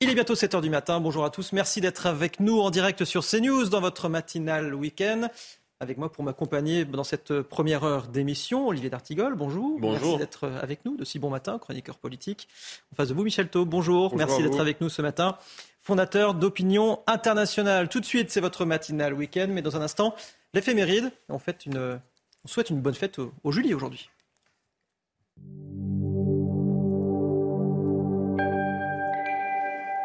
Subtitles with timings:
[0.00, 1.00] Il est bientôt 7h du matin.
[1.00, 1.52] Bonjour à tous.
[1.52, 5.28] Merci d'être avec nous en direct sur CNews dans votre matinale week-end.
[5.80, 9.78] Avec moi pour m'accompagner dans cette première heure d'émission, Olivier D'Artigol, bonjour.
[9.78, 10.00] Bonjour.
[10.00, 12.48] Merci d'être avec nous de si bon matin, chroniqueur politique.
[12.92, 14.10] En face de vous, Michel Taub, bonjour.
[14.10, 15.36] Bonjour Merci d'être avec nous ce matin.
[15.80, 17.88] Fondateur d'Opinion Internationale.
[17.88, 20.14] Tout de suite, c'est votre matinale week-end, mais dans un instant,
[20.54, 21.12] l'éphéméride.
[21.28, 22.00] On, fait une,
[22.44, 24.10] on souhaite une bonne fête au, au Julie aujourd'hui.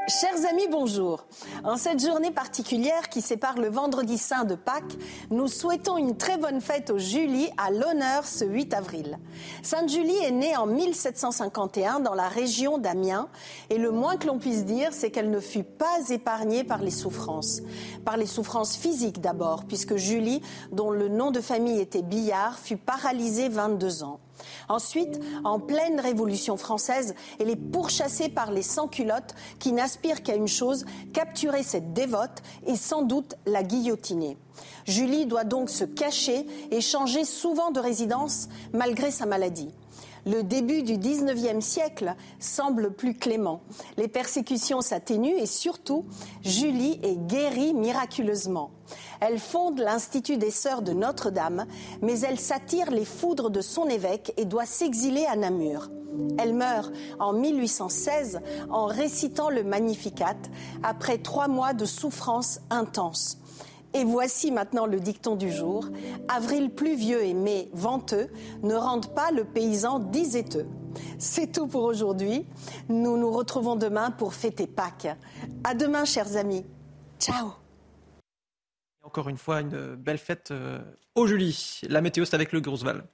[0.10, 1.24] Chers amis, bonjour.
[1.64, 4.98] En cette journée particulière qui sépare le vendredi saint de Pâques,
[5.30, 9.20] nous souhaitons une très bonne fête aux Julie à l'honneur ce 8 avril.
[9.62, 13.30] Sainte Julie est née en 1751 dans la région d'Amiens
[13.70, 16.90] et le moins que l'on puisse dire, c'est qu'elle ne fut pas épargnée par les
[16.90, 17.62] souffrances.
[18.04, 22.78] Par les souffrances physiques d'abord, puisque Julie, dont le nom de famille était Billard, fut
[22.78, 24.20] paralysée 22 ans.
[24.68, 30.48] Ensuite, en pleine Révolution française, elle est pourchassée par les sans-culottes qui n'aspirent qu'à une
[30.48, 34.38] chose, capturer cette dévote et sans doute la guillotiner.
[34.86, 39.70] Julie doit donc se cacher et changer souvent de résidence malgré sa maladie.
[40.30, 43.62] Le début du 19e siècle semble plus clément.
[43.98, 46.06] Les persécutions s'atténuent et surtout,
[46.44, 48.70] Julie est guérie miraculeusement.
[49.22, 51.66] Elle fonde l'Institut des Sœurs de Notre-Dame,
[52.04, 55.90] mais elle s'attire les foudres de son évêque et doit s'exiler à Namur.
[56.38, 60.38] Elle meurt en 1816 en récitant le Magnificat
[60.84, 63.39] après trois mois de souffrance intense.
[63.94, 65.86] Et voici maintenant le dicton du jour.
[66.28, 68.28] Avril pluvieux et mai venteux
[68.62, 70.68] ne rendent pas le paysan diséteux.
[71.18, 72.46] C'est tout pour aujourd'hui.
[72.88, 75.08] Nous nous retrouvons demain pour fêter Pâques.
[75.64, 76.66] À demain, chers amis.
[77.20, 77.54] Ciao.
[79.04, 80.80] Encore une fois, une belle fête euh,
[81.16, 81.82] au Julie.
[81.90, 83.06] La météo, c'est avec le Grousval.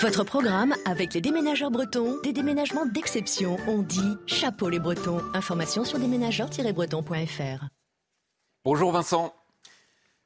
[0.00, 3.56] Votre programme avec les déménageurs bretons, des déménagements d'exception.
[3.66, 5.20] On dit chapeau les bretons.
[5.34, 7.77] Information sur déménageurs-bretons.fr.
[8.70, 9.32] Bonjour Vincent.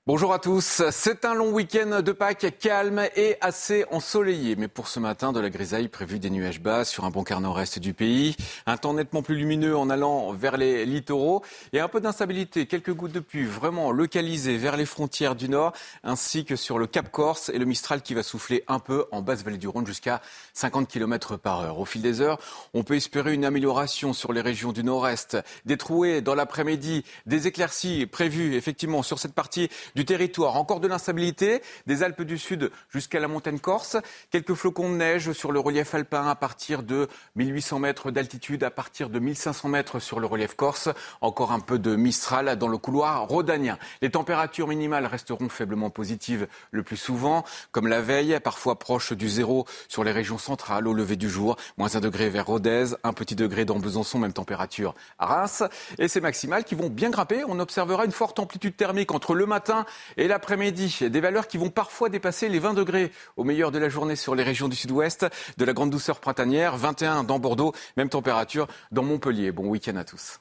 [0.04, 0.82] Bonjour à tous.
[0.90, 4.56] C'est un long week-end de Pâques calme et assez ensoleillé.
[4.56, 7.40] Mais pour ce matin, de la grisaille prévue des nuages bas sur un bon quart
[7.40, 8.34] nord-est du pays.
[8.66, 12.66] Un temps nettement plus lumineux en allant vers les littoraux et un peu d'instabilité.
[12.66, 16.88] Quelques gouttes de pluie vraiment localisées vers les frontières du nord ainsi que sur le
[16.88, 19.86] Cap Corse et le Mistral qui va souffler un peu en basse vallée du Rhône
[19.86, 20.20] jusqu'à
[20.54, 21.78] 50 km par heure.
[21.78, 22.40] Au fil des heures,
[22.74, 25.38] on peut espérer une amélioration sur les régions du nord-est.
[25.64, 30.56] Des trouées dans l'après-midi, des éclaircies prévues effectivement sur cette partie du territoire.
[30.56, 33.96] Encore de l'instabilité, des Alpes du Sud jusqu'à la montagne corse.
[34.30, 38.70] Quelques flocons de neige sur le relief alpin à partir de 1800 mètres d'altitude, à
[38.70, 40.88] partir de 1500 mètres sur le relief corse.
[41.20, 43.78] Encore un peu de Mistral dans le couloir rhodanien.
[44.00, 49.28] Les températures minimales resteront faiblement positives le plus souvent, comme la veille, parfois proche du
[49.28, 51.56] zéro sur les régions centrales au lever du jour.
[51.76, 55.62] Moins un degré vers Rodez, un petit degré dans Besançon, même température à Reims.
[55.98, 57.44] Et ces maximales qui vont bien grimper.
[57.46, 59.81] On observera une forte amplitude thermique entre le matin
[60.16, 60.98] et l'après-midi.
[61.10, 64.34] Des valeurs qui vont parfois dépasser les 20 degrés au meilleur de la journée sur
[64.34, 65.26] les régions du sud-ouest.
[65.56, 69.52] De la grande douceur printanière, 21 dans Bordeaux, même température dans Montpellier.
[69.52, 70.40] Bon week-end à tous.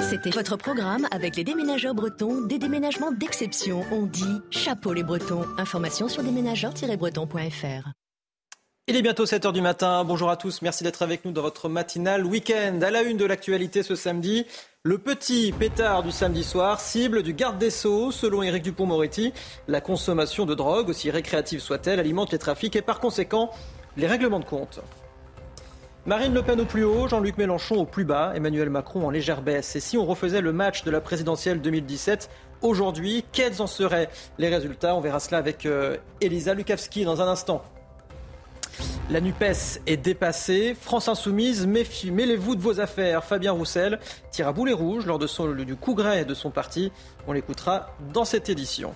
[0.00, 3.84] C'était votre programme avec les déménageurs bretons, des déménagements d'exception.
[3.92, 5.44] On dit chapeau les bretons.
[5.58, 7.92] Information sur déménageurs-bretons.fr.
[8.88, 10.02] Il est bientôt 7h du matin.
[10.02, 10.60] Bonjour à tous.
[10.60, 12.80] Merci d'être avec nous dans votre matinale week-end.
[12.82, 14.44] À la une de l'actualité ce samedi,
[14.84, 18.10] le petit pétard du samedi soir, cible du garde des Sceaux.
[18.10, 19.32] Selon Éric Dupont-Moretti,
[19.68, 23.52] la consommation de drogue, aussi récréative soit-elle, alimente les trafics et par conséquent
[23.96, 24.80] les règlements de compte.
[26.04, 29.42] Marine Le Pen au plus haut, Jean-Luc Mélenchon au plus bas, Emmanuel Macron en légère
[29.42, 29.76] baisse.
[29.76, 32.28] Et si on refaisait le match de la présidentielle 2017
[32.60, 34.96] aujourd'hui, quels en seraient les résultats?
[34.96, 37.62] On verra cela avec euh, Elisa Lukavski dans un instant.
[39.10, 40.74] La NUPES est dépassée.
[40.78, 43.24] France Insoumise, mêlez-vous de vos affaires.
[43.24, 43.98] Fabien Roussel
[44.30, 46.92] tire à boulet rouge lors de son, du congrès de son parti.
[47.26, 48.94] On l'écoutera dans cette édition.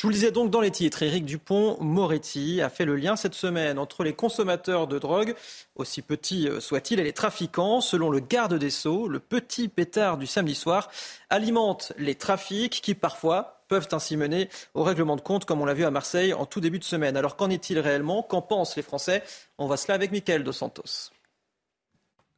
[0.00, 3.34] Je vous le disais donc dans les titres, Éric Dupont-Moretti a fait le lien cette
[3.34, 5.34] semaine entre les consommateurs de drogue,
[5.76, 7.82] aussi petits euh, soient-ils, et les trafiquants.
[7.82, 10.88] Selon le garde des Sceaux, le petit pétard du samedi soir
[11.28, 15.74] alimente les trafics qui parfois peuvent ainsi mener au règlement de compte, comme on l'a
[15.74, 17.16] vu à Marseille en tout début de semaine.
[17.16, 18.22] Alors qu'en est-il réellement?
[18.22, 19.22] Qu'en pensent les Français?
[19.58, 21.12] On voit cela avec Mickaël Dos Santos.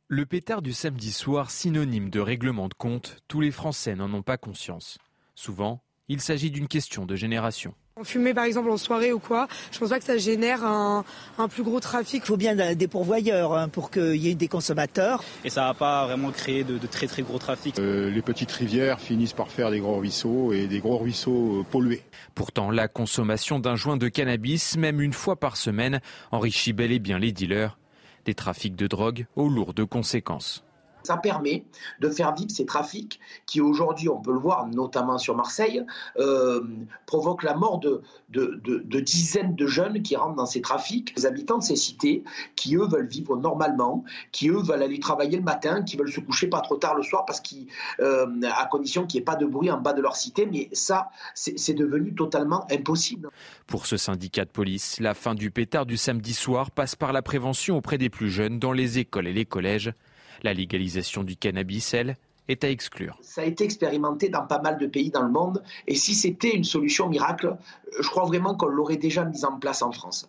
[0.08, 4.22] Le pétard du samedi soir, synonyme de règlement de compte, tous les Français n'en ont
[4.22, 4.98] pas conscience.
[5.34, 7.74] Souvent, il s'agit d'une question de génération.
[7.94, 11.04] En fumer par exemple en soirée ou quoi, je pense pas que ça génère un,
[11.50, 12.22] plus gros trafic.
[12.24, 15.22] Il faut bien des pourvoyeurs hein, pour qu'il y ait des consommateurs.
[15.44, 17.78] Et ça va pas vraiment créer de, très très gros trafic.
[17.78, 21.64] Euh, les petites rivières finissent par faire des gros ruisseaux et des gros ruisseaux euh,
[21.70, 22.02] pollués.
[22.34, 26.00] Pourtant, la consommation d'un joint de cannabis, même une fois par semaine,
[26.30, 27.76] enrichit bel et bien les dealers
[28.24, 30.64] des trafics de drogue aux lourdes conséquences.
[31.02, 31.64] Ça permet
[32.00, 35.84] de faire vivre ces trafics qui aujourd'hui, on peut le voir, notamment sur Marseille,
[36.18, 36.62] euh,
[37.06, 38.02] provoquent la mort de,
[39.00, 41.12] dizaines de jeunes qui rentrent dans ces trafics.
[41.16, 42.24] Les habitants de ces cités
[42.56, 46.20] qui, eux, veulent vivre normalement, qui, eux, veulent aller travailler le matin, qui veulent se
[46.20, 47.56] coucher pas trop tard le soir, parce qu'à
[48.00, 48.26] euh,
[48.70, 50.46] condition qu'il n'y ait pas de bruit en bas de leur cité.
[50.46, 53.30] Mais ça, c'est devenu totalement impossible.
[53.66, 57.22] Pour ce syndicat de police, la fin du pétard du samedi soir passe par la
[57.22, 59.92] prévention auprès des plus jeunes dans les écoles et les collèges.
[60.42, 62.16] La légalisation du cannabis, elle,
[62.48, 63.16] est à exclure.
[63.22, 66.54] Ça a été expérimenté dans pas mal de pays dans le monde et si c'était
[66.54, 67.56] une solution miracle,
[68.00, 70.28] je crois vraiment qu'on l'aurait déjà mise en place en France.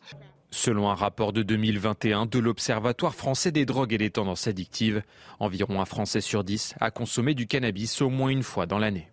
[0.52, 5.02] Selon un rapport de 2021 de l'Observatoire français des drogues et des tendances addictives,
[5.40, 9.10] environ un Français sur dix a consommé du cannabis au moins une fois dans l'année.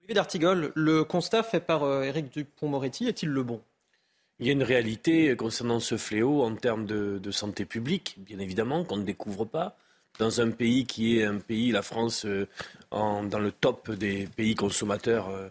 [0.00, 3.60] Olivier d'Artigol, le constat fait par euh, Éric Dupont-Moretti est-il le bon?
[4.38, 8.84] Il y a une réalité concernant ce fléau en termes de, santé publique, bien évidemment,
[8.84, 9.76] qu'on ne découvre pas.
[10.18, 12.46] Dans un pays qui est un pays, la France, euh,
[12.90, 15.48] dans le top des pays consommateurs, euh,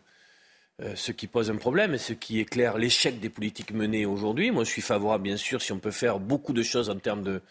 [0.81, 4.51] euh, ce qui pose un problème et ce qui éclaire l'échec des politiques menées aujourd'hui.
[4.51, 7.23] Moi, je suis favorable, bien sûr, si on peut faire beaucoup de choses en termes
[7.23, 7.41] de,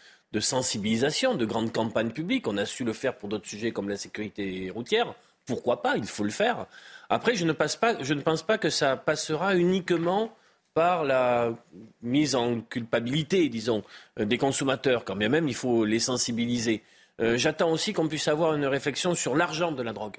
[0.41, 2.49] sensibilisation, de grandes campagnes publiques.
[2.49, 5.15] On a su le faire pour d'autres sujets comme la sécurité routière.
[5.47, 5.97] Pourquoi pas?
[5.97, 6.67] Il faut le faire.
[7.09, 10.37] Après, je ne pense pas que ça passera uniquement
[10.75, 11.55] par la
[12.03, 13.85] mise en culpabilité, disons,
[14.19, 16.82] euh, des consommateurs, quand bien même il faut les sensibiliser.
[17.21, 20.19] Euh, j'attends aussi qu'on puisse avoir une réflexion sur l'argent de la drogue.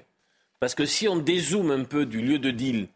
[0.58, 2.88] Parce que si on dézoome un peu du lieu de deal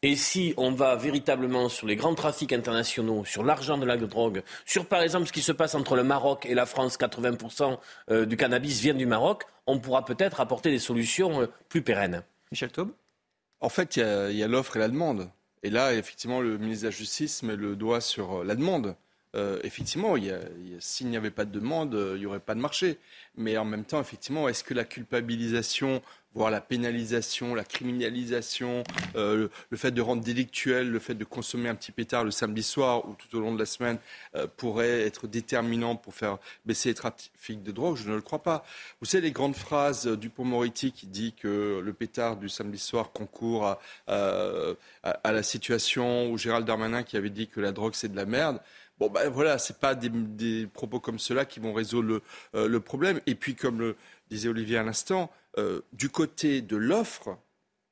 [0.00, 4.42] et si on va véritablement sur les grands trafics internationaux, sur l'argent de la drogue,
[4.64, 7.78] sur par exemple ce qui se passe entre le Maroc et la France, 80%
[8.10, 12.22] euh, du cannabis vient du Maroc, on pourra peut-être apporter des solutions plus pérennes.
[12.50, 12.92] Michel Taube?
[13.60, 15.30] En fait, il y a l'offre et la demande.
[15.64, 18.96] Et là, effectivement, le ministre de la Justice met le doigt sur euh, la demande.
[19.34, 20.14] Euh, effectivement,
[20.78, 22.98] s'il n'y avait pas de demande, euh, il n'y aurait pas de marché.
[23.36, 26.02] Mais en même temps, effectivement, est-ce que la culpabilisation
[26.36, 28.82] voire la pénalisation, la criminalisation,
[29.14, 32.64] euh, le fait de rendre délictuel, le fait de consommer un petit pétard le samedi
[32.64, 33.98] soir ou tout au long de la semaine
[34.56, 38.64] pourrait être déterminant pour faire baisser les trafics de drogue, je ne le crois pas.
[39.00, 43.12] Vous savez les grandes phrases du Dupont-Moretti qui dit que le pétard du samedi soir
[43.12, 43.78] concourt à,
[44.08, 48.26] à, la situation, ou Gérald Darmanin qui avait dit que la drogue c'est de la
[48.26, 48.58] merde.
[48.98, 52.22] Bon, ben voilà, c'est pas des, propos comme cela qui vont résoudre le,
[52.54, 53.20] euh, le problème.
[53.26, 53.96] Et puis, comme le
[54.30, 57.36] disait Olivier à l'instant, euh, du côté de l'offre,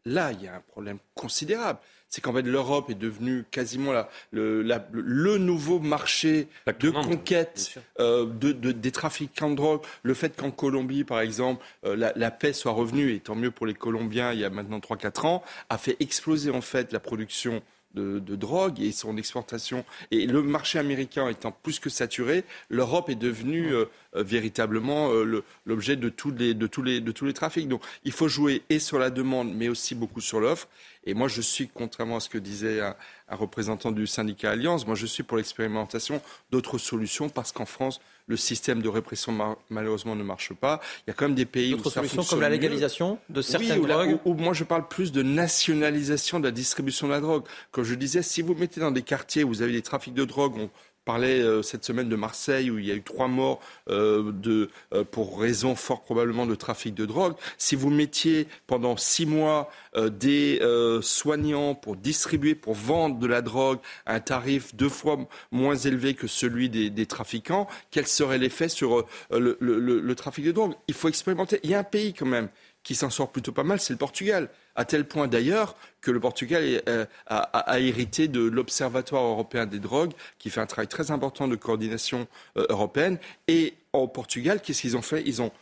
[0.04, 1.78] là, il y a un problème considérable.
[2.08, 3.92] C'est qu'en fait, l'Europe est devenue quasiment
[4.32, 9.80] le, nouveau marché de conquête euh, de, des trafiquants de drogue.
[10.02, 13.64] Le fait qu'en Colombie, par exemple, euh, la, paix soit revenue, et tant mieux pour
[13.64, 17.62] les Colombiens, il y a maintenant 3-4 ans, a fait exploser en fait la production
[17.94, 19.84] de, drogue et son exportation.
[20.10, 25.42] Et le marché américain étant plus que saturé, l'Europe est devenue euh, euh, véritablement euh,
[25.66, 27.68] l'objet de, tous les, de, tous les, de tous les trafics.
[27.68, 30.68] Donc il faut jouer et sur la demande, mais aussi beaucoup sur l'offre.
[31.04, 32.94] Et moi, je suis, contrairement à ce que disait un,
[33.36, 36.20] représentant du syndicat Alliance, moi, je suis pour l'expérimentation
[36.50, 40.80] d'autres solutions parce qu'en France, le système de répression, malheureusement, ne marche pas.
[41.06, 43.82] Il y a quand même des pays où ça solutions comme la légalisation de certaines
[43.82, 47.44] drogues moi, je parle plus de nationalisation de la distribution de la drogue.
[47.70, 50.24] Comme je disais, si vous mettez dans des quartiers où vous avez des trafics de
[50.24, 50.68] drogue,
[51.04, 54.32] parlait euh, cette semaine de Marseille où il y a eu trois morts euh,
[54.92, 57.34] euh, pour raison fort probablement de trafic de drogue.
[57.58, 60.60] Si vous mettiez pendant six mois des
[61.02, 65.18] soignants pour distribuer, pour vendre de la drogue à un tarif deux fois
[65.50, 70.74] moins élevé que celui des, trafiquants, quel serait l'effet sur le trafic de drogue?
[70.88, 71.60] Il faut expérimenter.
[71.62, 72.48] Il y a un pays quand même
[72.82, 74.48] qui s'en sort plutôt pas mal, c'est le Portugal.
[74.74, 80.12] À tel point d'ailleurs que le Portugal euh, a, hérité de l'Observatoire européen des drogues,
[80.38, 83.18] qui fait un travail très important de coordination euh, européenne.
[83.48, 85.22] Et au Portugal, qu'est-ce qu'ils ont fait?
[85.26, 85.52] Ils ont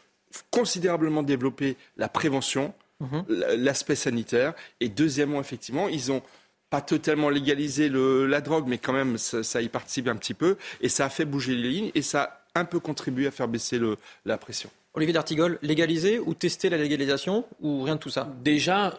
[0.50, 3.25] considérablement développé la prévention, mhm.
[3.57, 4.55] l'aspect sanitaire.
[4.81, 6.23] Et deuxièmement, effectivement, ils n'ont
[6.71, 10.57] pas totalement légalisé la drogue, mais quand même, ça, y participe un petit peu.
[10.81, 13.49] Et ça a fait bouger les lignes et ça a un peu contribué à faire
[13.49, 13.81] baisser
[14.25, 14.71] la pression.
[14.94, 18.28] Olivier D'Artigol, légaliser ou tester la légalisation ou rien de tout ça?
[18.42, 18.99] Déjà,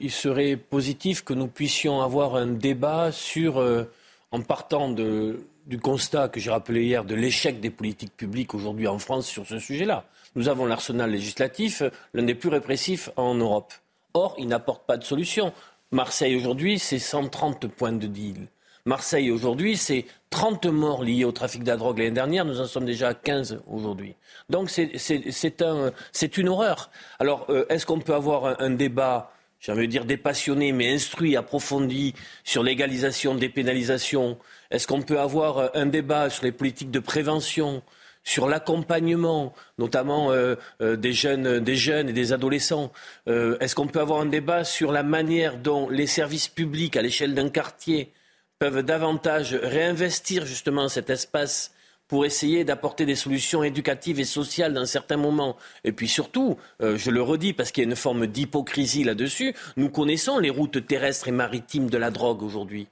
[0.00, 3.84] il serait positif que nous puissions avoir un débat sur, euh,
[4.32, 8.98] en partant du constat que j'ai rappelé hier de l'échec des politiques publiques aujourd'hui en
[8.98, 10.06] France sur ce sujet-là.
[10.34, 13.72] Nous avons l'arsenal législatif, l'un des plus répressifs en Europe.
[14.14, 15.52] Or, il n'apporte pas de solution.
[15.92, 18.48] Marseille aujourd'hui, c'est 130 points de deal.
[18.86, 22.44] Marseille aujourd'hui, c'est 30 morts liés au trafic de la drogue l'année dernière.
[22.44, 24.16] Nous en sommes déjà à 15 aujourd'hui.
[24.48, 26.90] Donc c'est une horreur.
[27.20, 31.36] Alors, euh, est-ce qu'on peut avoir un, débat, j'ai envie de dire dépassionné, mais instruit,
[31.36, 34.38] approfondi sur l'égalisation, dépénalisation?
[34.70, 37.82] Est-ce qu'on peut avoir un débat sur les politiques de prévention
[38.24, 42.90] sur l'accompagnement, notamment euh, euh, des, jeunes, des jeunes et des adolescents?
[43.26, 47.34] Est-ce qu'on peut avoir un débat sur la manière dont les services publics à l'échelle
[47.34, 48.12] d'un quartier
[48.62, 51.72] peuvent davantage réinvestir justement cet espace
[52.06, 55.56] pour essayer d'apporter des solutions éducatives et sociales dans certains moments.
[55.82, 59.52] Et puis surtout, euh, je le redis parce qu'il y a une forme d'hypocrisie là-dessus,
[59.76, 62.86] nous connaissons les routes terrestres et maritimes de la drogue aujourd'hui.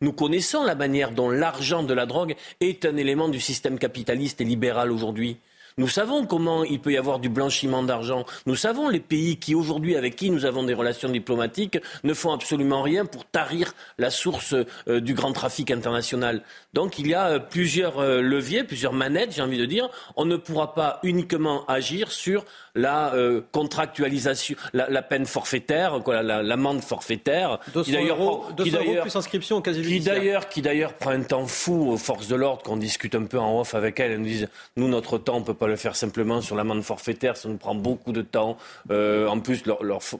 [0.00, 4.40] Nous connaissons la manière dont l'argent de la drogue est un élément du système capitaliste
[4.40, 5.36] et libéral aujourd'hui.
[5.78, 8.24] Nous savons comment il peut y avoir du blanchiment d'argent.
[8.46, 12.32] Nous savons les pays qui, aujourd'hui, avec qui nous avons des relations diplomatiques, ne font
[12.32, 14.54] absolument rien pour tarir la source
[14.88, 16.42] euh, du grand trafic international.
[16.74, 19.88] Donc il y a euh, plusieurs euh, leviers, plusieurs manettes, j'ai envie de dire.
[20.16, 23.12] On ne pourra pas uniquement agir sur la
[23.52, 28.54] contractualisation, la, peine forfaitaire, l'amende forfaitaire, qui d'ailleurs,
[29.02, 32.62] plus inscription au qui d'ailleurs, qui d'ailleurs prend un temps fou aux forces de l'ordre
[32.62, 34.12] qu'on discute un peu en off avec elles.
[34.12, 37.36] Elles nous disent, nous notre temps, on peut pas le faire simplement sur l'amende forfaitaire,
[37.36, 38.56] ça nous prend beaucoup de temps.
[38.90, 39.62] Euh, en plus,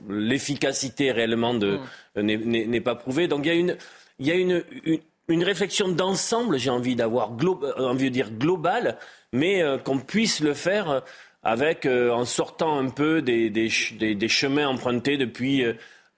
[0.09, 1.79] l'efficacité réellement de,
[2.15, 2.21] mm.
[2.21, 3.27] n'est pas prouvée.
[3.27, 3.77] Donc il y a une,
[4.19, 4.63] il y a une,
[5.27, 8.97] une, réflexion d'ensemble, j'ai envie d'avoir, euh, envie de dire globale,
[9.31, 11.01] mais euh, qu'on puisse le faire
[11.43, 13.69] avec, en sortant un peu des, des,
[14.15, 15.63] des, chemins empruntés depuis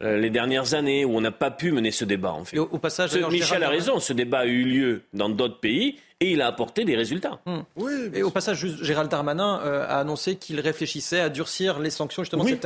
[0.01, 2.33] les dernières années où on n'a pas pu mener ce débat.
[2.33, 2.59] En fait.
[2.59, 6.41] au, passage, Michel a raison, ce débat a eu lieu dans d'autres pays et il
[6.41, 7.39] a apporté des résultats.
[7.45, 7.61] Hmm.
[7.75, 12.23] Oui, et au passage, Gérald Darmanin euh, a annoncé qu'il réfléchissait à durcir les sanctions,
[12.23, 12.65] justement cette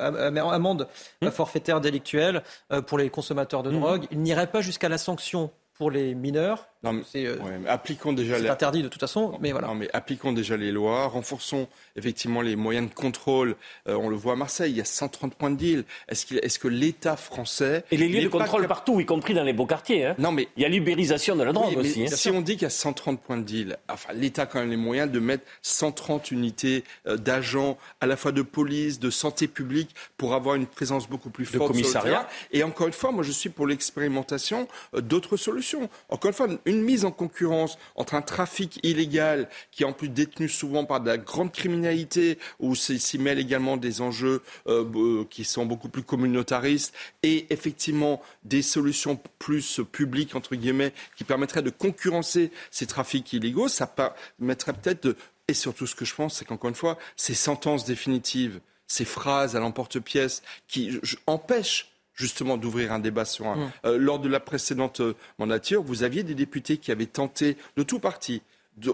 [0.00, 0.88] amende
[1.22, 1.28] hmm.
[1.30, 3.80] forfaitaire délictuelle euh, pour les consommateurs de hmm.
[3.80, 4.06] drogue.
[4.10, 6.66] Il n'irait pas jusqu'à la sanction pour les mineurs.
[6.82, 7.36] Non, c'est euh,
[7.68, 8.38] appliquons déjà.
[8.38, 9.68] C'est interdit de toute façon, mais voilà.
[9.68, 13.56] Non, mais appliquons déjà les lois, renforçons effectivement les moyens de contrôle.
[13.86, 15.84] Euh, on le voit à Marseille, il y a 130 points de deal.
[16.08, 19.52] Est-ce, est que l'État français et les lieux de contrôle partout, y compris dans les
[19.52, 20.06] beaux quartiers.
[20.06, 20.14] Hein.
[20.18, 22.04] Non, mais il y a libérisation de la drogue aussi.
[22.04, 22.16] Hein.
[22.16, 24.70] Si on dit qu'il y a 130 points de deal, enfin l'État a quand même
[24.70, 29.48] les moyens de mettre 130 unités euh, d'agents, à la fois de police, de santé
[29.48, 31.60] publique, pour avoir une présence beaucoup plus forte.
[31.60, 32.26] De commissariat.
[32.52, 35.90] et encore une fois, moi je suis pour l'expérimentation d'autres solutions.
[36.08, 40.08] Encore une fois, une mise en concurrence entre un trafic illégal qui est en plus
[40.08, 45.24] détenu souvent par de la grande criminalité où s'y mêlent également des enjeux euh, euh,
[45.28, 51.62] qui sont beaucoup plus communautaristes et effectivement des solutions plus publiques entre guillemets qui permettraient
[51.62, 55.16] de concurrencer ces trafics illégaux, ça permettrait peut-être de
[55.48, 59.54] et surtout ce que je pense c'est qu'encore une fois ces sentences définitives ces phrases
[59.54, 61.89] à l'emporte-pièce qui empêchent
[62.20, 63.56] justement d'ouvrir un débat sur un.
[63.56, 63.70] Mm.
[63.86, 67.82] Euh, lors de la précédente euh, mandature, vous aviez des députés qui avaient tenté, de
[67.82, 68.42] tout parti,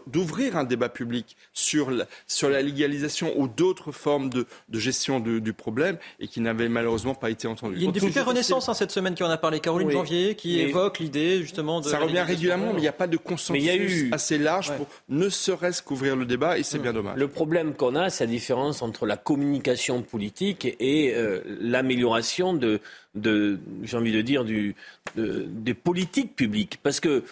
[0.06, 5.20] d'ouvrir un débat public sur la, sur la légalisation ou d'autres formes de, de gestion
[5.20, 7.76] du problème et qui n'avaient malheureusement pas été entendus.
[7.76, 10.34] Il y a une députée Renaissance hein, cette semaine qui en a parlé, Caroline Janvier,
[10.34, 11.88] qui évoque l'idée justement de.
[11.88, 14.10] Ça revient régulièrement, mais il n'y a pas de consensus eu...
[14.12, 16.82] assez large pour ne serait-ce qu'ouvrir le débat et c'est mm.
[16.82, 17.16] bien dommage.
[17.16, 22.80] Le problème qu'on a, c'est la différence entre la communication politique et euh, l'amélioration de,
[23.14, 24.74] de j'ai envie de dire, du,
[25.16, 26.78] des politiques publiques.
[26.82, 27.22] Parce que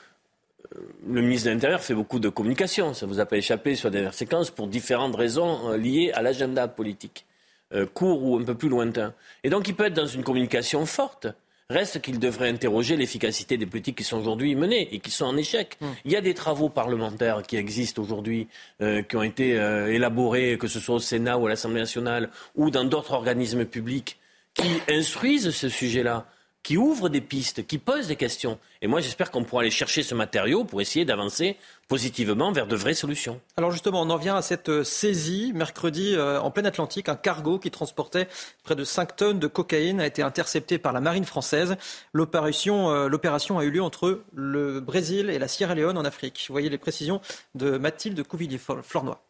[1.06, 2.94] le ministre de l'Intérieur fait beaucoup de communication.
[2.94, 6.68] Ça vous a pas échappé sur des séquences pour différentes raisons euh, liées à l'agenda
[6.68, 7.26] politique,
[7.72, 9.14] euh, court ou un peu plus lointain.
[9.42, 11.28] Et donc il peut être dans une communication forte.
[11.70, 15.36] Reste qu'il devrait interroger l'efficacité des politiques qui sont aujourd'hui menées et qui sont en
[15.36, 15.78] échec.
[15.80, 15.92] Hmm.
[16.04, 18.48] Il y a des travaux parlementaires qui existent aujourd'hui,
[18.82, 19.52] euh, qui ont été
[19.88, 24.18] élaborés, que ce soit au Sénat ou à l'Assemblée nationale ou dans d'autres organismes publics,
[24.52, 26.26] qui instruisent ce sujet-là
[26.64, 28.58] qui ouvre des pistes, qui pose des questions.
[28.82, 31.56] Et moi, j'espère qu'on pourra aller chercher ce matériau pour essayer d'avancer
[31.88, 33.40] positivement vers de vraies solutions.
[33.58, 35.52] Alors justement, on en vient à cette euh, saisie.
[35.54, 38.28] Mercredi, euh, en plein Atlantique, un cargo qui transportait
[38.64, 41.76] près de 5 tonnes de cocaïne a été intercepté par la marine française.
[42.14, 46.46] L'opération, euh, l'opération a eu lieu entre le Brésil et la Sierra Leone en Afrique.
[46.48, 47.20] Vous voyez les précisions
[47.54, 49.22] de Mathilde Couvillier-Flornois.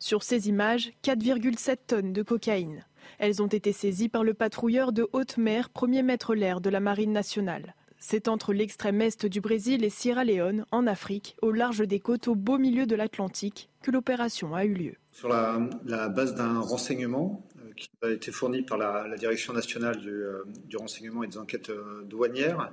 [0.00, 2.84] Sur ces images, 4,7 tonnes de cocaïne.
[3.18, 6.80] Elles ont été saisies par le patrouilleur de haute mer, premier maître l'air de la
[6.80, 7.74] Marine nationale.
[7.98, 12.28] C'est entre l'extrême est du Brésil et Sierra Leone, en Afrique, au large des côtes,
[12.28, 14.94] au beau milieu de l'Atlantique, que l'opération a eu lieu.
[15.12, 20.10] Sur la, base d'un renseignement euh, qui a été fourni par la, Direction nationale du,
[20.10, 20.44] euh,
[20.74, 22.70] renseignement et des enquêtes euh, douanières,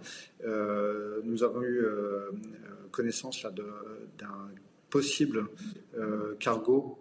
[1.23, 1.83] nous avons eu
[2.91, 4.27] connaissance d'un
[4.93, 5.47] possible
[6.39, 6.99] cargo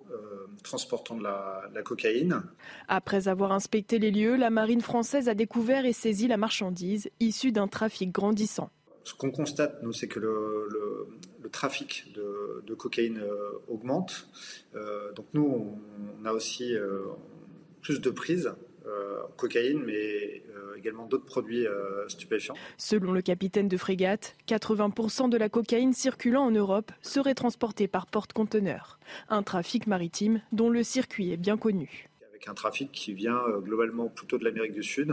[0.62, 2.42] transportant de la, cocaïne.
[2.88, 7.52] Après avoir inspecté les lieux, la marine française a découvert et saisi la marchandise issue
[7.52, 8.70] d'un trafic grandissant.
[9.04, 11.08] Ce qu'on constate, nous, c'est que le,
[11.50, 14.28] trafic de, cocaïne euh, augmente.
[14.74, 17.02] Euh, donc nous, on, a aussi euh,
[17.82, 18.54] plus de prises
[19.36, 20.42] cocaïne, mais
[20.76, 21.66] également d'autres produits
[22.08, 22.54] stupéfiants.
[22.76, 28.06] Selon le capitaine de frégate, 80% de la cocaïne circulant en Europe serait transportée par
[28.06, 28.98] porte-conteneurs.
[29.28, 32.08] Un trafic maritime dont le circuit est bien connu.
[32.28, 35.12] Avec un trafic qui vient globalement plutôt de l'Amérique du Sud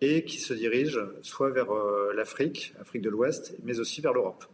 [0.00, 1.68] et qui se dirige soit vers
[2.14, 4.44] l'Afrique, Afrique de l'Ouest, mais aussi vers l'Europe.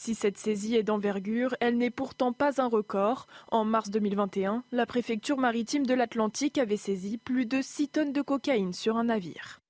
[0.00, 3.26] Si cette saisie est d'envergure, elle n'est pourtant pas un record.
[3.50, 8.22] En mars 2021, la préfecture maritime de l'Atlantique avait saisi plus de 6 tonnes de
[8.22, 9.60] cocaïne sur un navire.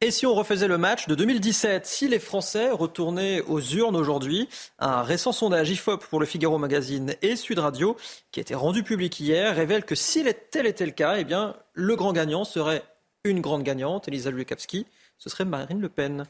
[0.00, 4.48] Et si on refaisait le match de 2017, si les Français retournaient aux urnes aujourd'hui,
[4.78, 7.96] un récent sondage IFOP pour le Figaro Magazine et Sud Radio,
[8.30, 11.56] qui a été rendu public hier, révèle que si tel était le cas, eh bien,
[11.72, 12.84] le grand gagnant serait
[13.24, 14.86] une grande gagnante, Elisa Lukavski,
[15.18, 16.24] ce serait Marine Le Pen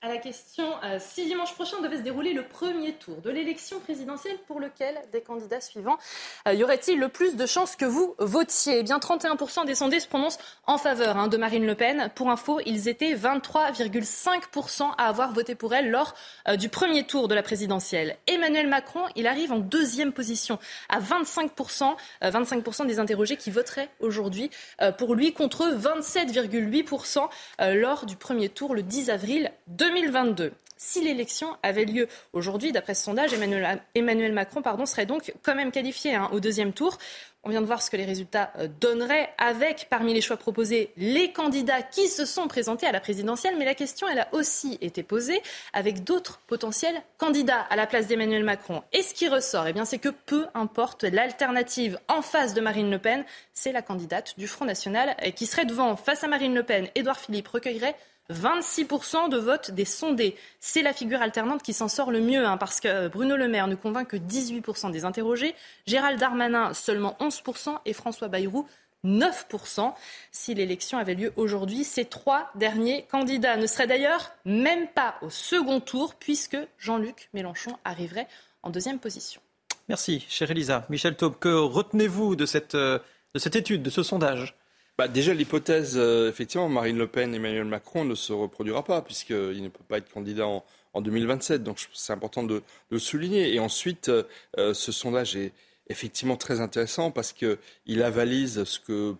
[0.00, 3.80] à la question euh, si dimanche prochain devait se dérouler le premier tour de l'élection
[3.80, 5.98] présidentielle, pour lequel des candidats suivants
[6.46, 8.78] euh, y aurait-il le plus de chances que vous votiez?
[8.78, 12.10] Eh bien, 31% des sondés se prononcent en faveur hein, de Marine Le Pen.
[12.14, 16.14] Pour info, ils étaient 23,5% à avoir voté pour elle lors
[16.46, 18.18] euh, du premier tour de la présidentielle.
[18.28, 24.50] Emmanuel Macron, il arrive en deuxième position à 25%, 25% des interrogés qui voteraient aujourd'hui
[24.96, 27.28] pour lui contre 27,8%
[27.74, 29.87] lors du premier tour le 10 avril 2020.
[29.88, 30.52] 2022.
[30.76, 36.14] Si l'élection avait lieu aujourd'hui, d'après ce sondage, Emmanuel, Macron serait donc quand même qualifié
[36.14, 36.98] hein, au deuxième tour.
[37.42, 40.92] On vient de voir ce que les résultats euh, donneraient avec, parmi les choix proposés,
[40.96, 43.54] les candidats qui se sont présentés à la présidentielle.
[43.58, 45.40] Mais la question, elle a aussi été posée
[45.72, 48.82] avec d'autres potentiels candidats à la place d'Emmanuel Macron.
[48.92, 52.90] Et ce qui ressort, eh bien, c'est que peu importe l'alternative en face de Marine
[52.90, 55.96] Le Pen, c'est la candidate du Front National qui serait devant.
[55.96, 57.96] Face à Marine Le Pen, Édouard Philippe recueillerait
[58.30, 60.36] 26% de vote des sondés.
[60.60, 63.68] C'est la figure alternante qui s'en sort le mieux, hein, parce que Bruno Le Maire
[63.68, 65.54] ne convainc que 18% des interrogés,
[65.86, 68.66] Gérald Darmanin seulement 11% et François Bayrou
[69.04, 69.94] 9%
[70.32, 71.84] si l'élection avait lieu aujourd'hui.
[71.84, 77.76] Ces trois derniers candidats ne seraient d'ailleurs même pas au second tour, puisque Jean-Luc Mélenchon
[77.84, 78.28] arriverait
[78.62, 79.40] en deuxième position.
[79.88, 80.84] Merci, chère Elisa.
[80.90, 82.98] Michel Taube, que retenez-vous de cette, euh,
[83.34, 84.54] de cette étude, de ce sondage?
[84.98, 89.62] Bah, déjà, l'hypothèse, euh, effectivement, Marine Le Pen Emmanuel Macron ne se reproduira pas, puisqu'il
[89.62, 90.64] ne peut pas être candidat en,
[91.00, 91.62] 2027.
[91.62, 93.54] Donc, c'est important de, le souligner.
[93.54, 94.24] Et ensuite, euh,
[94.58, 95.52] euh, ce sondage est
[95.88, 99.14] effectivement très intéressant parce qu'il avalise ce que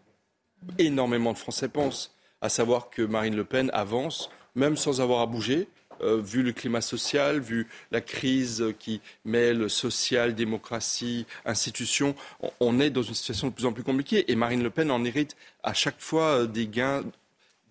[0.79, 5.27] énormément de Français pensent, à savoir que Marine Le Pen avance, même sans avoir à
[5.27, 5.69] bouger.
[6.03, 12.15] Euh, vu le climat social, vu la crise qui mêle social, démocratie, institutions,
[12.61, 14.31] on, est dans une situation de plus en plus compliquée.
[14.31, 17.03] Et Marine Le Pen en hérite à chaque fois euh, des gains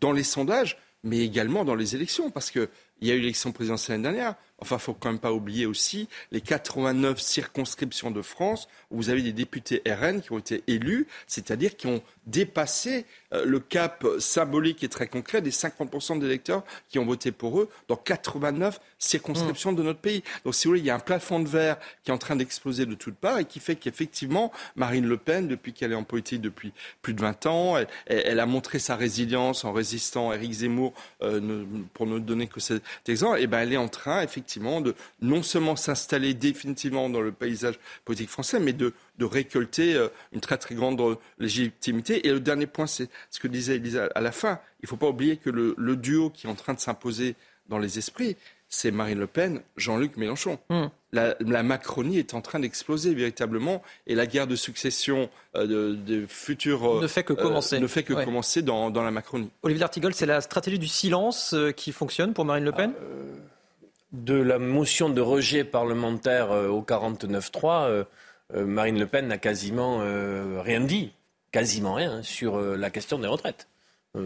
[0.01, 2.67] dans les sondages, mais également dans les élections, parce qu'il
[3.01, 4.35] y a eu l'élection présidentielle l'année dernière.
[4.59, 9.09] Enfin, il faut quand même pas oublier aussi les 89 circonscriptions de France où vous
[9.09, 14.05] avez des députés RN qui ont été élus, c'est-à-dire qui ont dépassé euh, le cap
[14.19, 19.73] symbolique et très concret des 50% d'électeurs qui ont voté pour eux dans 89 circonscriptions
[19.73, 20.23] de notre pays.
[20.43, 22.35] Donc, si vous voulez, il y a un plafond de verre qui est en train
[22.35, 26.03] d'exploser de toutes parts et qui fait qu'effectivement, Marine Le Pen, depuis qu'elle est en
[26.03, 27.75] politique depuis plus de 20 ans,
[28.07, 32.59] elle, a montré sa résilience en résistant à Éric Zemmour, euh, pour ne donner que
[32.59, 37.09] cet exemple, et ben elle est en train, effectivement, effectivement, de non seulement s'installer définitivement
[37.09, 42.25] dans le paysage politique français, mais de, de récolter euh, une très très grande légitimité.
[42.25, 44.59] Et le dernier point, c'est ce que disait Elisa à la fin.
[44.79, 47.35] Il ne faut pas oublier que le, le duo qui est en train de s'imposer
[47.67, 48.37] dans les esprits,
[48.69, 50.59] c'est Marine Le Pen, Jean-Luc Mélenchon.
[50.69, 50.87] Hmm.
[51.11, 56.25] La, la, Macronie est en train d'exploser véritablement et la guerre de succession euh, de,
[56.27, 59.49] futurs ne fait que commencer, euh, ne fait que commencer dans, dans, la Macronie.
[59.63, 62.93] Olivier D'Artigol, c'est la stratégie du silence qui fonctionne pour Marine Le Pen?
[64.11, 68.03] De la motion de rejet parlementaire euh, au 49-3, euh,
[68.53, 69.99] euh, Marine Le Pen n'a quasiment
[70.61, 71.11] rien dit,
[71.51, 73.67] quasiment rien, sur la question des retraites.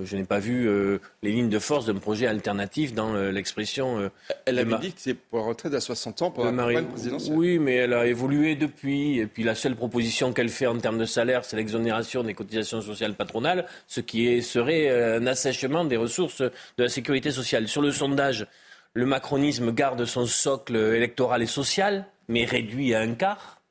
[0.04, 4.10] Je n'ai pas vu euh, les lignes de force d'un projet alternatif dans euh, l'expression.
[4.46, 7.36] elle avait dit que c'est pour la retraite à 60 ans pour la campagne présidentielle.
[7.36, 9.20] Oui, mais elle a évolué depuis.
[9.20, 12.82] Et puis la seule proposition qu'elle fait en termes de salaire, c'est l'exonération des cotisations
[12.82, 17.68] sociales patronales, ce qui est, serait un assèchement des ressources de la sécurité sociale.
[17.68, 18.48] Sur le sondage,
[18.94, 23.62] le macronisme garde son socle électoral et social, mais réduit à un quart.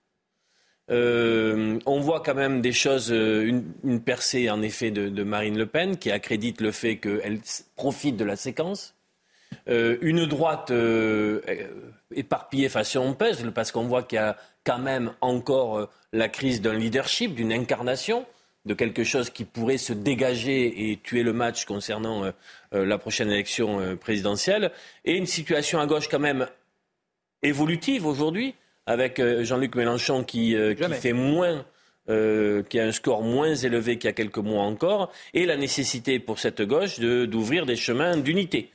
[0.91, 5.67] Euh, on voit quand même des choses, euh, une, percée en effet de, Marine Le
[5.67, 7.41] Pen qui accrédite le fait qu'elle
[7.77, 8.95] profite de la séquence.
[9.69, 10.73] Euh, une droite
[12.15, 16.75] éparpillée façon puzzle parce qu'on voit qu'il y a quand même encore la crise d'un
[16.75, 18.27] leadership, d'une incarnation,
[18.67, 22.31] de quelque chose qui pourrait se dégager et tuer le match concernant
[22.73, 24.71] la prochaine élection présidentielle,
[25.05, 26.47] et une situation à gauche quand même
[27.43, 28.55] évolutive aujourd'hui
[28.87, 31.65] avec euh, Jean-Luc Mélenchon qui, euh, fait moins.
[32.09, 35.57] Euh, qui a un score moins élevé qu'il y a quelques mois encore, et la
[35.57, 38.71] nécessité pour cette gauche d'ouvrir des chemins d'unité,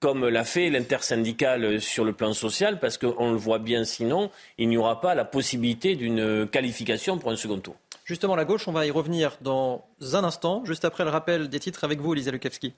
[0.00, 4.70] comme l'a fait l'intersyndicale sur le plan social, parce qu'on le voit bien sinon, il
[4.70, 7.76] n'y aura pas la possibilité d'une qualification pour un second tour.
[8.08, 11.60] Justement, la gauche, on va y revenir dans un instant, juste après le rappel des
[11.60, 12.72] titres avec vous, Elisa Lukavski.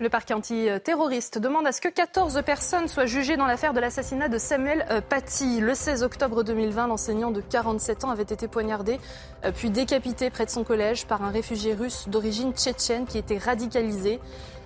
[0.00, 4.28] Le parquet antiterroriste demande à ce que 14 personnes soient jugées dans l'affaire de l'assassinat
[4.28, 5.60] de Samuel euh, Paty.
[5.60, 8.98] Le 16 octobre 2020, l'enseignant de 47 ans avait été poignardé
[9.44, 13.38] euh, puis décapité près de son collège par un réfugié russe d'origine tchétchène qui était
[13.38, 14.18] radicalisé.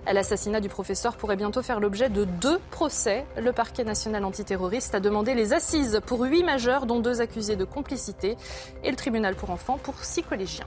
[0.06, 3.24] L'assassinat du professeur pourrait bientôt faire l'objet de deux procès.
[3.36, 7.64] Le parquet national antiterroriste a demandé les assises pour huit majeurs, dont deux accusés de
[7.64, 8.36] complicité,
[8.82, 10.66] et le tribunal pour enfants pour six collégiens.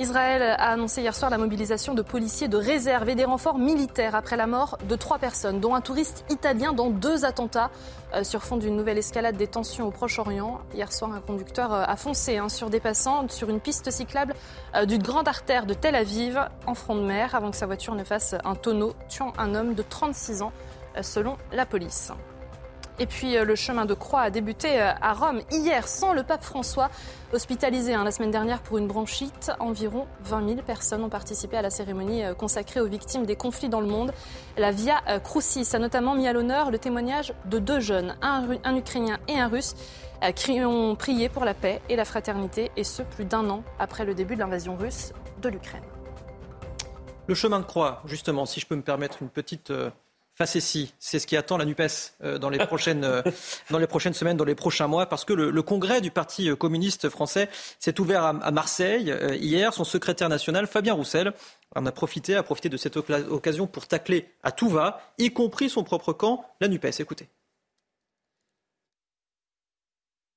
[0.00, 4.14] Israël a annoncé hier soir la mobilisation de policiers de réserve et des renforts militaires
[4.14, 7.70] après la mort de trois personnes, dont un touriste italien dans deux attentats
[8.14, 10.62] euh, sur fond d'une nouvelle escalade des tensions au Proche-Orient.
[10.72, 14.34] Hier soir, un conducteur euh, a foncé hein, sur des passants sur une piste cyclable
[14.74, 17.94] euh, d'une grande artère de Tel Aviv en front de mer avant que sa voiture
[17.94, 20.52] ne fasse un tonneau, tuant un homme de 36 ans
[21.02, 22.10] selon la police.
[23.00, 26.22] Et puis euh, le chemin de croix a débuté euh, à Rome hier sans le
[26.22, 26.90] pape François,
[27.32, 29.50] hospitalisé hein, la semaine dernière pour une bronchite.
[29.58, 33.70] Environ 20 000 personnes ont participé à la cérémonie euh, consacrée aux victimes des conflits
[33.70, 34.12] dans le monde.
[34.58, 38.76] La Via Crucis a notamment mis à l'honneur le témoignage de deux jeunes, un, un
[38.76, 39.74] Ukrainien et un Russe,
[40.36, 44.04] qui ont prié pour la paix et la fraternité, et ce plus d'un an après
[44.04, 45.82] le début de l'invasion russe de l'Ukraine.
[47.26, 49.72] Le chemin de croix, justement, si je peux me permettre une petite
[50.46, 53.22] C'est ce qui attend la NUPES euh, dans, les prochaines, euh,
[53.70, 56.56] dans les prochaines semaines, dans les prochains mois, parce que le, congrès du Parti euh,
[56.56, 57.48] communiste français
[57.78, 59.74] s'est ouvert à, Marseille hier.
[59.74, 61.32] Son secrétaire national, Fabien Roussel,
[61.74, 65.70] en a profité, a profité de cette occasion pour tacler à tout va, y compris
[65.70, 67.00] son propre camp, la NUPES.
[67.00, 67.28] Écoutez.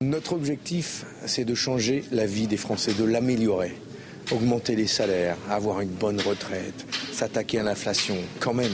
[0.00, 3.74] Notre objectif, c'est de changer la vie des Français, de l'améliorer
[4.32, 8.72] augmenter les salaires, avoir une bonne retraite, s'attaquer à l'inflation, quand même.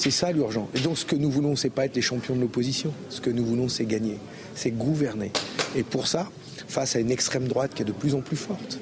[0.00, 0.66] C'est ça l'urgent.
[0.74, 2.90] Et donc ce que nous voulons, c'est pas être les champions de l'opposition.
[3.10, 4.16] Ce que nous voulons, c'est gagner,
[4.54, 5.30] c'est gouverner.
[5.76, 6.30] Et pour ça,
[6.68, 8.80] face à une extrême droite qui est de plus en plus forte,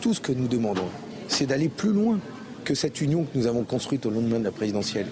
[0.00, 0.88] tout ce que nous demandons,
[1.28, 2.18] c'est d'aller plus loin
[2.64, 5.06] que cette union que nous avons construite au lendemain de la présidentielle.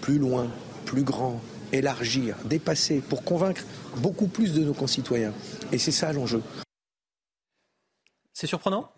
[0.00, 0.50] Plus loin,
[0.86, 1.40] plus grand,
[1.72, 3.62] élargir, dépasser, pour convaincre
[3.98, 5.32] beaucoup plus de nos concitoyens.
[5.70, 6.42] Et c'est ça l'enjeu.
[8.32, 8.90] C'est surprenant?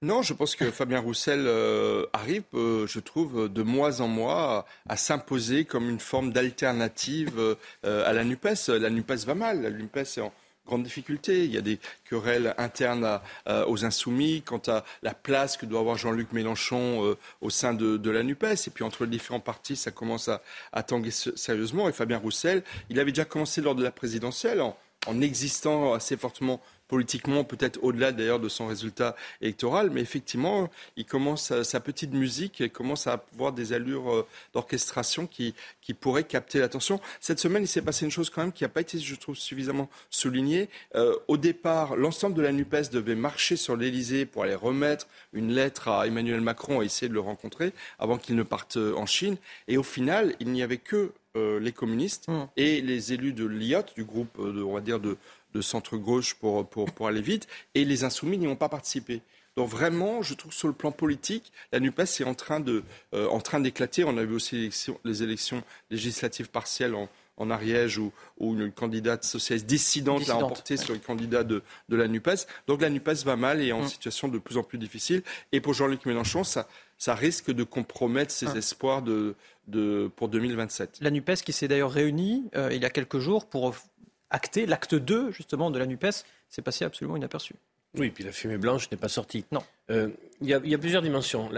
[0.00, 4.64] Non, je pense que Fabien Roussel euh, arrive, euh, je trouve, de mois en mois
[4.88, 8.68] à, s'imposer comme une forme d'alternative euh, à la NUPES.
[8.68, 10.32] La NUPES va mal, la NUPES est en
[10.68, 11.46] grande difficulté.
[11.46, 13.20] Il y a des querelles internes
[13.66, 18.22] aux insoumis quant à la place que doit avoir Jean-Luc Mélenchon au sein de, la
[18.22, 18.66] NUPES.
[18.66, 20.42] Et puis entre les différents partis, ça commence à,
[20.74, 21.88] à tanguer sérieusement.
[21.88, 26.60] Et Fabien Roussel, il avait déjà commencé lors de la présidentielle en existant assez fortement
[26.88, 32.60] politiquement, peut-être au-delà d'ailleurs de son résultat électoral, mais effectivement, il commence sa, petite musique
[32.60, 37.00] et commence à avoir des allures euh, d'orchestration qui, qui pourraient capter l'attention.
[37.20, 39.36] Cette semaine, il s'est passé une chose quand même qui n'a pas été, je trouve,
[39.36, 40.68] suffisamment soulignée.
[40.96, 45.52] Euh, au départ, l'ensemble de la NUPES devait marcher sur l'Elysée pour aller remettre une
[45.52, 49.06] lettre à Emmanuel Macron et essayer de le rencontrer avant qu'il ne parte euh, en
[49.06, 49.36] Chine.
[49.68, 51.12] Et au final, il n'y avait que
[51.60, 52.48] les communistes mmh.
[52.56, 55.16] et les élus de l'IOT, du groupe, on va dire, de,
[55.54, 59.22] de centre-gauche pour, pour, pour aller vite, et les insoumis n'y ont pas participé.
[59.56, 62.84] Donc vraiment, je trouve que sur le plan politique, la NUPES est en train, de,
[63.12, 64.04] euh, en train d'éclater.
[64.04, 64.70] On a vu aussi
[65.04, 67.08] les élections, législatives partielles en,
[67.38, 71.96] en Ariège où, où, une candidate socialiste dissidente, l'a emporté sur le candidat de, de,
[71.96, 72.46] la NUPES.
[72.66, 73.88] Donc la NUPES va mal et est en mm.
[73.88, 75.22] situation de plus en plus difficile.
[75.52, 78.56] Et pour Jean-Luc Mélenchon, ça, ça risque de compromettre ses mm.
[78.56, 79.34] espoirs de,
[79.66, 80.98] de, pour 2027.
[81.00, 83.74] La NUPES qui s'est d'ailleurs réunie euh, il y a quelques jours pour
[84.30, 87.54] acté l'acte 2 justement de la NUPES, c'est passé absolument inaperçu.
[87.96, 89.44] Oui, puis la fumée blanche n'est pas sortie.
[89.50, 89.62] Non.
[89.88, 90.14] Il
[90.46, 91.50] y, a plusieurs dimensions.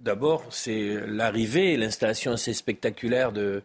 [0.00, 3.62] D'abord, c'est l'arrivée et l'installation assez spectaculaire de,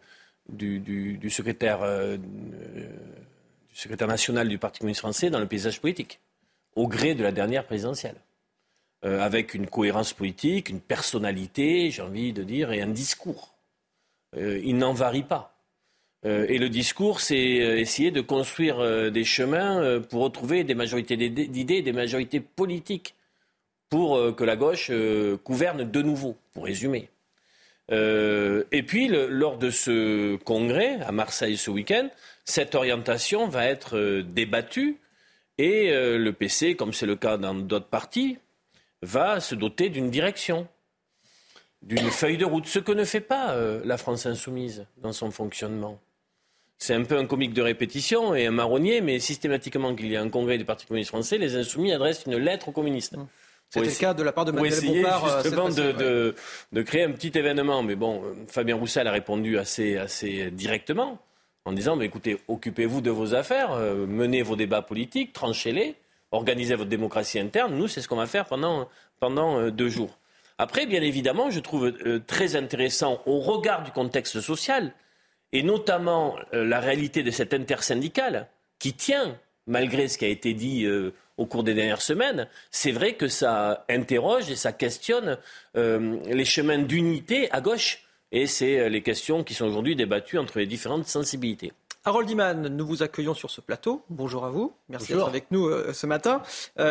[0.48, 1.80] du, secrétaire,
[2.18, 6.20] du secrétaire national du Parti communiste français dans le paysage politique,
[6.74, 8.16] au gré de la dernière présidentielle.
[9.02, 13.54] avec une cohérence politique, une personnalité, j'ai envie de dire, et un discours.
[14.36, 15.55] il n'en varie pas.
[16.24, 20.74] Euh, et le discours, c'est euh, essayer de construire euh, des chemins pour retrouver des
[20.74, 23.14] majorités d'idées, des majorités politiques,
[23.88, 24.90] pour que la gauche
[25.44, 27.08] gouverne de nouveau, pour résumer.
[27.88, 32.08] et puis, lors de ce congrès à Marseille ce week-end,
[32.44, 34.96] cette orientation va être débattue
[35.58, 38.38] et le PC, comme c'est le cas dans d'autres partis,
[39.02, 40.66] va se doter d'une direction,
[41.80, 46.00] d'une feuille de route, ce que ne fait pas la France insoumise dans son fonctionnement
[46.78, 50.20] c'est un peu un comique de répétition et un marronnier, mais systématiquement qu'il y a
[50.20, 53.16] un congrès du Parti communiste français, les insoumis adressent une lettre aux communistes.
[53.16, 53.26] Mmh.
[53.68, 55.24] C'était le cas de la part de Manuel Bompard.
[55.24, 56.34] Euh, justement de,
[56.72, 57.82] de, créer un petit événement.
[57.82, 61.18] Mais bon, euh, Fabien Roussel a répondu assez, assez directement
[61.64, 65.96] en disant, mais écoutez, occupez-vous de vos affaires, euh, menez vos débats politiques, tranchez-les,
[66.30, 67.74] organisez votre démocratie interne.
[67.74, 70.16] Nous, c'est ce qu'on va faire pendant, pendant deux jours.
[70.58, 71.92] Après, bien évidemment, je trouve
[72.26, 74.92] très intéressant, au regard du contexte social,
[75.52, 80.54] et notamment euh, la réalité de cette intersyndicale qui tient, malgré ce qui a été
[80.54, 85.38] dit euh, au cours des dernières semaines, c'est vrai que ça interroge et ça questionne
[85.76, 88.02] euh, les chemins d'unité à gauche.
[88.32, 91.72] Et c'est les questions qui sont aujourd'hui débattues entre les différentes sensibilités.
[92.04, 94.02] Harold Iman, nous vous accueillons sur ce plateau.
[94.10, 94.74] Bonjour à vous.
[94.88, 96.42] Merci d'être avec nous ce matin.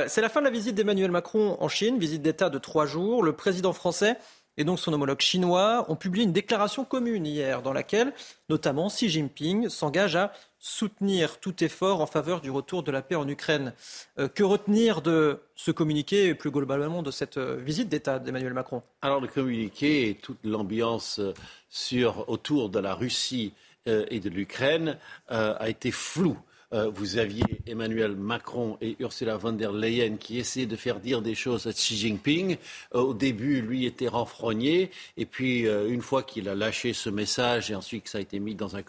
[0.07, 3.21] c'est la fin de la visite d'Emmanuel Macron en Chine, visite d'État de trois jours.
[3.21, 4.15] Le président français
[4.57, 8.13] et donc son homologue chinois ont publié une déclaration commune hier dans laquelle
[8.49, 13.13] notamment Xi Jinping s'engage à soutenir tout effort en faveur du retour de la paix
[13.15, 13.73] en Ukraine.
[14.17, 18.53] Euh, que retenir de ce communiqué et plus globalement de cette euh, visite d'État d'Emmanuel
[18.53, 18.81] Macron?
[19.03, 23.53] Alors le communiqué et toute l'ambiance euh, autour de la Russie
[23.87, 26.39] et de l'Ukraine a été floue.
[26.73, 31.21] Euh, vous aviez Emmanuel Macron et Ursula von der Leyen qui essayaient de faire dire
[31.21, 32.57] des choses à Xi Jinping.
[32.93, 37.09] Euh, au début, lui était renfrogné, et puis euh, une fois qu'il a lâché ce
[37.09, 38.83] message et ensuite que ça a été mis dans un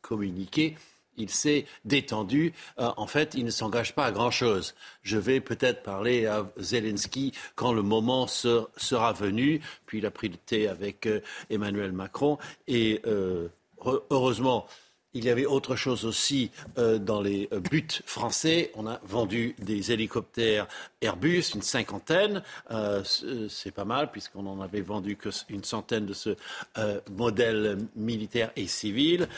[0.00, 0.76] communiqué,
[1.18, 2.54] il s'est détendu.
[2.78, 4.74] en fait, il ne s'engage pas à grand-chose.
[5.02, 9.60] Je vais peut-être parler à Zelensky quand le moment sera venu.
[9.84, 11.06] Puis il a pris le thé avec
[11.50, 12.38] Emmanuel Macron.
[12.66, 13.02] Et
[14.10, 14.66] heureusement,
[15.14, 18.72] il y avait autre chose aussi euh, dans les euh, buts français.
[18.74, 20.66] On a vendu des hélicoptères
[21.00, 22.42] Airbus, une cinquantaine.
[22.70, 23.02] Euh,
[23.48, 26.36] c'est pas mal puisqu'on en avait vendu qu'une centaine de ce
[27.10, 29.28] modèle militaire et civil.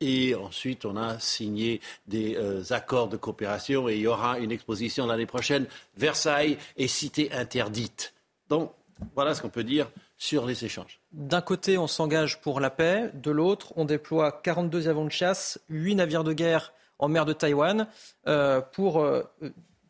[0.00, 2.36] Et ensuite, on a signé des
[2.72, 5.66] accords de coopération et il y aura une exposition l'année prochaine.
[5.96, 8.14] Versailles est cité interdite.
[8.48, 8.72] Donc,
[9.14, 11.00] voilà ce qu'on peut dire sur les échanges.
[11.12, 15.60] D'un côté, on s'engage pour la paix, de l'autre, on déploie 42 avions de chasse,
[15.68, 17.86] 8 navires de guerre en mer de Taïwan
[18.26, 19.22] euh, pour, euh,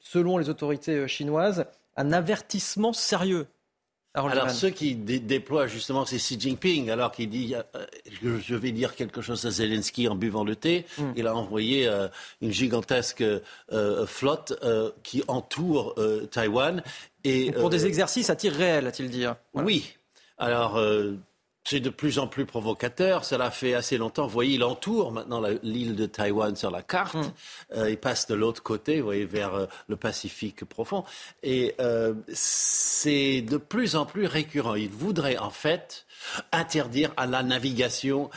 [0.01, 3.47] selon les autorités euh, chinoises, un avertissement sérieux.
[4.17, 7.57] Alors, ceux qui déploient justement, c'est Xi Jinping, alors qu'il dit
[8.23, 10.87] je vais dire quelque chose à Zelensky en buvant le thé.
[10.99, 11.11] Hmm.
[11.17, 11.91] Il a envoyé
[12.41, 13.25] une gigantesque
[14.07, 14.53] flotte
[15.03, 15.97] qui entoure
[16.31, 16.85] Taïwan.
[17.25, 19.25] Et, pour des exercices à tir réel, a-t-il dit.
[19.25, 19.37] Hein.
[19.53, 19.97] Oui,
[20.39, 21.13] alors, euh,
[21.65, 23.25] c'est de plus en plus provocateur.
[23.25, 24.27] Cela fait assez longtemps.
[24.27, 27.15] Vous voyez, il entoure maintenant l'île de Taïwan sur la carte.
[27.15, 27.33] Hum.
[27.75, 31.05] Euh, il passe de l'autre côté, vous voyez, vers euh, le Pacifique profond.
[31.43, 31.75] Et
[32.29, 34.75] c'est de plus en plus récurrent.
[34.75, 36.07] Il voudrait en fait
[36.53, 38.31] interdire à la navigation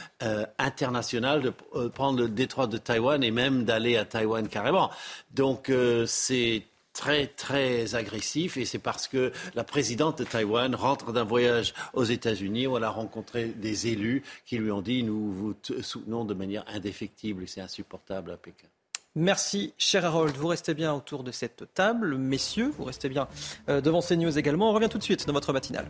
[0.57, 4.91] internationale de prendre le détroit de Taïwan et même d'aller à Taïwan carrément.
[5.31, 5.71] Donc
[6.05, 6.63] c'est
[6.97, 12.03] très très agressif et c'est parce que la présidente de Taïwan rentre d'un voyage aux
[12.03, 16.33] États-Unis où elle a rencontré des élus qui lui ont dit nous vous soutenons de
[16.33, 18.67] manière indéfectible et c'est insupportable à Pékin.
[19.15, 20.35] Merci, cher Harold.
[20.35, 22.17] Vous restez bien autour de cette table.
[22.17, 23.27] Messieurs, vous restez bien
[23.69, 24.71] euh, devant ces news également.
[24.71, 25.89] On revient tout de suite dans votre matinale.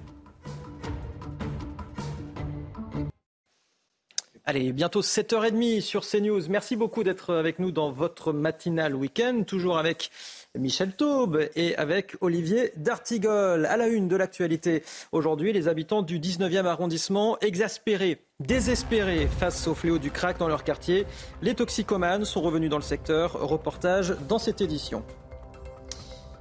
[4.49, 6.47] Allez, bientôt 7h30 sur CNews.
[6.47, 10.09] Merci beaucoup d'être avec nous dans votre matinale week-end, toujours avec
[10.57, 13.65] Michel Taube et avec Olivier D'Artigol.
[13.65, 19.75] À la une de l'actualité aujourd'hui, les habitants du 19e arrondissement exaspérés, désespérés face au
[19.75, 21.05] fléau du crack dans leur quartier.
[21.41, 23.33] Les toxicomanes sont revenus dans le secteur.
[23.33, 25.03] Reportage dans cette édition.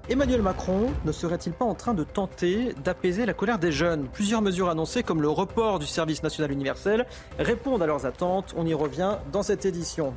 [0.09, 4.07] Emmanuel Macron ne serait-il pas en train de tenter d'apaiser la colère des jeunes?
[4.12, 7.07] Plusieurs mesures annoncées comme le report du service national universel
[7.40, 8.55] répondent à leurs attentes.
[8.57, 10.14] On y revient dans cette édition.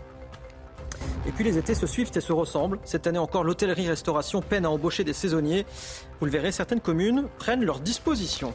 [1.30, 2.80] Et puis les étés se suivent et se ressemblent.
[2.84, 5.64] Cette année encore, l'hôtellerie-restauration peine à embaucher des saisonniers.
[6.20, 8.52] Vous le verrez, certaines communes prennent leurs dispositions.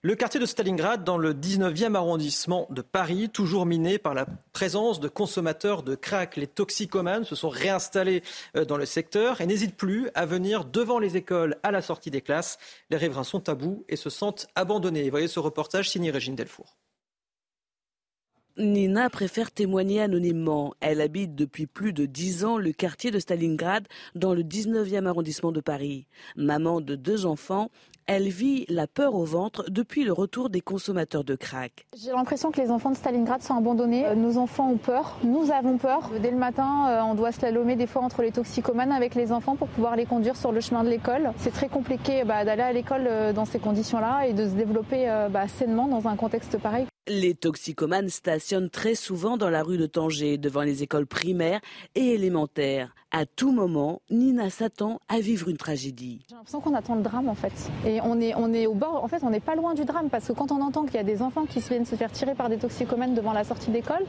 [0.00, 4.98] Le quartier de Stalingrad, dans le 19e arrondissement de Paris, toujours miné par la présence
[4.98, 6.34] de consommateurs de crack.
[6.34, 8.24] Les toxicomanes se sont réinstallés
[8.56, 12.10] euh, dans le secteur et n'hésitent plus à venir devant les écoles à la sortie
[12.10, 12.58] des classes.
[12.90, 15.08] Les riverains sont à bout et se sentent abandonnés.
[15.10, 16.74] Voyez ce reportage signé Régine Delfour.
[18.58, 20.74] Nina préfère témoigner anonymement.
[20.80, 25.52] Elle habite depuis plus de dix ans le quartier de Stalingrad dans le 19e arrondissement
[25.52, 26.06] de Paris.
[26.36, 27.70] Maman de deux enfants,
[28.06, 31.86] elle vit la peur au ventre depuis le retour des consommateurs de crack.
[31.96, 34.06] J'ai l'impression que les enfants de Stalingrad sont abandonnés.
[34.06, 36.10] Euh, nos enfants ont peur, nous avons peur.
[36.20, 39.56] Dès le matin, euh, on doit slalomer des fois entre les toxicomanes avec les enfants
[39.56, 41.32] pour pouvoir les conduire sur le chemin de l'école.
[41.36, 45.06] C'est très compliqué bah, d'aller à l'école euh, dans ces conditions-là et de se développer
[45.30, 46.86] bah, sainement dans un contexte pareil.
[47.08, 51.60] Les toxicomanes stationnent très souvent dans la rue de Tanger, devant les écoles primaires
[51.94, 52.94] et élémentaires.
[53.14, 56.20] À tout moment, Nina s'attend à vivre une tragédie.
[56.30, 57.52] J'ai l'impression qu'on attend le drame en fait.
[57.86, 60.08] Et on est, on est au bord, en fait, on n'est pas loin du drame
[60.08, 62.34] parce que quand on entend qu'il y a des enfants qui viennent se faire tirer
[62.34, 64.02] par des toxicomanes devant la sortie d'école,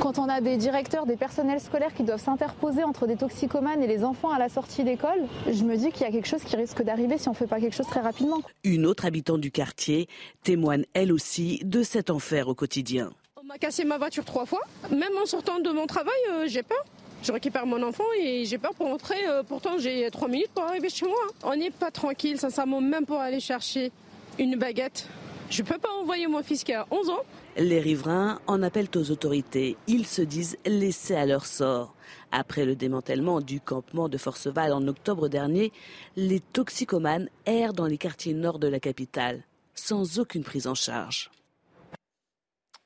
[0.00, 3.86] quand on a des directeurs, des personnels scolaires qui doivent s'interposer entre des toxicomanes et
[3.86, 6.56] les enfants à la sortie d'école, je me dis qu'il y a quelque chose qui
[6.56, 8.40] risque d'arriver si on ne fait pas quelque chose très rapidement.
[8.64, 10.08] Une autre habitante du quartier
[10.42, 13.12] témoigne elle aussi de cet enfant au quotidien.
[13.40, 14.62] On m'a cassé ma voiture trois fois.
[14.90, 16.84] Même en sortant de mon travail, euh, j'ai peur.
[17.22, 19.28] Je récupère mon enfant et j'ai peur pour rentrer.
[19.28, 21.18] Euh, pourtant, j'ai trois minutes pour arriver chez moi.
[21.42, 23.92] On n'est pas tranquille, sincèrement, même pour aller chercher
[24.38, 25.06] une baguette.
[25.50, 27.22] Je ne peux pas envoyer mon fils qui a 11 ans.
[27.58, 29.76] Les riverains en appellent aux autorités.
[29.86, 31.94] Ils se disent laissés à leur sort.
[32.32, 35.72] Après le démantèlement du campement de Forceval en octobre dernier,
[36.16, 39.42] les toxicomanes errent dans les quartiers nord de la capitale,
[39.74, 41.30] sans aucune prise en charge.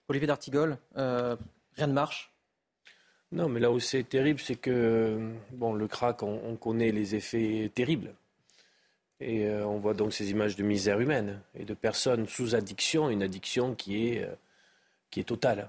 [0.09, 1.37] Olivier D'Artigol, euh,
[1.77, 2.34] rien ne marche
[3.35, 7.71] Non, mais là où c'est terrible, c'est que bon, le crack, on, connaît les effets
[7.75, 8.15] terribles.
[9.21, 13.11] Et euh, on voit donc ces images de misère humaine et de personnes sous addiction,
[13.11, 14.35] une addiction qui est, euh,
[15.25, 15.69] totale.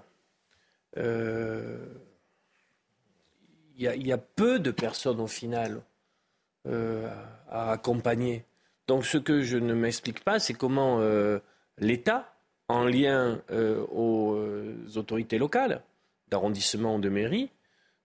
[3.77, 5.81] Il y, a peu de personnes au final
[7.51, 8.43] à accompagner.
[8.87, 10.99] Donc ce que je ne m'explique pas, c'est comment
[11.77, 12.35] l'État
[12.67, 15.81] en lien euh, aux euh, autorités locales,
[16.29, 17.49] d'arrondissement ou de mairie,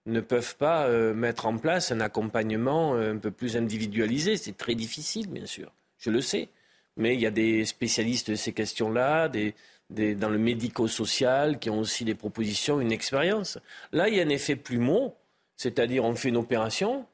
[0.06, 4.36] ne peuvent pas euh, mettre en place un accompagnement un peu plus individualisé.
[4.36, 6.48] C'est très difficile, bien sûr, je le sais.
[6.96, 12.04] Mais il y a des spécialistes de ces questions-là, dans le médico-social, qui ont aussi
[12.04, 13.58] des propositions, une expérience.
[13.92, 15.14] Là, il y a un effet plumeau,
[15.56, 17.06] c'est-à-dire on fait une opération,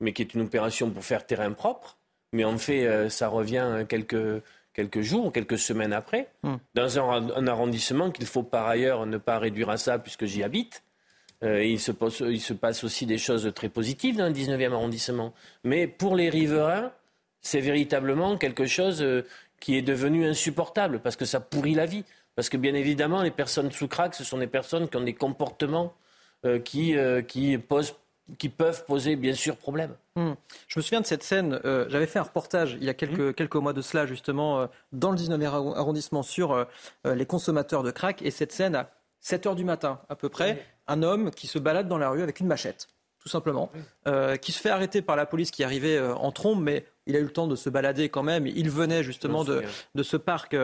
[0.00, 1.98] mais qui est une opération pour faire terrain propre,
[2.32, 4.42] mais en fait, ça revient quelques
[4.78, 6.54] quelques jours ou quelques semaines après, hmm.
[6.74, 10.84] dans un, arrondissement qu'il faut par ailleurs ne pas réduire à ça puisque j'y habite.
[11.42, 14.72] Euh, il, se passe, il se passe aussi des choses très positives dans le 19e
[14.72, 15.34] arrondissement.
[15.64, 16.92] Mais pour les riverains,
[17.40, 19.26] c'est véritablement quelque chose euh,
[19.58, 22.04] qui est devenu insupportable parce que ça pourrit la vie.
[22.36, 25.14] Parce que bien évidemment, les personnes sous crack, ce sont des personnes qui ont des
[25.14, 25.92] comportements
[26.44, 26.94] euh, qui,
[27.26, 27.96] qui posent
[28.36, 29.94] qui peuvent poser bien sûr problème.
[30.16, 30.32] Hmm.
[30.66, 33.30] Je me souviens de cette scène, euh, j'avais fait un reportage il y a quelques,
[33.30, 33.34] hmm.
[33.34, 35.44] quelques mois de cela justement euh, dans le 19e
[35.76, 36.64] arrondissement sur euh,
[37.04, 40.64] les consommateurs de crack et cette scène à 7 heures du matin à peu près,
[40.86, 42.88] un homme qui se balade dans la rue avec une machette
[43.20, 43.68] tout simplement,
[44.40, 47.24] qui se fait arrêter par la police qui arrivait en trombe mais il a eu
[47.24, 49.64] le temps de se balader quand même, il venait justement de,
[49.96, 50.56] de, ce parc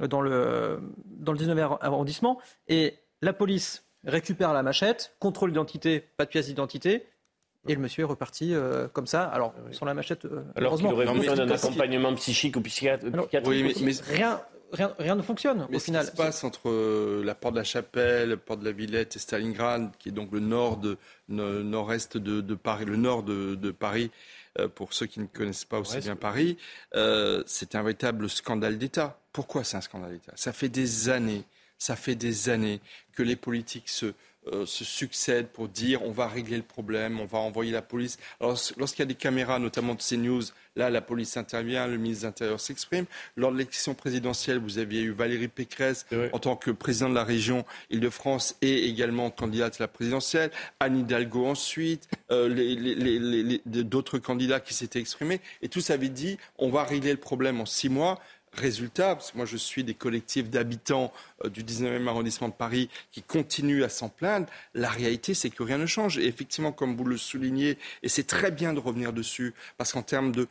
[0.00, 6.24] dans, le, dans le 19e arrondissement et la police récupère la machette, contrôle d'identité, pas
[6.24, 7.06] de pièce d'identité,
[7.66, 9.24] et le monsieur est reparti euh, comme ça.
[9.24, 13.12] Alors, sans la machette, euh, Alors qu'il aurait besoin d'un accompagnement psychique ou psychiatrique.
[13.82, 14.40] mais, rien,
[14.72, 16.04] rien, rien, ne fonctionne mais au final.
[16.06, 18.72] Ce qui se passe entre euh, la porte de la Chapelle, la porte de la
[18.72, 20.96] Villette et Stalingrad, qui est donc le nord de,
[21.28, 24.10] nord-est de, Paris, le nord de, Paris,
[24.74, 26.56] pour ceux qui ne connaissent pas aussi bien Paris,
[27.46, 29.18] c'est un véritable scandale d'État.
[29.32, 30.32] Pourquoi c'est un scandale d'État?
[30.36, 31.44] Ça fait des années
[31.78, 32.80] ça fait des années
[33.12, 34.14] que les politiques se,
[34.52, 38.18] euh, se succèdent pour dire on va régler le problème, on va envoyer la police.
[38.40, 40.42] Alors lorsqu'il y a des caméras, notamment de CNews,
[40.76, 43.04] là la police intervient, le ministre de l'Intérieur s'exprime.
[43.36, 47.24] Lors de l'élection présidentielle, vous aviez eu Valérie Pécresse en tant que président de la
[47.24, 50.50] région Île-de-France et également candidate à la présidentielle.
[50.80, 52.48] Anne Hidalgo ensuite, euh,
[53.66, 55.40] d'autres candidats qui s'étaient exprimés.
[55.62, 58.18] Et tous avaient dit on va régler le problème en six mois.
[58.52, 61.12] Résultat, parce que moi je suis des collectifs d'habitants
[61.44, 65.62] euh, du 19e arrondissement de Paris qui continuent à s'en plaindre, la réalité c'est que
[65.62, 66.18] rien ne change.
[66.18, 70.02] Et effectivement, comme vous le soulignez, et c'est très bien de revenir dessus, parce qu'en
[70.02, 70.48] termes de,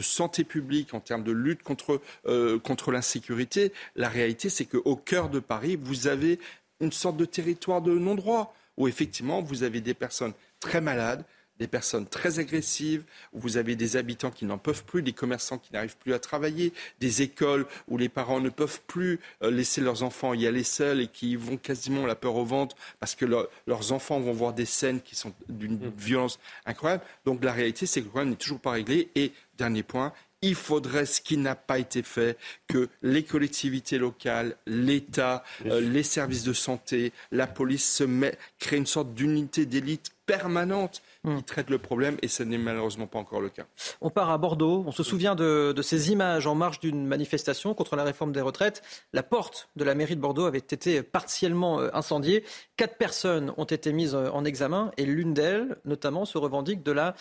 [0.00, 5.28] santé publique, en termes de lutte contre, euh, contre l'insécurité, la réalité c'est qu'au cœur
[5.30, 6.38] de Paris, vous avez
[6.80, 11.24] une sorte de territoire de non-droit où effectivement vous avez des personnes très malades,
[11.58, 15.58] des personnes très agressives, où vous avez des habitants qui n'en peuvent plus, des commerçants
[15.58, 19.80] qui n'arrivent plus à travailler, des écoles où les parents ne peuvent plus euh, laisser
[19.80, 23.24] leurs enfants y aller seuls et qui vont quasiment la peur au ventre parce que
[23.24, 25.92] leurs enfants vont voir des scènes qui sont d'une mmh.
[25.96, 27.02] violence incroyable.
[27.24, 29.10] Donc la réalité, c'est que le problème n'est toujours pas réglé.
[29.14, 32.38] Et dernier point, il faudrait, ce qui n'a pas été fait,
[32.68, 38.76] que les collectivités locales, l'État, euh, les services de santé, la police se met, créent
[38.76, 41.42] une sorte d'unité d'élite permanente qui hmm.
[41.42, 43.64] traite le problème et ce n'est malheureusement pas encore le cas.
[44.00, 44.84] On part à Bordeaux.
[44.86, 48.82] On se souvient de, ces images en marge d'une manifestation contre la réforme des retraites.
[49.12, 52.44] La porte de la mairie de Bordeaux avait été partiellement euh, incendiée.
[52.76, 56.92] Quatre personnes ont été mises euh, en examen et l'une d'elles, notamment, se revendique de
[56.92, 57.14] la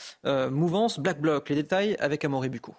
[0.49, 1.49] mouvance Black Bloc.
[1.49, 2.75] Les détails avec Amaury Bucco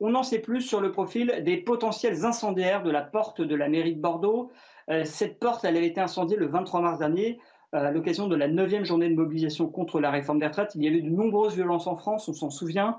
[0.00, 3.68] on en sait plus sur le profil des potentiels incendiaires de la porte de la
[3.68, 4.50] mairie de Bordeaux.
[4.90, 8.36] Euh, cette porte, elle avait été incendiée le 23 mars dernier euh, à l'occasion de
[8.36, 10.72] la neuvième journée de mobilisation contre la réforme des retraites.
[10.74, 12.98] Il y avait de nombreuses violences en France, on s'en souvient.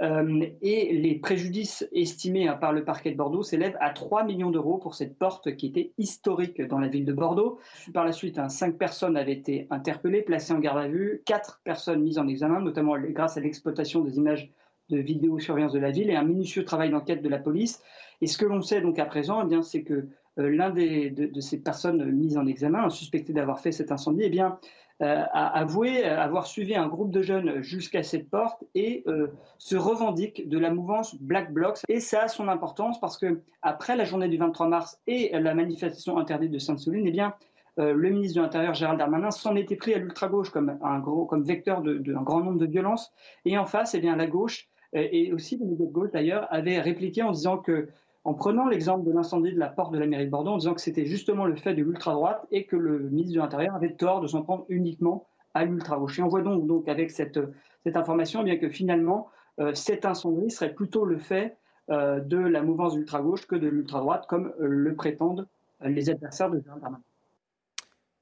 [0.00, 4.50] Euh, et les préjudices estimés hein, par le parquet de Bordeaux s'élèvent à 3 millions
[4.50, 7.60] d'euros pour cette porte qui était historique dans la ville de Bordeaux.
[7.92, 11.60] Par la suite, hein, cinq personnes avaient été interpellées, placées en garde à vue, quatre
[11.62, 14.50] personnes mises en examen, notamment grâce à l'exploitation des images
[14.90, 17.80] de vidéosurveillance de la ville et un minutieux travail d'enquête de la police.
[18.20, 22.10] Et ce que l'on sait donc à présent, eh c'est que l'un de, ces personnes
[22.10, 24.58] mises en examen, suspecté d'avoir fait cet incendie, eh bien,
[25.02, 29.26] euh, a avoué avoir suivi un groupe de jeunes jusqu'à cette porte et euh,
[29.58, 31.80] se revendique de la mouvance Black Blocs.
[31.88, 35.54] Et ça a son importance parce que après la journée du 23 mars et la
[35.54, 37.34] manifestation interdite de Sainte-Soline, eh bien,
[37.76, 41.42] le ministre de l'Intérieur, Gérald Darmanin, s'en était pris à l'ultra-gauche comme, un gros, comme
[41.42, 43.12] vecteur d'un grand nombre de violences.
[43.44, 47.22] Et en face, eh bien, la gauche et aussi le de gauche d'ailleurs, avait répliqué
[47.22, 47.88] en disant que,
[48.24, 50.74] en prenant l'exemple de l'incendie de la porte de la mairie de Bordeaux, en disant
[50.74, 54.20] que c'était justement le fait de l'ultra-droite et que le ministre de l'Intérieur avait tort
[54.20, 56.18] de s'en prendre uniquement à l'ultra-gauche.
[56.18, 57.38] Et on voit donc, avec cette,
[57.84, 59.28] cette information eh bien que finalement,
[59.60, 61.56] euh, cet incendie serait plutôt le fait
[61.90, 65.46] euh, de la mouvance ultra-gauche que de l'ultra-droite, comme euh, le prétendent
[65.82, 67.02] les adversaires de Gérald Darmanin.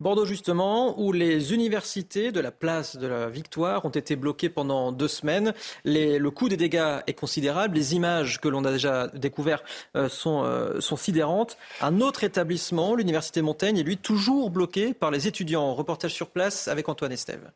[0.03, 4.90] Bordeaux justement, où les universités de la place de la Victoire ont été bloquées pendant
[4.90, 5.55] deux semaines.
[5.84, 7.76] le coût des dégâts est considérable.
[7.76, 9.64] Les images que l'on a déjà découvertes
[9.96, 11.57] euh, euh, sont, sidérantes.
[11.80, 15.72] Un autre établissement, l'université Montaigne, est lui toujours bloqué par les étudiants.
[15.74, 17.53] Reportage sur place avec Antoine Estève.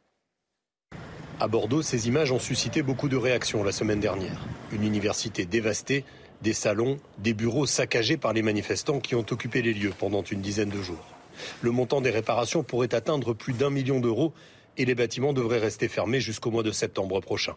[1.40, 4.40] À Bordeaux, ces images ont suscité beaucoup de réactions la semaine dernière.
[4.70, 6.04] Une université dévastée,
[6.42, 10.40] des salons, des bureaux saccagés par les manifestants qui ont occupé les lieux pendant une
[10.40, 11.15] dizaine de jours.
[11.62, 14.32] Le montant des réparations pourrait atteindre plus d'un million d'euros
[14.76, 17.54] et les bâtiments devraient rester fermés jusqu'au mois de septembre prochain.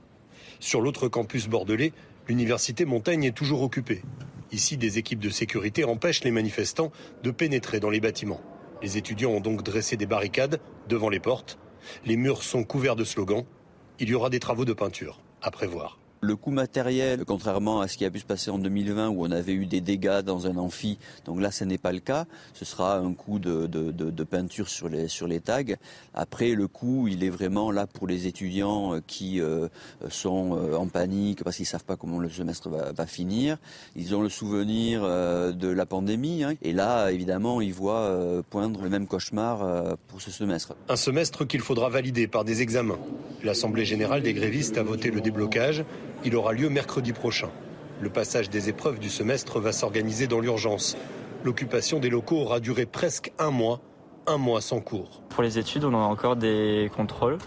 [0.59, 1.93] Sur l'autre campus bordelais,
[2.27, 4.01] l'université Montaigne est toujours occupée.
[4.51, 6.91] Ici, des équipes de sécurité empêchent les manifestants
[7.23, 8.41] de pénétrer dans les bâtiments.
[8.81, 11.59] Les étudiants ont donc dressé des barricades devant les portes.
[12.05, 13.45] Les murs sont couverts de slogans.
[13.99, 15.99] Il y aura des travaux de peinture à prévoir.
[16.21, 19.31] Le coût matériel, contrairement à ce qui a pu se passer en 2020 où on
[19.31, 22.25] avait eu des dégâts dans un amphi, donc là ce n'est pas le cas.
[22.53, 25.63] Ce sera un coût de, peinture sur les, tags.
[26.13, 29.69] Après, le coût, il est vraiment là pour les étudiants euh, qui euh,
[30.09, 33.57] sont euh, en panique parce qu'ils savent pas comment le semestre va, finir.
[33.95, 36.53] Ils ont le souvenir de la pandémie hein.
[36.61, 40.75] et là, évidemment, ils voient poindre le même cauchemar pour ce semestre.
[40.89, 42.99] Un semestre qu'il faudra valider par des examens.
[43.43, 45.85] L'Assemblée générale des grévistes a voté le déblocage.
[46.25, 47.49] Il aura lieu mercredi prochain.
[48.01, 50.97] Le passage des épreuves du semestre va s'organiser dans l'urgence.
[51.45, 53.79] L'occupation des locaux aura duré presque un mois,
[54.27, 55.21] un mois sans cours.
[55.29, 57.37] Pour les études, on a encore des contrôles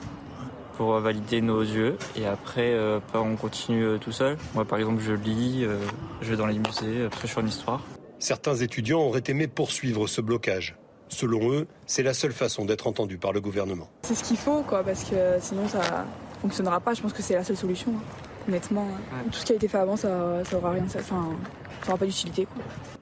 [0.78, 4.38] pour valider nos yeux et après euh, on continue euh, tout seul.
[4.54, 5.76] Moi par exemple je lis, euh,
[6.22, 7.82] je vais dans les musées, après je fais une histoire.
[8.18, 10.76] Certains étudiants auraient aimé poursuivre ce blocage.
[11.10, 13.90] Selon eux, c'est la seule façon d'être entendu par le gouvernement.
[14.02, 16.06] C'est ce qu'il faut quoi parce que sinon ça
[16.40, 16.94] fonctionnera pas.
[16.94, 17.92] Je pense que c'est la seule solution.
[17.92, 18.88] Hein honnêtement.
[19.26, 21.36] Tout ce qui a été fait avant, ça, ça aura rien, ça, enfin,
[21.84, 22.46] ça pas d'utilité.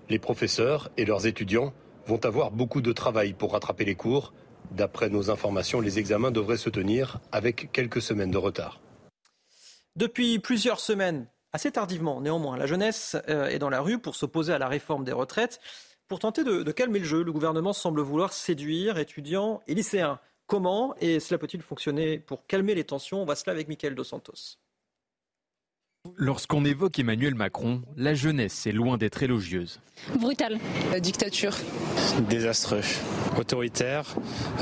[0.09, 1.73] Les professeurs et leurs étudiants
[2.07, 4.33] vont avoir beaucoup de travail pour rattraper les cours.
[4.71, 8.81] D'après nos informations, les examens devraient se tenir avec quelques semaines de retard.
[9.97, 14.53] Depuis plusieurs semaines, assez tardivement néanmoins, la jeunesse euh, est dans la rue pour s'opposer
[14.53, 15.61] à la réforme des retraites.
[16.07, 20.21] Pour tenter de, de calmer le jeu, le gouvernement semble vouloir séduire étudiants et lycéens.
[20.47, 23.23] Comment et cela peut-il fonctionner pour calmer les tensions?
[23.23, 24.59] On va cela avec Michael Dos Santos.
[26.17, 29.81] Lorsqu'on évoque Emmanuel Macron, la jeunesse est loin d'être élogieuse.
[30.19, 30.59] Brutal.
[30.91, 31.53] La dictature.
[32.29, 32.81] Désastreux.
[33.39, 34.07] Autoritaire,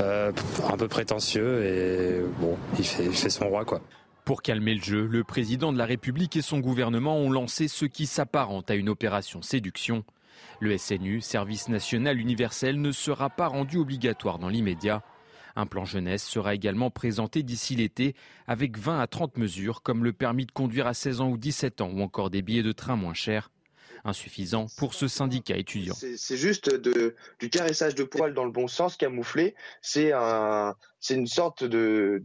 [0.00, 0.32] euh,
[0.68, 3.80] un peu prétentieux et bon, il fait, son roi quoi.
[4.24, 7.84] Pour calmer le jeu, le président de la République et son gouvernement ont lancé ce
[7.84, 10.04] qui s'apparente à une opération séduction.
[10.60, 15.02] Le SNU, Service national universel, ne sera pas rendu obligatoire dans l'immédiat.
[15.58, 18.14] Un plan jeunesse sera également présenté d'ici l'été
[18.46, 21.80] avec 20 à 30 mesures comme le permis de conduire à 16 ans ou 17
[21.80, 23.50] ans ou encore des billets de train moins chers
[24.04, 25.94] insuffisant pour ce syndicat étudiant.
[25.94, 29.56] C'est juste du caressage de poils dans le bon sens, camouflé.
[29.82, 30.76] C'est un,
[31.10, 32.22] une sorte de,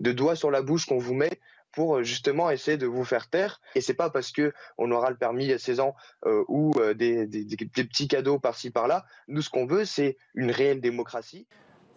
[0.00, 1.38] doigt sur la bouche qu'on vous met
[1.70, 3.60] pour justement essayer de vous faire taire.
[3.76, 5.94] Et c'est pas parce que on aura le permis à 16 ans
[6.26, 9.06] euh, ou euh, des, des, petits cadeaux par-ci par-là.
[9.28, 11.46] Nous, ce qu'on veut, c'est une réelle démocratie.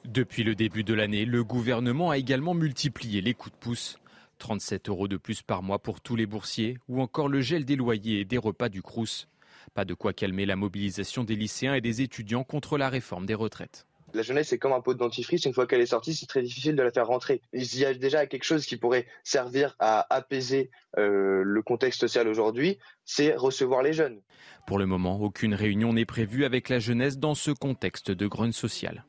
[0.08, 4.00] Depuis le début de l'année, le gouvernement a également multiplié les coups de pouce
[4.38, 7.76] 37 euros de plus par mois pour tous les boursiers ou encore le gel des
[7.76, 9.28] loyers et des repas du Crous.
[9.74, 13.34] Pas de quoi calmer la mobilisation des lycéens et des étudiants contre la réforme des
[13.34, 13.86] retraites.
[14.14, 15.44] La jeunesse, c'est comme un pot de dentifrice.
[15.44, 17.42] Une fois qu'elle est sortie, c'est très difficile de la faire rentrer.
[17.52, 22.30] Il y a déjà quelque chose qui pourrait servir à apaiser euh, le contexte social
[22.30, 24.22] aujourd'hui, c'est recevoir les jeunes.
[24.68, 28.54] Pour le moment, aucune réunion n'est prévue avec la jeunesse dans ce contexte de grogne
[28.54, 29.04] sociale.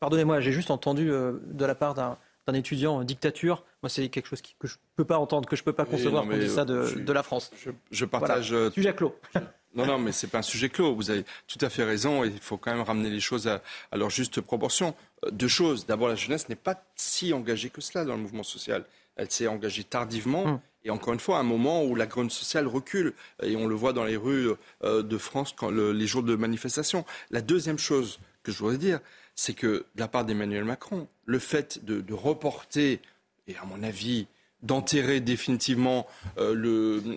[0.00, 2.18] Pardonnez-moi, j'ai juste entendu euh, de la part d'un
[2.48, 5.54] d'un étudiant en dictature, moi c'est quelque chose que je ne peux pas entendre, que
[5.54, 7.50] je ne peux pas concevoir qu'on dise ça de, la France.
[7.90, 8.52] Je, partage.
[8.52, 9.14] Euh, sujet clos.
[9.74, 10.94] Non, non, mais ce n'est pas un sujet clos.
[10.94, 12.24] Vous avez tout à fait raison.
[12.24, 13.60] il faut quand même ramener les choses à,
[13.92, 14.94] leur juste proportion.
[15.24, 15.84] Euh, deux choses.
[15.84, 18.86] D'abord, la jeunesse n'est pas si engagée que cela dans le mouvement social.
[19.16, 20.44] Elle s'est engagée tardivement.
[20.44, 20.60] Hum.
[20.84, 23.74] Et encore une fois, à un moment où la grogne sociale recule, et on le
[23.74, 24.48] voit dans les rues
[24.82, 27.04] euh, de France quand les jours de manifestation.
[27.30, 29.00] La deuxième chose que je voudrais dire,
[29.38, 33.00] c'est que de la part d'Emmanuel Macron, le fait de, reporter,
[33.46, 34.26] et à mon avis,
[34.64, 36.08] d'enterrer définitivement
[36.38, 36.54] euh,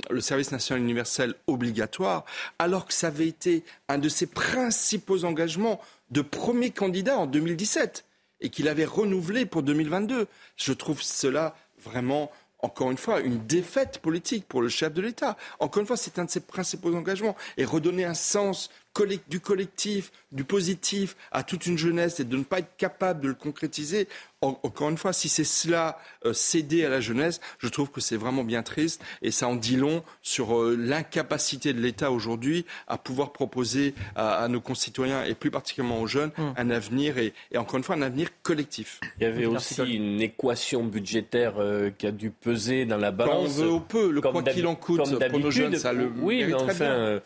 [0.07, 2.23] le, service national universel obligatoire,
[2.59, 8.05] alors que ça avait été un de ses principaux engagements de premier candidat en 2017
[8.41, 10.27] et qu'il avait renouvelé pour 2022.
[10.57, 12.31] Je trouve cela vraiment
[12.63, 15.37] encore une fois, une défaite politique pour le chef de l'État.
[15.59, 17.35] Encore une fois, c'est un de ses principaux engagements.
[17.57, 18.69] Et redonner un sens
[19.29, 23.27] du collectif, du positif à toute une jeunesse et de ne pas être capable de
[23.29, 24.07] le concrétiser,
[24.41, 28.15] encore une fois, si c'est cela euh, céder à la jeunesse, je trouve que c'est
[28.15, 32.97] vraiment bien triste et ça en dit long sur euh, l'incapacité de l'État aujourd'hui à
[32.97, 36.53] pouvoir proposer à, nos concitoyens et plus particulièrement aux jeunes hum.
[36.57, 38.99] un avenir et, encore une fois un avenir collectif.
[39.19, 43.35] Il y avait aussi une équation budgétaire euh, qui a dû peser dans la balance.
[43.35, 46.11] Quand on veut au peu, le quoi qu'il en coûte pour nos jeunes, ça le
[46.19, 47.21] oui, mais enfin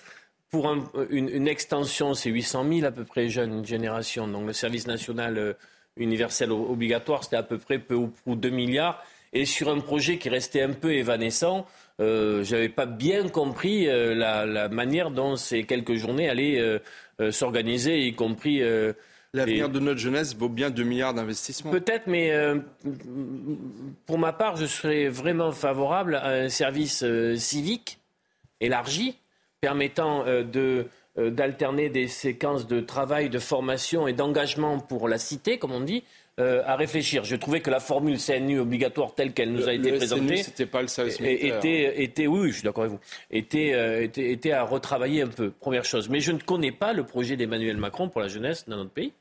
[0.55, 0.73] pour
[1.09, 4.25] une, extension, c'est 800 000 à peu près jeunes générations.
[4.25, 5.53] Donc le service national euh,
[5.97, 9.03] universel obligatoire, c'était à peu près peu ou prou 2 milliards.
[9.33, 11.65] Et sur un projet qui restait un peu évanescent,
[11.99, 16.79] euh, je n'avais pas bien compris euh, la, manière dont ces quelques journées allaient
[17.31, 18.61] s'organiser, y compris...
[19.33, 21.71] L'avenir de notre jeunesse vaut bien 2 milliards d'investissements.
[21.71, 22.31] Peut-être, mais
[24.05, 27.03] pour ma part, je serais vraiment favorable à un service
[27.35, 27.99] civique
[28.61, 29.17] élargi
[29.61, 30.87] permettant euh, de
[31.17, 35.79] euh, d'alterner des séquences de travail, de formation et d'engagement pour la cité, comme on
[35.79, 36.03] dit,
[36.39, 37.23] euh, à réfléchir.
[37.23, 40.81] Je trouvais que la formule CNU obligatoire telle qu'elle nous a été présentée c'était pas
[40.81, 40.87] le
[41.23, 43.01] était, était, oui, je suis d'accord avec vous,
[43.31, 45.51] était, était, était, à retravailler un peu.
[45.51, 46.09] Première chose.
[46.09, 49.13] Mais je ne connais pas le projet d'Emmanuel Macron pour la jeunesse dans notre pays.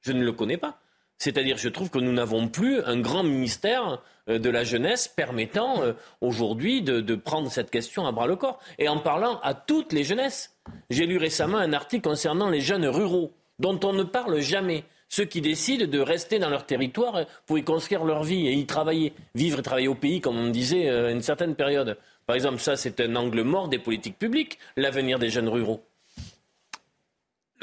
[0.00, 0.81] Je ne le connais pas.
[1.22, 5.80] C'est-à-dire, je trouve que nous n'avons plus un grand ministère euh, de la jeunesse permettant
[5.80, 9.92] euh, aujourd'hui de, prendre cette question à bras le corps et en parlant à toutes
[9.92, 10.56] les jeunesses.
[10.90, 14.82] J'ai lu récemment un article concernant les jeunes ruraux dont on ne parle jamais.
[15.08, 18.66] Ceux qui décident de rester dans leur territoire pour y construire leur vie et y
[18.66, 21.98] travailler, vivre et travailler au pays, comme on disait euh, à une certaine période.
[22.26, 25.84] Par exemple, ça, c'est un angle mort des politiques publiques, l'avenir des jeunes ruraux.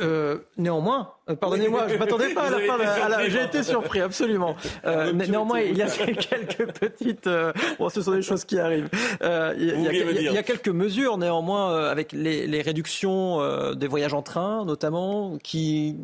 [0.02, 3.30] Euh, néanmoins, euh, pardonnez-moi, je ne m'attendais pas à la fin.
[3.30, 4.56] J'ai été surpris, absolument.
[4.86, 7.30] Euh, néanmoins, il y a quelques petites.
[7.78, 8.90] bon, ce sont des choses qui arrivent.
[9.22, 15.38] Il y, a, quelques mesures, néanmoins, avec les, les réductions des voyages en train, notamment,
[15.44, 15.98] qui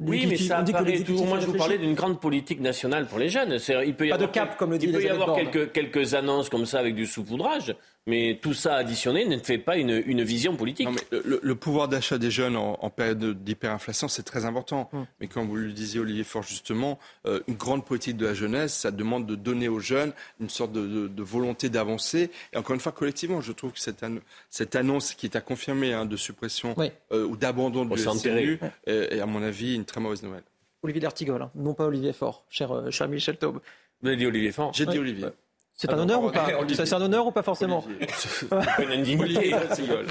[0.00, 1.26] oui, mais ça apparaît toujours.
[1.26, 3.58] Moi, je vous parlais d'une grande politique nationale pour les jeunes.
[3.84, 5.72] Il peut y Pas avoir de cap, comme le dit Il peut y avoir quelques,
[5.72, 7.74] quelques annonces comme ça avec du saupoudrage.
[8.06, 10.88] Mais tout ça additionné ne fait pas une, une vision politique.
[11.10, 14.90] le, pouvoir d'achat des jeunes en, période d'hyperinflation, c'est très important.
[14.92, 15.06] Hum.
[15.20, 18.74] Mais comme vous le disiez, Olivier Faure, justement, euh, une grande politique de la jeunesse,
[18.74, 22.30] ça demande de donner aux jeunes une sorte de, de, volonté d'avancer.
[22.52, 24.04] Et encore une fois, collectivement, je trouve que cette,
[24.50, 26.76] cette annonce qui est à confirmer hein, de suppression
[27.10, 30.44] euh, ou d'abandon de SNU est, à mon avis, une très mauvaise nouvelle.
[30.82, 31.50] Olivier D'Artigol, hein.
[31.54, 33.60] non pas Olivier Faure, cher, euh, cher Michel Taube.
[34.02, 35.28] Vous avez dit Olivier Faure J'ai dit Olivier.
[35.76, 37.84] C'est un honneur ou pas C'est un honneur ou pas forcément
[38.78, 39.54] Une indignité.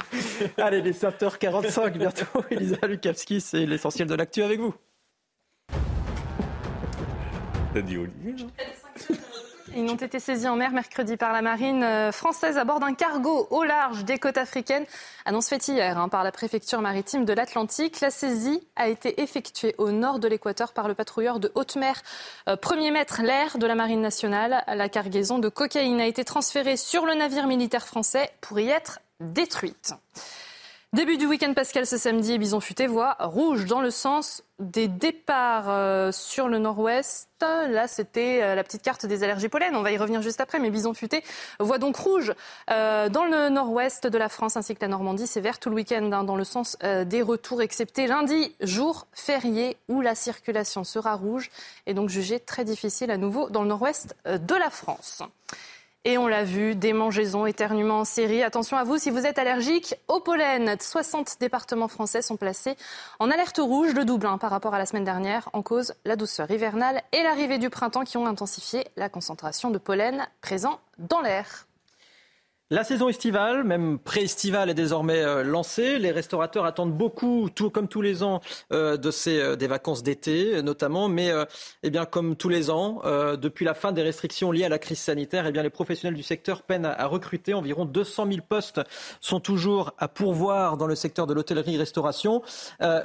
[0.58, 2.26] Allez, les 7h45 bientôt.
[2.52, 4.76] Elisa Lukavski, c'est l'essentiel de l'actu avec vous.
[7.74, 8.46] T'as dit Olivier
[9.76, 12.94] Ils ont été saisis en mer mercredi par la marine euh, française à bord d'un
[12.94, 14.86] cargo au large des côtes africaines.
[15.26, 18.00] Annonce faite hier hein, par la préfecture maritime de l'Atlantique.
[18.00, 22.04] La saisie a été effectuée au nord de l'Équateur par le patrouilleur de haute mer,
[22.48, 24.64] euh, premier maître l'air de la marine nationale.
[24.68, 29.00] La cargaison de cocaïne a été transférée sur le navire militaire français pour y être
[29.20, 29.94] détruite.
[30.94, 35.66] Début du week-end pascal ce samedi, Bison Futé voit rouge dans le sens des départs
[35.68, 37.30] euh, sur le nord-ouest.
[37.42, 39.76] Là, c'était euh, la petite carte des allergies pollen.
[39.76, 40.60] On va y revenir juste après.
[40.60, 41.24] Mais Bison Futé
[41.60, 42.36] voit donc rouge
[42.70, 45.26] euh, dans le nord-ouest de la France ainsi que la Normandie.
[45.26, 49.78] C'est vert tout le week-end hein, dans le sens des retours, excepté lundi, jour férié
[49.90, 51.50] où la circulation sera rouge
[51.88, 55.24] et donc jugée très difficile à nouveau dans le nord-ouest de la France.
[56.06, 58.44] Et on l'a vu, démangeaisons, éternuements en série.
[58.44, 60.76] Attention à vous si vous êtes allergique au pollen.
[60.78, 62.76] 60 départements français sont placés
[63.20, 66.52] en alerte rouge, de double par rapport à la semaine dernière, en cause la douceur
[66.52, 71.68] hivernale et l'arrivée du printemps qui ont intensifié la concentration de pollen présent dans l'air.
[72.74, 76.00] La saison estivale, même pré-estivale, est désormais euh, lancée.
[76.00, 80.02] Les restaurateurs attendent beaucoup, tout comme tous les ans, euh, de ces, euh, des vacances
[80.02, 81.08] d'été, notamment.
[81.08, 81.32] Mais,
[81.84, 83.04] eh bien, comme tous les ans,
[83.38, 86.24] depuis la fin des restrictions liées à la crise sanitaire, eh bien, les professionnels du
[86.24, 87.54] secteur peinent à, recruter.
[87.54, 88.82] Environ 200 000 postes
[89.22, 92.42] sont toujours à pourvoir dans le secteur de l'hôtellerie-restauration.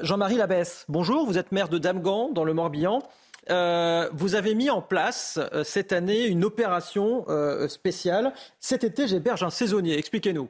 [0.01, 1.27] Jean-Marie Labesse, bonjour.
[1.27, 3.03] Vous êtes maire de Damgan, dans le Morbihan.
[3.51, 8.34] Euh, vous avez mis en place euh, cette année une opération euh, spéciale.
[8.61, 9.99] Cet été, j'héberge un saisonnier.
[9.99, 10.49] Expliquez-nous.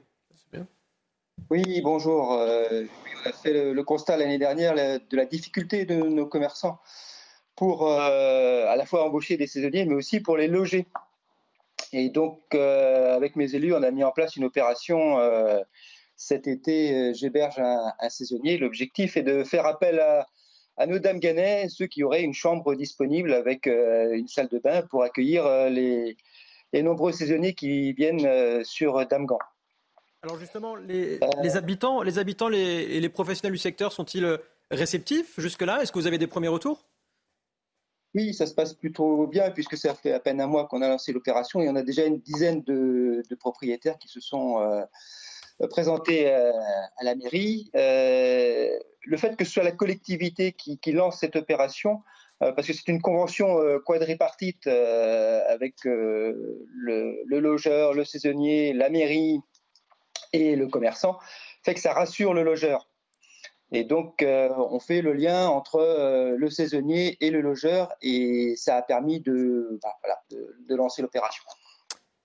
[1.51, 2.31] Oui, bonjour.
[2.31, 6.81] on a fait le, constat l'année dernière de la difficulté de nos commerçants
[7.55, 10.89] pour à la fois embaucher des saisonniers, mais aussi pour les loger.
[11.93, 15.17] Et donc, avec mes élus, on a mis en place une opération
[16.17, 18.59] cet été, j'héberge un, un, saisonnier.
[18.59, 20.27] L'objectif est de faire appel à,
[20.79, 21.21] à nos dames
[21.69, 25.69] ceux qui auraient une chambre disponible avec euh, une salle de bain pour accueillir euh,
[25.69, 26.17] les,
[26.73, 29.39] nombreux saisonniers qui viennent euh, sur Damgan.
[30.23, 31.19] Alors justement, les,
[31.57, 34.39] habitants, les habitants et les professionnels du secteur sont-ils
[34.71, 35.83] réceptifs jusque-là?
[35.83, 36.85] Est-ce que vous avez des premiers retours?
[38.15, 40.89] Oui, ça se passe plutôt bien puisque ça fait à peine un mois qu'on a
[40.89, 41.61] lancé l'opération.
[41.61, 44.59] Et on a déjà une dizaine de, propriétaires qui se sont
[45.71, 47.71] présentés à la mairie
[49.09, 52.03] le fait que ce soit la collectivité qui, lance cette opération,
[52.43, 58.91] euh, parce que c'est une convention euh, quadripartite euh, avec le, logeur, le saisonnier, la
[58.91, 59.41] mairie
[60.35, 61.19] et le commerçant,
[61.65, 62.91] fait que ça rassure le logeur.
[63.73, 68.83] Et donc, on fait le lien entre le saisonnier et le logeur, et ça a
[68.83, 69.95] permis de bah,
[70.71, 71.45] lancer l'opération.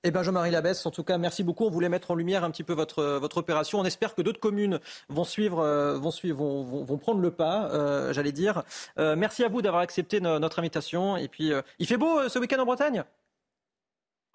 [0.05, 1.63] Eh bien, Jean-Marie Labesse, en tout cas, merci beaucoup.
[1.63, 3.79] On voulait mettre en lumière un petit peu votre, votre opération.
[3.79, 8.11] On espère que d'autres communes vont suivre, euh, vont, suivre vont, prendre le pas, euh,
[8.11, 8.63] j'allais dire.
[8.99, 11.15] Euh, merci à vous d'avoir accepté notre invitation.
[11.15, 13.05] Et puis, il fait beau ce week-end en Bretagne?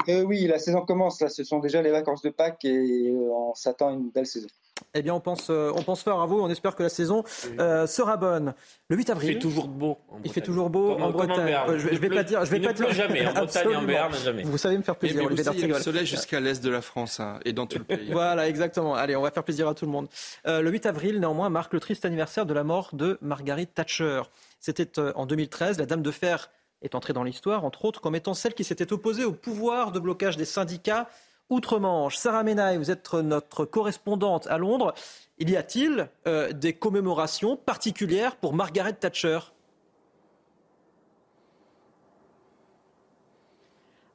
[0.09, 1.21] Oui, la saison commence.
[1.21, 4.49] Là, ce sont déjà les vacances de Pâques et on s'attend à une belle saison.
[4.95, 6.41] Eh bien, on pense, euh, on pense fort à vous.
[6.41, 7.24] On espère que la saison
[7.59, 8.55] euh, sera bonne.
[8.89, 9.31] Le 8 avril.
[9.31, 9.99] Il fait toujours beau.
[10.24, 11.55] il fait toujours beau en Bretagne.
[11.68, 12.45] Euh, je, ne vais pas dire.
[12.45, 12.91] Je vais pas dire.
[12.93, 13.26] jamais.
[13.26, 14.43] En Bretagne, en Berne, jamais.
[14.43, 15.22] Vous savez me faire plaisir.
[15.29, 17.66] Mais, aussi, il y a le soleil jusqu'à l'est de la France hein, et dans
[17.66, 18.09] tout le pays.
[18.12, 18.95] voilà, exactement.
[18.95, 20.09] Allez, on va faire plaisir à tout le monde.
[20.45, 24.22] le 8 avril, néanmoins, marque le triste anniversaire de la mort de Margaret Thatcher.
[24.61, 25.79] C'était en 2013.
[25.79, 26.51] La Dame de Fer
[26.83, 29.99] est entrée dans l'histoire, entre autres, comme étant celle qui s'était opposée au pouvoir de
[29.99, 31.09] blocage des syndicats
[31.51, 32.16] outre-Manche.
[32.16, 34.94] Sarah Menaille, vous êtes notre correspondante à Londres.
[35.38, 39.38] Il y a-t-il euh, des commémorations particulières pour Margaret Thatcher?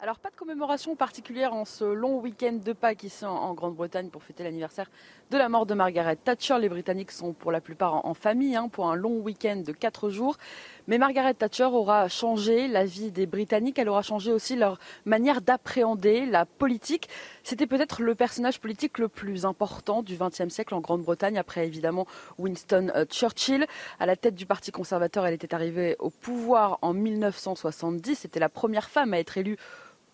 [0.04, 4.22] Alors, pas de commémoration particulière en ce long week-end de Pâques ici en, Grande-Bretagne pour
[4.22, 4.92] fêter l'anniversaire
[5.32, 6.60] de la mort de Margaret Thatcher.
[6.60, 10.10] Les Britanniques sont pour la plupart en, famille hein, pour un long week-end de quatre
[10.10, 10.36] jours.
[10.88, 13.80] Mais Margaret Thatcher aura changé la vie des Britanniques.
[13.80, 17.08] Elle aura changé aussi leur manière d'appréhender la politique.
[17.44, 22.08] C'était peut-être le personnage politique le plus important du XXe siècle en Grande-Bretagne, après évidemment
[22.38, 23.68] Winston euh, Churchill.
[24.02, 28.20] À la tête du Parti conservateur, elle était arrivée au pouvoir en 1970.
[28.20, 29.58] C'était la première femme à être élue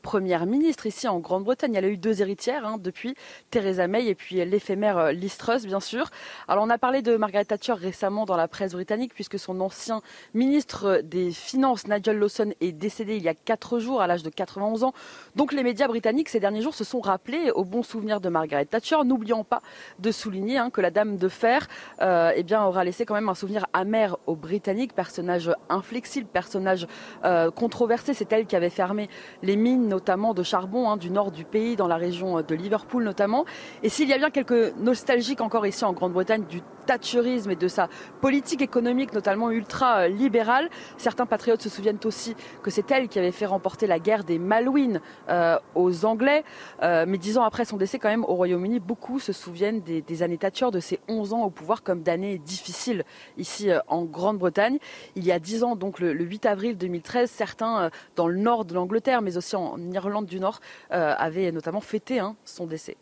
[0.01, 1.75] première ministre ici en Grande-Bretagne.
[1.75, 3.15] Elle a eu deux héritières hein, depuis,
[3.51, 6.09] Theresa May et puis l'éphémère euh, Liz bien sûr.
[6.47, 10.01] Alors on a parlé de Margaret Thatcher récemment dans la presse britannique puisque son ancien
[10.33, 14.29] ministre des Finances, Nigel Lawson, est décédé il y a quatre jours à l'âge de
[14.29, 14.93] 91 ans.
[15.35, 18.65] Donc les médias britanniques ces derniers jours se sont rappelés au bon souvenir de Margaret
[18.65, 18.97] Thatcher.
[19.05, 19.61] N'oublions pas
[19.99, 21.67] de souligner hein, que la Dame de Fer
[22.01, 26.87] euh, eh bien, aura laissé quand même un souvenir amer aux Britanniques, personnage inflexible, personnage
[27.25, 28.13] euh, controversé.
[28.13, 29.09] C'est elle qui avait fermé
[29.43, 33.03] les mines notamment de charbon hein, du nord du pays, dans la région de Liverpool
[33.03, 33.43] notamment.
[33.83, 37.67] Et s'il y a bien quelques nostalgiques encore ici en Grande-Bretagne du thatcherisme et de
[37.67, 37.87] sa
[38.19, 40.71] politique économique, notamment ultra-libérale.
[40.97, 44.39] Certains patriotes se souviennent aussi que c'est elle qui avait fait remporter la guerre des
[44.39, 44.99] Malouines
[45.75, 46.43] aux Anglais.
[46.81, 50.39] mais dix ans après son décès, quand même, au Royaume-Uni, beaucoup se souviennent des, années
[50.39, 53.03] Thatcher, de ses 11 ans au pouvoir, comme d'années difficiles
[53.37, 54.79] ici en Grande-Bretagne.
[55.15, 58.73] Il y a dix ans, donc le, 8 avril 2013, certains dans le nord de
[58.73, 60.59] l'Angleterre, mais aussi en Irlande du Nord,
[60.89, 62.97] avaient notamment fêté hein, son décès.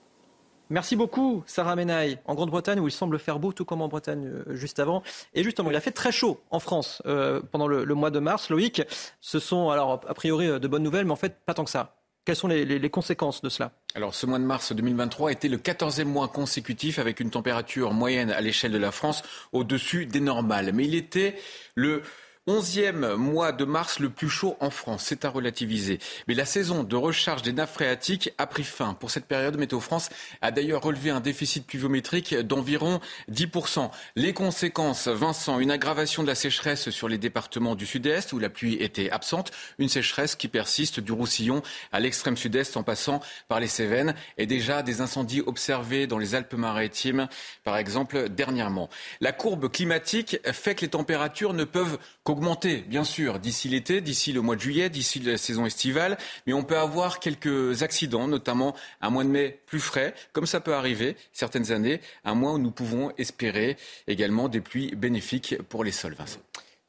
[0.69, 4.27] Merci beaucoup, Sarah Menaille, en Grande-Bretagne où il semble faire beau, tout comme en Bretagne
[4.27, 5.01] euh, juste avant.
[5.33, 8.49] Et justement, il a fait très chaud en France euh, pendant le, mois de mars.
[8.49, 8.81] Loïc,
[9.21, 11.69] ce sont alors a priori euh, de bonnes nouvelles, mais en fait pas tant que
[11.69, 11.95] ça.
[12.25, 13.71] Quelles sont les, les, conséquences de cela?
[13.95, 18.31] Alors, ce mois de mars 2023 était le 14e mois consécutif avec une température moyenne
[18.31, 20.71] à l'échelle de la France au-dessus des normales.
[20.73, 21.37] Mais il était
[21.75, 22.01] le
[22.49, 25.99] Onzième mois de mars le plus chaud en France, c'est à relativiser.
[26.29, 28.93] Mais la saison de recharge des nappes phréatiques a pris fin.
[28.93, 30.07] Pour cette période, Météo France
[30.41, 33.91] a d'ailleurs relevé un déficit pluviométrique d'environ 10%.
[34.15, 38.49] Les conséquences, Vincent, une aggravation de la sécheresse sur les départements du sud-est où la
[38.49, 43.19] pluie était absente, une sécheresse qui persiste du Roussillon à l'extrême sud-est en passant
[43.49, 47.27] par les Cévennes et déjà des incendies observés dans les Alpes-Maritimes,
[47.65, 48.89] par exemple, dernièrement.
[49.19, 51.97] La courbe climatique fait que les températures ne peuvent
[52.37, 56.17] augmenter, bien sûr, d'ici l'été, d'ici le mois de juillet, d'ici la saison estivale.
[56.45, 60.59] Mais on peut avoir quelques accidents, notamment un mois de mai plus frais, comme ça
[60.59, 63.75] peut arriver certaines années, un mois où nous pouvons espérer
[64.07, 66.13] également des pluies bénéfiques pour les sols.
[66.13, 66.39] Vincent.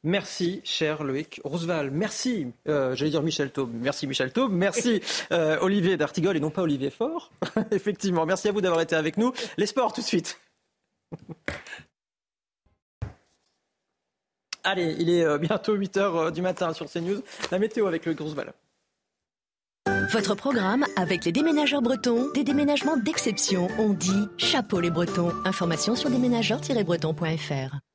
[0.03, 1.91] Merci, cher Loïc Roosevelt.
[1.91, 3.71] Merci, euh, j'allais dire Michel Taube.
[3.73, 4.53] Merci, Michel Taube.
[4.53, 7.31] Merci, euh, Olivier d'Artigol et non pas Olivier Faure.
[7.71, 9.33] Effectivement, merci à vous d'avoir été avec nous.
[9.57, 10.39] Les sports, tout de suite.
[14.63, 17.21] Allez, il est euh, bientôt 8 h euh, du matin sur CNews.
[17.51, 18.53] La météo avec le Grousval.
[20.11, 23.67] Votre programme avec les déménageurs bretons, des déménagements d'exception.
[23.77, 25.31] On dit chapeau les bretons.
[25.45, 27.88] Information sur déménageurs-bretons.fr.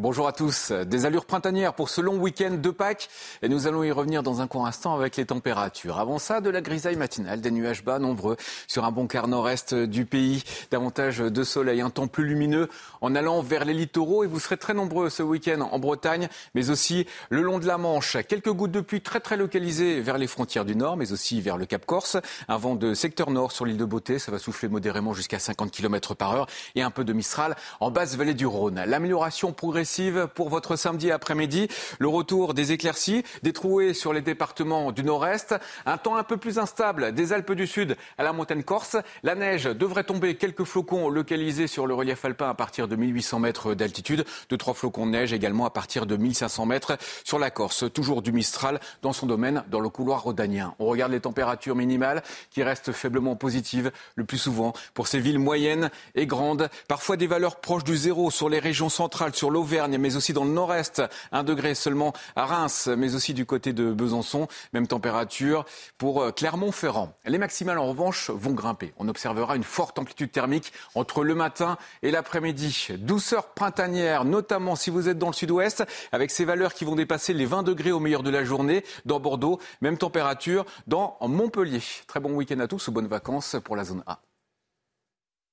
[0.00, 0.72] Bonjour à tous.
[0.72, 3.10] Des allures printanières pour ce long week-end de Pâques.
[3.42, 5.98] Et nous allons y revenir dans un court instant avec les températures.
[5.98, 9.74] Avant ça, de la grisaille matinale, des nuages bas nombreux sur un bon quart nord-est
[9.74, 10.42] du pays.
[10.70, 12.70] Davantage de soleil, un temps plus lumineux
[13.02, 14.24] en allant vers les littoraux.
[14.24, 17.76] Et vous serez très nombreux ce week-end en Bretagne, mais aussi le long de la
[17.76, 18.16] Manche.
[18.26, 21.58] Quelques gouttes de pluie très très localisées vers les frontières du nord, mais aussi vers
[21.58, 22.16] le Cap Corse.
[22.48, 24.18] Un vent de secteur nord sur l'île de Beauté.
[24.18, 26.46] Ça va souffler modérément jusqu'à 50 km par heure.
[26.74, 28.82] Et un peu de Mistral en basse vallée du Rhône.
[28.86, 29.89] L'amélioration progressive
[30.34, 31.68] pour votre samedi après-midi.
[31.98, 36.36] Le retour des éclaircies, des trouées sur les départements du nord-est, un temps un peu
[36.36, 38.96] plus instable des Alpes du Sud à la montagne corse.
[39.24, 43.40] La neige devrait tomber, quelques flocons localisés sur le relief alpin à partir de 1800
[43.40, 47.50] mètres d'altitude, de trois flocons de neige également à partir de 1500 mètres sur la
[47.50, 47.84] Corse.
[47.92, 50.74] Toujours du Mistral dans son domaine, dans le couloir rhodanien.
[50.78, 55.40] On regarde les températures minimales qui restent faiblement positives le plus souvent pour ces villes
[55.40, 56.68] moyennes et grandes.
[56.86, 60.44] Parfois des valeurs proches du zéro sur les régions centrales, sur l'Auvergne mais aussi dans
[60.44, 61.02] le nord-est.
[61.32, 64.48] Un degré seulement à Reims, mais aussi du côté de Besançon.
[64.72, 65.64] Même température
[65.96, 67.14] pour euh, Clermont-Ferrand.
[67.24, 68.92] Les maximales, en revanche, vont grimper.
[68.98, 72.88] On observera une forte amplitude thermique entre le matin et l'après-midi.
[72.98, 77.32] Douceur printanière, notamment si vous êtes dans le sud-ouest, avec ces valeurs qui vont dépasser
[77.32, 78.84] les 20 degrés au meilleur de la journée.
[79.04, 81.82] Dans Bordeaux, même température dans Montpellier.
[82.06, 84.20] Très bon week-end à tous ou bonnes vacances pour la zone A.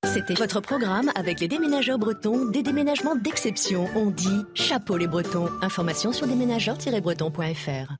[0.04, 3.88] C'était votre programme avec les déménageurs bretons, des déménagements d'exception.
[3.94, 5.48] On dit chapeau les bretons.
[5.60, 7.92] Information sur déménageurs-bretons.fr.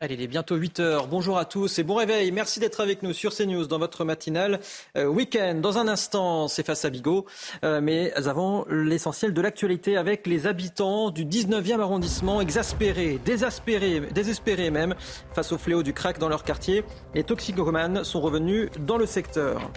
[0.00, 1.08] Allez, il est bientôt 8 heures.
[1.08, 2.30] Bonjour à tous et bon réveil.
[2.30, 4.60] Merci d'être avec nous sur CNews dans votre matinale
[4.96, 5.56] euh, week-end.
[5.56, 7.26] Dans un instant, c'est face à Bigot.
[7.64, 14.70] Euh, mais avant, l'essentiel de l'actualité avec les habitants du 19e arrondissement exaspérés, désespérés, désespérés
[14.70, 14.94] même,
[15.34, 16.84] face au fléau du crack dans leur quartier.
[17.14, 19.72] Les toxicomanes sont revenus dans le secteur.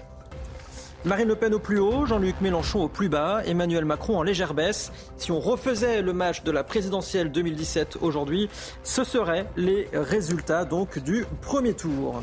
[1.04, 4.54] Marine Le Pen au plus haut, Jean-Luc Mélenchon au plus bas, Emmanuel Macron en légère
[4.54, 4.92] baisse.
[5.18, 8.50] Si on refaisait le match de la présidentielle 2017 aujourd'hui,
[8.84, 12.22] ce seraient les résultats donc du premier tour.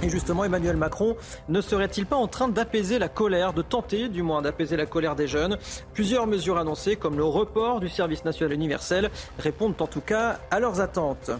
[0.00, 1.16] Et justement, Emmanuel Macron
[1.48, 5.16] ne serait-il pas en train d'apaiser la colère, de tenter du moins d'apaiser la colère
[5.16, 5.58] des jeunes?
[5.92, 9.10] Plusieurs mesures annoncées, comme le report du service national universel,
[9.40, 11.32] répondent en tout cas à leurs attentes.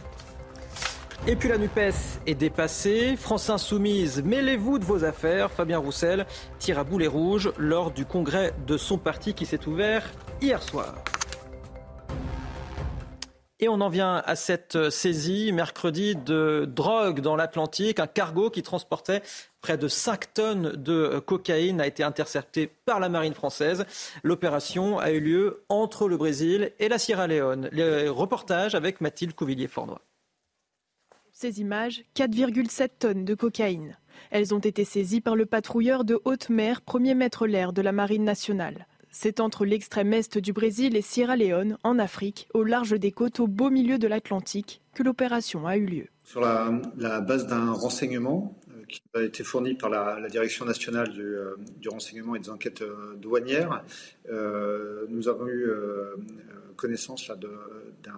[1.29, 3.15] Et puis la NUPES est dépassée.
[3.17, 5.53] France Insoumise, mêlez-vous de vos affaires.
[5.53, 6.27] Fabien Roussel
[6.59, 10.05] tire à boulet rouge lors du congrès de son parti qui s'est ouvert
[10.41, 10.97] hier soir.
[13.61, 18.01] Et on en vient à cette saisie mercredi de drogue dans l'Atlantique.
[18.01, 19.23] Un cargo qui transportait
[19.61, 23.85] près de 5 tonnes de cocaïne a été intercepté par la marine française.
[24.25, 27.69] L'opération a eu lieu entre le Brésil et la Sierra Leone.
[27.71, 30.01] Les reportages avec Mathilde Couvillier-Fornois
[31.43, 33.99] ces images, 4,7 tonnes de cocaïne.
[34.31, 37.91] Elles ont été saisies par le patrouilleur de haute mer, premier maître l'air de la
[37.91, 38.87] Marine nationale.
[39.11, 43.41] C'est entre l'extrême est du Brésil et Sierra Leone, en Afrique, au large des côtes
[43.41, 46.07] au beau milieu de l'Atlantique, que l'opération a eu lieu.
[46.23, 51.23] Sur la, base d'un renseignement euh, qui a été fourni par la, Direction nationale du,
[51.23, 51.57] euh,
[51.91, 53.85] renseignement et des enquêtes euh, douanières,
[55.09, 55.67] nous avons eu
[56.77, 57.29] connaissance
[58.05, 58.13] d'un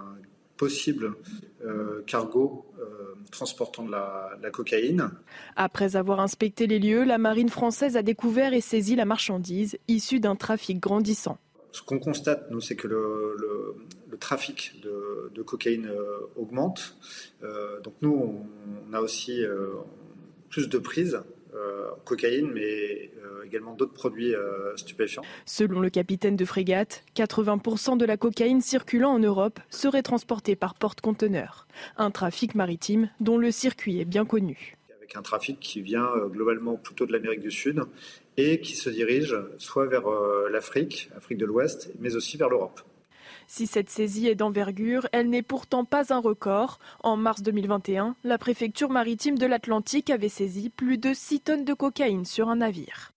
[0.56, 1.14] possible
[2.06, 2.66] cargo
[3.30, 5.10] transportant de la, cocaïne.
[5.56, 10.20] Après avoir inspecté les lieux, la marine française a découvert et saisi la marchandise issue
[10.20, 11.38] d'un trafic grandissant.
[11.72, 13.36] Ce qu'on constate, nous, c'est que le,
[14.20, 16.96] trafic de, cocaïne euh, augmente.
[17.42, 18.46] Euh, donc nous,
[18.88, 19.72] on, a aussi euh,
[20.50, 21.20] plus de prises
[22.04, 23.10] cocaïne, mais
[23.44, 24.34] également d'autres produits
[24.76, 25.22] stupéfiants.
[25.46, 30.74] Selon le capitaine de frégate, 80% de la cocaïne circulant en Europe serait transportée par
[30.74, 31.66] porte-conteneurs.
[31.96, 34.76] Un trafic maritime dont le circuit est bien connu.
[34.98, 37.82] Avec un trafic qui vient globalement plutôt de l'Amérique du Sud
[38.36, 40.04] et qui se dirige soit vers
[40.50, 42.80] l'Afrique, Afrique de l'Ouest, mais aussi vers l'Europe.
[43.46, 46.78] Si cette saisie est d'envergure, elle n'est pourtant pas un record.
[47.02, 51.74] En mars 2021, la préfecture maritime de l'Atlantique avait saisi plus de 6 tonnes de
[51.74, 53.12] cocaïne sur un navire.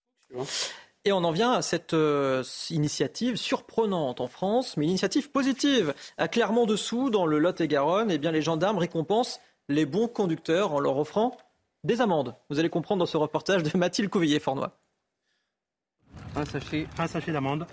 [1.04, 5.94] Et on en vient à cette euh, initiative surprenante en France, mais initiative positive.
[6.18, 11.36] À Clermont-Dessous, dans le Lot-et-Garonne, eh les gendarmes récompensent les bons conducteurs en leur offrant
[11.84, 12.34] des amendes.
[12.50, 14.76] Vous allez comprendre dans ce reportage de Mathilde Couvillier-Fornois.
[16.38, 17.66] Un sachet, un d'amande.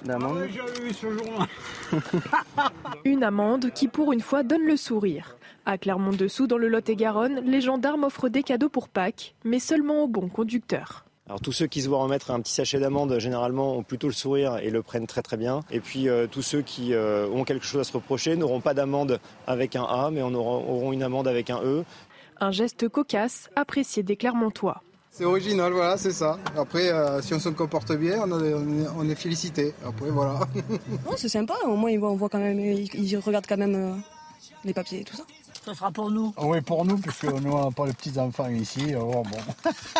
[3.05, 5.37] Une amende qui, pour une fois, donne le sourire.
[5.67, 10.07] À Clermont-Dessous, dans le Lot-et-Garonne, les gendarmes offrent des cadeaux pour Pâques, mais seulement aux
[10.07, 11.05] bons conducteurs.
[11.27, 14.13] Alors tous ceux qui se voient remettre un petit sachet d'amende, généralement, ont plutôt le
[14.13, 15.61] sourire et le prennent très très bien.
[15.69, 18.73] Et puis euh, tous ceux qui euh, ont quelque chose à se reprocher n'auront pas
[18.73, 21.83] d'amende avec un A, mais on auront une amende avec un E.
[22.39, 24.81] Un geste cocasse, apprécié des Clermontois.
[25.17, 26.37] C'est original, voilà, c'est ça.
[26.57, 29.73] Après, euh, si on se comporte bien, on, est, félicité.
[29.87, 30.41] Après, voilà.
[31.15, 31.53] c'est sympa.
[31.63, 33.95] Au moins, ils voient, quand même, ils, regardent quand même euh,
[34.65, 35.23] les papiers et tout ça.
[35.65, 36.33] Ça sera pour nous.
[36.41, 38.91] Oui, pour nous, puisque nous n'avons pas les petits enfants ici.
[38.91, 39.23] bon.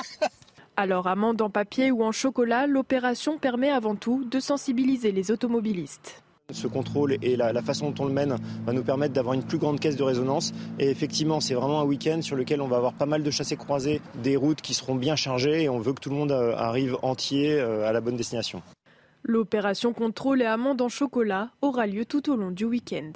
[0.76, 6.25] Alors, amende en papier ou en chocolat, l'opération permet avant tout de sensibiliser les automobilistes.
[6.54, 8.36] Ce contrôle et la, façon dont on le mène
[8.68, 10.54] va nous permettre d'avoir une plus grande caisse de résonance.
[10.78, 13.58] Et effectivement, c'est vraiment un week-end sur lequel on va avoir pas mal de chassés
[13.58, 16.56] croisés, des routes qui seront bien chargées et on veut que tout le monde euh,
[16.56, 18.62] arrive entier euh, à la bonne destination.
[19.24, 23.14] L'opération contrôle et amende en chocolat aura lieu tout au long du week-end.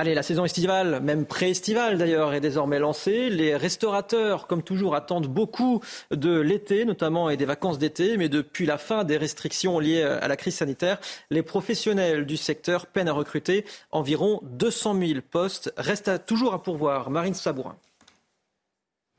[0.00, 3.28] Allez, la saison estivale, même pré-estivale d'ailleurs, est désormais lancée.
[3.28, 8.16] Les restaurateurs, comme toujours, attendent beaucoup de l'été, notamment et des vacances d'été.
[8.16, 10.98] Mais depuis la fin des restrictions liées à la crise sanitaire,
[11.28, 15.70] les professionnels du secteur peinent à recruter environ 200 000 postes.
[15.76, 17.10] Reste toujours à pourvoir.
[17.10, 17.76] Marine Sabourin.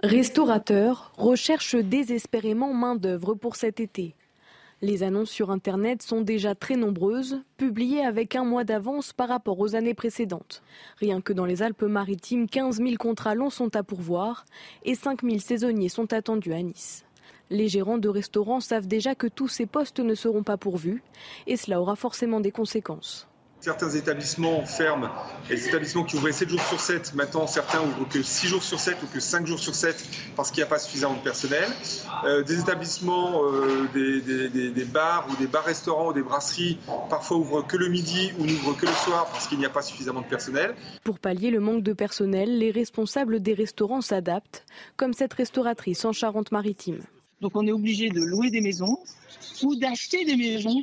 [0.01, 4.15] Restaurateurs recherchent désespérément main-d'œuvre pour cet été.
[4.83, 9.59] Les annonces sur Internet sont déjà très nombreuses, publiées avec un mois d'avance par rapport
[9.59, 10.63] aux années précédentes.
[10.97, 14.43] Rien que dans les Alpes-Maritimes, 15 000 contrats longs sont à pourvoir
[14.83, 17.05] et 5 000 saisonniers sont attendus à Nice.
[17.51, 21.03] Les gérants de restaurants savent déjà que tous ces postes ne seront pas pourvus
[21.45, 23.27] et cela aura forcément des conséquences.
[23.61, 25.07] Certains établissements ferment,
[25.47, 28.63] et les établissements qui ouvraient 7 jours sur 7, maintenant certains ouvrent que 6 jours
[28.63, 30.03] sur 7 ou que 5 jours sur 7
[30.35, 31.69] parce qu'il n'y a pas suffisamment de personnel.
[32.25, 37.77] Euh, des établissements, euh, des, bars ou des bars-restaurants ou des brasseries parfois ouvrent que
[37.77, 40.73] le midi ou n'ouvrent que le soir parce qu'il n'y a pas suffisamment de personnel.
[41.03, 44.65] Pour pallier le manque de personnel, les responsables des restaurants s'adaptent,
[44.97, 47.01] comme cette restauratrice en Charente-Maritime.
[47.41, 48.97] Donc on est obligé de louer des maisons
[49.61, 50.81] ou d'acheter des maisons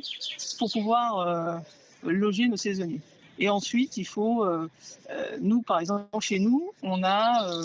[0.57, 1.19] pour pouvoir...
[1.19, 1.57] Euh,
[2.03, 3.01] loger nos saisonniers.
[3.39, 4.69] Et ensuite, il faut, euh,
[5.09, 7.63] euh, nous par exemple, chez nous, on a euh,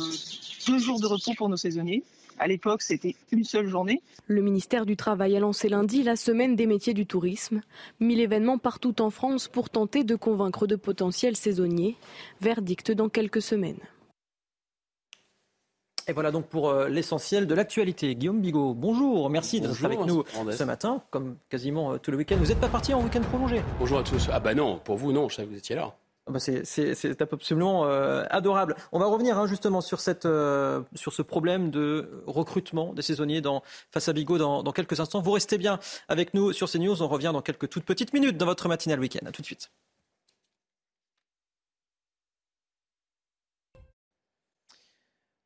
[0.68, 2.05] deux jours de repos pour nos saisonniers.
[2.39, 4.03] À l'époque, c'était une seule journée.
[4.26, 7.61] Le ministère du Travail a lancé lundi la semaine des métiers du tourisme.
[8.01, 11.97] Mille événements partout en France pour tenter de convaincre de potentiels saisonniers.
[12.41, 13.78] Verdict dans quelques semaines.
[16.07, 18.14] Et voilà donc pour euh, l'essentiel de l'actualité.
[18.14, 22.36] Guillaume Bigot, bonjour, merci d'être avec nous ce matin, comme quasiment euh, tout le week-end.
[22.38, 23.62] Vous n'êtes pas parti en week-end prolongé?
[23.78, 24.28] Bonjour à tous.
[24.30, 25.94] Ah bah non, pour vous non, je savais que vous étiez là.
[26.26, 28.76] Ah bah c'est absolument euh, adorable.
[28.92, 30.28] On va revenir hein, justement sur, cette,
[30.94, 35.20] sur ce problème de recrutement des saisonniers dans, face à Bigot dans, dans, quelques instants.
[35.20, 35.78] Vous restez bien
[36.09, 37.02] avec nous sur CNews.
[37.02, 39.26] On revient dans quelques toutes petites minutes dans votre matinale week-end.
[39.26, 39.70] A tout de suite.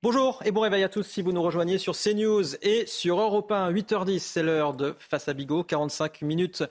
[0.00, 3.50] Bonjour et bon réveil à tous si vous nous rejoignez sur CNews et sur Europe
[3.50, 6.62] 1, 8h10, c'est l'heure de Face à Bigot, 45 minutes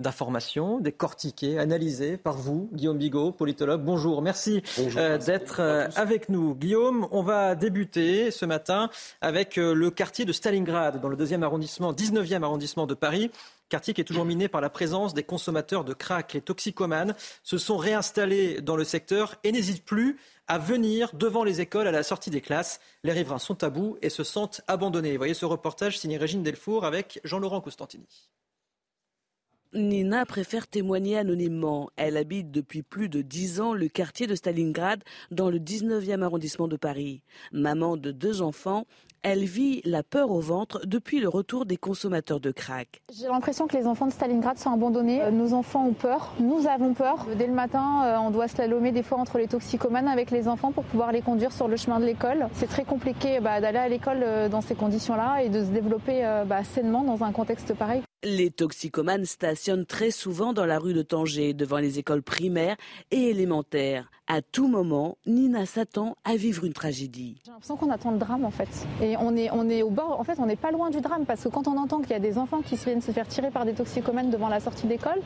[0.00, 3.84] d'information, décortiquées, analysées par vous, Guillaume Bigot, politologue.
[3.84, 4.64] Bonjour, merci
[4.96, 6.56] euh, d'être euh, avec nous.
[6.56, 11.44] Guillaume, on va débuter ce matin avec euh, le quartier de Stalingrad, dans le deuxième
[11.44, 13.30] arrondissement, 19e arrondissement de Paris
[13.72, 16.34] quartier qui est toujours miné par la présence des consommateurs de crack.
[16.34, 20.18] Les toxicomanes se sont réinstallés dans le secteur et n'hésitent plus
[20.52, 22.78] à venir devant les écoles à la sortie des classes.
[23.04, 25.16] Les riverains sont à bout et se sentent abandonnés.
[25.16, 28.28] Voyez ce reportage signé Régine Delfour avec Jean-Laurent Costantini.
[29.72, 31.88] Nina préfère témoigner anonymement.
[31.96, 36.68] Elle habite depuis plus de dix ans le quartier de Stalingrad dans le 19e arrondissement
[36.68, 37.22] de Paris.
[37.52, 38.84] Maman de deux enfants,
[39.22, 43.02] elle vit la peur au ventre depuis le retour des consommateurs de crack.
[43.16, 45.22] J'ai l'impression que les enfants de Stalingrad sont abandonnés.
[45.22, 47.26] Euh, nos enfants ont peur, nous avons peur.
[47.36, 50.72] Dès le matin, euh, on doit slalomer des fois entre les toxicomanes avec les enfants
[50.72, 52.48] pour pouvoir les conduire sur le chemin de l'école.
[52.54, 56.22] C'est très compliqué bah, d'aller à l'école euh, dans ces conditions-là et de se développer
[56.46, 58.02] bah, sainement dans un contexte pareil.
[58.24, 62.76] Les toxicomanes stationnent très souvent dans la rue de Tanger, devant les écoles primaires
[63.10, 64.12] et élémentaires.
[64.28, 67.42] À tout moment, Nina s'attend à vivre une tragédie.
[67.44, 68.68] J'ai l'impression qu'on attend le drame en fait.
[69.02, 71.26] Et on est, on est au bord, en fait, on n'est pas loin du drame
[71.26, 73.50] parce que quand on entend qu'il y a des enfants qui viennent se faire tirer
[73.50, 75.20] par des toxicomanes devant la sortie d'école,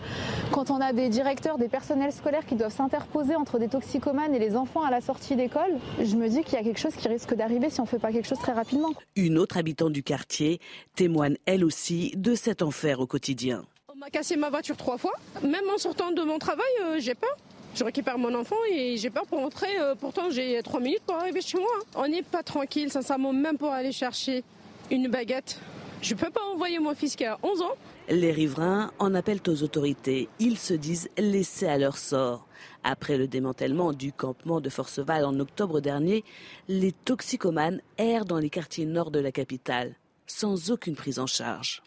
[0.50, 4.38] quand on a des directeurs, des personnels scolaires qui doivent s'interposer entre des toxicomanes et
[4.38, 7.06] les enfants à la sortie d'école, je me dis qu'il y a quelque chose qui
[7.08, 8.94] risque d'arriver si on ne fait pas quelque chose très rapidement.
[9.14, 10.60] Une autre habitante du quartier
[10.94, 13.64] témoigne elle aussi de cet enfer au quotidien.
[13.92, 15.12] On m'a cassé ma voiture trois fois.
[15.42, 17.36] Même en sortant de mon travail, euh, j'ai peur.
[17.74, 19.78] Je récupère mon enfant et j'ai peur pour rentrer.
[19.78, 21.72] Euh, pourtant, j'ai trois minutes pour arriver chez moi.
[21.94, 24.44] On n'est pas tranquille, sincèrement, même pour aller chercher
[24.90, 25.58] une baguette.
[26.00, 27.74] Je ne peux pas envoyer mon fils qui a 11 ans.
[28.08, 30.28] Les riverains en appellent aux autorités.
[30.38, 32.46] Ils se disent laissés à leur sort.
[32.84, 36.22] Après le démantèlement du campement de Forceval en octobre dernier,
[36.68, 41.82] les toxicomanes errent dans les quartiers nord de la capitale, sans aucune prise en charge.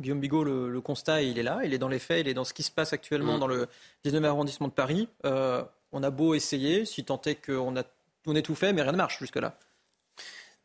[0.00, 2.44] Guillaume Bigot, le, constat, il est là, il est dans les faits, il est dans
[2.44, 3.40] ce qui se passe actuellement mm.
[3.40, 3.66] dans le
[4.04, 5.08] 19e arrondissement de Paris.
[5.24, 7.82] Euh, on a beau essayer, si tant est qu'on a,
[8.26, 9.58] on ait tout fait, mais rien ne marche jusque-là.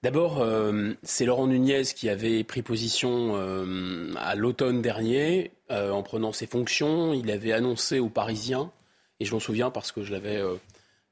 [0.04, 6.34] D'abord, euh, c'est Laurent Nunez qui avait pris position euh, à l'automne dernier en prenant
[6.34, 7.14] ses fonctions.
[7.14, 8.72] Il avait annoncé aux Parisiens,
[9.22, 10.44] et je m'en souviens parce que je l'avais,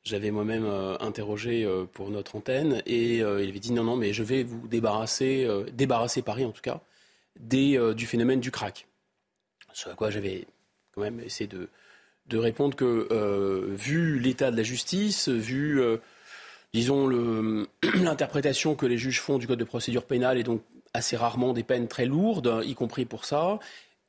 [0.03, 0.65] j'avais moi-même
[0.99, 5.47] interrogé pour notre antenne, et il avait dit non, non, mais je vais vous débarrasser,
[5.71, 6.81] débarrasser Paris en tout cas,
[7.53, 8.87] euh, du phénomène du crack.
[9.73, 10.45] Ce à quoi j'avais
[10.93, 11.69] quand même essayé de,
[12.37, 15.97] répondre que, euh, vu l'état de la justice, vu, euh,
[16.73, 17.07] disons,
[17.95, 20.61] l'interprétation que les juges font du code de procédure pénale et donc
[20.93, 23.59] assez rarement des peines très lourdes, y compris pour ça,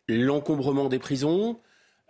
[0.09, 1.59] l'encombrement des prisons,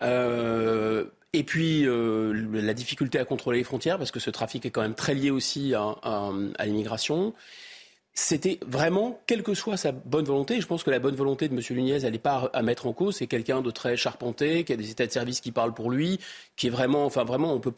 [0.00, 4.94] et puis la difficulté à contrôler les frontières, parce que ce trafic est quand même
[4.94, 7.34] très lié aussi à l'immigration
[8.12, 11.54] c'était vraiment, quelle que soit sa bonne volonté, je pense que la bonne volonté de
[11.54, 11.62] M.
[11.70, 13.16] Nunez, elle n'est pas à mettre en cause.
[13.16, 16.18] C'est quelqu'un de très charpenté, qui a des états de service qui parlent pour lui,
[16.56, 17.70] qui est vraiment, enfin vraiment, on ne peut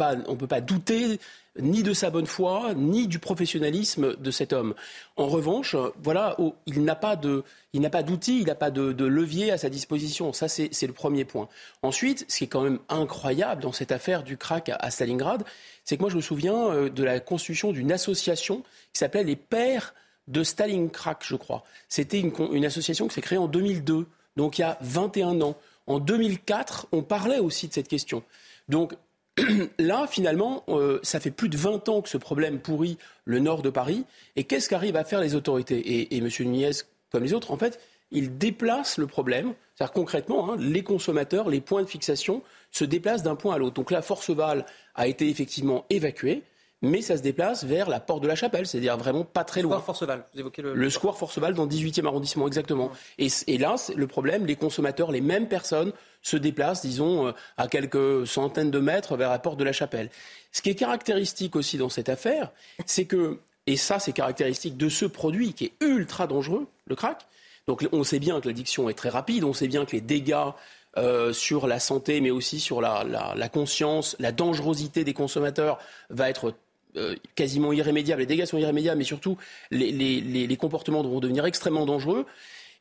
[0.47, 1.21] pas douter
[1.59, 4.75] ni de sa bonne foi, ni du professionnalisme de cet homme.
[5.17, 10.33] En revanche, voilà, il n'a pas d'outils, il n'a pas de, levier à sa disposition.
[10.33, 11.49] Ça, c'est le premier point.
[11.83, 15.45] Ensuite, ce qui est quand même incroyable dans cette affaire du crack à, Stalingrad,
[15.85, 18.63] c'est que moi, je me souviens euh, de la constitution d'une association
[18.93, 19.95] qui s'appelait les Pères
[20.29, 21.65] de Staline Crack, je crois.
[21.89, 24.07] C'était une, association qui s'est créée en 2002,
[24.37, 25.57] donc il y a 21 ans.
[25.87, 28.23] En 2004, on parlait aussi de cette question.
[28.69, 28.95] Donc
[29.79, 33.63] là, finalement, euh, ça fait plus de 20 ans que ce problème pourrit le nord
[33.63, 34.05] de Paris.
[34.37, 35.79] Et qu'est-ce qu'arrivent à faire les autorités?
[35.79, 36.29] Et, et M.
[36.41, 36.71] Nunez,
[37.11, 37.81] comme les autres, en fait,
[38.13, 39.55] il déplace le problème.
[39.75, 43.75] C'est-à-dire concrètement, hein, les consommateurs, les points de fixation se déplacent d'un point à l'autre.
[43.75, 46.43] Donc la Forceval a été effectivement évacuée
[46.83, 49.77] mais ça se déplace vers la porte de la Chapelle, c'est-à-dire vraiment pas très loin.
[49.77, 50.75] Square Forceval, vous évoquez le...
[50.75, 52.91] Le square Forceval dans le 18e arrondissement, exactement.
[53.19, 57.69] Et, et là, le problème, les consommateurs, les mêmes personnes se déplacent, disons, euh, à
[57.69, 60.11] quelques centaines de mètres vers la porte de la Chapelle.
[60.51, 62.51] Ce qui est caractéristique aussi dans cette affaire,
[62.87, 67.27] c'est que, et ça c'est caractéristique de ce produit qui est ultra dangereux, le crack,
[67.67, 70.51] donc on sait bien que l'addiction est très rapide, on sait bien que les dégâts
[70.99, 75.79] euh, sur la santé, mais aussi sur la, la, la, conscience, la dangerosité des consommateurs
[76.11, 76.55] va être
[76.97, 79.39] euh, quasiment irrémédiables, les dégâts sont irrémédiables, mais surtout
[79.71, 82.27] les, comportements vont devenir extrêmement dangereux.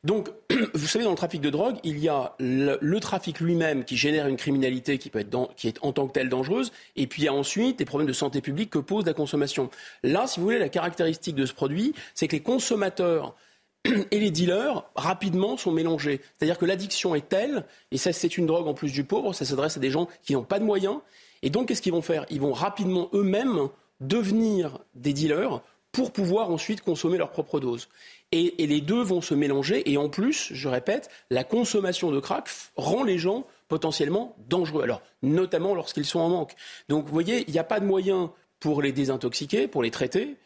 [0.04, 0.28] Donc,
[0.74, 4.26] vous savez, dans le trafic de drogue, il y a le, trafic lui-même qui génère
[4.26, 7.24] une criminalité qui, peut être qui est en tant que telle dangereuse, et puis il
[7.24, 9.70] y a ensuite des problèmes de santé publique que pose la consommation.
[10.02, 13.34] Là, si vous voulez, la caractéristique de ce produit, c'est que les consommateurs
[14.10, 16.20] et les dealers, rapidement, sont mélangés.
[16.36, 19.44] C'est-à-dire que l'addiction est telle, et ça c'est une drogue en plus du pauvre, ça
[19.44, 20.98] s'adresse à des gens qui n'ont pas de moyens,
[21.42, 22.26] et donc qu'est-ce qu'ils vont faire?
[22.30, 23.68] Ils vont rapidement eux-mêmes
[24.02, 27.88] devenir des dealers pour pouvoir ensuite consommer leur propre dose.
[28.32, 29.90] Et, les deux vont se mélanger.
[29.90, 34.82] Et en plus, je répète, la consommation de crack rend les gens potentiellement dangereux.
[34.82, 36.54] Alors, notamment lorsqu'ils sont en manque.
[36.88, 40.36] Donc, vous voyez, il n'y a pas de moyen pour les désintoxiquer, pour les traiter.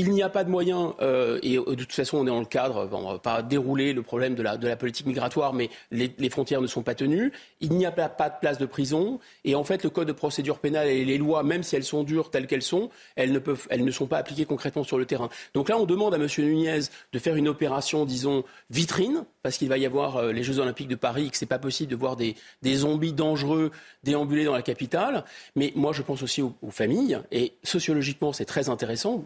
[0.00, 2.44] Il n'y a pas de moyens, euh, et de toute façon, on est dans le
[2.44, 6.60] cadre, on ne va pas dérouler le problème de la, politique migratoire, mais les, frontières
[6.60, 7.32] ne sont pas tenues.
[7.60, 9.18] Il n'y a pas, de place de prison.
[9.44, 12.04] Et en fait, le code de procédure pénale et les lois, même si elles sont
[12.04, 15.04] dures telles qu'elles sont, elles ne, peuvent, elles ne sont pas appliquées concrètement sur le
[15.04, 15.30] terrain.
[15.52, 16.28] Donc là, on demande à M.
[16.38, 16.78] Nunez
[17.12, 20.86] de faire une opération, disons, vitrine, parce qu'il va y avoir euh, les Jeux Olympiques
[20.86, 23.72] de Paris et que ce n'est pas possible de voir des, zombies dangereux
[24.04, 25.24] déambuler dans la capitale.
[25.56, 27.18] Mais moi, je pense aussi aux, familles.
[27.32, 29.24] Et sociologiquement, c'est très intéressant.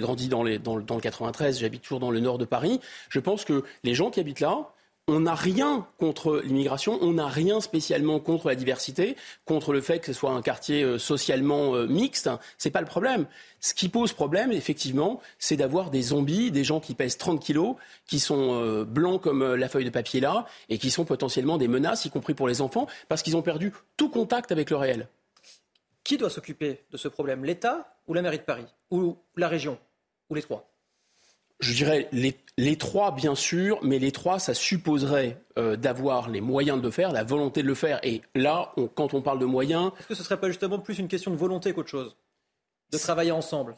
[0.00, 2.80] J'ai grandi dans, le 93, j'habite toujours dans le nord de Paris.
[3.10, 4.72] Je pense que les gens qui habitent là,
[5.08, 9.98] on n'a rien contre l'immigration, on n'a rien spécialement contre la diversité, contre le fait
[9.98, 12.30] que ce soit un quartier euh, socialement euh, mixte.
[12.56, 13.26] C'est pas le problème.
[13.60, 17.76] Ce qui pose problème, effectivement, c'est d'avoir des zombies, des gens qui pèsent 30 kilos,
[18.06, 21.68] qui sont euh, blancs comme la feuille de papier là, et qui sont potentiellement des
[21.68, 25.08] menaces, y compris pour les enfants, parce qu'ils ont perdu tout contact avec le réel.
[26.04, 27.44] Qui doit s'occuper de ce problème?
[27.44, 28.66] L'État ou la mairie de Paris?
[28.90, 29.78] Ou la région?
[30.30, 30.70] Ou les trois?
[31.60, 36.78] Je dirais les, trois, bien sûr, mais les trois, ça supposerait euh, d'avoir les moyens
[36.78, 38.00] de le faire, la volonté de le faire.
[38.02, 39.92] Et là, quand on parle de moyens.
[39.98, 42.16] Est-ce que ce ne serait pas justement plus une question de volonté qu'autre chose?
[42.90, 43.74] De travailler ensemble?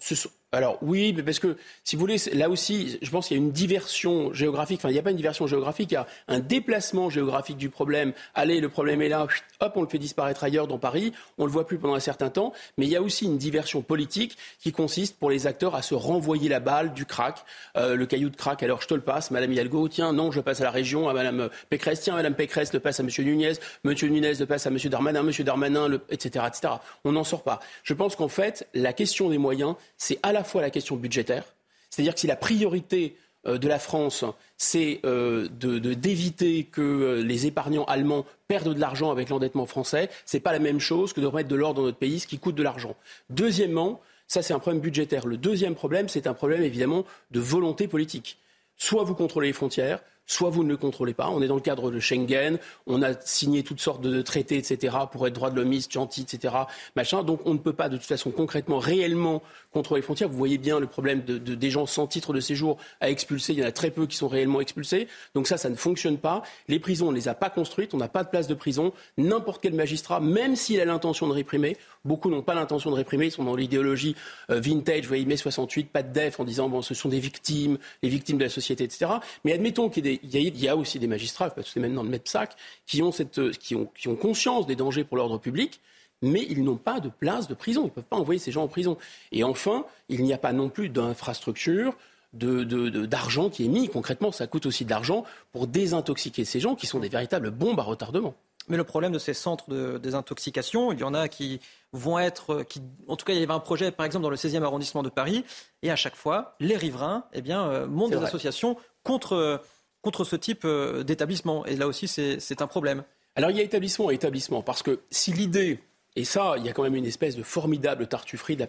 [0.55, 3.53] Alors oui, parce que si vous voulez, là aussi, je pense qu'il y a une
[3.53, 4.81] diversion géographique.
[4.81, 7.71] Enfin, il n'y a pas une diversion géographique, il y a un déplacement géographique du
[7.71, 8.13] problème.
[8.35, 9.27] Allez, le problème est là,
[9.61, 12.01] hop, on le fait disparaître ailleurs dans Paris, on ne le voit plus pendant un
[12.01, 12.53] certain temps.
[12.77, 15.95] Mais il y a aussi une diversion politique qui consiste pour les acteurs à se
[15.95, 17.47] renvoyer la balle du crack,
[17.79, 18.63] euh, le caillou de crack.
[18.63, 21.15] Alors je te le passe, Madame Hidalgo, tiens, non, je passe à la région, à
[21.15, 23.53] Madame Pécresse, tiens, Madame Pécresse le passe à Monsieur Nunez,
[23.85, 26.75] Monsieur Nunez le passe à Monsieur Darmanin, Monsieur Darmanin, etc., etc.
[27.05, 27.61] On n'en sort pas.
[27.85, 31.45] Je pense qu'en fait, la question des moyens, c'est à la fois la question budgétaire
[31.93, 33.17] c'est-à-dire que si la priorité
[33.47, 34.25] euh, de la France,
[34.57, 40.37] c'est euh, d'éviter que euh, les épargnants allemands perdent de l'argent avec l'endettement français, ce
[40.37, 42.39] n'est pas la même chose que de remettre de l'ordre dans notre pays, ce qui
[42.39, 42.97] coûte de l'argent.
[43.29, 45.27] Deuxièmement, ça c'est un problème budgétaire.
[45.27, 48.39] Le deuxième problème, c'est un problème évidemment de volonté politique.
[48.79, 50.01] Soit vous contrôlez les frontières,
[50.33, 51.29] soit vous ne le contrôlez pas.
[51.29, 54.97] On est dans le cadre de Schengen, on a signé toutes sortes de traités, etc.,
[55.11, 56.55] pour être droit de l'homiste, gentil, etc.,
[56.97, 57.23] machin.
[57.23, 60.29] Donc on ne peut pas, de toute façon, concrètement, réellement contrôler les frontières.
[60.29, 63.53] Vous voyez bien le problème de, des gens sans titre de séjour à expulser.
[63.53, 65.09] Il y en a très peu qui sont réellement expulsés.
[65.35, 66.43] Donc ça, ça ne fonctionne pas.
[66.69, 67.95] Les prisons, on ne les a pas construites.
[67.95, 68.93] On n'a pas de place de prison.
[69.19, 73.27] N'importe quel magistrat, même s'il a l'intention de réprimer, beaucoup n'ont pas l'intention de réprimer.
[73.27, 74.17] Ils sont dans l'idéologie
[74.51, 77.21] euh, vintage, vous voyez, mai 68, pas de def, en disant, bon, ce sont des
[77.21, 79.13] victimes, les victimes de la société, etc.
[79.45, 81.81] Mais admettons qu'il y ait des il y, a aussi des magistrats, pas tous les
[81.81, 82.57] maintenant de MEPSAC,
[82.87, 85.81] qui ont, cette, qui, ont, qui ont conscience des dangers pour l'ordre public,
[86.23, 87.83] mais ils n'ont pas de place de prison.
[87.83, 88.97] Ils ne peuvent pas envoyer ces gens en prison.
[89.33, 91.95] Et enfin, il n'y a pas non plus d'infrastructure,
[92.33, 93.89] d'argent de, qui est mis.
[93.89, 97.81] Concrètement, ça coûte aussi de l'argent pour désintoxiquer ces gens qui sont des véritables bombes
[97.81, 98.35] à retardement.
[98.69, 101.61] Mais le problème de ces centres de désintoxication, il y en a qui
[101.93, 104.37] vont être, qui, en tout cas, il y avait un projet, par exemple, dans le
[104.37, 105.45] 16e arrondissement de Paris,
[105.83, 109.61] et à chaque fois, les riverains eh bien, euh, montent des associations contre
[110.03, 111.65] contre ce type euh, d'établissement.
[111.67, 113.05] Et là aussi, c'est un problème.
[113.35, 115.79] Alors il y a établissement et établissement, parce que si l'idée,
[116.17, 118.67] et ça, il y a quand même une espèce de formidable tartufferie de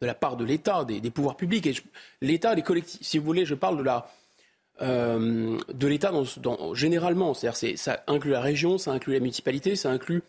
[0.00, 1.74] la, part de l'État, des, pouvoirs publics, et
[2.22, 3.90] l'État, les collectifs, si vous voulez, je parle de.
[4.80, 6.12] Euh, l'État
[6.72, 10.22] généralement, c'est-à-dire ça inclut la région, ça inclut la municipalité, ça inclut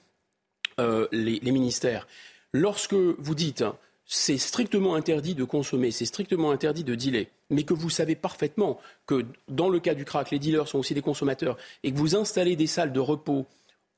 [0.80, 2.08] euh, les, les, ministères.
[2.52, 3.64] Lorsque vous dites
[4.12, 8.80] c'est strictement interdit de consommer, c'est strictement interdit de dealer, mais que vous savez parfaitement
[9.06, 12.16] que dans le cas du crack, les dealers sont aussi des consommateurs, et que vous
[12.16, 13.46] installez des salles de repos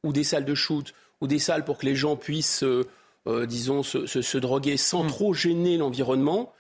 [0.04, 2.86] ou des salles de shoot ou des salles pour que les gens puissent, euh,
[3.26, 5.08] euh, disons, se, droguer sans hmm.
[5.08, 6.52] trop gêner l'environnement,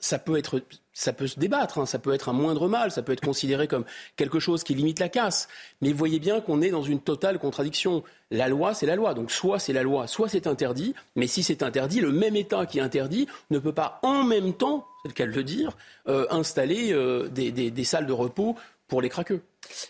[0.00, 0.62] ça peut être
[0.96, 1.84] ça peut se débattre, hein.
[1.84, 3.84] ça peut être un moindre mal, ça peut être considéré comme
[4.16, 5.46] quelque chose qui limite la casse.
[5.82, 8.02] Mais voyez bien qu'on est dans une totale contradiction.
[8.30, 9.12] La loi, c'est la loi.
[9.12, 10.94] Donc soit c'est la loi, soit c'est interdit.
[11.14, 14.86] Mais si c'est interdit, le même État qui interdit ne peut pas en même temps,
[15.02, 15.76] c'est le cas de le dire,
[16.08, 18.56] euh, installer euh, des salles de repos
[18.88, 19.42] pour les craqueux.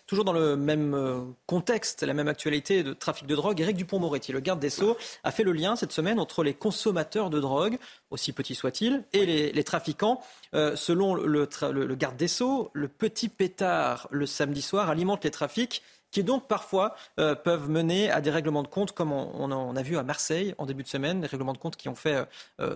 [0.07, 4.33] Toujours dans le même euh, contexte, la même actualité de trafic de drogue, Éric Dupont-Moretti,
[4.33, 7.79] le garde des Sceaux, a fait le lien cette semaine entre les consommateurs de drogue,
[8.11, 10.21] aussi petits soient-ils, et les, trafiquants.
[10.55, 11.47] Euh, selon le,
[11.95, 15.83] garde des Sceaux, le petit pétard le samedi soir alimente les trafics
[16.13, 19.99] qui donc parfois euh, peuvent mener à des règlements de compte, comme on, a vu
[19.99, 22.25] à Marseille en début de semaine, des règlements de compte qui ont fait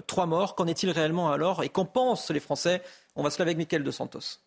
[0.07, 0.57] trois morts.
[0.57, 1.63] Qu'en est-il réellement alors?
[1.63, 2.83] Et qu'en pensent les Français?
[3.17, 4.41] On va se laver avec Mickaël de Santos.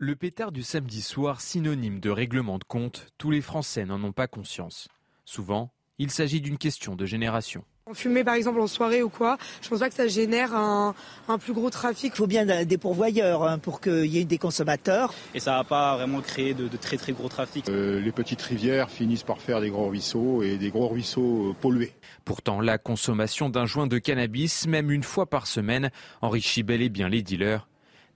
[0.00, 4.12] Le pétard du samedi soir, synonyme de règlement de compte, tous les Français n'en ont
[4.12, 4.86] pas conscience.
[5.24, 7.64] Souvent, il s'agit d'une question de génération.
[7.94, 10.94] Fumer par exemple en soirée ou quoi, je pense pas que ça génère un,
[11.40, 12.12] plus gros trafic.
[12.14, 15.12] Il faut bien des pourvoyeurs hein, pour qu'il y ait des consommateurs.
[15.34, 17.68] Et ça va pas vraiment créer de, très très gros trafic.
[17.68, 21.56] Euh, les petites rivières finissent par faire des gros ruisseaux et des gros ruisseaux euh,
[21.60, 21.92] pollués.
[22.24, 25.90] Pourtant, la consommation d'un joint de cannabis, même une fois par semaine,
[26.22, 27.66] enrichit bel et bien les dealers.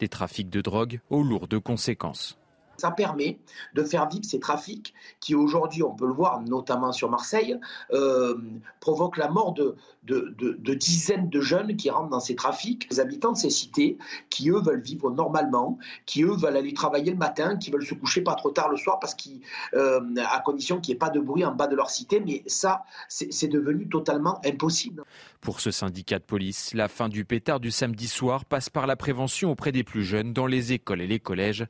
[0.02, 2.36] Des trafics de drogue aux lourdes conséquences.
[2.82, 3.38] Ça permet
[3.74, 7.56] de faire vivre ces trafics qui aujourd'hui, on peut le voir notamment sur Marseille,
[7.92, 8.34] euh,
[8.80, 9.76] provoquent la mort de,
[10.74, 12.88] dizaines de jeunes qui rentrent dans ces trafics.
[12.90, 13.98] Les habitants de ces cités
[14.30, 17.94] qui, eux, veulent vivre normalement, qui, eux, veulent aller travailler le matin, qui veulent se
[17.94, 19.42] coucher pas trop tard le soir parce qu'ils,
[19.74, 22.18] euh, à condition qu'il n'y ait pas de bruit en bas de leur cité.
[22.18, 25.04] Mais ça, c'est devenu totalement impossible.
[25.40, 28.96] Pour ce syndicat de police, la fin du pétard du samedi soir passe par la
[28.96, 31.64] prévention auprès des plus jeunes dans les écoles et les collèges.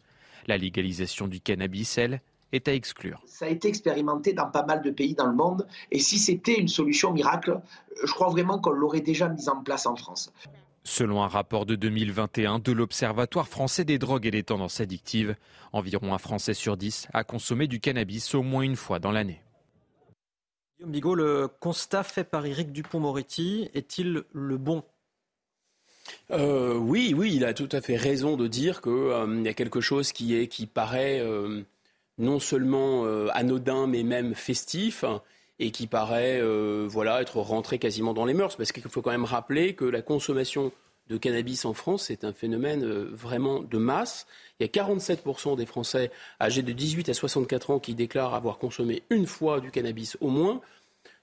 [0.47, 2.20] La légalisation du cannabis, elle,
[2.52, 3.23] est à exclure.
[3.27, 6.59] Ça a été expérimenté dans pas mal de pays dans le monde et si c'était
[6.59, 7.60] une solution miracle,
[8.05, 10.32] je crois vraiment qu'on l'aurait déjà mise en place en France.
[10.85, 15.36] Selon un rapport de 2021 de l'Observatoire français des drogues et des tendances addictives,
[15.73, 19.43] environ un Français sur dix a consommé du cannabis au moins une fois dans l'année.
[20.77, 24.82] Guillaume Bigot, le constat fait par Éric Dupont-Moretti est-il le bon
[26.31, 29.55] euh, oui, oui, il a tout à fait raison de dire qu'il euh, y a
[29.55, 31.62] quelque chose qui, est, qui paraît euh,
[32.19, 35.05] non seulement anodin, mais même festif,
[35.59, 36.41] et qui paraît
[36.87, 38.57] voilà, être rentré quasiment dans les mœurs.
[38.57, 40.73] Parce qu'il faut quand même rappeler que la consommation
[41.09, 44.27] de cannabis en France, c'est un phénomène vraiment de masse.
[44.61, 46.11] Il y a 47% des Français
[46.41, 50.29] âgés de 18 à 64 ans qui déclarent avoir consommé une fois du cannabis au
[50.29, 50.61] moins.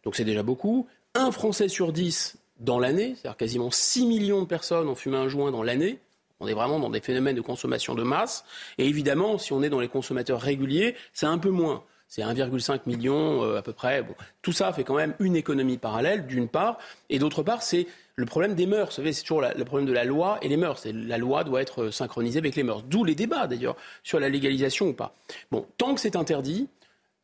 [0.04, 0.88] Donc c'est déjà beaucoup.
[1.16, 5.28] Un Français sur 10 dans l'année, c'est-à-dire quasiment 6 millions de personnes ont fumé un
[5.28, 6.00] joint dans l'année.
[6.40, 8.46] On est vraiment dans des phénomènes de consommation de masse.
[8.78, 11.84] Et évidemment, si on est dans les consommateurs réguliers, c'est un peu moins.
[12.08, 14.02] C'est 1,5 million euh, à peu près.
[14.02, 16.80] Bon, tout ça fait quand même une économie parallèle, d'une part.
[17.10, 18.88] Et d'autre part, c'est le problème des mœurs.
[18.88, 20.86] Vous savez, c'est toujours le problème de la loi et les mœurs.
[20.86, 22.84] La loi doit être synchronisée avec les mœurs.
[22.84, 25.14] D'où les débats, d'ailleurs, sur la légalisation ou pas.
[25.52, 26.68] Bon, tant que c'est interdit,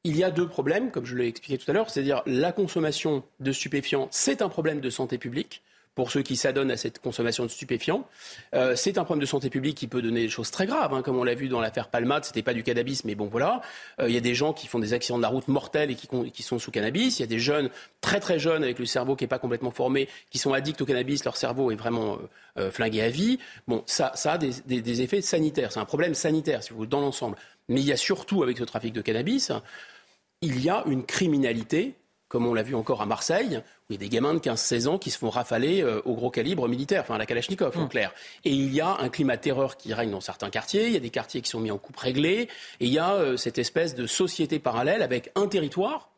[0.06, 3.24] il y a deux problèmes, comme je l'ai expliqué tout à l'heure, c'est-à-dire la consommation
[3.40, 5.64] de stupéfiants, c'est un problème de santé publique
[5.96, 8.06] pour ceux qui s'adonnent à cette consommation de stupéfiants.
[8.54, 11.02] Euh, c'est un problème de santé publique qui peut donner des choses très graves, hein,
[11.02, 13.62] comme on l'a vu dans l'affaire Palmade, c'était pas du cannabis, mais bon voilà.
[14.00, 15.96] Euh, il y a des gens qui font des accidents de la route mortels et
[15.96, 17.18] qui, sont sous cannabis.
[17.18, 17.70] Il y a des jeunes
[18.02, 20.86] très très jeunes avec le cerveau qui n'est pas complètement formé, qui sont addicts au
[20.86, 22.20] cannabis, leur cerveau est vraiment
[22.60, 23.40] euh, flingué à vie.
[23.68, 26.90] Bon, ça, ça a des, des effets sanitaires, c'est un problème sanitaire, si vous voulez,
[26.90, 27.38] dans l'ensemble.
[27.70, 29.52] Mais il y a surtout avec ce trafic de cannabis
[30.42, 31.96] il y a une criminalité,
[32.28, 34.88] comme on l'a vu encore à Marseille, où il y a des gamins de 15-16
[34.88, 37.86] ans qui se font rafaler euh, au gros calibre militaire, enfin à la Kalachnikov, en
[37.86, 37.90] mm.
[37.90, 38.14] clair.
[38.44, 41.00] Et il y a un climat terreur qui règne dans certains quartiers, il y a
[41.00, 42.50] des quartiers qui sont mis en coupe réglée,
[42.80, 46.10] et il y a euh, cette espèce de société parallèle avec un territoire,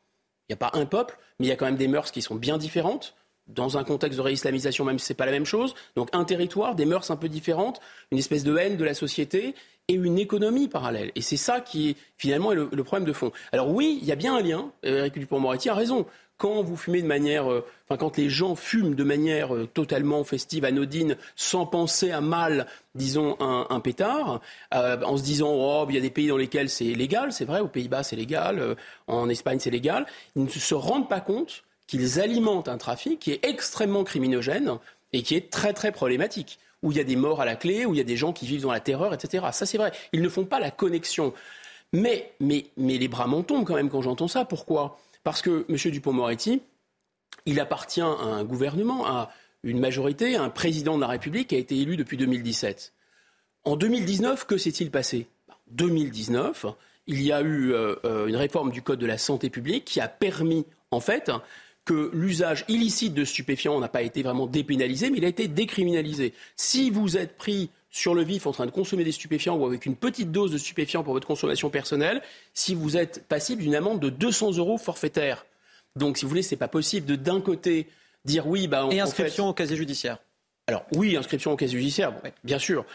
[0.47, 2.21] il n'y a pas un peuple, mais il y a quand même des mœurs qui
[2.21, 3.15] sont bien différentes,
[3.47, 5.73] dans un contexte de réislamisation, même si ce n'est pas la même chose.
[5.95, 7.79] Donc un territoire, des mœurs un peu différentes,
[8.11, 9.55] une espèce de haine de la société
[9.87, 11.11] et une économie parallèle.
[11.15, 13.31] Et c'est ça qui, finalement, est le, problème de fond.
[13.51, 14.71] Alors oui, il y a bien un lien.
[14.83, 16.05] Eric Dupont-Moretti a raison.
[16.37, 20.23] Quand vous fumez de manière, euh, enfin quand les gens fument de manière euh, totalement
[20.23, 24.41] festive, anodine, sans penser à mal, disons un, pétard,
[24.75, 27.45] euh, en se disant oh il y a des pays dans lesquels c'est légal, c'est
[27.45, 28.75] vrai, aux Pays-Bas c'est légal,
[29.07, 30.05] en Espagne c'est légal,
[30.35, 34.77] ils ne se rendent pas compte qu'ils alimentent un trafic qui est extrêmement criminogène
[35.13, 37.85] et qui est très très problématique où il y a des morts à la clé,
[37.85, 39.45] où il y a des gens qui vivent dans la terreur, etc.
[39.51, 39.91] Ça, c'est vrai.
[40.13, 41.33] Ils ne font pas la connexion.
[41.93, 44.45] Mais, les bras m'en tombent quand même quand j'entends ça.
[44.45, 44.99] Pourquoi?
[45.23, 45.91] Parce que M.
[45.91, 46.61] Dupont-Moretti,
[47.45, 49.31] il appartient à un gouvernement, à
[49.63, 52.93] une majorité, à un président de la République qui a été élu depuis 2017.
[53.63, 55.27] En 2019, que s'est-il passé?
[55.49, 56.67] En 2019,
[57.07, 59.99] il y a eu euh, euh, une réforme du Code de la santé publique qui
[59.99, 61.31] a permis, en fait,
[61.87, 66.33] que l'usage illicite de stupéfiants n'a pas été vraiment dépénalisé, mais il a été décriminalisé.
[66.57, 69.85] Si vous êtes pris sur le vif en train de consommer des stupéfiants ou avec
[69.85, 72.21] une petite dose de stupéfiants pour votre consommation personnelle,
[72.53, 75.45] si vous êtes passible d'une amende de 200 euros forfaitaire.
[75.95, 77.87] Donc, si vous voulez, c'est pas possible de d'un côté
[78.25, 80.17] dire oui, bah, et inscription au casier judiciaire.
[80.67, 82.85] Alors oui, inscription au casier judiciaire, bien sûr.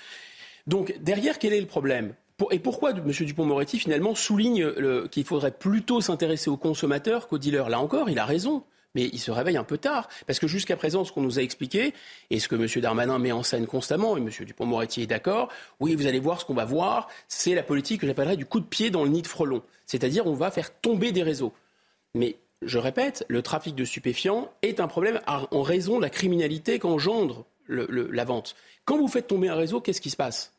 [0.67, 2.15] Donc derrière, quel est le problème?
[2.51, 3.11] Et pourquoi M.
[3.11, 4.71] Dupont-Moretti finalement souligne
[5.11, 8.65] qu'il faudrait plutôt s'intéresser aux consommateurs qu'aux dealers Là encore, il a raison
[8.95, 10.09] mais il se réveille un peu tard.
[10.27, 11.95] Parce que jusqu'à présent, ce qu'on nous a expliqué,
[12.31, 12.67] et ce que M.
[12.81, 14.29] Darmanin met en scène constamment, et M.
[14.29, 15.49] Dupont-Moretti est d'accord,
[15.81, 18.61] oui, vous allez voir ce qu'on va voir, c'est la politique que j'appellerais du coup
[18.61, 19.63] de pied dans le nid de frelon.
[19.87, 21.53] C'est-à-dire, on va faire tomber des réseaux.
[22.15, 26.79] Mais je répète, le trafic de stupéfiants est un problème en raison de la criminalité
[26.79, 28.55] qu'engendre la vente.
[28.85, 30.53] Quand vous faites tomber un réseau, qu'est-ce qui se passe?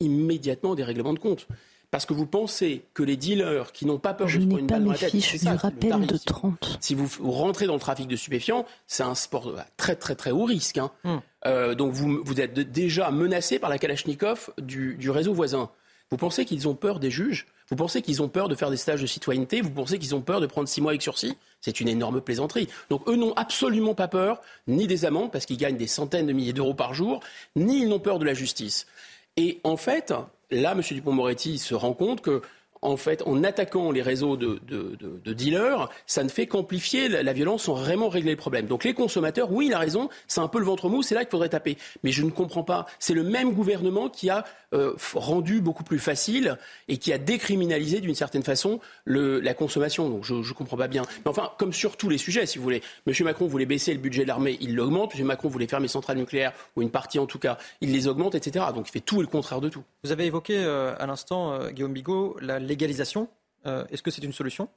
[0.00, 1.46] Immédiatement des règlements de compte.
[1.94, 4.60] Parce que vous pensez que les dealers qui n'ont pas peur Je de se prendre
[4.62, 6.78] une pas balle dans la tête, fiches ça, de 30.
[6.80, 10.16] Si vous, vous rentrez dans le trafic de stupéfiants, c'est un sport à très très
[10.16, 10.78] très haut risque.
[10.78, 10.90] hein.
[11.04, 11.18] Hmm.
[11.46, 15.70] Euh, donc vous, vous êtes déjà menacé par la Kalachnikov du, du réseau voisin.
[16.10, 17.46] Vous pensez qu'ils ont peur des juges?
[17.70, 19.60] Vous pensez qu'ils ont peur de faire des stages de citoyenneté?
[19.60, 21.36] Vous pensez qu'ils ont peur de prendre six mois avec sursis?
[21.60, 22.68] C'est une énorme plaisanterie.
[22.90, 26.32] Donc eux n'ont absolument pas peur ni des amendes parce qu'ils gagnent des centaines de
[26.32, 27.20] milliers d'euros par jour,
[27.54, 28.88] ni ils n'ont peur de la justice.
[29.36, 30.12] Et en fait,
[30.50, 30.80] là, M.
[30.88, 32.42] Dupont-Moretti se rend compte que,
[32.82, 37.08] en fait, en attaquant les réseaux de, de- de- de dealers, ça ne fait qu'amplifier
[37.08, 38.66] la, la violence sans vraiment régler le problème.
[38.66, 41.22] Donc les consommateurs, oui, il a raison, c'est un peu le ventre mou, c'est là
[41.22, 41.78] qu'il faudrait taper.
[42.02, 42.84] Mais je ne comprends pas.
[42.98, 44.44] C'est le même gouvernement qui a
[44.74, 50.08] euh, rendu beaucoup plus facile et qui a décriminalisé d'une certaine façon le- la consommation.
[50.10, 51.02] Donc je ne comprends pas bien.
[51.24, 53.14] Mais enfin, comme sur tous les sujets, si vous voulez, M.
[53.24, 55.14] Macron voulait baisser le budget de l'armée, il l'augmente.
[55.18, 55.24] M.
[55.24, 58.34] Macron voulait fermer les centrales nucléaires, ou une partie en tout cas, il les augmente,
[58.34, 58.66] etc.
[58.74, 59.84] Donc il fait tout et le contraire de tout.
[60.02, 63.28] Vous avez évoqué euh, à l'instant, euh, Guillaume Bigot, la légalisation.
[63.66, 64.68] Est-ce que c'est une solution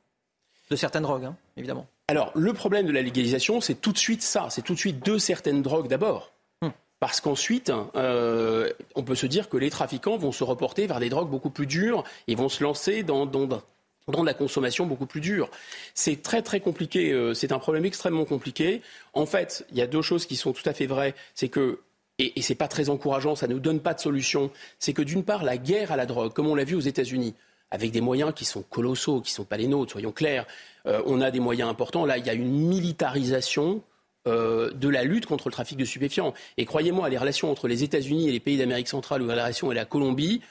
[0.70, 1.88] De certaines drogues, hein, évidemment?
[2.08, 4.48] Alors, le problème de la légalisation, c'est tout de suite ça.
[4.50, 6.32] C'est tout de suite de certaines drogues d'abord.
[7.00, 11.10] Parce qu'ensuite, euh, on peut se dire que les trafiquants vont se reporter vers des
[11.10, 13.62] drogues beaucoup plus dures et vont se lancer dans, dans, dans
[14.22, 15.50] de la consommation beaucoup plus dure.
[15.94, 18.82] C'est très très compliqué, euh, c'est un problème extrêmement compliqué.
[19.14, 21.14] En fait, il y a deux choses qui sont tout à fait vraies.
[21.36, 21.82] C'est que
[22.20, 24.50] et, et c'est pas très encourageant, ça ne nous donne pas de solution.
[24.80, 27.36] C'est que d'une part, la guerre à la drogue, comme on l'a vu aux États-Unis,
[27.70, 30.48] avec des moyens qui sont colossaux, qui ne sont pas les nôtres, soyons clairs,
[30.88, 32.06] euh, on a des moyens importants.
[32.06, 33.84] Là, il y a une militarisation
[34.28, 36.34] euh, de la lutte contre le trafic de stupéfiants.
[36.58, 39.72] Et croyez-moi, les relations entre les États-Unis et les pays d'Amérique centrale, ou les relations
[39.72, 40.42] et la Colombie,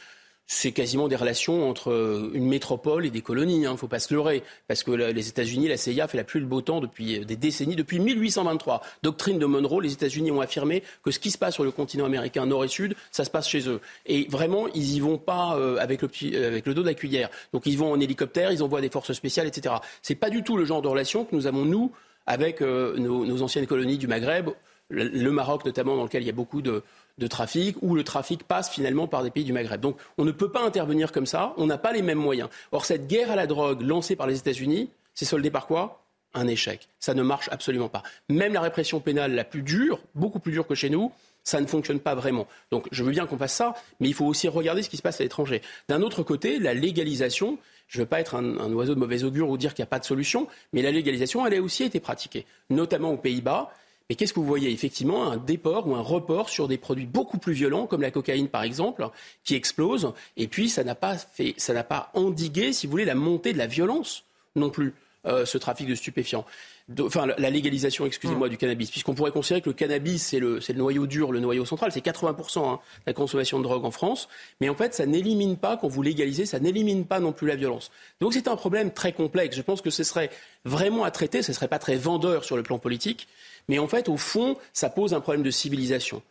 [0.48, 3.56] c'est quasiment des relations entre euh, une métropole et des colonies.
[3.56, 4.44] Il ne faut pas se leurrer.
[4.68, 7.24] Parce que la- les États-Unis, la CIA fait la pluie le beau temps depuis euh,
[7.24, 8.80] des décennies, depuis 1823.
[9.02, 12.04] Doctrine de Monroe, les États-Unis ont affirmé que ce qui se passe sur le continent
[12.04, 13.80] américain nord et sud, ça se passe chez eux.
[14.06, 17.28] Et vraiment, ils y vont pas avec, le petit- avec le dos de la cuillère.
[17.52, 19.74] Donc ils vont en hélicoptère, ils envoient des forces spéciales, etc.
[20.00, 21.90] C'est pas du tout le genre de relation que nous avons, nous,
[22.26, 24.50] avec euh, nos, anciennes colonies du Maghreb,
[24.88, 26.82] le, le Maroc notamment, dans lequel il y a beaucoup de,
[27.18, 29.80] de trafic, où le trafic passe finalement par des pays du Maghreb.
[29.80, 32.48] Donc on ne peut pas intervenir comme ça, on n'a pas les mêmes moyens.
[32.72, 36.02] Or cette guerre à la drogue lancée par les États-Unis, c'est soldé par quoi?
[36.34, 36.88] Un échec.
[37.00, 38.02] Ça ne marche absolument pas.
[38.28, 41.10] Même la répression pénale la plus dure, beaucoup plus dure que chez nous,
[41.42, 42.46] ça ne fonctionne pas vraiment.
[42.70, 45.02] Donc je veux bien qu'on fasse ça, mais il faut aussi regarder ce qui se
[45.02, 45.62] passe à l'étranger.
[45.88, 47.56] D'un autre côté, la légalisation,
[47.86, 49.90] je ne veux pas être un, oiseau de mauvais augure ou dire qu'il n'y a
[49.90, 53.70] pas de solution, mais la légalisation, elle a aussi été pratiquée, notamment aux Pays-Bas.
[54.08, 54.70] Mais qu'est-ce que vous voyez?
[54.70, 58.48] Effectivement, un déport ou un report sur des produits beaucoup plus violents, comme la cocaïne
[58.48, 59.08] par exemple,
[59.42, 60.12] qui explose.
[60.36, 63.52] Et puis, ça n'a pas fait, ça n'a pas endigué, si vous voulez, la montée
[63.52, 64.94] de la violence non plus,
[65.26, 66.44] euh, ce trafic de stupéfiants.
[66.88, 70.60] De- Enfin, la- légalisation, excusez-moi, du cannabis, puisqu'on pourrait considérer que le cannabis, c'est le,
[70.60, 73.84] c'est le noyau dur, le noyau central, c'est 80% hein, de la consommation de drogue
[73.84, 74.28] en France.
[74.60, 77.56] Mais en fait, ça n'élimine pas, quand vous légalisez, ça n'élimine pas non plus la
[77.56, 77.90] violence.
[78.20, 79.56] Donc c'est un problème très complexe.
[79.56, 80.30] Je pense que ce serait
[80.64, 83.26] vraiment à traiter, ce ne serait pas très vendeur sur le plan politique.
[83.68, 86.22] Mais en fait, au fond, ça pose un problème de civilisation.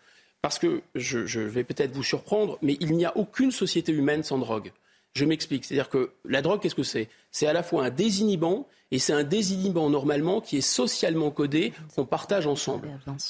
[0.41, 4.23] Parce que, je, je vais peut-être vous surprendre, mais il n'y a aucune société humaine
[4.23, 4.71] sans drogue.
[5.15, 5.63] Je m'explique.
[5.65, 7.07] C'est-à-dire que la drogue, qu'est-ce que c'est?
[7.31, 11.73] C'est à la fois un désinhibant et c'est un désinhibant normalement qui est socialement codé,
[11.95, 12.89] qu'on partage ensemble.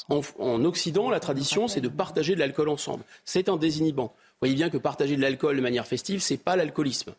[0.10, 3.04] En, en Occident, la tradition, c'est de partager de l'alcool ensemble.
[3.24, 4.08] C'est un désinhibant.
[4.16, 7.14] Vous voyez bien que partager de l'alcool de manière festive, c'est pas l'alcoolisme.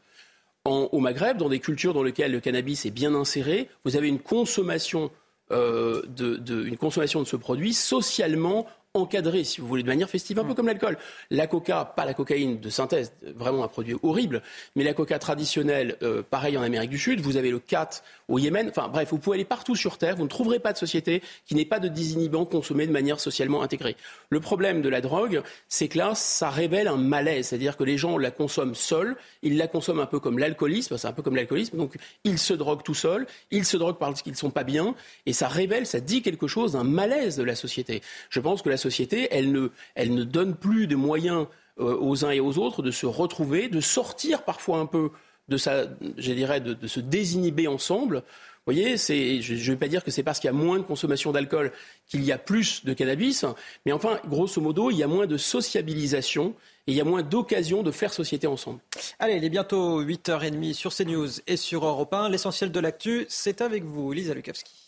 [0.64, 4.08] En- au Maghreb, dans des cultures dans lesquelles le cannabis est bien inséré, vous avez
[4.08, 5.10] une consommation,
[5.52, 8.66] euh, de, de- une consommation de ce produit socialement
[8.96, 10.98] encadrée, si vous voulez, de manière festive, un peu comme l'alcool.
[11.30, 14.42] La coca, pas la cocaïne de synthèse, vraiment un produit horrible,
[14.74, 18.38] mais la coca traditionnelle, euh, pareil en Amérique du Sud, vous avez le cat au
[18.38, 21.22] Yémen, enfin bref, vous pouvez aller partout sur Terre, vous ne trouverez pas de société
[21.46, 23.96] qui n'ait pas de désinhibant consommé de manière socialement intégrée.
[24.30, 27.98] Le problème de la drogue, c'est que là, ça révèle un malaise, c'est-à-dire que les
[27.98, 31.36] gens la consomment seuls, ils la consomment un peu comme l'alcoolisme, c'est un peu comme
[31.36, 31.94] l'alcoolisme, donc
[32.24, 34.94] ils se droguent tout seuls, ils se droguent parce qu'ils ne sont pas bien,
[35.26, 38.02] et ça révèle, ça dit quelque chose d'un malaise de la société.
[38.30, 38.85] Je pense que la société,
[39.30, 41.46] elle ne, elle ne donne plus de moyens
[41.78, 45.10] euh, aux uns et aux autres de se retrouver, de sortir parfois un peu
[45.48, 45.84] de sa,
[46.16, 48.22] je dirais, de, se désinhiber ensemble.
[48.66, 50.82] Vous voyez, je ne vais pas dire que c'est parce qu'il y a moins de
[50.82, 51.70] consommation d'alcool
[52.08, 53.44] qu'il y a plus de cannabis,
[53.84, 56.54] mais enfin, grosso modo, il y a moins de sociabilisation
[56.86, 58.80] et il y a moins d'occasion de faire société ensemble.
[59.18, 62.28] Allez, il est bientôt 8h30 sur CNews et sur Europe 1.
[62.28, 64.85] L'essentiel de l'actu, c'est avec vous, Lisa Lukowski.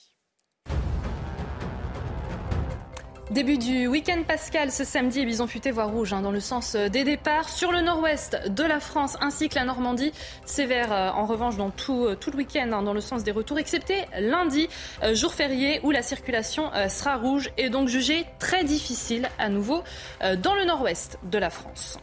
[3.30, 7.04] Début du week-end pascal ce samedi, bison futé voie rouge hein, dans le sens des
[7.04, 10.12] départs sur le nord-ouest de la France ainsi que la Normandie.
[10.46, 13.58] Sévère euh, en revanche dans tout, euh, le week-end hein, dans le sens des retours,
[13.58, 14.68] excepté lundi,
[15.02, 19.50] euh, jour férié où la circulation euh, sera rouge et donc jugée très difficile à
[19.50, 19.82] nouveau
[20.22, 21.98] euh, dans le nord-ouest de la France.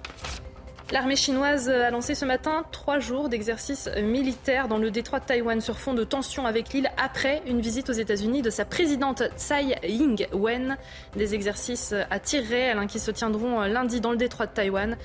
[0.91, 5.59] L'armée chinoise a lancé ce matin trois jours d'exercices militaires dans le détroit de Taïwan
[5.59, 9.77] sur fond de tensions avec l'île après une visite aux États-Unis de sa présidente Tsai
[9.83, 10.77] Ing-wen.
[11.15, 14.95] Des exercices à tir réel qui se tiendront lundi dans le détroit de Taïwan.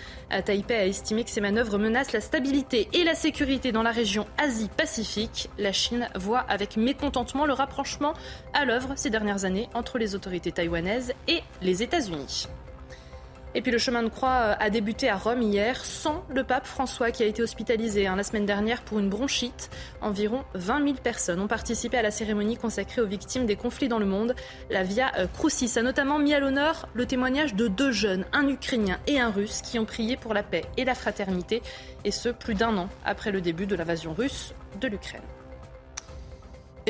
[0.44, 4.26] Taipei a estimé que ces manœuvres menacent la stabilité et la sécurité dans la région
[4.36, 5.48] Asie-Pacifique.
[5.56, 8.12] La Chine voit avec mécontentement le rapprochement
[8.52, 12.48] à l'œuvre ces dernières années entre les autorités taïwanaises et les États-Unis.
[13.54, 16.66] Et puis le chemin de croix euh, a débuté à Rome hier sans le pape
[16.66, 19.70] François qui a été hospitalisé hein, la semaine dernière pour une bronchite.
[20.00, 23.98] Environ 20 000 personnes ont participé à la cérémonie consacrée aux victimes des conflits dans
[23.98, 24.36] le monde.
[24.70, 28.46] La Via euh, Crucis a notamment mis à l'honneur le témoignage de deux jeunes, un
[28.46, 31.62] Ukrainien et un Russe, qui ont prié pour la paix et la fraternité,
[32.04, 35.22] et ce plus d'un an après le début de l'invasion russe de l'Ukraine.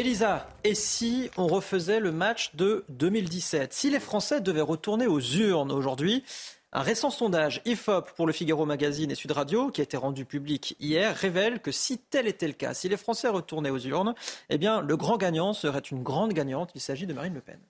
[0.01, 5.20] Elisa, et si on refaisait le match de 2017 Si les Français devaient retourner aux
[5.20, 6.24] urnes aujourd'hui,
[6.72, 10.24] un récent sondage IFOP pour le Figaro Magazine et Sud Radio, qui a été rendu
[10.24, 14.14] public hier, révèle que si tel était le cas, si les Français retournaient aux urnes,
[14.48, 16.70] eh bien, le grand gagnant serait une grande gagnante.
[16.74, 17.60] Il s'agit de Marine Le Pen.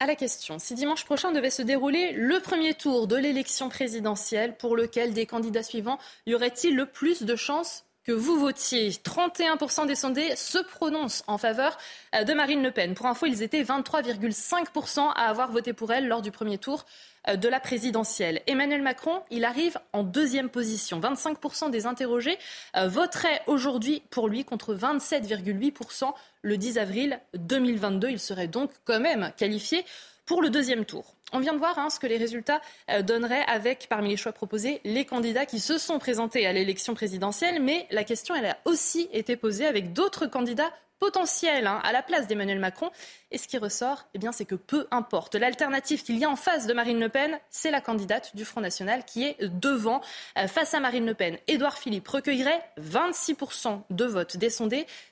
[0.00, 4.56] À la question, si dimanche prochain devait se dérouler le premier tour de l'élection présidentielle,
[4.56, 8.90] pour lequel des candidats suivants y aurait-il le plus de chances que vous votiez.
[8.90, 11.78] 31% des sondés se prononcent en faveur
[12.14, 12.94] euh, de Marine Le Pen.
[12.94, 16.84] Pour info, ils étaient 23,5% à avoir voté pour elle lors du premier tour
[17.28, 18.42] euh, de la présidentielle.
[18.46, 21.00] Emmanuel Macron, il arrive en deuxième position.
[21.00, 22.38] 25% des interrogés
[22.76, 26.12] euh, voteraient aujourd'hui pour lui contre 27,8%
[26.42, 28.10] le 10 avril 2022.
[28.10, 29.84] Il serait donc quand même qualifié
[30.26, 31.14] pour le deuxième tour.
[31.32, 32.60] On vient de voir hein, ce que les résultats
[32.90, 36.94] euh, donneraient avec, parmi les choix proposés, les candidats qui se sont présentés à l'élection
[36.94, 37.60] présidentielle.
[37.60, 42.26] Mais la question, a aussi été posée avec d'autres candidats potentiel hein, à la place
[42.26, 42.90] d'Emmanuel Macron.
[43.30, 45.34] Et ce qui ressort, eh bien, c'est que peu importe.
[45.34, 48.60] L'alternative qu'il y a en face de Marine Le Pen, c'est la candidate du Front
[48.60, 50.00] National qui est devant.
[50.38, 54.50] Euh, face à Marine Le Pen, Édouard Philippe recueillerait 26% de votes des.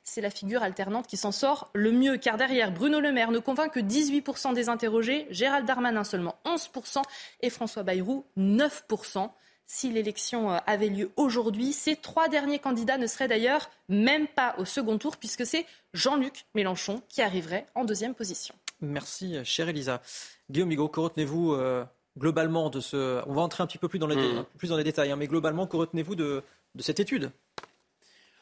[0.04, 3.38] C'est la figure alternante qui s'en sort le mieux, car derrière, Bruno Le Maire ne
[3.38, 7.02] convainc que 18% des interrogés, Gérald Darmanin seulement 11%
[7.40, 9.30] et François Bayrou 9%
[9.66, 11.72] si l'élection euh, avait lieu aujourd'hui.
[11.72, 16.46] Ces trois derniers candidats ne seraient d'ailleurs même pas au second tour, puisque c'est Jean-Luc
[16.54, 18.54] Mélenchon qui arriverait en deuxième position.
[18.80, 20.02] Merci, chère Elisa.
[20.50, 21.84] Guillaume Migaud, que retenez-vous euh,
[22.18, 23.22] globalement de ce.
[23.26, 24.16] On va entrer un petit peu plus dans les,
[24.58, 26.42] plus dans les détails, hein, mais globalement, que retenez-vous de,
[26.78, 27.30] cette étude?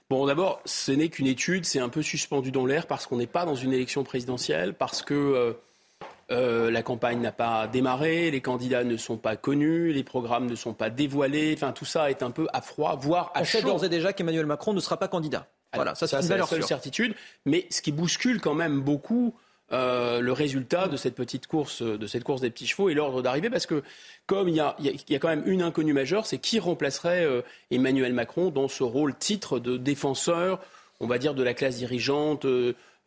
[0.08, 3.28] Bon, d'abord, ce n'est qu'une étude, c'est un peu suspendu dans l'air parce qu'on n'est
[3.28, 5.14] pas dans une élection présidentielle, parce que.
[5.14, 5.52] Euh,
[6.30, 10.54] euh, la campagne n'a pas démarré, les candidats ne sont pas connus, les programmes ne
[10.54, 11.52] sont pas dévoilés.
[11.56, 13.58] Enfin, tout ça est un peu à froid, voire à On chaud.
[13.58, 15.48] sait d'ores et déjà qu'Emmanuel Macron ne sera pas candidat.
[15.74, 17.14] voilà, ça, c'est une la seule certitude.
[17.46, 19.34] Mais ce qui bouscule quand même beaucoup
[19.72, 23.22] euh, le résultat de cette petite course, de cette course des petits chevaux et l'ordre
[23.22, 23.82] d'arrivée, parce que
[24.26, 24.74] comme il y, a,
[25.18, 27.42] quand même une inconnue majeure, c'est qui remplacerait euh,
[27.72, 30.60] Emmanuel Macron dans ce rôle titre de défenseur,
[31.00, 32.46] on va dire, de la classe dirigeante,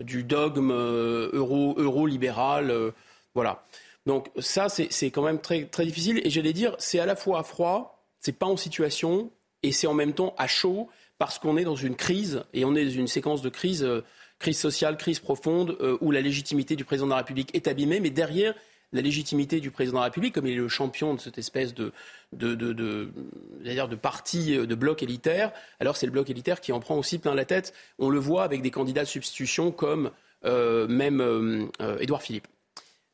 [0.01, 2.93] du dogme euro, euro-libéral.
[3.35, 3.63] Voilà.
[4.05, 6.21] Donc ça, c'est quand même très, très difficile.
[6.23, 9.31] Et j'allais dire, c'est à la fois à froid, c'est pas en situation,
[9.63, 12.75] et c'est en même temps à chaud, parce qu'on est dans une crise, et on
[12.75, 14.03] est dans une séquence de crise, euh,
[14.39, 17.99] crise sociale, crise profonde, euh, où la légitimité du président de la République est abîmée,
[17.99, 18.53] mais derrière
[18.91, 21.73] la légitimité du président de la République, comme il est le champion de cette espèce
[21.73, 21.93] de,
[22.33, 26.97] de, de, parti, euh, de bloc élitaire, alors c'est le bloc élitaire qui en prend
[26.97, 27.73] aussi plein la tête.
[27.99, 30.11] On le voit avec des candidats de substitution comme
[30.43, 31.69] même
[32.01, 32.47] Édouard Philippe.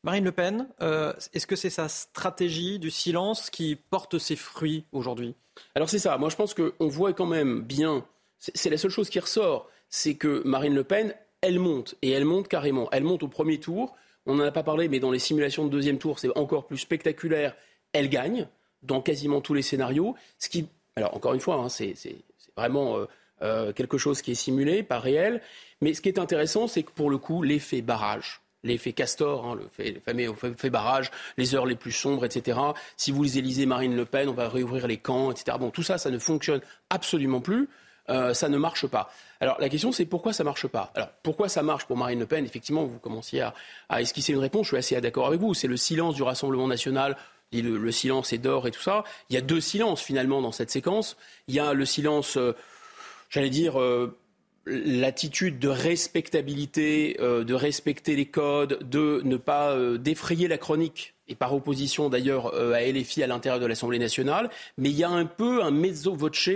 [0.02, 4.86] Marine Le Pen, euh, est-ce que c'est sa stratégie du silence qui porte ses fruits
[4.92, 5.34] aujourd'hui?
[5.74, 6.16] Alors c'est ça.
[6.16, 8.06] Moi je pense qu'on voit quand même bien,
[8.38, 12.24] c'est la seule chose qui ressort, c'est que Marine Le Pen, elle monte, et elle
[12.24, 12.88] monte carrément.
[12.92, 13.94] Elle monte au premier tour.
[14.24, 16.78] On n'en a pas parlé, mais dans les simulations de deuxième tour, c'est encore plus
[16.78, 17.54] spectaculaire.
[17.92, 18.48] Elle gagne
[18.82, 20.14] dans quasiment tous les scénarios.
[20.38, 20.66] Ce qui,
[20.96, 21.94] alors encore une fois, hein, c'est
[22.56, 23.06] vraiment euh,
[23.42, 25.42] euh, quelque chose qui est simulé, pas réel.
[25.82, 29.56] Mais ce qui est intéressant, c'est que pour le coup, l'effet barrage l'effet Castor, hein,
[29.56, 32.58] le, fameux fait barrage, les heures les plus sombres, etc.
[32.96, 35.56] Si vous élisez Marine Le Pen, on va réouvrir les camps, etc.
[35.58, 36.60] Bon, tout ça, ça ne fonctionne
[36.90, 37.68] absolument plus.
[38.08, 39.10] Euh, ça ne marche pas.
[39.40, 40.90] Alors la question c'est pourquoi ça marche pas?
[40.94, 42.44] Alors pourquoi ça marche pour Marine Le Pen?
[42.44, 43.42] Effectivement, vous commenciez
[43.88, 44.66] à, esquisser une réponse.
[44.66, 45.54] Je suis assez d'accord avec vous.
[45.54, 47.16] C'est le silence du Rassemblement national.
[47.52, 49.04] Le, le silence est d'or et tout ça.
[49.28, 51.16] Il y a deux silences finalement dans cette séquence.
[51.46, 52.56] Il y a le silence, euh,
[53.28, 54.16] j'allais dire, euh,
[54.66, 61.14] l'attitude de respectabilité, euh, de respecter les codes, de ne pas euh, défrayer la chronique,
[61.28, 65.04] et par opposition d'ailleurs euh, à LFI à l'intérieur de l'Assemblée nationale, mais il y
[65.04, 66.50] a un peu un mezzo voce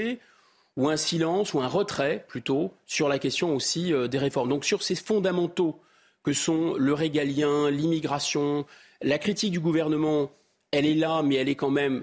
[0.76, 4.48] ou un silence ou un retrait plutôt sur la question aussi des réformes.
[4.48, 5.80] Donc sur ces fondamentaux
[6.24, 8.66] que sont le régalien, l'immigration,
[9.00, 10.32] la critique du gouvernement,
[10.72, 12.02] elle est là, mais elle est quand même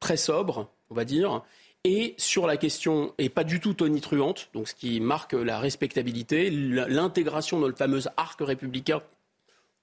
[0.00, 0.70] très sobre.
[0.88, 1.44] on va dire,
[1.86, 6.50] et sur la question, et pas du tout tonitruante, donc ce qui marque la respectabilité,
[6.50, 9.02] l'intégration dans le fameux arc républicain.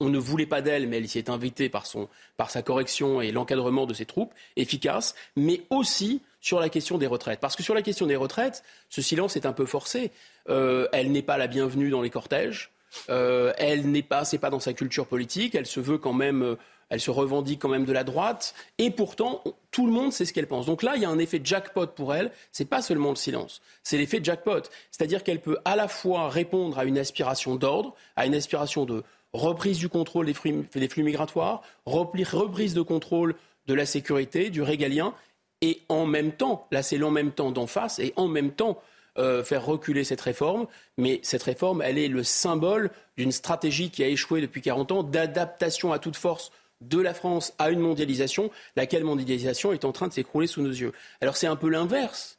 [0.00, 3.22] On ne voulait pas d'elle, mais elle s'y est invitée par, son, par sa correction
[3.22, 7.40] et l'encadrement de ses troupes, efficace, mais aussi sur la question des retraites.
[7.40, 10.10] Parce que sur la question des retraites, ce silence est un peu forcé.
[10.50, 12.70] Euh, elle n'est pas la bienvenue dans les cortèges.
[13.08, 15.54] Euh, elle n'est pas, c'est pas dans sa culture politique.
[15.54, 16.56] Elle se veut quand même, euh,
[16.94, 18.54] elle se revendique quand même de la droite.
[18.78, 19.42] Et pourtant,
[19.72, 20.64] tout le monde sait ce qu'elle pense.
[20.64, 22.30] Donc là, il y a un effet jackpot pour elle.
[22.52, 24.62] C'est pas seulement le silence, c'est l'effet jackpot.
[24.92, 29.02] C'est-à-dire qu'elle peut à la fois répondre à une aspiration d'ordre, à une aspiration de
[29.32, 33.34] reprise du contrôle des flux, migratoires, reprise de contrôle
[33.66, 35.14] de la sécurité, du régalien,
[35.62, 38.80] et en même temps, là c'est l'en même temps d'en face, et en même temps
[39.18, 40.66] euh, faire reculer cette réforme.
[40.98, 45.02] Mais cette réforme, elle est le symbole d'une stratégie qui a échoué depuis 40 ans,
[45.02, 50.08] d'adaptation à toute force de la France à une mondialisation, laquelle mondialisation est en train
[50.08, 50.92] de s'écrouler sous nos yeux.
[51.20, 52.38] Alors c'est un peu l'inverse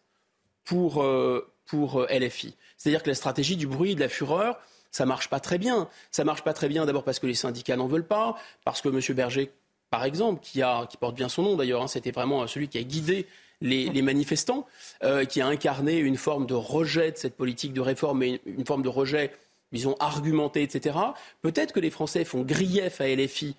[0.63, 2.55] pour, euh, pour euh, LFI.
[2.77, 4.59] C'est-à-dire que la stratégie du bruit, de la fureur,
[4.91, 5.89] ça marche pas très bien.
[6.11, 8.89] Ça marche pas très bien d'abord parce que les syndicats n'en veulent pas, parce que
[8.89, 9.15] M.
[9.15, 9.51] Berger,
[9.89, 12.77] par exemple, qui, a, qui porte bien son nom d'ailleurs, hein, c'était vraiment celui qui
[12.77, 13.27] a guidé
[13.61, 14.65] les, manifestants,
[15.03, 18.65] euh, qui a incarné une forme de rejet de cette politique de réforme et une,
[18.65, 19.31] forme de rejet,
[19.71, 20.97] disons, argumenté, etc.
[21.41, 23.55] Peut-être que les Français font grief à LFI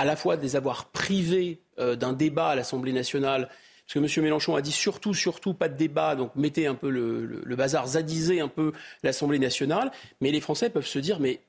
[0.00, 3.50] à la fois de les avoir privés euh, d'un débat à l'Assemblée nationale,
[3.86, 4.24] parce que M.
[4.24, 8.40] Mélenchon a dit surtout, surtout pas de débat, donc mettez un peu le, bazar, zadisez
[8.40, 8.72] un peu
[9.02, 11.40] l'Assemblée nationale, mais les Français peuvent se dire, mais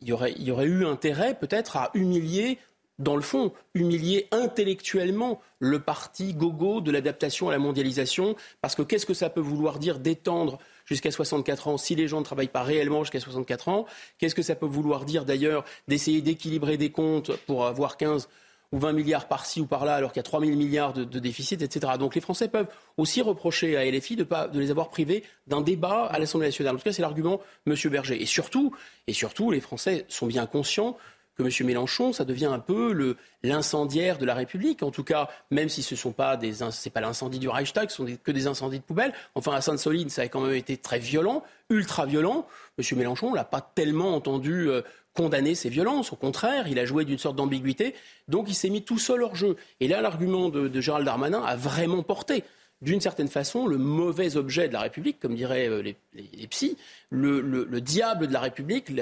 [0.00, 2.58] il aurait, y aurait eu intérêt peut-être à humilier
[3.00, 8.36] dans le fond, humilier intellectuellement le parti gogo de l'adaptation à la mondialisation.
[8.60, 10.58] Parce que qu'est-ce que ça peut vouloir dire d'étendre
[10.88, 13.86] jusqu'à 64 ans si les gens ne travaillent pas réellement jusqu'à 64 ans
[14.18, 18.28] Qu'est-ce que ça peut vouloir dire d'ailleurs d'essayer d'équilibrer des comptes pour avoir 15
[18.72, 21.62] ou 20 milliards par-ci ou par-là alors qu'il y a 3 000 milliards de, déficit,
[21.62, 21.94] etc.
[21.98, 25.60] Donc les Français peuvent aussi reprocher à LFI de, pas, de les avoir privés d'un
[25.60, 26.74] débat à l'Assemblée nationale.
[26.74, 27.74] En tout cas, c'est l'argument M.
[27.90, 28.20] Berger.
[28.20, 28.74] Et surtout,
[29.06, 30.96] et surtout, les Français sont bien conscients
[31.38, 31.66] que M.
[31.66, 34.82] Mélenchon, ça devient un peu l'incendiaire de la République.
[34.82, 37.90] En tout cas, même si ce ne sont pas des, c'est pas l'incendie du Reichstag,
[37.90, 39.12] ce sont que des incendies de poubelle.
[39.36, 42.46] Enfin, à Sainte-Soline, ça a quand même été très violent, ultra violent.
[42.78, 42.98] M.
[42.98, 44.82] Mélenchon, on l'a pas tellement entendu euh,
[45.14, 46.12] condamner ces violences.
[46.12, 47.94] Au contraire, il a joué d'une sorte d'ambiguïté.
[48.26, 49.56] Donc, il s'est mis tout seul hors jeu.
[49.78, 52.42] Et là, l'argument de, de Gérald Darmanin a vraiment porté
[52.80, 56.76] d'une certaine façon, le mauvais objet de la République, comme diraient euh, les, psys,
[57.10, 58.92] le, diable de la République,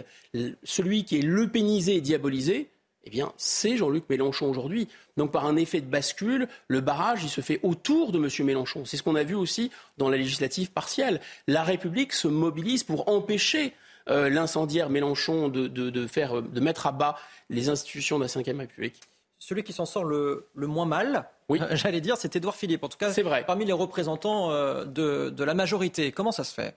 [0.62, 2.68] celui qui est le pénisé et diabolisé,
[3.04, 4.88] eh bien, c'est Jean-Luc Mélenchon aujourd'hui.
[5.16, 8.28] Donc, par un effet de bascule, le barrage, il se fait autour de M.
[8.44, 8.84] Mélenchon.
[8.84, 11.20] C'est ce qu'on a vu aussi dans la législative partielle.
[11.46, 13.74] La République se mobilise pour empêcher
[14.08, 17.16] euh, l'incendiaire Mélenchon de, faire, de mettre à bas
[17.48, 19.00] les institutions de la Ve République
[19.38, 21.60] celui qui s'en sort le, moins mal, oui.
[21.72, 22.84] j'allais dire, c'est Édouard Philippe.
[22.84, 23.44] En tout cas, c'est vrai.
[23.46, 26.12] parmi les représentants euh, de, la majorité.
[26.12, 26.76] Comment ça se fait?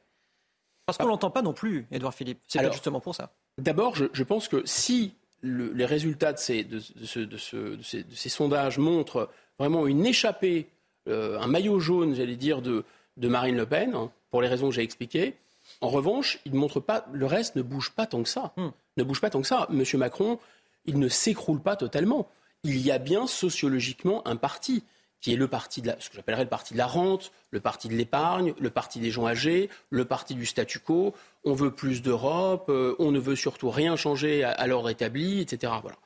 [0.85, 1.11] Parce qu'on ne ah.
[1.11, 2.39] l'entend pas non plus, Édouard Philippe.
[2.47, 3.31] C'est justement pour ça.
[3.57, 5.13] D'abord, je, pense que si
[5.43, 10.67] les résultats de ces, de, ces, sondages montrent vraiment une échappée,
[11.07, 12.83] euh, un maillot jaune, j'allais dire, de,
[13.17, 15.35] Marine Le Pen, hein, pour les raisons que j'ai expliquées,
[15.81, 18.53] en revanche, il ne montre pas, le reste ne bouge pas tant que ça.
[18.57, 18.69] Hmm.
[18.97, 19.67] Ne bouge pas tant que ça.
[19.69, 20.39] Monsieur Macron,
[20.85, 22.27] il ne s'écroule pas totalement
[22.63, 24.83] il y a bien sociologiquement un parti
[25.21, 27.59] qui est le parti de la, ce que j'appellerais le parti de la rente, le
[27.59, 31.13] parti de l'épargne, le parti des gens âgés, le parti du statu quo.
[31.43, 35.73] On veut plus d'Europe, euh, on ne veut surtout rien changer à, l'ordre établi, etc.
[35.81, 35.97] Voilà.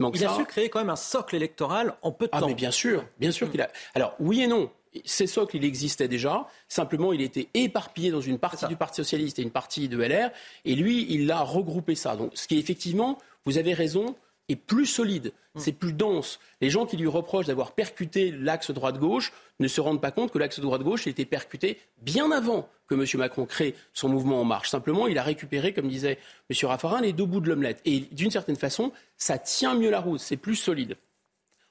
[0.00, 2.46] Donc il a su créer quand même un socle électoral en peu de ah, temps.
[2.46, 3.70] Mais bien sûr, bien sûr qu'il a.
[3.94, 4.70] Alors oui et non.
[5.06, 6.46] Ces socles, il existait déjà.
[6.68, 10.30] Simplement, il était éparpillé dans une partie du Parti socialiste et une partie de LR.
[10.66, 12.14] Et lui, il a regroupé ça.
[12.14, 13.16] Donc, ce qui est effectivement,
[13.46, 14.14] vous avez raison,
[14.52, 15.60] est plus solide, hmm.
[15.60, 16.38] c'est plus dense.
[16.60, 20.38] Les gens qui lui reprochent d'avoir percuté l'axe droite-gauche ne se rendent pas compte que
[20.38, 23.04] l'axe droite-gauche a été percuté bien avant que M.
[23.14, 24.70] Macron crée son mouvement En Marche.
[24.70, 26.18] Simplement, il a récupéré, comme disait
[26.50, 26.68] M.
[26.68, 27.80] Raffarin, les deux bouts de l'omelette.
[27.84, 30.96] Et d'une certaine façon, ça tient mieux la route, c'est plus solide.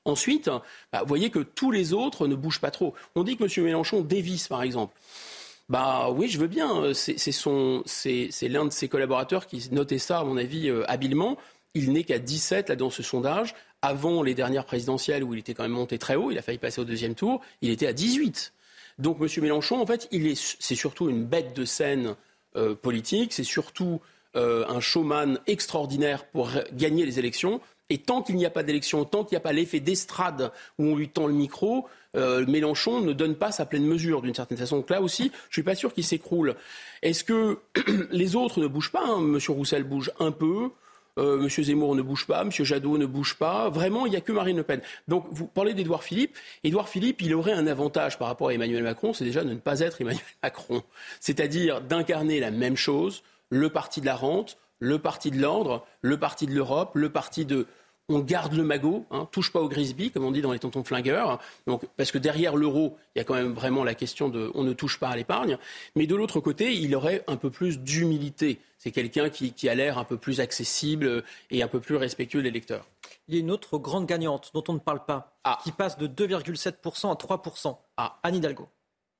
[0.03, 0.49] Ensuite,
[0.91, 2.95] bah, vous voyez que tous les autres ne bougent pas trop.
[3.15, 3.65] On dit que M.
[3.65, 4.95] Mélenchon dévisse, par exemple.
[5.69, 6.91] Bah oui, je veux bien.
[6.93, 11.37] C'est l'un de ses collaborateurs qui notait ça, à mon avis, euh, habilement
[11.73, 13.56] il n'est qu'à 17 là, dans ce sondage.
[13.81, 16.60] Avant les dernières présidentielles où il était quand même monté très haut, il a failli
[16.60, 18.53] passer au deuxième tour, il était à 18.
[18.99, 19.27] Donc M.
[19.41, 20.07] Mélenchon, en fait,
[20.60, 22.15] c'est surtout une bête de scène
[22.56, 24.02] euh, politique, c'est surtout
[24.35, 27.61] euh, un showman extraordinaire pour gagner les élections.
[27.89, 30.85] Et tant qu'il n'y a pas d'élection, tant qu'il n'y a pas l'effet d'estrade où
[30.85, 34.57] on lui tend le micro, euh, Mélenchon ne donne pas sa pleine mesure d'une certaine
[34.57, 34.77] façon.
[34.77, 36.56] Donc là aussi, je ne suis pas sûr qu'il s'écroule.
[37.02, 37.60] Est-ce que
[38.11, 39.19] les autres ne bougent pas hein?
[39.19, 40.69] Monsieur Roussel bouge un peu.
[41.17, 43.69] Euh, Monsieur Zemmour ne bouge pas, Monsieur Jadot ne bouge pas.
[43.69, 44.81] Vraiment, il n'y a que Marine Le Pen.
[45.07, 46.38] Donc, vous parlez d'Édouard Philippe.
[46.63, 49.59] Édouard Philippe, il aurait un avantage par rapport à Emmanuel Macron, c'est déjà de ne
[49.59, 50.83] pas être Emmanuel Macron.
[51.19, 56.17] C'est-à-dire d'incarner la même chose, le parti de la rente, le parti de l'ordre, le
[56.17, 57.67] parti de l'Europe, le parti de
[58.10, 60.84] on garde le magot, hein, touche pas au Grisby, comme on dit dans les tontons
[60.84, 61.40] flingueurs.
[61.68, 64.64] Donc, parce que derrière l'euro, il y a quand même vraiment la question de on
[64.64, 65.57] ne touche pas à l'épargne.
[65.95, 68.60] Mais de l'autre côté, il aurait un peu plus d'humilité.
[68.78, 72.52] C'est quelqu'un qui, a l'air un peu plus accessible et un peu plus respectueux des
[72.52, 72.88] lecteurs.
[73.28, 75.60] Il y a une autre grande gagnante dont on ne parle pas, ah.
[75.64, 77.78] qui passe de 2,7% à 3%.
[77.98, 78.19] Ah.
[78.23, 78.68] Anne Hidalgo.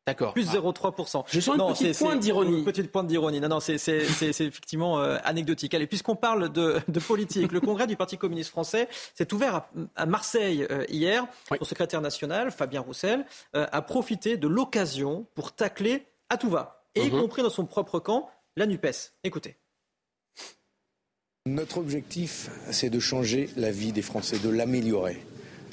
[0.08, 0.34] D'accord.
[0.34, 1.26] Plus 0,3%.
[1.28, 2.60] Je sens une petite pointe d'ironie.
[2.60, 3.40] Une petite pointe d'ironie.
[3.40, 5.74] Non, non, c'est effectivement euh, anecdotique.
[5.76, 10.66] Allez, puisqu'on parle de, politique, le congrès du Parti communiste français s'est ouvert à, Marseille
[10.72, 11.28] euh, hier.
[11.60, 13.26] Son secrétaire national, Fabien Roussel,
[13.56, 17.22] euh, a profité de l'occasion pour tacler à tout va, et y mhm.
[17.22, 19.14] compris dans son propre camp, la NUPES.
[19.24, 19.58] Écoutez.
[21.46, 25.22] Notre objectif, c'est de changer la vie des Français, de l'améliorer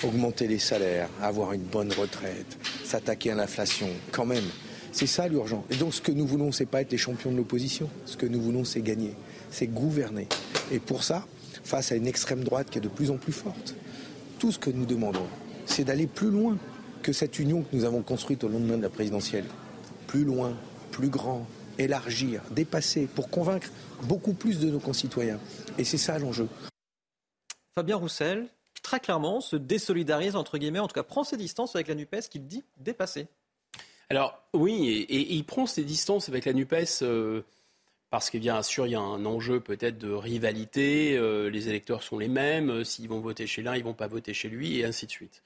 [0.05, 4.45] augmenter les salaires, avoir une bonne retraite, s'attaquer à l'inflation, quand même.
[4.93, 5.65] C'est ça l'urgent.
[5.71, 7.89] Et donc ce que nous voulons, c'est pas être les champions de l'opposition.
[8.07, 9.15] Ce que nous voulons, c'est gagner,
[9.51, 10.29] c'est gouverner.
[10.73, 11.27] Et pour ça,
[11.65, 13.75] face à une extrême droite qui est de plus en plus forte,
[14.39, 15.27] tout ce que nous demandons,
[15.67, 16.57] c'est d'aller plus loin
[17.03, 19.45] que cette union que nous avons construite au lendemain de la présidentielle.
[20.07, 20.57] Plus loin,
[20.91, 21.47] plus grand,
[21.79, 23.69] élargir, dépasser, pour convaincre
[24.03, 25.39] beaucoup plus de nos concitoyens.
[25.79, 26.49] Et c'est ça l'enjeu.
[27.75, 28.49] Fabien Roussel,
[28.89, 32.31] très clairement se désolidarise, entre guillemets, en tout cas prend ses distances avec la NUPES
[32.31, 33.27] qu'il dit dépasser.
[34.09, 37.43] Alors oui, et, il prend ses distances avec la NUPES euh,
[38.09, 42.03] parce que bien sûr il y a un enjeu peut-être de rivalité, euh, les électeurs
[42.03, 44.79] sont les mêmes, euh, s'ils vont voter chez l'un, ils vont pas voter chez lui,
[44.79, 45.43] et ainsi de suite.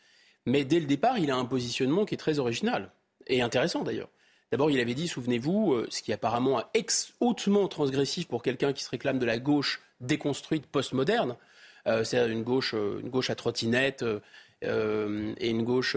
[0.47, 2.93] Mais dès le départ, il a un positionnement qui est très original,
[3.27, 4.11] et intéressant d'ailleurs.
[4.53, 8.85] D'abord, il avait dit, souvenez-vous, ce qui est apparemment ex hautement transgressif pour quelqu'un qui
[8.85, 11.37] se réclame de la gauche déconstruite postmoderne,
[11.87, 14.05] euh, c'est une gauche, euh, une gauche à trottinette
[14.65, 15.97] euh, et une gauche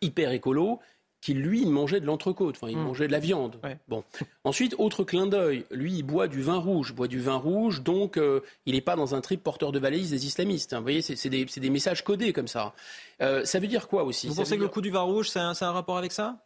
[0.00, 0.80] hyper écolo
[1.20, 2.82] qui lui mangeait de l'entrecôte, enfin il hmm.
[2.82, 3.60] mangeait de la viande.
[3.88, 4.04] Bon.
[4.44, 8.18] Ensuite, autre clin d'œil, lui il boit du vin rouge, boit du vin rouge, donc
[8.64, 10.72] il n'est pas dans un trip porteur de valise des islamistes.
[10.72, 10.78] Hein.
[10.78, 12.72] Vous voyez, c'est des, messages codés comme ça.
[13.18, 14.28] ça veut dire quoi aussi?
[14.28, 16.38] Vous pensez que le coup du vin rouge, c'est un, un rapport avec ça?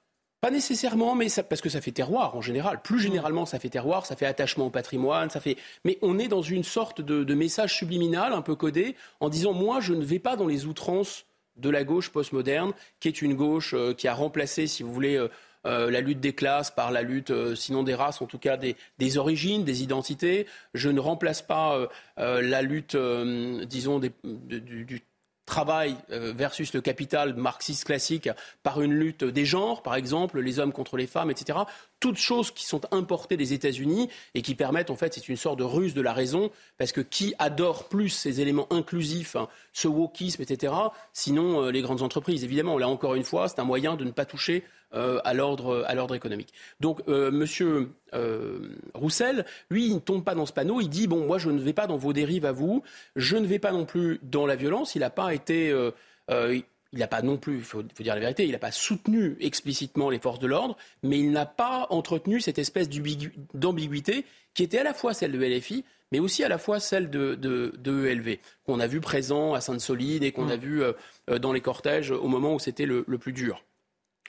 [0.44, 2.82] Pas nécessairement, mais ça, parce que ça fait terroir en général.
[2.82, 5.56] Plus généralement, ça fait terroir, ça fait attachement au patrimoine, ça fait.
[5.86, 9.80] Mais on est dans une sorte de, message subliminal, un peu codé, en disant moi,
[9.80, 11.24] je ne vais pas dans les outrances
[11.56, 15.16] de la gauche postmoderne, qui est une gauche euh, qui a remplacé, si vous voulez.
[15.16, 15.28] Euh,
[15.66, 19.16] euh, la lutte des classes par la lutte, sinon des races, en tout cas des,
[19.16, 20.46] origines, des identités.
[20.74, 21.88] Je ne remplace pas
[22.18, 24.12] la lutte, disons, du,
[24.60, 25.00] du
[25.46, 28.28] travail euh, versus le capital marxiste classique
[28.62, 31.58] par une lutte des genres, par exemple, les hommes contre les femmes, etc.
[32.00, 35.58] Toutes choses qui sont importées des États-Unis et qui permettent, en fait, c'est une sorte
[35.58, 39.88] de ruse de la raison, parce que qui adore plus ces éléments inclusifs, hein, ce
[39.88, 40.72] wokisme, etc.,
[41.12, 42.44] sinon euh, les grandes entreprises.
[42.44, 44.64] Évidemment, là encore une fois, c'est un moyen de ne pas toucher
[44.94, 46.52] euh, à l'ordre économique.
[46.78, 50.80] Donc euh, Monsieur euh, Roussel, lui, il ne tombe pas dans ce panneau.
[50.80, 52.82] Il dit bon, moi, je ne vais pas dans vos dérives à vous.
[53.16, 54.94] Je ne vais pas non plus dans la violence.
[54.94, 55.74] Il n'a pas été
[56.94, 60.10] il n'a pas non plus, il faut, dire la vérité, il n'a pas soutenu explicitement
[60.10, 62.88] les forces de l'ordre, mais il n'a pas entretenu cette espèce
[63.52, 67.10] d'ambiguïté qui était à la fois celle de LFI, mais aussi à la fois celle
[67.10, 70.60] de, de, ELV, qu'on a vu présent à Sainte-Soline et qu'on a mmh.
[70.60, 70.82] vu
[71.40, 73.64] dans les cortèges au moment où c'était le, plus dur.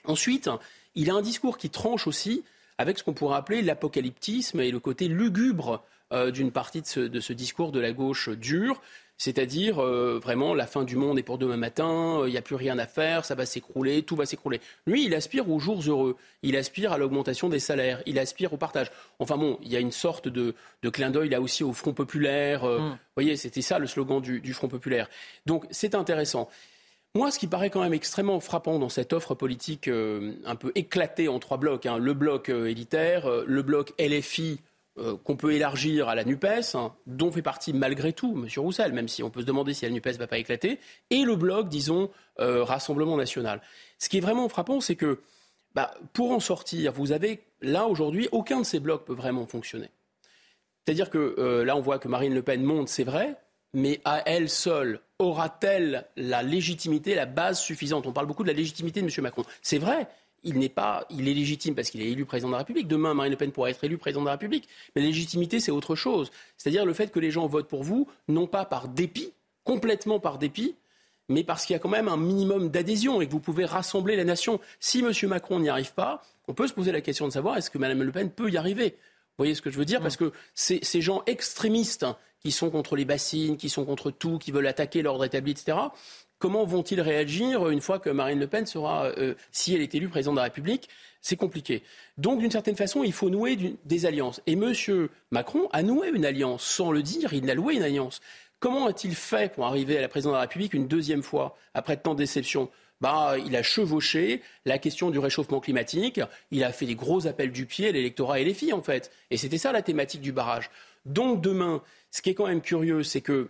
[0.06, 0.50] Ensuite,
[0.94, 2.42] il a un discours qui tranche aussi
[2.78, 7.32] avec ce qu'on pourrait appeler l'apocalyptisme et le côté lugubre euh, d'une partie de ce,
[7.32, 8.80] discours de la gauche dure,
[9.18, 12.42] c'est-à-dire euh, vraiment la fin du monde est pour demain matin, euh, il n'y a
[12.42, 14.60] plus rien à faire, ça va s'écrouler, tout va s'écrouler.
[14.86, 18.56] Lui, il aspire aux jours heureux, il aspire à l'augmentation des salaires, il aspire au
[18.56, 18.92] partage.
[19.18, 20.54] Enfin bon, il y a une sorte de,
[20.92, 22.64] clin d'œil là aussi au Front populaire.
[22.64, 22.90] Mm.
[22.90, 25.08] Vous voyez, c'était ça le slogan du Front populaire.
[25.46, 26.48] Donc c'est intéressant.
[27.16, 30.70] Moi, ce qui paraît quand même extrêmement frappant dans cette offre politique euh, un peu
[30.74, 34.60] éclatée en trois blocs, hein, le bloc euh, élitaire, euh, le bloc LFI
[35.24, 38.48] qu'on peut élargir à la NUPES, hein, dont fait partie malgré tout M.
[38.56, 40.78] Roussel, même si on peut se demander si la NUPES ne va pas éclater,
[41.10, 43.60] et le bloc, disons, Rassemblement national.
[43.98, 45.20] Ce qui est vraiment frappant, c'est que
[45.74, 49.90] bah, pour en sortir, vous avez là aujourd'hui, aucun de ces blocs peut vraiment fonctionner.
[50.86, 53.36] C'est-à-dire que là, on voit que Marine Le Pen monte, c'est vrai,
[53.74, 58.06] mais à elle seule, aura-t-elle la légitimité, la base suffisante?
[58.06, 59.12] On parle beaucoup de la légitimité de M.
[59.22, 59.44] Macron.
[59.62, 60.08] C'est vrai,
[60.44, 62.88] il n'est pas, il est légitime parce qu'il est élu président de la République.
[62.88, 64.68] Demain, Marine Le Pen pourra être élue président de la République.
[64.94, 66.30] Mais la légitimité, c'est autre chose.
[66.56, 69.32] C'est-à-dire le fait que les gens votent pour vous, non pas par dépit,
[69.64, 70.76] complètement par dépit,
[71.28, 74.14] mais parce qu'il y a quand même un minimum d'adhésion et que vous pouvez rassembler
[74.14, 74.60] la nation.
[74.78, 75.10] Si M.
[75.28, 78.04] Macron n'y arrive pas, on peut se poser la question de savoir est-ce que Mme
[78.04, 78.96] Le Pen peut y arriver?
[79.38, 80.00] Voyez ce que je veux dire?
[80.00, 82.06] Parce que ces gens extrémistes
[82.40, 85.78] qui sont contre les bassines, qui sont contre tout, qui veulent attaquer l'ordre établi, etc.,
[86.38, 90.08] comment vont-ils réagir une fois que Marine Le Pen sera, euh, si elle est élue
[90.08, 90.88] présidente de la République?
[91.22, 91.82] C'est compliqué.
[92.18, 94.40] Donc, d'une certaine façon, il faut nouer des alliances.
[94.46, 94.72] Et M.
[95.30, 96.62] Macron a noué une alliance.
[96.62, 98.20] Sans le dire, il a loué une alliance.
[98.60, 101.96] Comment a-t-il fait pour arriver à la présidence de la République une deuxième fois, après
[101.96, 102.70] tant de déceptions?
[103.02, 107.52] Bah, il a chevauché la question du réchauffement climatique, il a fait des gros appels
[107.52, 109.10] du pied à l'électorat et les filles, en fait.
[109.30, 110.70] Et c'était ça la thématique du barrage.
[111.06, 113.48] Donc demain, ce qui est quand même curieux, c'est que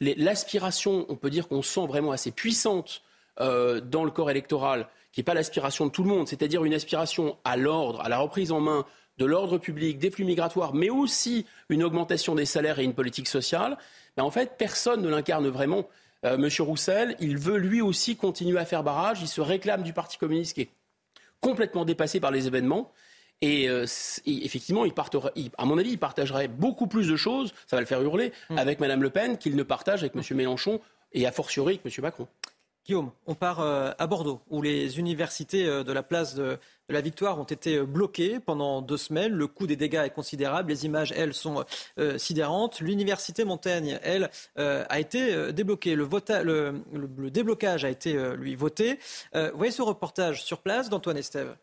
[0.00, 3.02] l'aspiration, on peut dire qu'on sent vraiment assez puissante
[3.40, 6.74] euh, dans le corps électoral, qui n'est pas l'aspiration de tout le monde, c'est-à-dire une
[6.74, 8.86] aspiration à l'ordre, à la reprise en main
[9.18, 13.28] de l'ordre public, des flux migratoires, mais aussi une augmentation des salaires et une politique
[13.28, 13.76] sociale,
[14.16, 15.88] mais en fait, personne ne l'incarne vraiment.
[16.24, 19.92] Euh, Monsieur Roussel, il veut lui aussi continuer à faire barrage, il se réclame du
[19.92, 20.70] Parti communiste qui est
[21.40, 22.92] complètement dépassé par les événements.
[23.42, 23.86] Et, euh,
[24.26, 24.92] effectivement, il
[25.56, 28.58] à mon avis, il partagerait beaucoup plus de choses, ça va le faire hurler, mm.
[28.58, 30.22] avec Mme Le Pen qu'il ne partage avec M.
[30.36, 30.80] Mélenchon
[31.12, 32.02] et a fortiori avec M.
[32.02, 32.28] Macron.
[32.84, 36.58] Guillaume, on part euh, à Bordeaux, où les universités euh, de la place de,
[36.88, 39.32] la Victoire ont été bloquées pendant deux semaines.
[39.32, 40.70] Le coût des dégâts est considérable.
[40.70, 41.64] Les images, elles, sont
[42.16, 42.80] sidérantes.
[42.80, 45.94] L'université Montaigne, elle, a été débloquée.
[45.94, 46.08] Le,
[46.92, 48.98] le, déblocage a été, lui, voté.
[49.34, 51.54] vous voyez ce reportage sur place d'Antoine Estève?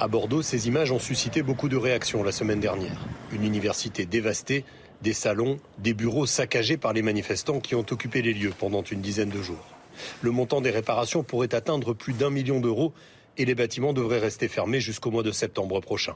[0.00, 3.04] À Bordeaux, ces images ont suscité beaucoup de réactions la semaine dernière.
[3.32, 4.64] Une université dévastée,
[5.02, 9.00] des salons, des bureaux saccagés par les manifestants qui ont occupé les lieux pendant une
[9.00, 9.74] dizaine de jours.
[10.22, 12.92] Le montant des réparations pourrait atteindre plus d'un million d'euros
[13.38, 16.14] et les bâtiments devraient rester fermés jusqu'au mois de septembre prochain.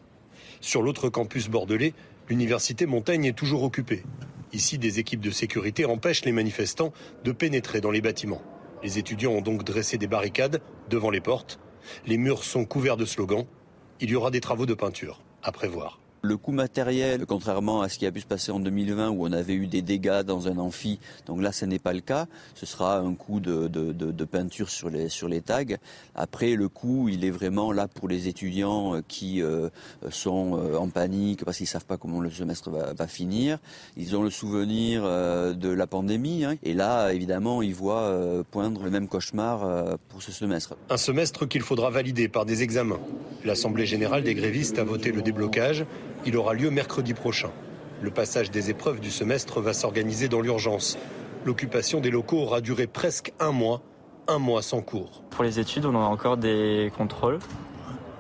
[0.60, 1.92] Sur l'autre campus bordelais,
[2.28, 4.04] l'université Montaigne est toujours occupée.
[4.52, 6.92] Ici, des équipes de sécurité empêchent les manifestants
[7.24, 8.42] de pénétrer dans les bâtiments.
[8.84, 11.58] Les étudiants ont donc dressé des barricades devant les portes.
[12.06, 13.44] Les murs sont couverts de slogans
[14.02, 16.01] il y aura des travaux de peinture à prévoir.
[16.24, 19.32] Le coût matériel, contrairement à ce qui a pu se passer en 2020 où on
[19.32, 22.26] avait eu des dégâts dans un amphi, donc là ce n'est pas le cas.
[22.54, 25.64] Ce sera un coût de, peinture sur les, tags.
[26.14, 29.68] Après, le coût, il est vraiment là pour les étudiants euh, qui euh,
[30.10, 33.58] sont euh, en panique parce qu'ils ne savent pas comment le semestre va, finir.
[33.96, 36.44] Ils ont le souvenir de la pandémie.
[36.44, 36.54] Hein.
[36.62, 40.76] et là, évidemment, ils voient poindre le même cauchemar pour ce semestre.
[40.88, 43.00] Un semestre qu'il faudra valider par des examens.
[43.44, 45.84] L'Assemblée générale des grévistes a voté le déblocage.
[46.24, 47.50] Il aura lieu mercredi prochain.
[48.00, 50.96] Le passage des épreuves du semestre va s'organiser dans l'urgence.
[51.44, 53.82] L'occupation des locaux aura duré presque un mois,
[54.28, 55.24] un mois sans cours.
[55.30, 57.40] Pour les études, on a encore des contrôles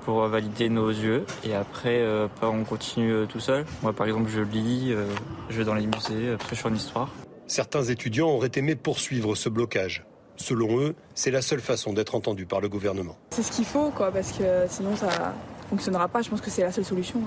[0.04, 3.64] pour valider nos yeux et après euh, on continue euh, tout seul.
[3.82, 5.06] Moi par exemple je lis, euh,
[5.48, 7.08] je vais dans les musées, après je suis en histoire.
[7.46, 10.04] Certains étudiants auraient aimé poursuivre ce blocage.
[10.34, 13.16] Selon eux, c'est la seule façon d'être entendu par le gouvernement.
[13.30, 15.34] C'est ce qu'il faut quoi parce que sinon ça
[15.70, 16.20] fonctionnera pas.
[16.22, 17.20] Je pense que c'est la seule solution.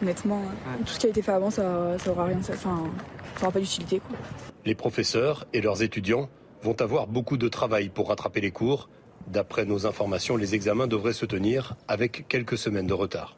[0.00, 0.42] Honnêtement,
[0.80, 2.84] tout ce qui a été fait avant, ça, ça aura rien, ça, enfin,
[3.36, 4.00] ça aura pas d'utilité.
[4.64, 6.28] Les professeurs et leurs étudiants
[6.62, 8.88] vont avoir beaucoup de travail pour rattraper les cours.
[9.26, 13.36] D'après nos informations, les examens devraient se tenir avec quelques semaines de retard.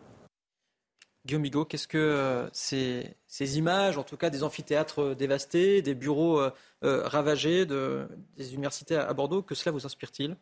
[1.26, 6.40] Guillaume Bigot, qu'est-ce que euh, ces, images, en tout cas des amphithéâtres dévastés, des bureaux
[6.40, 6.50] euh,
[6.84, 10.36] euh, ravagés de, des universités à Bordeaux, que cela vous inspire-t-il?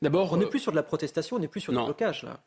[0.00, 2.40] D'abord, on n'est plus sur de la protestation, on n'est plus sur du blocage là.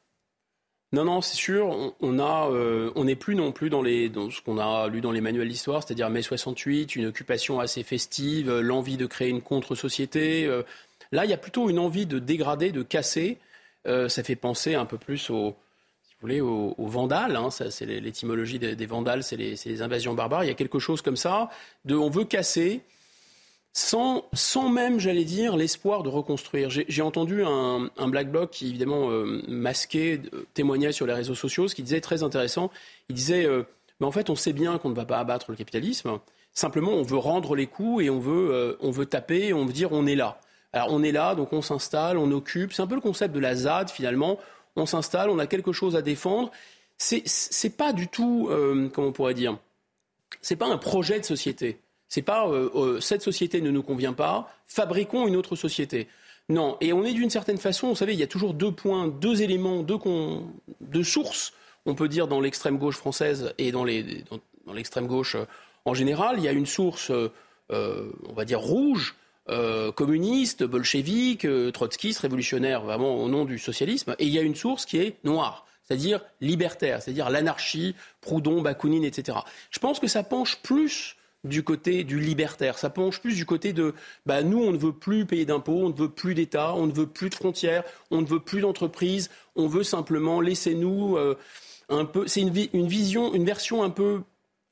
[0.91, 1.93] Non, non, c'est sûr.
[1.99, 5.01] On, a, euh, on n'est plus non plus dans, les, dans ce qu'on a lu
[5.01, 9.29] dans les manuels d'histoire, c'est-à-dire mai 68, une occupation assez festive, euh, l'envie de créer
[9.29, 10.45] une contre-société.
[10.45, 10.63] Euh.
[11.11, 13.37] là, il y a plutôt une envie de dégrader, de casser.
[13.85, 15.55] ça fait penser un peu plus aux,
[16.03, 17.35] si vous voulez, aux, vandales.
[17.35, 17.49] Hein.
[17.51, 20.43] c'est l'étymologie des, des, vandales, c'est les, les, invasions barbares.
[20.43, 21.49] Il y a quelque chose comme ça.
[21.85, 22.81] De, on veut casser
[23.77, 26.69] sans, sans même, j'allais dire, l'espoir de reconstruire.
[26.69, 31.35] J'ai entendu un, un, black bloc qui, évidemment, euh, masqué, euh, témoignait sur les réseaux
[31.35, 32.71] sociaux, ce qui disait très intéressant.
[33.09, 33.63] Il disait, euh,
[33.99, 36.19] mais en fait, on sait bien qu'on ne va pas abattre le capitalisme.
[36.53, 39.73] Simplement, on veut rendre les coups et on veut, euh, on veut taper, on veut
[39.73, 40.39] dire, on est là.
[40.71, 42.71] Alors, on est là, donc on s'installe, on occupe.
[42.71, 44.39] C'est un peu le concept de la ZAD, finalement.
[44.77, 46.49] On s'installe, on a quelque chose à défendre.
[46.97, 48.49] C'est pas du tout,
[48.93, 49.57] comment on pourrait dire,
[50.41, 51.81] c'est pas un projet de société.
[52.07, 56.07] C'est pas euh, euh, cette société ne nous convient pas, fabriquons une autre société.
[56.49, 59.07] Non, et on est d'une certaine façon, vous savez, il y a toujours deux points,
[59.07, 61.53] deux éléments, deux, sources,
[61.87, 65.45] on peut dire, dans l'extrême gauche française et dans, l'extrême gauche euh,
[65.85, 66.35] en général.
[66.37, 67.11] Il y a une source,
[67.69, 69.15] on va dire, rouge,
[69.95, 74.85] communiste, bolchevique, trotskiste, révolutionnaire, vraiment au nom du socialisme, et il y a une source
[74.85, 79.37] qui est noire c'est-à-dire libertaire, c'est-à-dire l'anarchie, Proudhon, Bakounine, etc.
[79.69, 81.15] Je pense que ça penche plus
[81.45, 82.77] du côté du libertaire.
[82.77, 83.93] Ça penche plus du côté de
[84.25, 86.93] bah, nous, on ne veut plus payer d'impôts, on ne veut plus d'État, on ne
[86.93, 91.17] veut plus de frontières, on ne veut plus d'entreprises, on veut simplement laisser nous.
[91.17, 91.37] Euh,
[91.89, 94.21] un peu, c'est une, une vision, une version un peu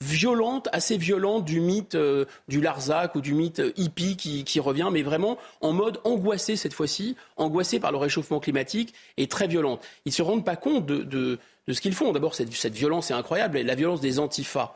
[0.03, 5.01] violente, assez violente du mythe euh, du Larzac ou du mythe hippie qui, revient, mais
[5.01, 9.81] vraiment en mode angoissé cette fois-ci, angoissé par le réchauffement climatique et très violente.
[10.05, 12.11] Ils ne se rendent pas compte de, ce qu'ils font.
[12.11, 14.75] D'abord, cette, cette violence est incroyable, la violence des antifas.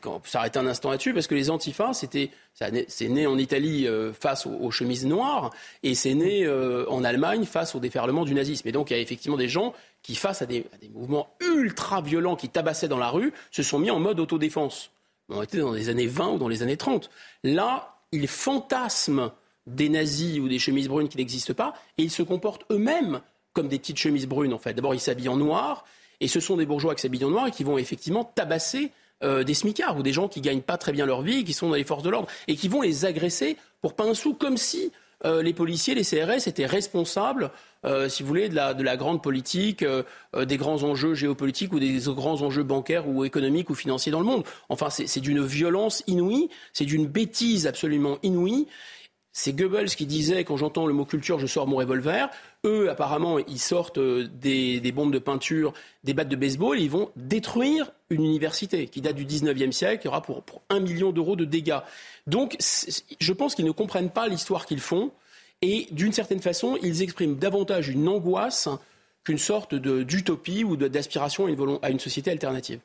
[0.00, 2.30] Quand s'arrêter un instant là-dessus parce que les antifas, c'était,
[2.88, 5.52] c'est né en Italie euh, face aux, chemises noires
[5.82, 8.66] et c'est né euh, en Allemagne face au déferlement du nazisme.
[8.68, 9.72] Et donc il y a effectivement des gens
[10.02, 13.90] qui, face à des, mouvements ultra violents qui tabassaient dans la rue, se sont mis
[13.90, 14.90] en mode autodéfense.
[15.28, 17.08] On était dans les années 20 ou dans les années 30.
[17.44, 19.30] Là, ils fantasment
[19.66, 23.20] des nazis ou des chemises brunes qui n'existent pas et ils se comportent eux-mêmes
[23.52, 24.74] comme des petites chemises brunes en fait.
[24.74, 25.84] D'abord, ils s'habillent en noir
[26.20, 28.90] et ce sont des bourgeois qui s'habillent en noir et qui vont effectivement tabasser
[29.22, 31.68] euh, des smicards ou des gens qui gagnent pas très bien leur vie, qui sont
[31.68, 34.56] dans les forces de l'ordre et qui vont les agresser pour pas un sou, comme
[34.56, 34.92] si
[35.26, 37.50] euh, les policiers, les CRS étaient responsables,
[37.84, 39.84] euh, si vous voulez, de la, de la grande politique,
[40.34, 44.26] des grands enjeux géopolitiques ou des grands enjeux bancaires ou économiques ou financiers dans le
[44.26, 44.44] monde.
[44.70, 48.66] Enfin, c'est d'une violence inouïe, c'est d'une bêtise absolument inouïe.
[49.32, 52.28] C'est Goebbels qui disait, quand j'entends le mot culture, je sors mon revolver.
[52.64, 56.90] Eux, apparemment, ils sortent euh, des, bombes de peinture, des battes de baseball, et ils
[56.90, 61.12] vont détruire une université qui date du 19e siècle, qui aura pour, pour un million
[61.12, 61.78] d'euros de dégâts.
[62.26, 65.12] Donc, je pense qu'ils ne comprennent pas l'histoire qu'ils font,
[65.62, 68.68] et d'une certaine façon, ils expriment davantage une angoisse
[69.24, 71.46] qu'une sorte d'utopie ou d'aspiration
[71.82, 72.80] à, une société alternative.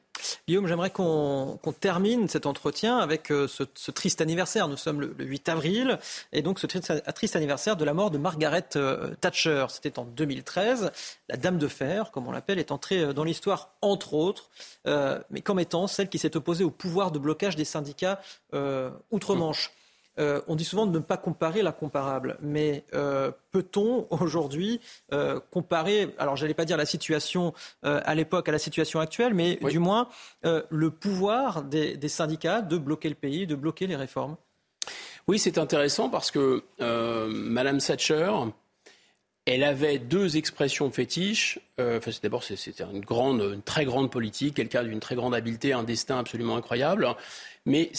[0.48, 4.68] Guillaume, j'aimerais qu'on termine cet entretien avec euh, ce, triste anniversaire.
[4.68, 6.00] Nous sommes le, 8 avril,
[6.34, 9.66] et donc ce triste, anniversaire de la mort de Margaret euh, Thatcher.
[9.70, 10.92] C'était en 2013.
[11.30, 14.50] La Dame de Fer, comme on l'appelle, est entrée euh, dans l'histoire, entre autres,
[15.30, 18.20] mais comme étant celle qui s'est opposée au pouvoir de blocage des syndicats
[19.12, 19.72] outre-Manche.
[20.20, 24.80] Euh, on dit souvent de ne pas comparer l'incomparable, mais euh, peut-on aujourd'hui
[25.14, 29.56] euh, comparer, alors j'allais pas dire la situation à l'époque à la situation actuelle, mais
[29.56, 30.08] du moins
[30.44, 34.38] le pouvoir des, des, syndicats de bloquer le pays, de bloquer les réformes?
[35.28, 36.64] Oui, c'est intéressant parce que
[37.30, 38.32] Madame Thatcher,
[39.46, 41.60] elle avait deux expressions fétiches.
[41.80, 45.84] Enfin, D'abord, c'était une, grande, une très grande politique, quelqu'un d'une très grande habileté, un
[45.84, 47.08] destin absolument incroyable.
[47.66, 47.92] Mais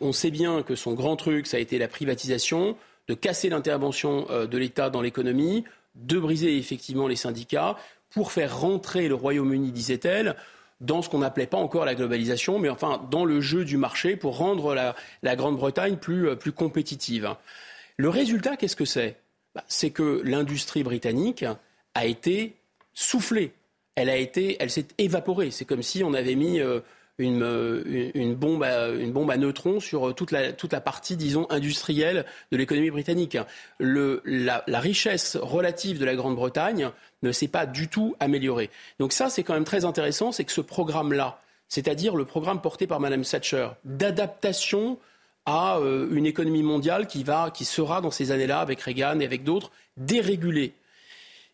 [0.00, 2.76] on sait bien que son grand truc, ça a été la privatisation,
[3.08, 5.64] de casser l'intervention euh, de l'État dans l'économie,
[5.94, 7.76] de briser effectivement les syndicats
[8.10, 10.36] pour faire rentrer le Royaume-Uni, disait-elle,
[10.80, 14.16] dans ce qu'on n'appelait pas encore la globalisation, mais enfin dans le jeu du marché
[14.16, 17.34] pour rendre la, Grande-Bretagne plus, euh, plus, compétitive.
[17.96, 19.16] Le résultat, qu'est-ce que c'est?
[19.54, 21.44] Bah, C'est que l'industrie britannique
[21.94, 22.56] a été
[22.92, 23.52] soufflée.
[23.94, 25.50] Elle, elle s'est évaporée.
[25.50, 26.80] C'est comme si on avait mis euh,
[27.18, 31.16] euh, une, bombe à, une bombe à neutrons sur euh, toute la, toute la partie,
[31.16, 33.38] disons, industrielle de l'économie britannique.
[33.78, 36.90] Le, la, richesse relative de la Grande-Bretagne
[37.22, 38.68] ne s'est pas du tout améliorée.
[38.98, 42.86] Donc ça, c'est quand même très intéressant, c'est que ce programme-là, c'est-à-dire le programme porté
[42.86, 44.98] par Mme Thatcher d'adaptation
[45.46, 49.24] à euh, une économie mondiale qui, va, qui sera dans ces années-là, avec Reagan et
[49.24, 50.74] avec d'autres, dérégulée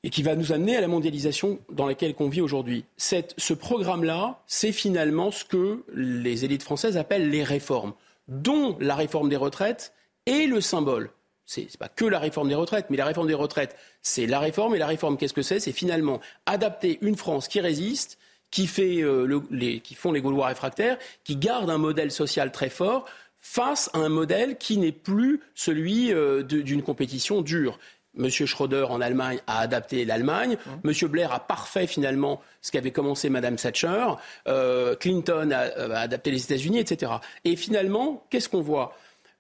[0.05, 2.85] et qui va nous amener à la mondialisation dans laquelle on vit aujourd'hui.
[2.97, 7.95] Ce programme-là, c'est finalement ce que les élites françaises appellent les réformes,
[8.29, 9.93] dont la réforme des retraites
[10.27, 11.11] est le symbole.
[11.45, 14.39] Ce n'est pas que la réforme des retraites, mais la réforme des retraites, c'est la
[14.39, 14.75] réforme.
[14.75, 15.61] Et la réforme, qu'est-ce que c'est?
[15.61, 18.19] C'est finalement adapter une France qui résiste,
[18.51, 22.71] qui, fait, euh, les, qui font les Gaulois réfractaires, qui garde un modèle social très
[22.71, 23.07] fort,
[23.41, 27.79] face à un modèle qui n'est plus celui euh, d'une compétition dure.
[28.19, 28.29] M.
[28.31, 30.57] Schroeder en Allemagne a adapté l'Allemagne.
[30.85, 30.91] Mmh.
[30.91, 31.09] M.
[31.09, 34.07] Blair a parfait finalement ce qu'avait commencé Mme Thatcher.
[34.49, 37.13] Euh, Clinton euh, a, adapté les États-Unis, etc.
[37.45, 38.97] Et finalement, qu'est-ce qu'on voit?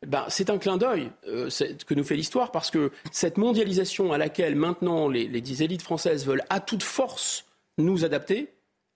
[0.06, 1.48] Ben, c'est un clin d'œil euh,
[1.86, 6.26] que nous fait l'histoire parce que cette mondialisation à laquelle maintenant les, les élites françaises
[6.26, 7.44] veulent à toute force
[7.78, 8.52] nous adapter,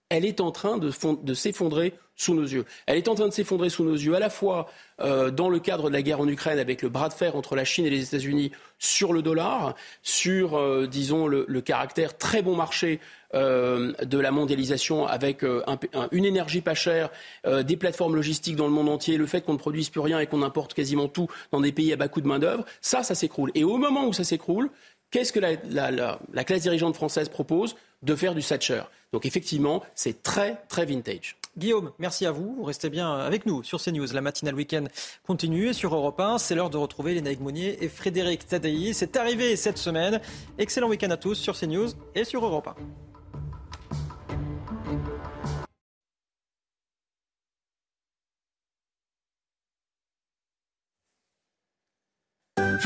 [0.08, 0.90] elle est en train de,
[1.34, 2.64] s'effondrer sous nos yeux.
[2.86, 4.68] Elle est en train de s'effondrer sous nos yeux à la fois
[5.00, 7.54] euh, dans le cadre de la guerre en Ukraine avec le bras de fer entre
[7.54, 12.54] la Chine et les États-Unis sur le dollar, sur, euh, disons, le, caractère très bon
[12.54, 13.00] marché
[13.34, 15.44] euh, de la mondialisation avec
[16.12, 17.10] une énergie pas chère,
[17.44, 20.26] des plateformes logistiques dans le monde entier, le fait qu'on ne produise plus rien et
[20.26, 23.50] qu'on importe quasiment tout dans des pays à bas coût de main-d'œuvre, ça, ça s'écroule.
[23.54, 24.70] Et au moment où ça s'écroule,
[25.10, 27.76] qu'est-ce que la, classe dirigeante française propose?
[28.02, 28.82] De faire du Thatcher.
[29.12, 31.36] Donc effectivement, c'est très, très vintage.
[31.58, 32.62] Guillaume, merci à vous.
[32.64, 34.12] Restez bien avec nous sur CNews.
[34.12, 34.84] La matinale week-end
[35.26, 35.68] continue.
[35.68, 38.92] Et sur Europe 1, c'est l'heure de retrouver Léna Monnier et Frédéric Tadei.
[38.92, 40.20] C'est arrivé cette semaine.
[40.58, 42.74] Excellent week-end à tous sur CNews et sur Europe 1.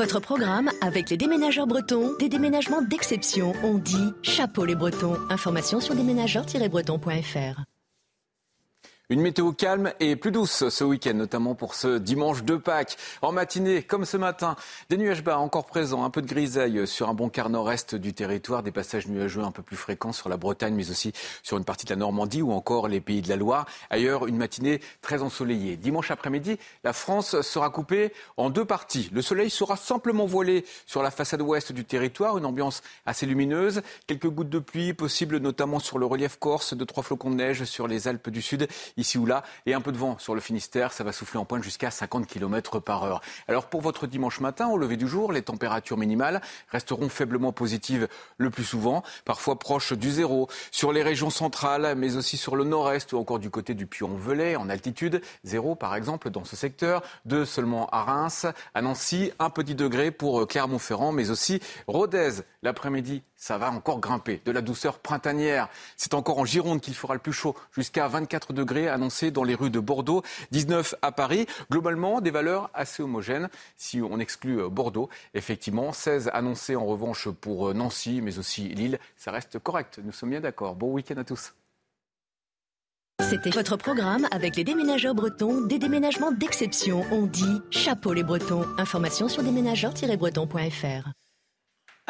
[0.00, 3.52] votre programme avec les déménageurs bretons, des déménagements d'exception.
[3.62, 5.18] On dit chapeau les bretons.
[5.28, 7.64] Information sur déménageurs-bretons.fr.
[9.10, 12.96] Une météo calme et plus douce ce week-end, notamment pour ce dimanche de Pâques.
[13.22, 14.54] En matinée, comme ce matin,
[14.88, 18.14] des nuages bas encore présents, un peu de grisaille sur un bon quart nord-est du
[18.14, 21.12] territoire, des passages nuageux un peu plus fréquents sur la Bretagne, mais aussi
[21.42, 23.66] sur une partie de la Normandie ou encore les pays de la Loire.
[23.90, 25.76] Ailleurs, une matinée très ensoleillée.
[25.76, 29.10] Dimanche après-midi, la France sera coupée en deux parties.
[29.12, 33.82] Le soleil sera simplement voilé sur la façade ouest du territoire, une ambiance assez lumineuse.
[34.06, 37.64] Quelques gouttes de pluie possibles, notamment sur le relief corse, de trois flocons de neige
[37.64, 38.68] sur les Alpes du Sud
[39.00, 40.92] ici ou là, et un peu de vent sur le Finistère.
[40.92, 43.20] Ça va souffler en pointe jusqu'à 50 km par heure.
[43.48, 46.40] Alors pour votre dimanche matin, au lever du jour, les températures minimales
[46.70, 48.08] resteront faiblement positives
[48.38, 50.48] le plus souvent, parfois proches du zéro.
[50.70, 54.56] Sur les régions centrales, mais aussi sur le nord-est ou encore du côté du Puy-en-Velay,
[54.56, 59.50] en altitude, zéro par exemple dans ce secteur, deux seulement à Reims, à Nancy, un
[59.50, 62.42] petit degré pour Clermont-Ferrand, mais aussi Rodez.
[62.62, 64.42] L'après-midi, ça va encore grimper.
[64.44, 65.68] De la douceur printanière.
[65.96, 69.54] C'est encore en Gironde qu'il fera le plus chaud, jusqu'à 24 degrés annoncés dans les
[69.54, 71.46] rues de Bordeaux, 19 à Paris.
[71.70, 75.08] Globalement, des valeurs assez homogènes si on exclut euh, Bordeaux.
[75.34, 78.98] Effectivement, 16 annoncés en revanche pour euh, Nancy, mais aussi Lille.
[79.16, 80.00] Ça reste correct.
[80.02, 80.74] Nous sommes bien d'accord.
[80.74, 81.54] Bon week-end à tous.
[83.20, 87.04] C'était votre programme avec les déménageurs bretons, des déménagements d'exception.
[87.12, 88.64] On dit chapeau les bretons.
[88.78, 91.10] Information sur déménageurs-bretons.fr.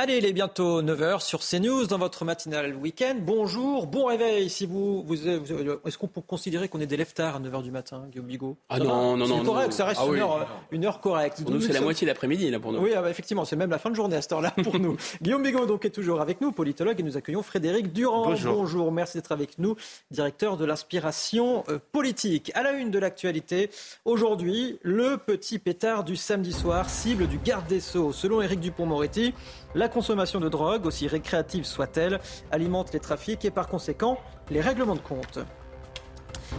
[0.02, 3.16] Allez, il est bientôt 9h sur CNews dans votre matinale week-end.
[3.20, 4.48] Bonjour, bon réveil.
[4.48, 8.05] Si vous, vous, est-ce qu'on peut considérer qu'on est des leftards à 9h du matin,
[8.10, 8.56] Guillaume Bigot?
[8.70, 9.40] Ah non, non, non.
[9.40, 10.20] C'est correct, ça reste Ah une, oui.
[10.20, 11.43] heure, une heure correcte.
[11.43, 12.78] Pour nous, c'est la moitié de l'après-midi, là, pour nous.
[12.81, 14.97] Oui, ah bah, effectivement, c'est même la fin de journée à cette heure-là pour nous.
[15.20, 18.32] Guillaume Bigot donc est toujours avec nous, politologue, et nous accueillons Frédéric Durand.
[18.44, 18.93] Bonjour.
[18.93, 19.77] merci d'être avec nous,
[20.10, 22.52] directeur de l'inspiration euh, politique.
[22.55, 23.68] À la une de l'actualité,
[24.06, 28.14] aujourd'hui, le petit pétard du samedi soir, cible du garde des Sceaux.
[28.14, 29.35] Selon Éric Dupont-Moretti,
[29.74, 34.19] la consommation de drogue, aussi récréative soit-elle, alimente les trafics et par conséquent
[34.51, 35.39] les règlements de compte.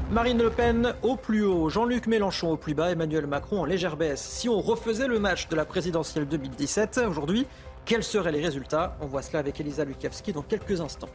[0.09, 3.97] Marine Le Pen au plus haut, Jean-Luc Mélenchon au plus bas, Emmanuel Macron en légère
[3.97, 4.21] baisse.
[4.21, 7.45] Si on refaisait le match de la présidentielle 2017 aujourd'hui,
[7.85, 8.95] quels seraient les résultats?
[9.01, 11.09] On voit cela avec Elisa Lukavski dans quelques instants.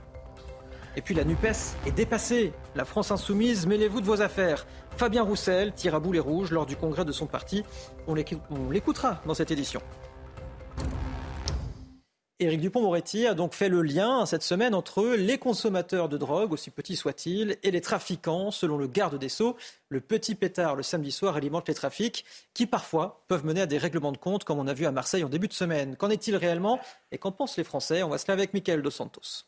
[0.96, 2.52] Et puis la NUPES est dépassée.
[2.74, 4.66] La France insoumise, mêlez-vous de vos affaires.
[4.96, 7.64] Fabien Roussel tire à boulet rouge lors du congrès de son parti.
[8.06, 9.80] On l'écou- on l'écoutera dans cette édition.
[12.38, 16.70] Éric Dupont-Moretti a donc fait le lien cette semaine entre les consommateurs de drogue, aussi
[16.70, 18.50] petits soient-ils, et les trafiquants.
[18.50, 19.56] Selon le garde des Sceaux,
[19.88, 23.78] le petit pétard le samedi soir alimente les trafics qui parfois peuvent mener à des
[23.78, 25.96] règlements de compte, comme on a vu à Marseille en début de semaine.
[25.96, 26.78] Qu'en est-il réellement
[27.10, 28.02] et qu'en pensent les Français?
[28.02, 29.46] On va se là avec Michael Dos Santos.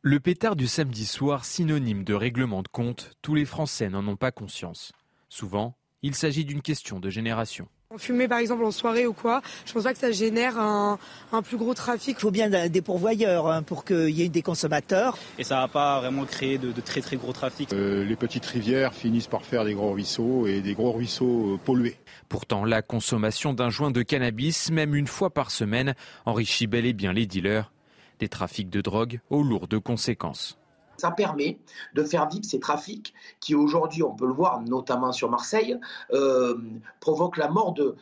[0.00, 4.16] Le pétard du samedi soir, synonyme de règlement de compte, tous les Français n'en ont
[4.16, 4.92] pas conscience.
[5.28, 7.68] Souvent, il s'agit d'une question de génération.
[7.90, 10.98] En fumer par exemple en soirée ou quoi, je pense pas que ça génère un,
[11.32, 12.16] un plus gros trafic.
[12.18, 15.16] Il faut bien des pourvoyeurs hein, pour qu'il y ait des consommateurs.
[15.38, 17.72] Et ça va pas vraiment créer de, de très très gros trafic.
[17.72, 21.60] Euh, les petites rivières finissent par faire des gros ruisseaux et des gros ruisseaux euh,
[21.62, 21.96] pollués.
[22.28, 25.94] Pourtant, la consommation d'un joint de cannabis, même une fois par semaine,
[26.24, 27.70] enrichit bel et bien les dealers.
[28.18, 30.58] Des trafics de drogue aux lourdes conséquences.
[30.96, 31.58] Ça permet
[31.94, 35.78] de faire vivre ces trafics qui aujourd'hui, on peut le voir notamment sur Marseille,
[36.12, 36.56] euh,
[37.00, 37.96] provoquent la mort de,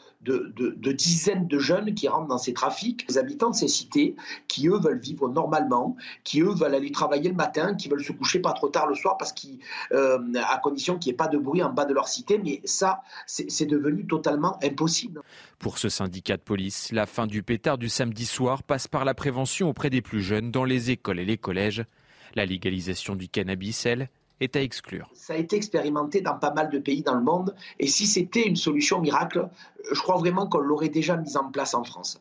[0.93, 3.05] dizaines de jeunes qui rentrent dans ces trafics.
[3.09, 4.17] Les habitants de ces cités
[4.49, 8.13] qui, eux, veulent vivre normalement, qui, eux, veulent aller travailler le matin, qui veulent se
[8.13, 9.59] coucher pas trop tard le soir parce qu'ils,
[9.93, 12.39] euh, à condition qu'il n'y ait pas de bruit en bas de leur cité.
[12.39, 15.23] Mais ça, c'est devenu totalement impossible.
[15.59, 19.15] Pour ce syndicat de police, la fin du pétard du samedi soir passe par la
[19.15, 21.85] prévention auprès des plus jeunes dans les écoles et les collèges.
[22.35, 24.09] La légalisation du cannabis, elle,
[24.41, 25.09] est à exclure.
[25.15, 27.55] Ça a été expérimenté dans pas mal de pays dans le monde.
[27.79, 29.49] Et si c'était une solution miracle,
[29.93, 32.21] je crois vraiment qu'on l'aurait déjà mise en place en France.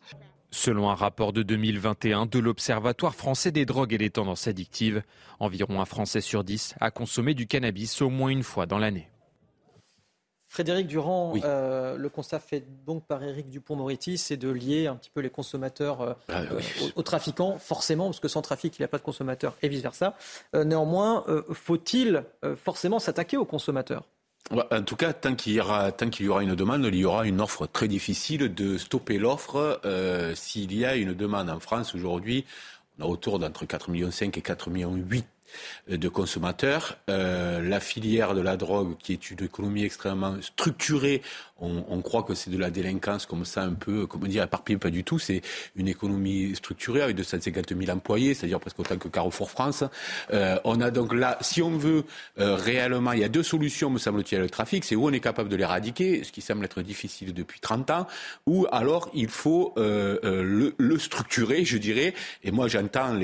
[0.53, 5.01] Selon un rapport de 2021 de l'Observatoire français des drogues et des tendances addictives,
[5.39, 9.07] environ un Français sur dix a consommé du cannabis au moins une fois dans l'année.
[10.51, 15.09] Frédéric Durand, euh, le constat fait donc par Éric Dupont-Moretti, c'est de lier un petit
[15.09, 16.61] peu les consommateurs euh, Ah, oui.
[16.81, 19.55] euh, aux, aux trafiquants, forcément, parce que sans trafic, il n'y a pas de consommateurs
[19.61, 20.17] et vice-versa.
[20.53, 21.23] Néanmoins,
[21.53, 22.25] faut-il
[22.61, 24.03] forcément s'attaquer aux consommateurs?
[24.51, 26.95] Ouais, En tout cas, tant qu'il y aura, tant qu'il y aura une demande, il
[26.95, 29.79] y aura une offre très difficile de stopper l'offre.
[30.35, 32.43] S'il y a une demande en France aujourd'hui,
[32.99, 34.97] on a autour d'entre 4,5 millions et 4,8 millions
[35.87, 36.97] de consommateurs.
[37.09, 41.21] Euh, la filière de la drogue, qui est une économie extrêmement structurée,
[41.61, 44.89] on, croit que c'est de la délinquance comme ça, un peu, comment dire, éparpillée, pas
[44.89, 45.19] du tout.
[45.19, 45.41] C'est
[45.75, 49.83] une économie structurée avec 250 000 employés, c'est-à-dire presque autant que Carrefour France.
[50.33, 52.03] Euh, on a donc là, si on veut
[52.39, 54.83] euh, réellement, il y a deux solutions, me semble-t-il, le trafic.
[54.83, 58.07] C'est où on est capable de l'éradiquer, ce qui semble être difficile depuis 30 ans,
[58.47, 62.13] ou alors il faut euh, le, structurer, je dirais.
[62.43, 63.17] Et moi, j'entends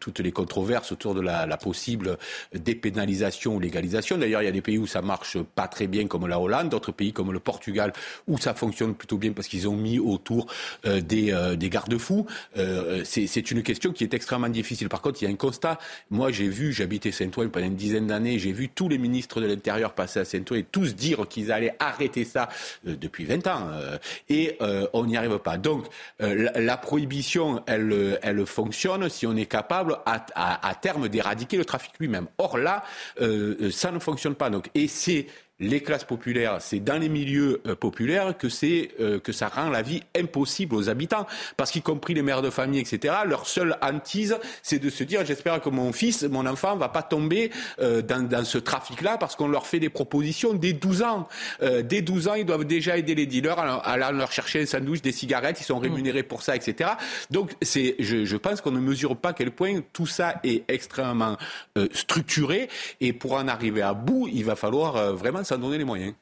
[0.00, 2.18] toutes les controverses autour de la, la possible
[2.54, 4.18] dépénalisation ou légalisation.
[4.18, 6.70] D'ailleurs, il y a des pays où ça marche pas très bien, comme la Hollande,
[6.70, 7.81] d'autres pays comme le Portugal
[8.28, 10.46] où ça fonctionne plutôt bien parce qu'ils ont mis autour
[10.86, 12.26] euh, des, euh, des garde-fous.
[12.56, 14.88] Euh, c'est une question qui est extrêmement difficile.
[14.88, 15.78] Par contre, il y a un constat.
[16.10, 19.46] Moi, j'ai vu, j'habitais Saint-Ouen pendant une dizaine d'années, j'ai vu tous les ministres de
[19.46, 22.48] l'Intérieur passer à Saint-Ouen et tous dire qu'ils allaient arrêter ça
[22.84, 23.70] depuis 20 ans.
[24.28, 24.58] et
[24.92, 25.56] on n'y arrive pas.
[25.58, 25.86] Donc,
[26.20, 31.92] la, prohibition, elle, fonctionne si on est capable à, à, à terme d'éradiquer le trafic
[31.98, 32.26] lui-même.
[32.38, 32.84] Or là,
[33.70, 34.50] ça ne fonctionne pas.
[34.50, 35.26] Donc, et c'est
[35.62, 39.70] les classes populaires, c'est dans les milieux euh, populaires que c'est euh, que ça rend
[39.70, 41.26] la vie impossible aux habitants,
[41.56, 43.14] parce qu'y compris les mères de famille, etc.
[43.26, 47.02] Leur seule hantise, c'est de se dire j'espère que mon fils, mon enfant, va pas
[47.02, 51.28] tomber euh, dans, dans, ce trafic-là, parce qu'on leur fait des propositions dès 12 ans.
[51.60, 55.00] dès 12 ans, ils doivent déjà aider les dealers à, à, leur chercher un sandwich,
[55.00, 55.82] des cigarettes, ils sont mmh.
[55.82, 56.90] rémunérés pour ça, etc.
[57.30, 60.64] Donc c'est, je, je, pense qu'on ne mesure pas à quel point tout ça est
[60.68, 61.36] extrêmement
[61.92, 62.68] structuré,
[63.00, 66.14] et pour en arriver à bout, il va falloir vraiment donner les moyens.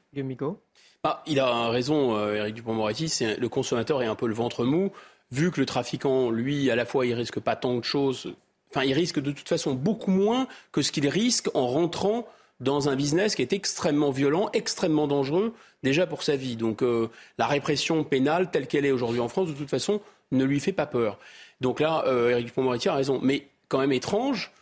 [1.03, 4.65] Ah, il a raison, Eric euh, Dupond-Moretti, c'est le consommateur est un peu le ventre
[4.65, 4.93] mou.
[5.31, 8.35] Vu que le trafiquant, lui, à la fois, il risque pas tant de choses,
[8.71, 12.27] enfin, il risque de toute façon beaucoup moins que ce qu'il risque en rentrant
[12.61, 16.57] dans un business qui est extrêmement violent, extrêmement dangereux, déjà pour sa vie.
[16.57, 17.09] Donc euh,
[17.39, 20.01] la répression pénale telle qu'elle est aujourd'hui en France, de toute façon,
[20.33, 21.19] ne lui fait pas peur.
[21.61, 23.21] Donc là, euh, Eric Dupond-Moretti a raison.
[23.23, 24.53] Mais quand même étrange,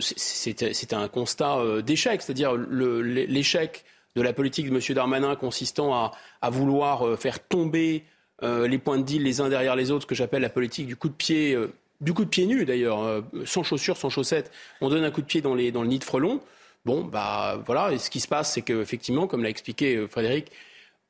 [0.00, 3.84] c'est un constat d'échec, c'est-à-dire l'échec
[4.18, 4.94] de la politique de M.
[4.94, 6.12] Darmanin consistant
[6.42, 8.04] à, vouloir euh, faire tomber
[8.42, 10.86] euh, les points de deal les uns derrière les autres, ce que j'appelle la politique
[10.86, 14.50] du coup de pied, euh, du coup de pied nu d'ailleurs, sans chaussures, sans chaussettes.
[14.80, 16.40] On donne un coup de pied dans, le nid de frelon.
[16.84, 17.92] Bon, bah voilà.
[17.92, 20.52] Et ce qui se passe, c'est qu'effectivement, comme l'a expliqué Frédéric,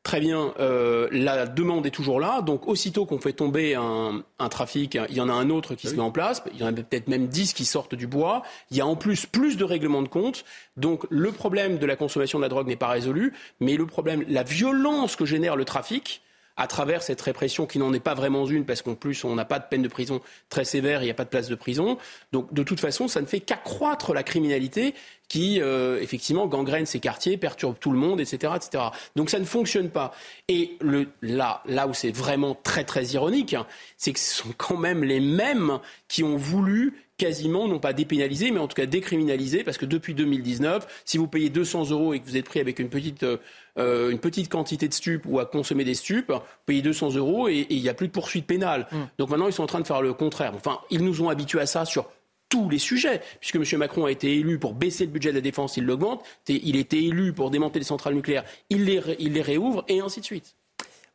[0.05, 2.41] Très bien, euh, la demande est toujours là.
[2.41, 5.91] Donc, aussitôt qu'on fait tomber un, trafic, il y en a un autre qui ah
[5.91, 6.43] se met en place.
[6.55, 8.43] Il y en a peut-être même dix qui sortent du bois.
[8.71, 10.45] Il y a en plus plus de règlements de compte.
[10.77, 13.35] Donc, le problème de la consommation de la drogue n'est pas résolu.
[13.61, 16.23] Mais le problème, la violence que génère le trafic,
[16.59, 19.45] à travers cette répression qui n'en est pas vraiment une, parce qu'en plus, on n'a
[19.45, 21.99] pas de peine de prison très sévère, il n'y a pas de place de prison.
[22.33, 24.95] Donc, de toute façon, ça ne fait qu'accroître la criminalité
[25.29, 28.85] qui, euh, effectivement, gangrène ces quartiers, perturbe tout le monde, etc., etc.
[29.15, 30.15] Donc, ça ne fonctionne pas.
[30.49, 34.55] Et le, là, là où c'est vraiment très, très ironique, hein, c'est que ce sont
[34.57, 35.79] quand même les mêmes
[36.09, 40.15] qui ont voulu quasiment, non pas dépénaliser, mais en tout cas décriminaliser, parce que depuis
[40.15, 43.39] 2019, si vous payez 200 euros et que vous êtes pris avec une petite euh,
[43.79, 46.33] euh, une petite quantité de stupes ou à consommer des stupes,
[46.67, 48.89] payer 200 euros et il n'y a plus de poursuite pénale.
[48.91, 48.97] Mm.
[49.19, 50.53] Donc maintenant, ils sont en train de faire le contraire.
[50.57, 52.11] Enfin, ils nous ont habitués à ça sur
[52.49, 53.79] tous les sujets, puisque M.
[53.79, 56.81] Macron a été élu pour baisser le budget de la défense, il l'augmente, il a
[56.81, 60.25] été élu pour démanteler les centrales nucléaires, il les, il les réouvre, et ainsi de
[60.25, 60.57] suite.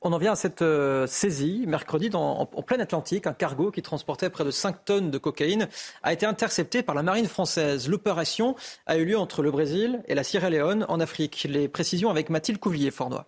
[0.06, 3.26] On en vient à cette euh, saisie mercredi dans, en, plein Atlantique.
[3.26, 5.70] Un cargo qui transportait près de 5 tonnes de cocaïne
[6.04, 7.88] a été intercepté par la marine française.
[7.88, 11.48] L'opération a eu lieu entre le Brésil et la Sierra Leone en Afrique.
[11.50, 13.28] Les précisions avec Mathilde Couvillier-Fornois.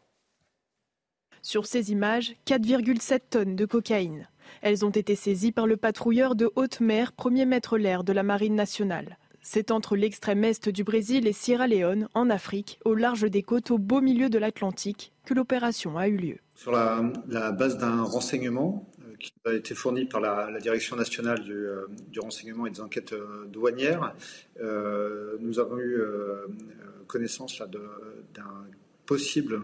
[1.42, 4.28] Sur ces images, 4,7 tonnes de cocaïne.
[4.62, 8.24] Elles ont été saisies par le patrouilleur de haute mer, premier maître l'air de la
[8.24, 9.18] Marine nationale.
[9.48, 13.70] C'est entre l'extrême est du Brésil et Sierra Leone, en Afrique, au large des côtes
[13.70, 16.38] au beau milieu de l'Atlantique, que l'opération a eu lieu.
[16.56, 21.54] Sur la, base d'un renseignement euh, qui a été fourni par la, Direction nationale du,
[21.54, 21.86] euh,
[22.18, 24.16] renseignement et des enquêtes euh, douanières,
[25.40, 26.02] nous avons eu
[27.06, 27.62] connaissance
[28.34, 28.44] d'un
[29.06, 29.64] possible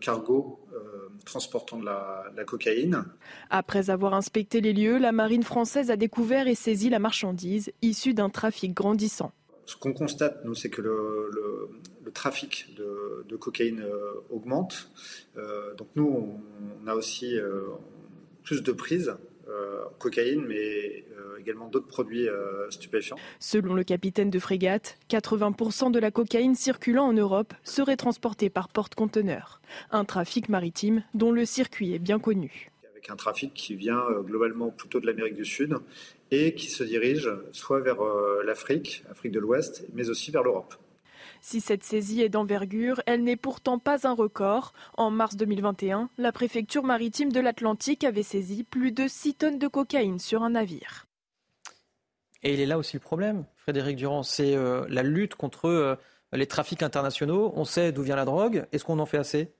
[0.00, 0.60] cargo
[1.24, 3.04] transportant de la, cocaïne.
[3.50, 8.14] Après avoir inspecté les lieux, la marine française a découvert et saisi la marchandise issue
[8.14, 9.32] d'un trafic grandissant.
[9.66, 11.70] Ce qu'on constate, nous, c'est que le,
[12.12, 14.90] trafic de, cocaïne euh, augmente.
[15.36, 16.40] Euh, donc nous,
[16.82, 17.62] on, a aussi euh,
[18.42, 19.14] plus de prises
[19.98, 21.04] cocaïne, mais
[21.38, 22.28] également d'autres produits
[22.70, 23.16] stupéfiants.
[23.38, 28.68] Selon le capitaine de frégate, 80% de la cocaïne circulant en Europe serait transportée par
[28.68, 29.60] porte-conteneurs.
[29.90, 32.70] Un trafic maritime dont le circuit est bien connu.
[32.90, 35.76] Avec un trafic qui vient globalement plutôt de l'Amérique du Sud
[36.30, 37.98] et qui se dirige soit vers
[38.44, 40.74] l'Afrique, Afrique de l'Ouest, mais aussi vers l'Europe.
[41.40, 44.72] Si cette saisie est d'envergure, elle n'est pourtant pas un record.
[44.96, 49.68] En mars 2021, la préfecture maritime de l'Atlantique avait saisi plus de 6 tonnes de
[49.68, 51.06] cocaïne sur un navire.
[52.42, 55.96] Et il est là aussi le problème, Frédéric Durand, c'est euh, la lutte contre euh,
[56.32, 57.52] les trafics internationaux.
[57.54, 58.66] On sait d'où vient la drogue.
[58.72, 59.54] Est-ce qu'on en fait assez?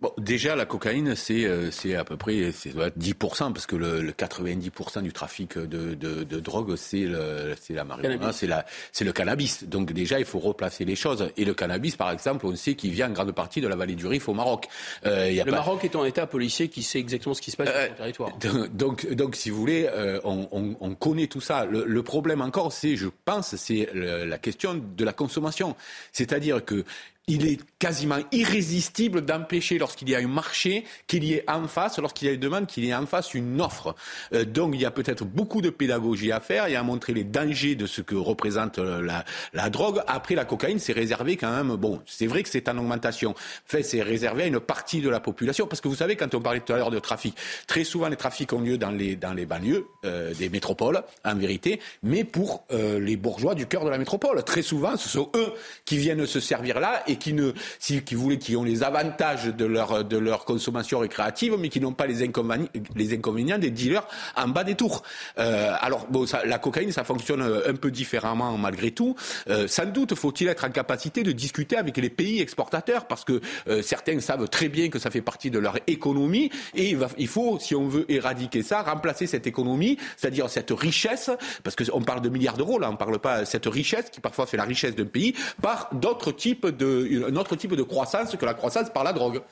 [0.00, 4.12] Bon, déjà, la cocaïne, c'est euh, à peu près c'est 10%, parce que le, le
[4.12, 9.64] 90% du trafic de, de, de drogue, c'est la marijuana, c'est le cannabis.
[9.64, 11.30] Donc déjà, il faut replacer les choses.
[11.36, 13.96] Et le cannabis, par exemple, on sait qu'il vient en grande partie de la vallée
[13.96, 14.68] du Rif au Maroc.
[15.04, 17.56] Euh, y a le Maroc est un État policier qui sait exactement ce qui se
[17.56, 18.38] passe sur son territoire.
[18.72, 21.64] Donc, donc, si vous voulez, euh, on, on, on, connaît tout ça.
[21.64, 25.74] Le, le problème encore, c'est, je pense, c'est la question de la consommation.
[26.12, 26.84] C'est-à-dire que
[27.28, 31.98] il est quasiment irrésistible d'empêcher, lorsqu'il y a un marché, qu'il y ait en face,
[31.98, 33.94] lorsqu'il y a une demande, qu'il y ait en face une offre.
[34.32, 37.24] Euh, donc il y a peut-être beaucoup de pédagogie à faire et à montrer les
[37.24, 39.06] dangers de ce que représente euh,
[39.52, 40.00] la, drogue.
[40.06, 43.30] Après, la cocaïne, c'est réservé quand même, bon, c'est vrai que c'est en augmentation.
[43.30, 43.34] En
[43.66, 45.66] fait, c'est réservé à une partie de la population.
[45.66, 47.36] Parce que vous savez, quand on parlait tout à l'heure de trafic,
[47.66, 51.34] très souvent les trafics ont lieu dans les, dans les banlieues euh, des métropoles, en
[51.36, 54.42] vérité, mais pour les bourgeois du cœur de la métropole.
[54.44, 55.52] Très souvent, ce sont eux
[55.84, 59.46] qui viennent se servir là et qui ne, si, qui voulaient, qui ont les avantages
[59.46, 63.70] de leur, de leur consommation récréative, mais qui n'ont pas les inconvénients, les inconvénients des
[63.70, 65.02] dealers en bas des tours.
[65.38, 66.06] Euh, alors,
[66.44, 69.14] la cocaïne, ça fonctionne un peu différemment malgré tout.
[69.48, 73.40] Euh, sans doute faut-il être en capacité de discuter avec les pays exportateurs, parce que
[73.68, 77.58] euh, certains savent très bien que ça fait partie de leur économie, et il, faut,
[77.58, 81.30] si on veut éradiquer ça, remplacer cette économie, c'est-à-dire cette richesse,
[81.62, 84.56] parce qu'on parle de milliards d'euros, là, on parle pas cette richesse qui parfois fait
[84.56, 88.54] la richesse d'un pays, par d'autres types de un autre type de croissance que la
[88.54, 89.42] croissance par la drogue.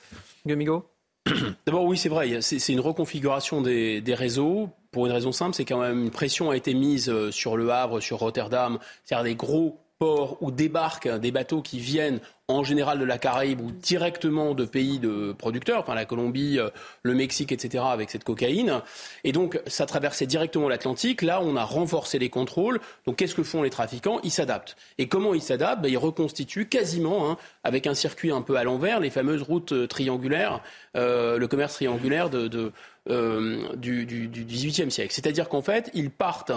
[0.47, 0.87] Gumigo
[1.66, 2.41] D'abord, oui, c'est vrai.
[2.41, 6.51] C'est une reconfiguration des, des, réseaux pour une raison simple, c'est quand même une pression
[6.51, 11.19] a été mise euh, sur le Havre, sur Rotterdam, c'est-à-dire des gros ports où débarquent
[11.19, 15.81] des bateaux qui viennent en général de la Caraïbe ou directement de pays de producteurs,
[15.81, 16.70] enfin la Colombie, euh,
[17.02, 18.82] le Mexique, etc., avec cette cocaïne.
[19.24, 21.23] Et donc, ça traversait directement l'Atlantique.
[21.23, 22.78] Là, on a renforcé les contrôles.
[23.05, 24.20] Donc, qu'est-ce que font les trafiquants?
[24.23, 24.77] Ils s'adaptent.
[24.98, 25.82] Et comment ils s'adaptent?
[25.82, 29.73] Ben, Ils reconstituent quasiment, hein, avec un circuit un peu à l'envers, les fameuses routes
[29.73, 30.62] euh, triangulaires,
[30.97, 32.73] euh, le commerce triangulaire de, de
[33.09, 35.12] euh, du, du, du, siècle.
[35.12, 36.52] C'est-à-dire qu'en fait, ils partent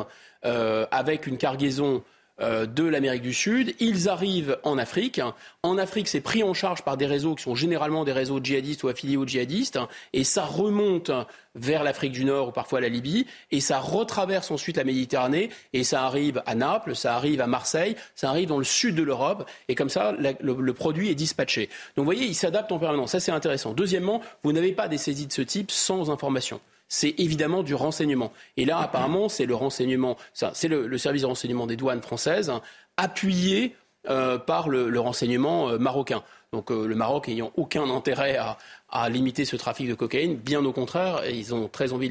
[0.45, 2.03] euh, avec une cargaison
[2.39, 3.75] de l'Amérique du Sud.
[3.79, 5.21] Ils arrivent en Afrique.
[5.63, 8.83] En Afrique, c'est pris en charge par des réseaux qui sont généralement des réseaux djihadistes
[8.83, 9.79] ou affiliés aux djihadistes.
[10.13, 11.11] Et ça remonte
[11.55, 13.25] vers l'Afrique du Nord ou parfois la Libye.
[13.51, 15.49] Et ça retraverse ensuite la Méditerranée.
[15.73, 19.03] Et ça arrive à Naples, ça arrive à Marseille, ça arrive dans le sud de
[19.03, 19.49] l'Europe.
[19.67, 21.67] Et comme ça, le, produit est dispatché.
[21.95, 23.11] Donc vous voyez, ils s'adaptent en permanence.
[23.11, 23.73] Ça, c'est intéressant.
[23.73, 28.33] Deuxièmement, vous n'avez pas des saisies de ce type sans information c'est évidemment du renseignement.
[28.57, 32.49] Et là, apparemment, c'est le renseignement, c'est le, le, service de renseignement des douanes françaises,
[32.49, 32.61] hein,
[32.97, 33.75] appuyé
[34.07, 36.23] euh, par le, renseignement euh, marocain.
[36.53, 38.57] Donc euh, le Maroc ayant aucun intérêt à,
[38.89, 42.09] à, limiter ce trafic de cocaïne, bien au contraire, ils ont très envie,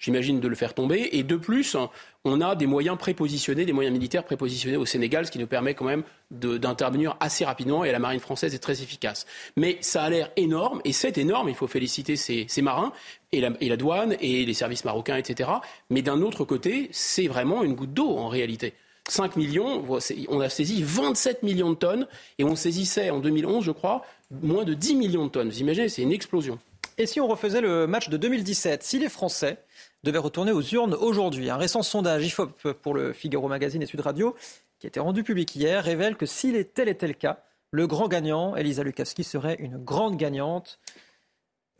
[0.00, 1.10] j'imagine, de le faire tomber.
[1.12, 1.76] Et de plus,
[2.24, 5.74] on a des moyens prépositionnés, des moyens militaires prépositionnés au Sénégal, ce qui nous permet
[5.74, 6.02] quand même
[6.32, 7.84] d'intervenir assez rapidement.
[7.84, 9.24] Et la marine française est très efficace.
[9.56, 11.48] Mais ça a l'air énorme, et c'est énorme.
[11.48, 12.92] Il faut féliciter ces, marins
[13.30, 15.50] et la douane et les services marocains, etc.
[15.88, 18.74] Mais d'un autre côté, c'est vraiment une goutte d'eau en réalité.
[19.10, 19.84] 5 millions,
[20.28, 22.06] on a saisi 27 millions de tonnes
[22.38, 25.48] et on saisissait en 2011, je crois, moins de 10 millions de tonnes.
[25.48, 26.58] Vous imaginez, c'est une explosion.
[26.98, 29.58] Et si on refaisait le match de 2017, si les Français
[30.04, 34.00] devaient retourner aux urnes aujourd'hui, un récent sondage IFOP pour le Figaro Magazine et Sud
[34.00, 34.34] Radio,
[34.78, 37.86] qui a été rendu public hier, révèle que s'il est tel et tel cas, le
[37.86, 40.78] grand gagnant, Elisa Lukavski, serait une grande gagnante.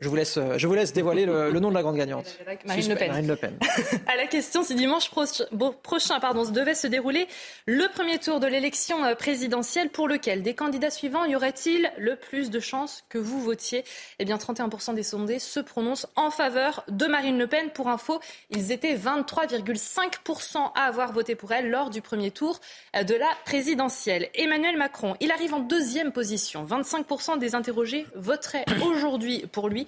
[0.01, 2.37] Je vous laisse, je vous laisse dévoiler le, le nom de la grande gagnante.
[2.65, 3.07] Marine Le Pen.
[3.09, 3.59] Marine Le Pen.
[4.07, 7.27] à la question si dimanche prochain pardon, devait se dérouler
[7.65, 12.15] le premier tour de l'élection euh, présidentielle, pour lequel des candidats suivants y aurait-il le
[12.15, 13.83] plus de chances que vous votiez?
[14.19, 17.69] Eh bien, 31% des sondés se prononcent en faveur de Marine Le Pen.
[17.69, 18.21] Pour info,
[18.51, 22.61] ils étaient 23,5% à avoir voté pour elle lors du premier tour
[22.95, 24.29] euh, de la présidentielle.
[24.33, 26.63] Emmanuel Macron, il arrive en deuxième position.
[26.65, 29.87] 25% des interrogés voteraient aujourd'hui pour lui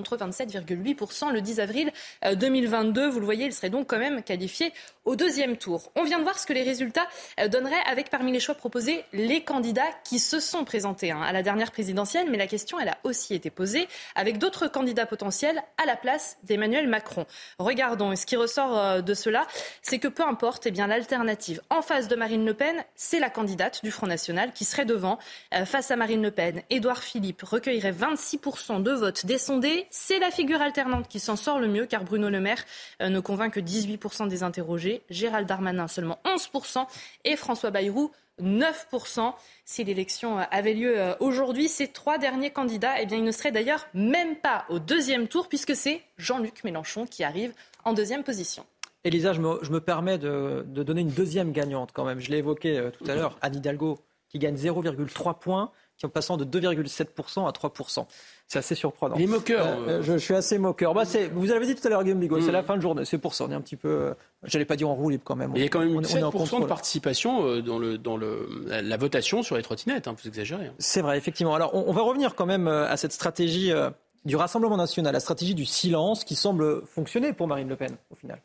[0.00, 1.92] contre 27,8% le 10 avril
[2.34, 3.08] 2022.
[3.08, 4.72] Vous le voyez, il serait donc quand même qualifié
[5.04, 5.92] au deuxième tour.
[5.94, 7.06] On vient de voir ce que les résultats
[7.48, 11.42] donneraient avec parmi les choix proposés les candidats qui se sont présentés hein, à la
[11.42, 15.84] dernière présidentielle, mais la question elle a aussi été posée avec d'autres candidats potentiels à
[15.84, 17.26] la place d'Emmanuel Macron.
[17.58, 19.46] Regardons, et ce qui ressort de cela,
[19.82, 23.28] c'est que peu importe, eh bien l'alternative en face de Marine Le Pen, c'est la
[23.28, 25.18] candidate du Front National qui serait devant.
[25.66, 29.86] face à Marine Le Pen, Édouard Philippe recueillerait 26% de votes des sondés.
[29.90, 32.64] C'est la figure alternante qui s'en sort le mieux car Bruno Le Maire
[33.00, 36.86] ne convainc que 18% des interrogés, Gérald Darmanin seulement 11%
[37.24, 39.34] et François Bayrou 9%.
[39.64, 43.86] Si l'élection avait lieu aujourd'hui, ces trois derniers candidats, eh bien, ils ne seraient d'ailleurs
[43.92, 47.52] même pas au deuxième tour puisque c'est Jean-Luc Mélenchon qui arrive
[47.84, 48.64] en deuxième position.
[49.02, 52.20] Elisa, je me, je me permets de, de, donner une deuxième gagnante quand même.
[52.20, 53.98] Je l'ai évoqué tout à l'heure, Anne Hidalgo
[54.30, 55.70] qui gagne 0,3 points,
[56.00, 58.06] qui en passant de 2,7% à 3%.
[58.48, 59.14] C'est assez surprenant.
[59.16, 59.66] Les moqueurs.
[59.86, 60.94] Euh, je, je, suis assez moqueur.
[60.94, 61.04] Bah,
[61.34, 62.52] vous avez dit tout à l'heure, Guillaume Bigot, c'est Mm.
[62.52, 63.04] la fin de journée.
[63.04, 63.88] C'est pour ça, on est un petit peu.
[63.88, 64.14] euh,
[64.44, 65.50] J'allais pas dire en roue libre quand même.
[65.52, 67.44] Mais il y a quand même On eu est- on est en 7% de participation
[67.46, 70.66] euh, dans, le, dans le, la, votation sur les trottinettes, hein, vous exagérez.
[70.68, 70.74] hein.
[70.78, 71.54] C'est vrai, effectivement.
[71.54, 73.90] Alors, on, on va revenir quand même euh, à cette stratégie euh,
[74.24, 78.14] du Rassemblement national, la stratégie du silence qui semble fonctionner pour Marine Le Pen, au
[78.16, 78.40] final.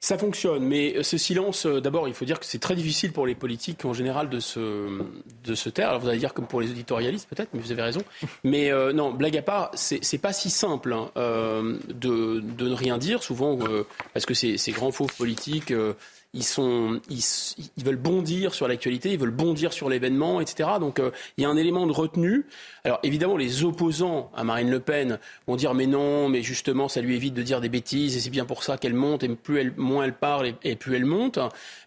[0.00, 3.26] Ça fonctionne, mais ce silence, euh, d'abord, il faut dire que c'est très difficile pour
[3.26, 5.02] les politiques en général de se,
[5.42, 5.88] de se taire.
[5.88, 8.02] Alors vous allez dire comme pour les éditorialistes peut-être, mais vous avez raison.
[8.44, 12.74] Mais euh, non, blague à part, c'est pas si simple hein, euh, de, de ne
[12.74, 13.84] rien dire, souvent euh,
[14.14, 15.94] parce que ces, ces grands fauves politiques, euh,
[16.34, 20.68] ils, veulent bondir sur l'actualité, ils veulent bondir sur l'événement, etc.
[20.78, 22.46] Donc euh, il y a un élément de retenue.
[22.84, 27.00] Alors évidemment, les opposants à Marine Le Pen vont dire mais non, mais justement, ça
[27.00, 29.58] lui évite de dire des bêtises et c'est bien pour ça qu'elle monte et plus
[29.58, 31.38] elle, moins elle parle et, plus elle monte.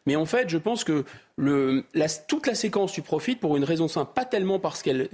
[0.08, 1.06] Mais en fait, je pense que
[2.28, 5.10] toute la séquence lui profite pour une raison simple, pas tellement parce qu'elle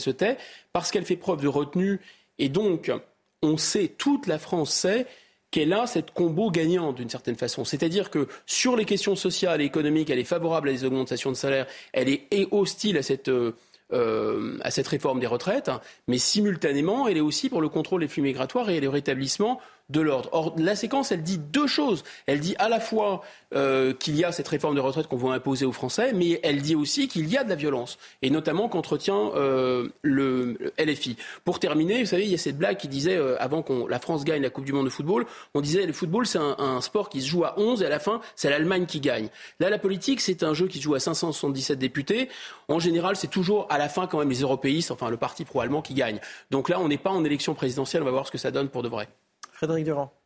[0.00, 0.38] se tait,
[0.72, 2.00] parce qu'elle fait preuve de retenue
[2.38, 2.90] et donc
[3.42, 5.06] on sait, toute la France sait
[5.52, 7.64] qu'elle a cette combo gagnant d'une certaine façon.
[7.64, 11.36] C'est-à-dire que sur les questions sociales et économiques, elle est favorable à des augmentations de
[11.36, 13.52] salaire, elle est hostile à cette, euh,
[13.92, 18.00] euh, à cette réforme des retraites, hein, mais simultanément, elle est aussi pour le contrôle
[18.00, 19.60] des flux migratoires et le rétablissement
[19.92, 20.28] de l'ordre.
[20.32, 22.02] Or, la séquence, elle dit deux choses.
[22.26, 23.22] Elle dit à la fois
[23.54, 26.62] euh, qu'il y a cette réforme de retraite qu'on veut imposer aux Français, mais elle
[26.62, 31.16] dit aussi qu'il y a de la violence, et notamment qu'entretient euh, le le LFI.
[31.44, 33.98] Pour terminer, vous savez, il y a cette blague qui disait, euh, avant que la
[33.98, 36.80] France gagne la Coupe du Monde de football, on disait le football, c'est un, un
[36.80, 39.28] sport qui se joue à 11, et à la fin, c'est l'Allemagne qui gagne.
[39.60, 42.28] Là, la politique, c'est un jeu qui se joue à 577 députés.
[42.68, 45.82] En général, c'est toujours à la fin quand même les européistes, enfin le parti pro-allemand
[45.82, 46.20] qui gagne.
[46.50, 48.68] Donc là, on n'est pas en élection présidentielle, on va voir ce que ça donne
[48.68, 49.08] pour de vrai.
[49.62, 50.21] Frédéric Durand.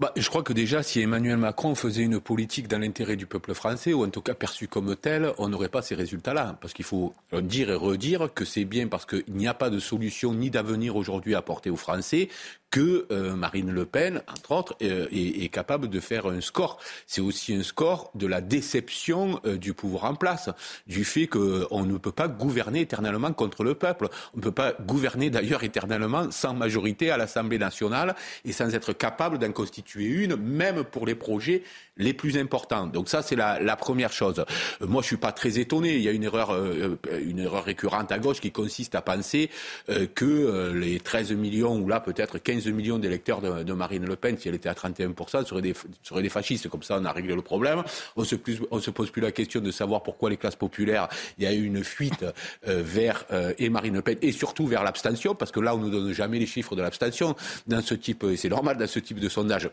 [0.00, 3.54] Bah, je crois que déjà, si Emmanuel Macron faisait une politique dans l'intérêt du peuple
[3.54, 6.58] français, ou en tout cas perçue comme telle, on n'aurait pas ces résultats-là.
[6.60, 9.78] Parce qu'il faut dire et redire que c'est bien parce qu'il n'y a pas de
[9.78, 12.28] solution ni d'avenir aujourd'hui à apporter aux Français
[12.72, 16.80] que euh, Marine Le Pen, entre autres, euh, est, capable de faire un score.
[17.06, 20.50] C'est aussi un score de la déception euh, du pouvoir en place,
[20.88, 24.08] du fait qu'on ne peut pas gouverner éternellement contre le peuple.
[24.34, 28.92] On ne peut pas gouverner d'ailleurs éternellement sans majorité à l'Assemblée nationale et sans être
[28.92, 31.62] capable d'en constituer une, même pour les projets
[31.96, 32.86] les plus importants.
[32.86, 34.44] Donc ça, c'est la, première chose.
[34.82, 35.94] Euh, moi, je suis pas très étonné.
[35.94, 39.50] Il y a une erreur, euh, une erreur récurrente à gauche qui consiste à penser
[39.90, 44.16] euh, que euh, les 13 millions ou là peut-être 15 millions d'électeurs de, Marine Le
[44.16, 46.68] Pen, si elle était à 31%, seraient des, seraient des fascistes.
[46.68, 47.82] Comme ça, on a réglé le problème.
[48.16, 51.08] On se, plus, on se pose plus la question de savoir pourquoi les classes populaires,
[51.38, 52.24] il y a eu une fuite
[52.68, 55.78] euh, vers euh, et Marine Le Pen et surtout vers l'abstention, parce que là, on
[55.78, 57.34] ne nous donne jamais les chiffres de l'abstention
[57.66, 59.68] dans ce type, et c'est normal dans ce type de sondage.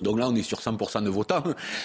[0.00, 1.42] Donc là, on est sur 100% de votants.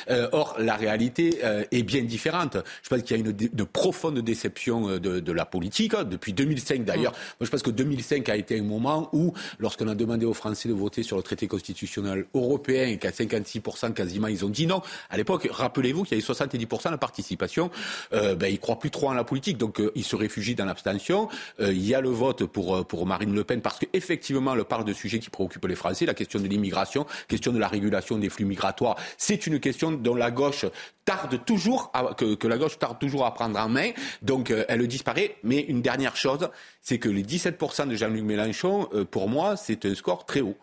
[0.09, 2.57] Euh, or, la réalité euh, est bien différente.
[2.83, 5.93] Je pense qu'il y a une, une profonde déception euh, de, de la politique.
[5.93, 7.11] hein, Depuis 2005, d'ailleurs.
[7.39, 10.69] Moi, je pense que 2005 a été un moment où, lorsqu'on a demandé aux Français
[10.69, 14.81] de voter sur le traité constitutionnel européen et qu'à 56% quasiment, ils ont dit non.
[15.09, 17.69] À l'époque, rappelez-vous qu'il y avait 70% de participation.
[18.13, 19.57] Euh, ben, ils croient plus trop en la politique.
[19.57, 21.27] Donc, ils se réfugient dans l'abstention.
[21.59, 24.93] Il y a le vote pour, pour Marine Le Pen parce qu'effectivement, elle parle de
[24.93, 26.05] sujets qui préoccupent les Français.
[26.05, 30.15] La question de l'immigration, question de la régulation des flux migratoires, c'est une question dont
[30.15, 30.65] la gauche
[31.05, 33.91] tarde toujours à, que, que la gauche tarde toujours à prendre en main.
[34.21, 35.35] Donc euh, elle disparaît.
[35.43, 36.49] Mais une dernière chose,
[36.81, 40.57] c'est que les 17% de Jean-Luc Mélenchon, euh, pour moi, c'est un score très haut.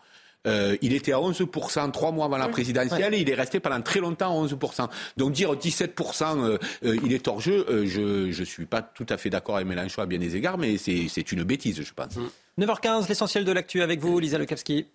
[0.47, 3.81] Euh, il était à 11% trois mois avant la présidentielle et il est resté pendant
[3.81, 4.87] très longtemps à 11%.
[5.17, 9.05] Donc dire 17% euh, euh, il est hors jeu, euh, je ne suis pas tout
[9.09, 11.93] à fait d'accord avec Mélenchon à bien des égards, mais c'est c'est une bêtise, je
[11.93, 12.17] pense.
[12.59, 14.87] 9h15, l'essentiel de l'actu avec vous, Lisa Lekowski.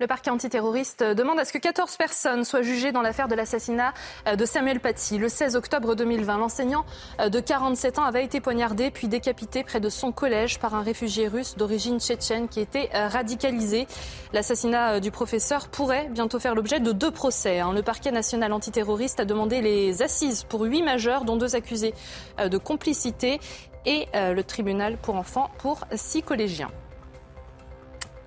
[0.00, 3.92] Le parquet antiterroriste demande à ce que 14 personnes soient jugées dans l'affaire de l'assassinat
[4.28, 5.18] euh, de Samuel Paty.
[5.18, 6.84] Le 16 octobre 2020, l'enseignant
[7.18, 10.82] euh, de 47 ans avait été poignardé puis décapité près de son collège par un
[10.82, 13.88] réfugié russe d'origine tchétchène qui était euh, radicalisé.
[14.32, 17.58] L'assassinat du professeur pourrait bientôt faire l'objet de deux procès.
[17.58, 17.72] hein.
[17.72, 21.92] Le parquet national antiterroriste a demandé les assises pour huit majeurs, dont deux accusés
[22.38, 23.40] de complicité,
[23.84, 26.70] et le tribunal pour enfants pour six collégiens.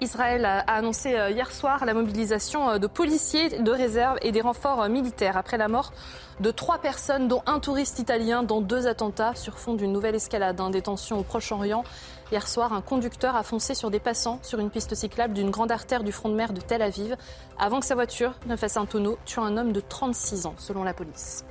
[0.01, 4.41] Israël a annoncé euh, hier soir la mobilisation euh, de policiers de réserve et des
[4.41, 5.93] renforts euh, militaires après la mort
[6.39, 10.59] de trois personnes, dont un touriste italien, dans deux attentats sur fond d'une nouvelle escalade.
[10.59, 11.83] hein, des tensions au Proche-Orient.
[12.31, 15.71] Hier soir, un conducteur a foncé sur des passants sur une piste cyclable d'une grande
[15.71, 17.15] artère du front de mer de Tel Aviv
[17.59, 20.83] avant que sa voiture ne fasse un tonneau, tuant un homme de 36 ans, selon
[20.83, 21.45] la police.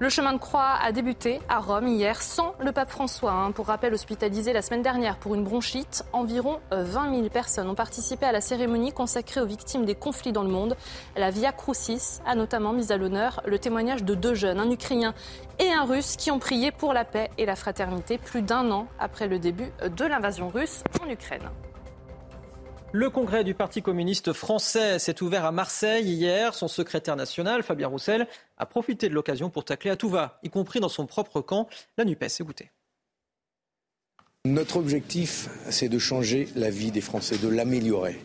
[0.00, 3.30] Le chemin de croix a débuté à Rome hier sans le pape François.
[3.30, 3.52] Hein.
[3.52, 8.26] Pour rappel, hospitalisé la semaine dernière pour une bronchite, environ 20 000 personnes ont participé
[8.26, 10.76] à la cérémonie consacrée aux victimes des conflits dans le monde.
[11.16, 15.14] La Via Crucis a notamment mis à l'honneur le témoignage de deux jeunes, un Ukrainien
[15.60, 18.88] et un Russe, qui ont prié pour la paix et la fraternité plus d'un an
[18.98, 21.48] après le début de l'invasion russe en Ukraine.
[22.96, 26.54] Le congrès du Parti communiste français s'est ouvert à Marseille hier.
[26.54, 30.48] Son secrétaire national, Fabien Roussel, a profité de l'occasion pour tacler à tout va, y
[30.48, 31.66] compris dans son propre camp,
[31.98, 32.38] la NUPES.
[32.38, 32.70] Écoutez.
[34.44, 38.20] Notre objectif, c'est de changer la vie des Français, de l'améliorer.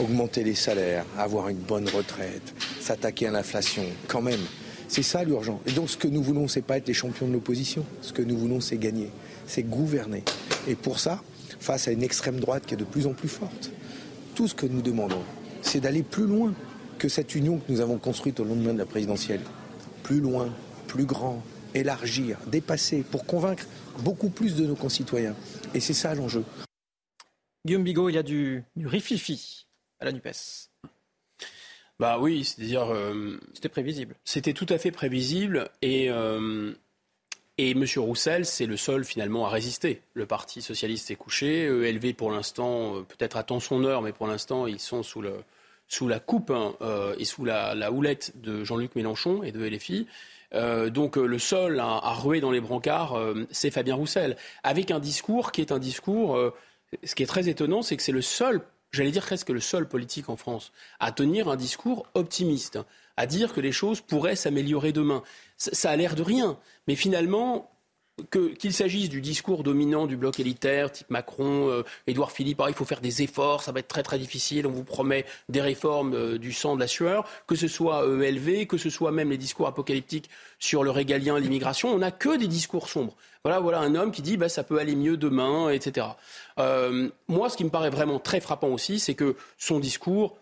[0.00, 4.42] Augmenter les salaires, avoir une bonne retraite, s'attaquer à l'inflation, quand même.
[4.88, 5.60] C'est ça l'urgent.
[5.64, 7.86] Et donc ce que nous voulons, c'est pas être les champions de l'opposition.
[8.02, 9.12] Ce que nous voulons, c'est gagner,
[9.46, 10.24] c'est gouverner.
[10.66, 11.22] Et pour ça,
[11.60, 13.70] face à une extrême droite qui est de plus en plus forte,
[14.38, 15.24] tout ce que nous demandons,
[15.62, 16.54] c'est d'aller plus loin
[17.00, 19.40] que cette union que nous avons construite au lendemain de la présidentielle.
[20.04, 20.54] Plus loin,
[20.86, 21.42] plus grand,
[21.74, 23.64] élargir, dépasser, pour convaincre
[24.04, 25.34] beaucoup plus de nos concitoyens.
[25.74, 26.44] Et c'est ça l'enjeu.
[27.66, 29.66] Guillaume Bigot, il y a du, du rififi
[29.98, 30.70] à la NUPES.
[31.98, 32.94] Bah oui, c'est-à-dire.
[32.94, 34.14] Euh, c'était prévisible.
[34.24, 35.68] C'était tout à fait prévisible.
[35.82, 36.74] Et euh,
[37.58, 37.84] et M.
[37.96, 40.00] Roussel, c'est le seul finalement à résister.
[40.14, 41.64] Le Parti socialiste est couché.
[41.64, 46.20] ELV, pour l'instant, euh, peut-être attend son heure, mais pour l'instant, ils sont sous, la
[46.20, 50.06] coupe hein, euh, et sous la, houlette de Jean-Luc Mélenchon et de LFI.
[50.54, 54.36] Euh, donc euh, le seul à, à, ruer dans les brancards, euh, c'est Fabien Roussel,
[54.62, 56.38] avec un discours qui est un discours.
[57.04, 58.60] ce qui est très étonnant, c'est que c'est le seul,
[58.92, 62.78] j'allais dire presque le seul politique en France, à tenir un discours optimiste,
[63.18, 65.22] à dire que les choses pourraient s'améliorer demain
[65.58, 66.56] ça, a l'air de rien.
[66.86, 67.70] Mais finalement,
[68.32, 72.74] qu'il s'agisse du discours dominant du bloc élitaire, type Macron, euh, Édouard Philippe, ah, il
[72.74, 76.14] faut faire des efforts, ça va être très très difficile, on vous promet des réformes
[76.14, 79.36] euh, du sang, de la sueur, que ce soit ELV, que ce soit même les
[79.36, 83.14] discours apocalyptiques sur le régalien, l'immigration, on n'a que des discours sombres.
[83.44, 86.08] Voilà, voilà un homme qui dit bah, ça peut aller mieux demain, etc.
[86.58, 90.36] Euh, moi, ce qui me paraît vraiment très frappant aussi, c'est que son discours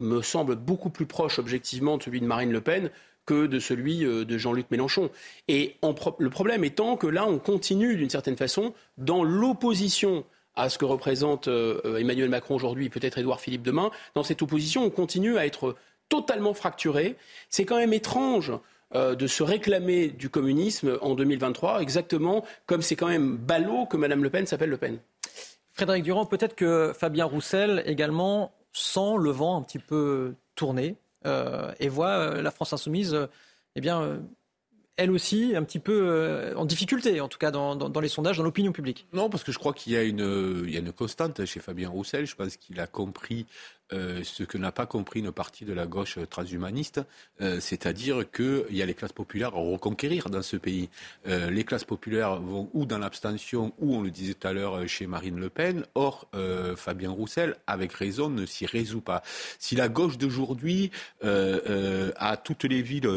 [0.00, 2.90] me semble beaucoup plus proche objectivement de celui de Marine Le Pen
[3.26, 5.10] que de celui euh, de Jean-Luc Mélenchon.
[5.48, 5.76] Et
[6.18, 10.24] le problème étant que là, on continue d'une certaine façon dans l'opposition
[10.56, 13.90] à ce que représente euh, Emmanuel Macron aujourd'hui, peut-être Édouard Philippe demain.
[14.14, 15.76] Dans cette opposition, on continue à être
[16.08, 17.16] totalement fracturé.
[17.48, 18.52] C'est quand même étrange
[18.94, 23.96] euh, de se réclamer du communisme en 2023, exactement comme c'est quand même ballot que
[23.96, 24.98] Mme Le Pen s'appelle Le Pen.
[25.72, 31.72] Frédéric Durand, peut-être que Fabien Roussel également sent le vent un petit peu tourner euh,
[31.80, 33.26] et voit euh, la France insoumise, euh,
[33.76, 34.20] eh bien,
[34.96, 38.42] elle aussi, un petit peu en difficulté, en tout cas dans, dans les sondages, dans
[38.42, 39.06] l'opinion publique.
[39.12, 42.26] Non, parce que je crois qu'il y, y a une constante chez Fabien Roussel.
[42.26, 43.46] Je pense qu'il a compris
[43.92, 47.00] euh, ce que n'a pas compris une partie de la gauche transhumaniste,
[47.40, 50.88] euh, c'est-à-dire qu'il y a les classes populaires à reconquérir dans ce pays.
[51.26, 54.86] Euh, les classes populaires vont ou dans l'abstention, ou on le disait tout à l'heure
[54.86, 55.84] chez Marine Le Pen.
[55.94, 56.28] Or,
[56.76, 59.22] Fabien Roussel, avec raison, ne s'y résout pas.
[59.58, 60.90] Si la gauche d'aujourd'hui
[61.22, 63.08] a toutes les villes,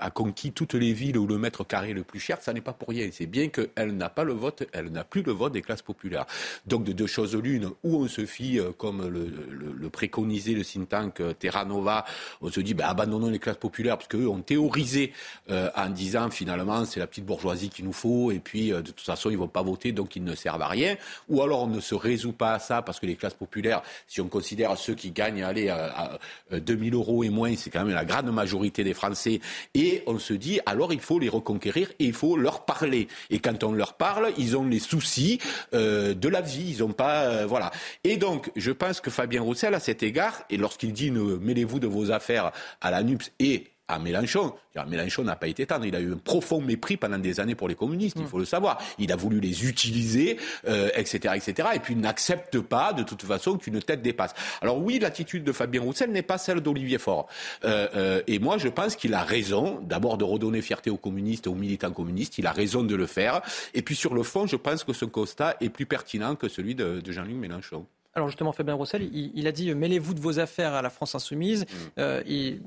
[0.00, 2.60] a conquis toutes les villes où le mètre carré est le plus cher, ça n'est
[2.60, 3.08] pas pour rien.
[3.12, 6.26] C'est bien qu'elle n'a pas le vote, elle n'a plus le vote des classes populaires.
[6.66, 10.88] Donc de deux choses l'une, où on se fie, comme le, le préconisé le think
[10.88, 12.04] tank euh, Terra Nova,
[12.40, 15.12] on se dit ben, abandonnons les classes populaires parce qu'eux ont théorisé
[15.48, 18.90] euh, en disant finalement c'est la petite bourgeoisie qu'il nous faut et puis euh, de
[18.90, 20.96] toute façon ils vont pas voter donc ils ne servent à rien.
[21.28, 24.20] Ou alors on ne se résout pas à ça parce que les classes populaires, si
[24.20, 26.18] on considère ceux qui gagnent allez, à,
[26.50, 29.40] à 2000 euros et moins, c'est quand même la grande majorité des Français.
[29.74, 33.06] Et on se dit alors il faut les reconquérir et il faut leur parler.
[33.30, 35.38] Et quand on leur parle, ils ont les soucis
[35.72, 37.70] de la vie, ils ont pas voilà.
[38.02, 41.36] Et donc je pense que Fabien Roussel a cette cet égard, et lorsqu'il dit ne
[41.36, 42.50] mêlez-vous de vos affaires
[42.80, 44.54] à la NUPS et à Mélenchon.
[44.88, 45.84] Mélenchon n'a pas été tendre.
[45.84, 48.28] Il a eu un profond mépris pendant des années pour les communistes, il mm.
[48.28, 48.78] faut le savoir.
[48.98, 51.68] Il a voulu les utiliser, euh, etc., etc.
[51.74, 54.32] Et puis il n'accepte pas, de toute façon, qu'une tête dépasse.
[54.62, 57.28] Alors oui, l'attitude de Fabien Roussel n'est pas celle d'Olivier Faure.
[57.66, 61.46] Euh, euh, et moi, je pense qu'il a raison, d'abord de redonner fierté aux communistes,
[61.46, 62.38] aux militants communistes.
[62.38, 63.42] Il a raison de le faire.
[63.74, 66.74] Et puis sur le fond, je pense que ce constat est plus pertinent que celui
[66.74, 67.84] de, de Jean-Luc Mélenchon.
[68.14, 71.14] Alors justement, Fabien Roussel, il, a dit euh, mêlez-vous de vos affaires à la France
[71.14, 71.62] insoumise.
[71.62, 71.76] Mm.
[71.98, 72.60] Euh, il,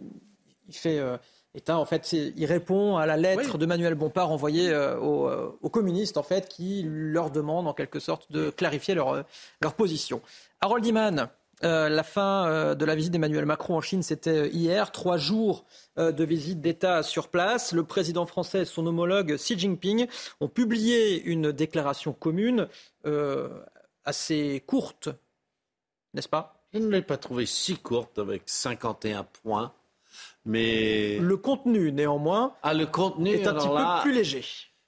[0.72, 1.18] fait euh,
[1.54, 6.24] état, en fait, il répond à la lettre de Manuel Bompard envoyée aux, communistes, en
[6.24, 9.24] fait, qui leur demande en quelque sorte de clarifier leur,
[9.62, 10.22] leur position.
[10.62, 11.30] Harold Iman,
[11.62, 14.92] la fin de la visite d'Emmanuel Macron en Chine, c'était hier.
[14.92, 15.66] Trois jours
[15.98, 17.72] de visite d'État sur place.
[17.72, 20.08] Le président français et son homologue Xi Jinping
[20.42, 22.68] ont publié une déclaration commune
[24.04, 25.10] assez courte
[26.16, 26.56] n'est-ce pas?
[26.74, 29.74] Je ne l'ai pas trouvé si courte avec 51 points.
[30.46, 34.44] Mais le contenu, néanmoins, ah, le contenu, est un petit peu plus léger.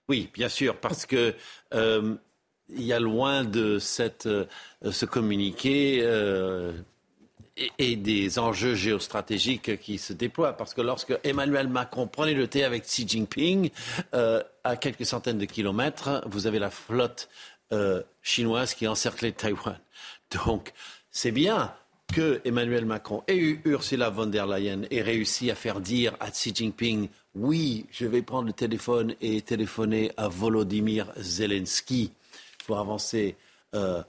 [0.07, 1.35] Oui, bien sûr, parce que
[1.73, 2.15] euh,
[2.69, 4.45] il y a loin de cette, euh,
[4.89, 6.71] ce communiqué euh,
[7.57, 10.53] et, et, des enjeux géostratégiques qui se déploient.
[10.53, 13.71] Parce que lorsque Emmanuel Macron prenait le thé avec Xi Jinping,
[14.63, 17.29] à quelques centaines de kilomètres, vous avez la flotte
[18.21, 19.79] chinoise qui encerclait Taïwan.
[20.45, 20.73] Donc,
[21.17, 21.73] c'est bien
[22.13, 26.53] que Emmanuel Macron et Ursula von der Leyen aient réussi à faire dire à Xi
[26.53, 32.13] Jinping oui, je vais prendre le téléphone et téléphoner à Volodymyr Zelensky
[32.67, 33.35] pour avancer
[33.73, 34.03] euh,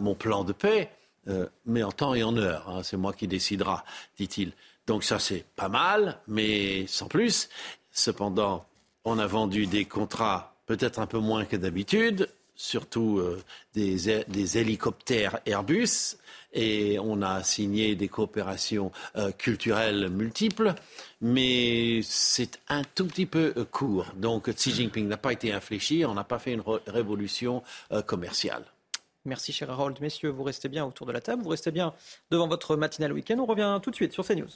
[0.00, 0.90] mon plan de paix,
[1.28, 2.68] euh, mais en temps et en heure.
[2.68, 3.84] Hein, c'est moi qui décidera,
[4.18, 4.50] dit-il.
[4.88, 7.50] Donc ça, c'est pas mal, mais sans plus.
[7.92, 8.66] Cependant,
[9.04, 13.42] on a vendu des contrats peut-être un peu moins que d'habitude, surtout euh,
[13.74, 16.16] des, hélicoptères Airbus,
[16.54, 20.74] et on a signé des coopérations euh, culturelles multiples,
[21.20, 24.06] mais c'est un tout petit peu euh, court.
[24.16, 27.62] Donc Xi Jinping n'a pas été infléchi, on n'a pas fait une révolution
[28.06, 28.64] commerciale.
[29.24, 29.98] Merci cher Harold.
[30.00, 31.94] Messieurs, vous restez bien autour de la table, vous restez bien
[32.30, 33.38] devant votre matinale week-end.
[33.38, 34.50] On revient tout de suite sur CNews.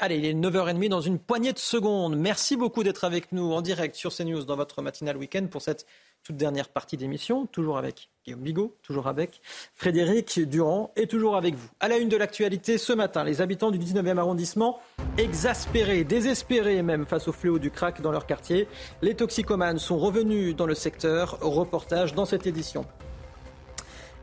[0.00, 2.16] Allez, il est 9h30 dans une poignée de secondes.
[2.16, 5.86] Merci beaucoup d'être avec nous en direct sur CNews dans votre matinale week-end pour cette
[6.24, 9.40] toute dernière partie d'émission, toujours avec Guillaume Bigot, toujours avec
[9.72, 11.68] Frédéric Durand et toujours avec vous.
[11.78, 14.80] À la une de l'actualité ce matin, les habitants du 19e arrondissement
[15.16, 18.66] exaspérés, désespérés même face au fléau du crack dans leur quartier.
[19.00, 21.38] Les toxicomanes sont revenus dans le secteur.
[21.40, 22.84] Reportage dans cette édition.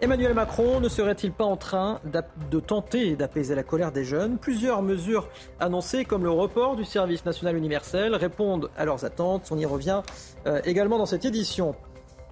[0.03, 2.01] Emmanuel Macron ne serait-il pas en train
[2.49, 5.29] de tenter d'apaiser la colère des jeunes Plusieurs mesures
[5.59, 9.49] annoncées, comme le report du service national universel, répondent à leurs attentes.
[9.51, 10.01] On y revient
[10.47, 11.75] euh, également dans cette édition.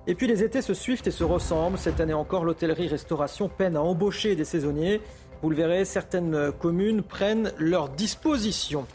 [0.07, 1.77] Et puis les étés se suivent et se ressemblent.
[1.77, 4.99] Cette année encore, l'hôtellerie-restauration peine à embaucher des saisonniers.
[5.43, 8.87] Vous le verrez, certaines communes prennent leurs dispositions.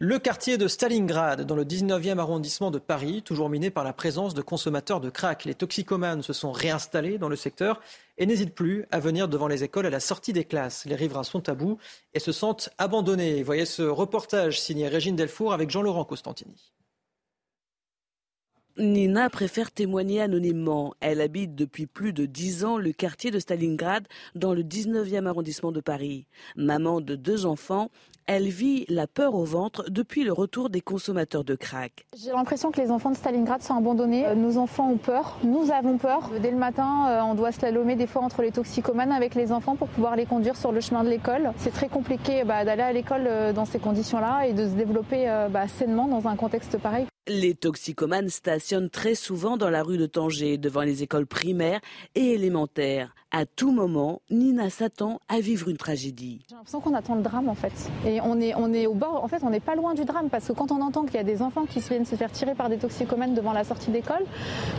[0.00, 4.32] Le quartier de Stalingrad, dans le 19e arrondissement de Paris, toujours miné par la présence
[4.32, 5.44] de consommateurs de crack.
[5.44, 7.80] Les toxicomanes se sont réinstallés dans le secteur
[8.16, 10.84] et n'hésitent plus à venir devant les écoles à la sortie des classes.
[10.84, 11.78] Les riverains sont à bout
[12.14, 13.42] et se sentent abandonnés.
[13.42, 16.72] Voyez ce reportage signé Régine Delfour avec Jean-Laurent Costantini.
[18.78, 20.94] Nina préfère témoigner anonymement.
[21.00, 24.06] Elle habite depuis plus de dix ans le quartier de Stalingrad
[24.36, 26.26] dans le 19e arrondissement de Paris.
[26.56, 27.90] Maman de deux enfants,
[28.26, 32.06] elle vit la peur au ventre depuis le retour des consommateurs de crack.
[32.16, 34.26] J'ai l'impression que les enfants de Stalingrad sont abandonnés.
[34.26, 36.30] Euh, nos enfants ont peur, nous avons peur.
[36.40, 39.74] Dès le matin, euh, on doit slalomer des fois entre les toxicomanes avec les enfants
[39.74, 41.52] pour pouvoir les conduire sur le chemin de l'école.
[41.56, 45.26] C'est très compliqué bah, d'aller à l'école euh, dans ces conditions-là et de se développer
[45.50, 47.06] bah, sainement dans un contexte pareil.
[47.28, 51.80] Les toxicomanes stationnent très souvent dans la rue de Tanger, devant les écoles primaires
[52.14, 53.14] et élémentaires.
[53.30, 56.40] À tout moment, Nina s'attend à vivre une tragédie.
[56.48, 57.74] J'ai l'impression qu'on attend le drame en fait.
[58.06, 60.30] Et on est, on est au bord, en fait, on n'est pas loin du drame
[60.30, 62.54] parce que quand on entend qu'il y a des enfants qui viennent se faire tirer
[62.54, 64.24] par des toxicomanes devant la sortie d'école,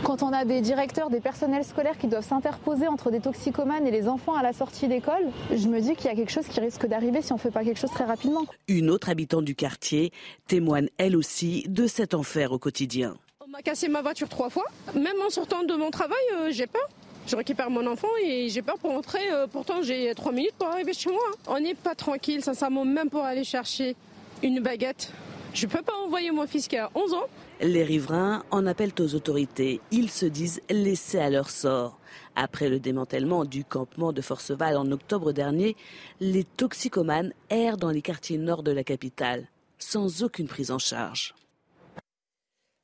[0.02, 3.92] quand on a des directeurs, des personnels scolaires qui doivent s'interposer entre des toxicomanes et
[3.92, 6.58] les enfants à la sortie d'école, je me dis qu'il y a quelque chose qui
[6.58, 8.44] risque d'arriver si on ne fait pas quelque chose très rapidement.
[8.66, 10.10] Une autre habitante du quartier
[10.48, 13.16] témoigne elle aussi de cet enfer au quotidien.
[13.44, 14.64] On m'a cassé ma voiture trois fois.
[14.94, 16.88] Même en sortant de mon travail, euh, j'ai peur.
[17.26, 19.30] Je récupère mon enfant et j'ai peur pour rentrer.
[19.30, 21.22] Euh, pourtant, j'ai trois minutes pour arriver chez moi.
[21.46, 23.94] On n'est pas tranquille, sincèrement, même pour aller chercher
[24.42, 25.12] une baguette.
[25.52, 27.26] Je ne peux pas envoyer mon fils qui a 11 ans.
[27.60, 29.80] Les riverains en appellent aux autorités.
[29.90, 31.98] Ils se disent laissés à leur sort.
[32.36, 35.76] Après le démantèlement du campement de Forceval en octobre dernier,
[36.20, 39.48] les toxicomanes errent dans les quartiers nord de la capitale,
[39.78, 41.34] sans aucune prise en charge.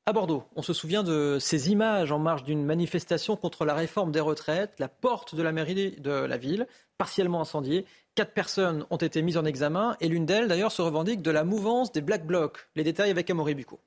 [0.08, 4.12] À Bordeaux, on se souvient de ces images en marge d'une manifestation contre la réforme
[4.12, 4.78] des retraites.
[4.78, 7.84] La porte de la mairie de la ville, partiellement incendiée.
[8.14, 11.42] Quatre personnes ont été mises en examen et l'une d'elles, d'ailleurs, se revendique de la
[11.42, 12.68] mouvance des Black Blocs.
[12.76, 13.80] Les détails avec Amaury Bucco.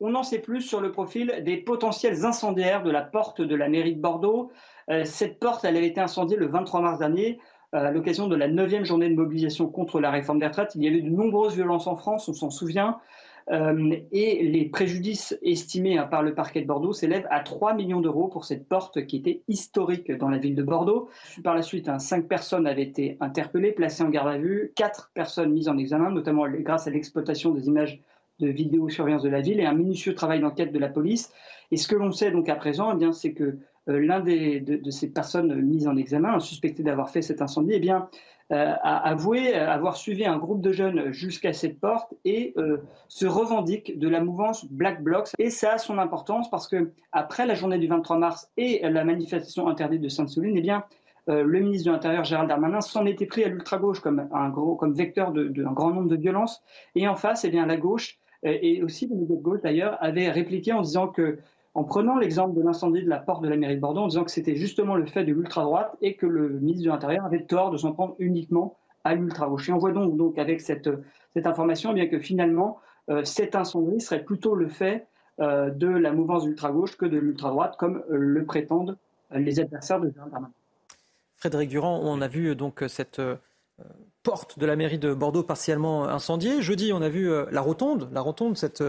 [0.00, 3.68] On en sait plus sur le profil des potentiels incendiaires de la porte de la
[3.68, 4.50] mairie de Bordeaux.
[4.88, 7.38] Euh, cette porte, elle avait été incendiée le 23 mars dernier
[7.76, 10.72] euh, à l'occasion de la neuvième journée de mobilisation contre la réforme des retraites.
[10.74, 12.98] Il y avait de nombreuses violences en France, on s'en souvient.
[13.50, 18.00] Euh, et les préjudices estimés hein, par le parquet de Bordeaux s'élèvent à 3 millions
[18.00, 21.08] d'euros pour cette porte qui était historique dans la ville de Bordeaux.
[21.42, 25.10] Par la suite, hein, cinq personnes avaient été interpellées, placées en garde à vue, quatre
[25.14, 28.00] personnes mises en examen, notamment grâce à l'exploitation des images
[28.38, 31.32] de vidéosurveillance de la ville et un minutieux travail d'enquête de la police.
[31.72, 35.60] Et ce que l'on sait donc à présent, eh c'est que l'un de, ces personnes
[35.60, 38.08] mises en examen, suspecté d'avoir fait cet incendie, eh bien,
[38.50, 42.54] a avoué avoir suivi un groupe de jeunes jusqu'à cette porte et
[43.08, 45.30] se revendique de la mouvance Black Blocs.
[45.38, 49.04] Et ça a son importance parce que après la journée du 23 mars et la
[49.04, 50.84] manifestation interdite de Sainte-Soline, eh bien,
[51.28, 54.28] euh, le ministre de l'Intérieur, Gérald Darmanin, s'en était pris à l'ultra-gauche comme,
[54.78, 56.62] comme vecteur d'un grand nombre de violences.
[56.94, 60.30] Et en face, eh bien, la gauche, euh, et aussi le de gauche d'ailleurs, avait
[60.30, 61.38] répliqué en disant que,
[61.74, 64.24] en prenant l'exemple de l'incendie de la porte de la mairie de Bordeaux, en disant
[64.24, 67.70] que c'était justement le fait de l'ultra-droite et que le ministre de l'Intérieur avait tort
[67.70, 69.68] de s'en prendre uniquement à l'ultra-gauche.
[69.68, 70.90] Et on voit donc, avec cette,
[71.44, 72.78] information eh bien que finalement,
[73.08, 75.06] euh, cet incendie serait plutôt le fait
[75.38, 78.98] de la mouvance ultra-gauche que de l'ultra-droite, comme le prétendent
[79.30, 80.52] les adversaires de Gérald Darmanin.
[81.40, 83.36] Frédéric Durand, on a vu euh, donc euh, cette euh,
[84.22, 86.62] porte de la mairie de Bordeaux partiellement incendiée.
[86.62, 88.84] Jeudi, on a vu la rotonde, la rotonde, cette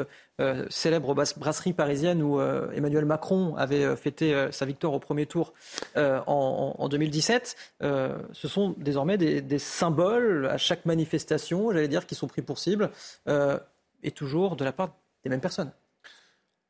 [0.69, 5.53] célèbre brasserie parisienne où Emmanuel Macron avait fêté sa victoire au premier tour
[5.95, 7.55] en, 2017.
[7.81, 12.91] ce sont désormais des, symboles à chaque manifestation, j'allais dire, qui sont pris pour cible,
[14.03, 15.71] et toujours de la part des mêmes personnes.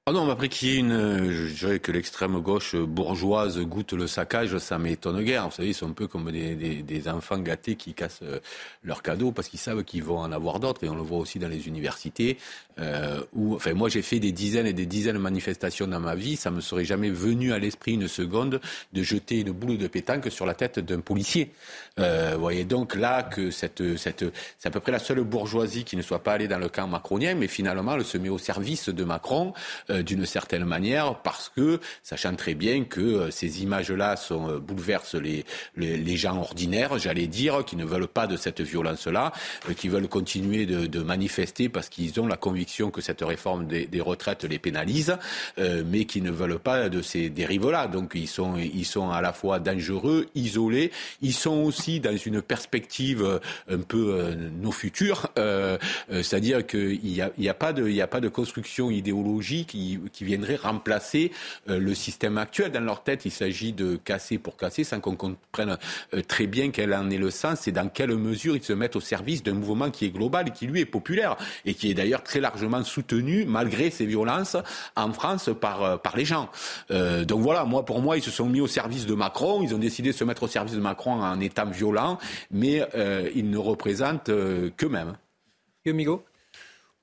[0.07, 3.93] Ah non, mais après qu'il y ait une, je dirais que l'extrême gauche bourgeoise goûte
[3.93, 5.45] le saccage, ça m'étonne guère.
[5.47, 8.39] Vous savez, ils sont un peu comme des, des, enfants gâtés qui cassent euh,
[8.83, 10.83] leurs cadeaux parce qu'ils savent qu'ils vont en avoir d'autres.
[10.83, 12.39] Et on le voit aussi dans les universités.
[12.79, 16.15] Euh, où, enfin, moi, j'ai fait des dizaines et des dizaines de manifestations dans ma
[16.15, 16.35] vie.
[16.35, 18.59] Ça me serait jamais venu à l'esprit une seconde
[18.93, 21.51] de jeter une boule de pétanque sur la tête d'un policier.
[21.99, 24.25] Euh, voyez donc là que cette, cette,
[24.57, 26.87] c'est à peu près la seule bourgeoisie qui ne soit pas allée dans le camp
[26.87, 29.53] macronien, mais finalement, elle se met au service de Macron.
[29.91, 34.59] Euh, d'une certaine manière parce que, sachant très bien que euh, ces images-là sont, euh,
[34.59, 35.45] bouleversent les,
[35.77, 39.31] les, gens ordinaires, j'allais dire, qui ne veulent pas de cette violence-là,
[39.77, 43.85] qui veulent continuer de, de manifester parce qu'ils ont la conviction que cette réforme des,
[43.85, 45.17] des retraites les pénalise,
[45.57, 47.87] mais qui ne veulent pas de ces dérives-là.
[47.87, 50.91] Donc ils sont, ils sont à la fois dangereux, isolés,
[51.21, 53.39] ils sont aussi dans une perspective
[53.69, 55.29] un peu nos futurs,
[56.09, 59.73] c'est-à-dire qu'il n'y a, y a, pas de, il a pas de construction idéologique
[60.11, 61.31] qui, viendraient remplacer
[61.69, 62.71] euh, le système actuel.
[62.71, 65.77] Dans leur tête, il s'agit de casser pour casser sans qu'on comprenne
[66.13, 68.95] euh, très bien quel en est le sens et dans quelle mesure ils se mettent
[68.95, 71.93] au service d'un mouvement qui est global et qui, lui, est populaire et qui est
[71.93, 74.57] d'ailleurs très largement soutenu, malgré ces violences,
[74.95, 76.49] en France par, euh, par les gens.
[76.89, 79.61] donc voilà, moi, pour moi, ils se sont mis au service de Macron.
[79.61, 82.17] Ils ont décidé de se mettre au service de Macron en étant violent,
[82.51, 82.85] mais
[83.35, 84.31] ils ne représentent
[84.77, 85.15] qu'eux-mêmes.
[85.85, 86.23] Migo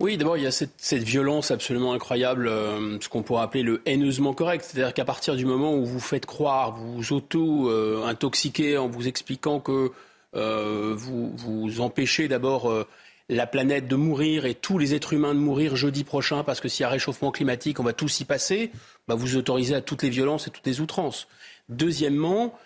[0.00, 3.82] oui, d'abord, il y a cette, violence absolument incroyable, euh, ce qu'on pourrait appeler le
[3.84, 4.64] haineusement correct.
[4.64, 9.90] C'est-à-dire qu'à partir du moment où vous faites croire, vous auto-intoxiquez en vous expliquant que
[10.36, 12.86] euh, vous, vous empêchez d'abord euh,
[13.28, 16.68] la planète de mourir et tous les êtres humains de mourir jeudi prochain parce que
[16.68, 18.70] s'il y a réchauffement climatique, on va tous y passer,
[19.08, 21.26] bah vous autorisez à toutes les violences et toutes les outrances.
[21.70, 22.56] Deuxièmement,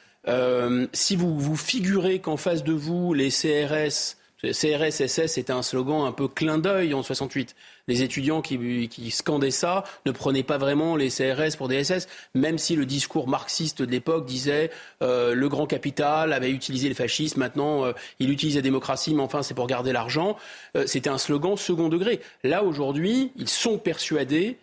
[0.92, 6.12] si vous vous figurez qu'en face de vous, les CRS CRSSS c'était un slogan un
[6.12, 7.54] peu clin d'œil en 68.
[7.88, 12.08] Les étudiants qui, qui, scandaient ça ne prenaient pas vraiment les CRS pour des SS,
[12.34, 14.70] même si le discours marxiste de l'époque disait
[15.02, 19.22] euh, le grand capital avait utilisé le fascisme, maintenant euh, il utilise la démocratie, mais
[19.22, 20.36] enfin c'est pour garder l'argent.
[20.76, 22.20] Euh, c'était un slogan second degré.
[22.42, 24.58] Là aujourd'hui, ils sont persuadés,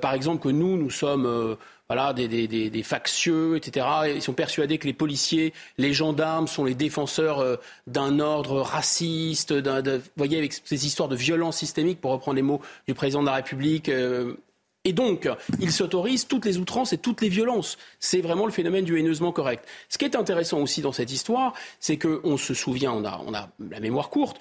[0.00, 1.56] par exemple, que nous, nous sommes
[1.88, 3.86] voilà, des, factieux, etc.
[4.14, 7.56] Ils sont persuadés que les policiers, les gendarmes sont les défenseurs euh,
[7.86, 12.60] d'un ordre raciste, vous voyez, avec ces histoires de violence systémique, pour reprendre les mots
[12.88, 13.88] du président de la République.
[13.88, 14.34] Euh,
[14.86, 15.28] et donc,
[15.60, 17.78] ils s'autorisent toutes les outrances et toutes les violences.
[18.00, 19.66] C'est vraiment le phénomène du haineusement correct.
[19.88, 23.32] Ce qui est intéressant aussi dans cette histoire, c'est qu'on se souvient, on a, on
[23.32, 24.38] a la mémoire courte,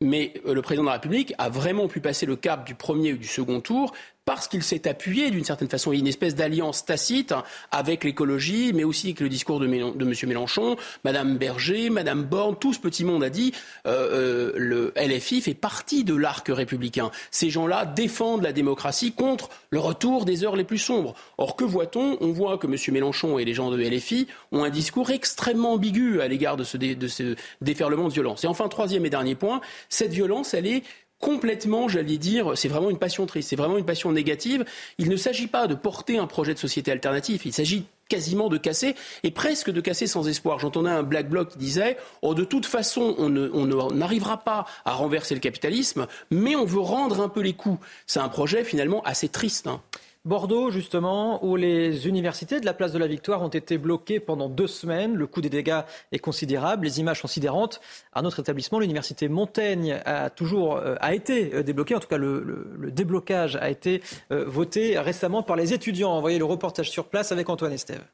[0.00, 3.12] mais euh, le président de la République a vraiment pu passer le cap du premier
[3.12, 3.92] ou du second tour
[4.28, 5.90] parce qu'il s'est appuyé d'une certaine façon.
[5.90, 7.32] Une espèce d'alliance tacite
[7.70, 10.14] avec l'écologie, mais aussi avec le discours de, M.
[10.26, 13.54] Mélenchon, Mme Berger, Mme Borne, tout ce petit monde a dit
[13.86, 17.10] euh, euh, le LFI fait partie de l'arc républicain.
[17.30, 21.14] Ces gens-là défendent la démocratie contre le retour des heures les plus sombres.
[21.38, 22.18] Or, que voit-on?
[22.20, 22.76] On voit que M.
[22.92, 26.76] Mélenchon et les gens de LFI ont un discours extrêmement ambigu à l'égard de ce
[27.62, 28.44] déferlement de violence.
[28.44, 30.82] Et enfin, troisième et dernier point, cette violence, elle est
[31.20, 34.64] complètement, j'allais dire, c'est vraiment une passion triste, c'est vraiment une passion négative.
[34.98, 38.56] Il ne s'agit pas de porter un projet de société alternative, il s'agit quasiment de
[38.56, 40.58] casser et presque de casser sans espoir.
[40.58, 44.94] J'entendais un Black Bloc qui disait oh, de toute façon, on n'arrivera ne, pas à
[44.94, 47.78] renverser le capitalisme, mais on veut rendre un peu les coups.
[48.06, 49.66] C'est un projet finalement assez triste.
[49.66, 49.80] Hein.
[50.28, 54.50] Bordeaux, justement, où les universités de la place de la Victoire ont été bloquées pendant
[54.50, 55.14] deux semaines.
[55.14, 55.80] Le coût des dégâts
[56.12, 56.84] est considérable.
[56.84, 57.80] Les images sont sidérantes.
[58.12, 61.94] À notre établissement, l'université Montaigne a toujours euh, a été euh, débloquée.
[61.94, 66.10] En tout cas, le, déblocage a été euh, voté récemment par les étudiants.
[66.10, 68.04] Envoyez le reportage sur place avec Antoine Estève.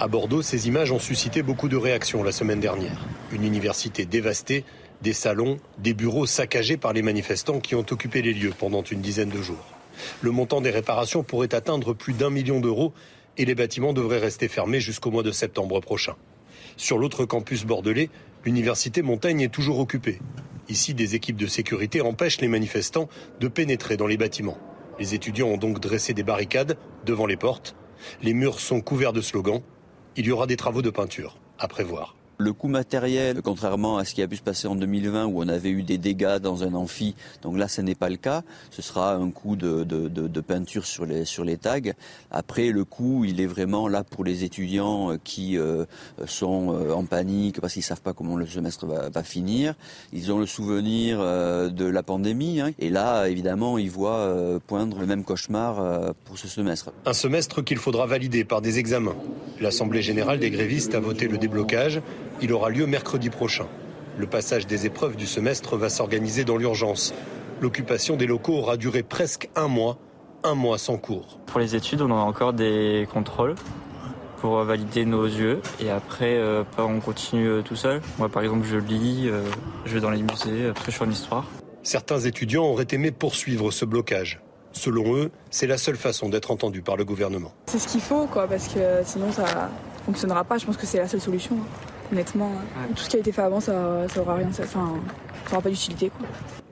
[0.00, 3.06] À Bordeaux, ces images ont suscité beaucoup de réactions la semaine dernière.
[3.32, 4.66] Une université dévastée,
[5.00, 9.00] des salons, des bureaux saccagés par les manifestants qui ont occupé les lieux pendant une
[9.00, 9.79] dizaine de jours.
[10.20, 12.92] Le montant des réparations pourrait atteindre plus d'un million d'euros
[13.36, 16.16] et les bâtiments devraient rester fermés jusqu'au mois de septembre prochain.
[16.76, 18.10] Sur l'autre campus bordelais,
[18.44, 20.18] l'université Montaigne est toujours occupée.
[20.68, 23.08] Ici, des équipes de sécurité empêchent les manifestants
[23.40, 24.58] de pénétrer dans les bâtiments.
[24.98, 27.74] Les étudiants ont donc dressé des barricades devant les portes.
[28.22, 29.62] Les murs sont couverts de slogans.
[30.16, 32.14] Il y aura des travaux de peinture à prévoir.
[32.40, 35.48] Le coût matériel, contrairement à ce qui a pu se passer en 2020 où on
[35.48, 38.44] avait eu des dégâts dans un amphi, donc là ce n'est pas le cas.
[38.70, 41.92] Ce sera un coût de, peinture sur les, tags.
[42.30, 45.84] Après, le coût, il est vraiment là pour les étudiants euh, qui euh,
[46.24, 49.74] sont euh, en panique parce qu'ils savent pas comment le semestre va, va finir.
[50.14, 52.70] Ils ont le souvenir de la pandémie hein.
[52.78, 54.34] et là, évidemment, ils voient
[54.66, 56.90] poindre le même cauchemar pour ce semestre.
[57.04, 59.16] Un semestre qu'il faudra valider par des examens.
[59.60, 62.00] L'Assemblée générale des grévistes a voté le déblocage.
[62.42, 63.66] Il aura lieu mercredi prochain.
[64.16, 67.12] Le passage des épreuves du semestre va s'organiser dans l'urgence.
[67.60, 69.98] L'occupation des locaux aura duré presque un mois,
[70.42, 71.38] un mois sans cours.
[71.46, 73.54] Pour les études, on a encore des contrôles
[74.38, 78.00] pour valider nos yeux et après euh, on continue euh, tout seul.
[78.18, 79.42] Moi par exemple je lis, euh,
[79.84, 81.44] je vais dans les musées, après je suis en histoire.
[81.82, 84.40] Certains étudiants auraient aimé poursuivre ce blocage.
[84.72, 87.52] Selon eux, c'est la seule façon d'être entendu par le gouvernement.
[87.66, 89.68] C'est ce qu'il faut quoi parce que sinon ça
[90.06, 90.56] fonctionnera pas.
[90.56, 91.58] Je pense que c'est la seule solution.
[92.12, 92.50] Honnêtement,
[92.96, 95.00] tout ce qui a été fait avant, ça, ça aura rien, ça, enfin,
[95.46, 96.10] ça aura pas d'utilité.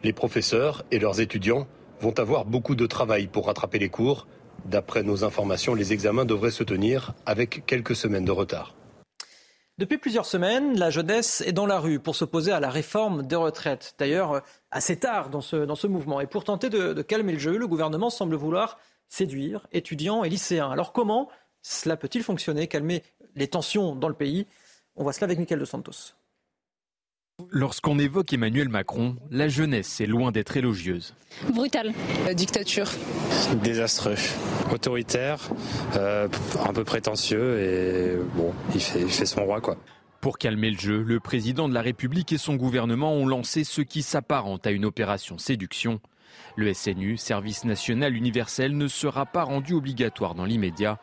[0.03, 1.67] Les professeurs et leurs étudiants
[2.01, 4.27] vont avoir beaucoup de travail pour rattraper les cours.
[4.65, 8.75] D'après nos informations, les examens devraient se tenir avec quelques semaines de retard.
[9.79, 13.37] Depuis plusieurs semaines, la jeunesse est dans la rue pour s'opposer à la réforme des
[13.37, 13.95] retraites.
[13.97, 14.43] D'ailleurs,
[14.73, 16.21] assez tard dans ce, dans ce mouvement.
[16.21, 20.29] Et pour tenter de, de calmer le jeu, le gouvernement semble vouloir séduire étudiants et
[20.29, 20.69] lycéens.
[20.69, 21.29] Alors comment
[21.63, 23.05] cela peut-il fonctionner, calmer
[23.37, 24.49] les tensions dans le pays?
[24.99, 26.13] On voit cela avec Michael de Santos.
[27.51, 31.15] Lorsqu'on évoque Emmanuel Macron, la jeunesse est loin d'être élogieuse.
[31.55, 31.93] Brutal.
[32.27, 32.89] La dictature.
[33.63, 34.17] Désastreux.
[34.73, 35.49] Autoritaire,
[35.95, 36.29] euh,
[36.69, 39.77] un peu prétentieux et bon, il fait, il fait son roi quoi.
[40.21, 43.83] Pour calmer le jeu, le président de la République et son gouvernement ont lancé ce
[43.83, 46.01] qui s'apparente à une opération séduction.
[46.57, 50.99] Le SNU, Service national universel, ne sera pas rendu obligatoire dans l'immédiat.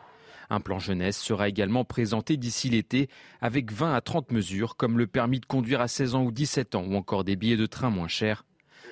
[0.50, 3.08] Un plan jeunesse sera également présenté d'ici l'été
[3.40, 6.74] avec 20 à 30 mesures comme le permis de conduire à 16 ans ou 17
[6.74, 8.44] ans ou encore des billets de train moins chers.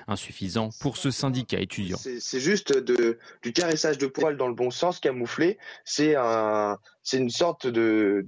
[0.07, 1.97] Insuffisant pour ce syndicat étudiant.
[1.97, 5.57] C'est juste du caressage de poils dans le bon sens camouflé.
[5.83, 6.77] C'est un,
[7.13, 8.23] une sorte de,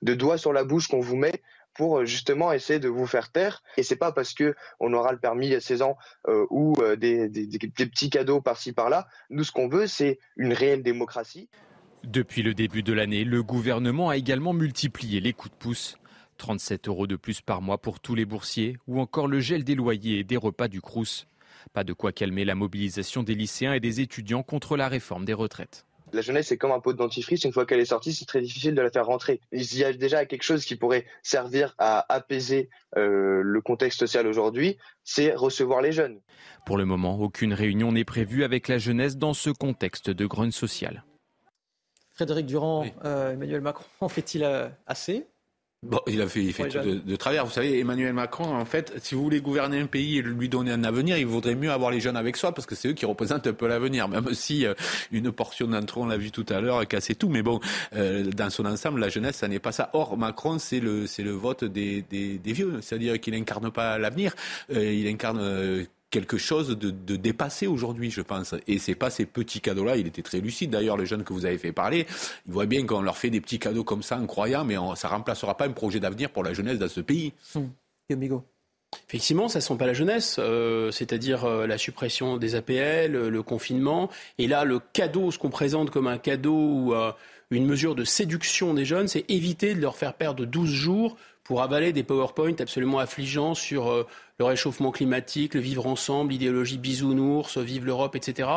[0.00, 1.42] doigt sur la bouche qu'on vous met
[1.74, 3.62] pour justement essayer de vous faire taire.
[3.76, 6.96] Et c'est pas parce que on aura le permis à 16 ans euh, ou euh,
[6.96, 9.06] des, des, petits cadeaux par-ci par-là.
[9.28, 11.50] Nous, ce qu'on veut, c'est une réelle démocratie.
[12.04, 15.96] Depuis le début de l'année, le gouvernement a également multiplié les coups de pouce.
[16.38, 19.74] 37 euros de plus par mois pour tous les boursiers ou encore le gel des
[19.74, 21.26] loyers et des repas du Crous.
[21.74, 25.34] Pas de quoi calmer la mobilisation des lycéens et des étudiants contre la réforme des
[25.34, 25.84] retraites.
[26.12, 27.44] La jeunesse, c'est comme un pot de dentifrice.
[27.44, 29.40] Une fois qu'elle est sortie, c'est très difficile de la faire rentrer.
[29.52, 34.26] Il y a déjà quelque chose qui pourrait servir à apaiser euh, le contexte social
[34.26, 36.18] aujourd'hui, c'est recevoir les jeunes.
[36.66, 40.50] Pour le moment, aucune réunion n'est prévue avec la jeunesse dans ce contexte de grogne
[40.50, 41.04] sociale.
[42.20, 45.26] Frédéric Durand, euh, Emmanuel Macron, en fait-il euh, assez?
[45.82, 47.46] Bon, il a fait, il fait tout de, travers.
[47.46, 50.70] Vous savez, Emmanuel Macron, en fait, si vous voulez gouverner un pays et lui donner
[50.70, 53.06] un avenir, il vaudrait mieux avoir les jeunes avec soi parce que c'est eux qui
[53.06, 54.06] représentent un peu l'avenir.
[54.06, 54.74] Même si euh,
[55.12, 57.30] une portion d'entre eux, on l'a vu tout à l'heure, cassait tout.
[57.30, 57.58] Mais bon,
[57.94, 59.88] dans son ensemble, la jeunesse, ça n'est pas ça.
[59.94, 62.82] Or, Macron, c'est le, c'est le vote des, des, des vieux.
[62.82, 64.34] C'est-à-dire qu'il incarne pas l'avenir.
[64.68, 68.54] il incarne quelque chose de, de dépassé aujourd'hui, je pense.
[68.66, 69.96] Et c'est pas ces petits cadeaux-là.
[69.96, 70.70] Il était très lucide.
[70.70, 72.06] D'ailleurs, les jeunes que vous avez fait parler,
[72.46, 75.08] ils voient bien qu'on leur fait des petits cadeaux comme ça, incroyables, mais on, ça
[75.08, 77.32] remplacera pas un projet d'avenir pour la jeunesse dans ce pays.
[77.54, 77.70] Hum.
[79.08, 83.42] Effectivement, ça ne sent pas la jeunesse, euh, c'est-à-dire euh, la suppression des APL, le
[83.42, 84.10] confinement.
[84.38, 87.12] Et là, le cadeau, ce qu'on présente comme un cadeau ou euh,
[87.50, 91.16] une mesure de séduction des jeunes, c'est éviter de leur faire perdre 12 jours
[91.50, 94.06] pour avaler des PowerPoint absolument affligeants sur
[94.38, 98.48] le réchauffement climatique, le vivre ensemble, l'idéologie bisounours, vive l'Europe, etc.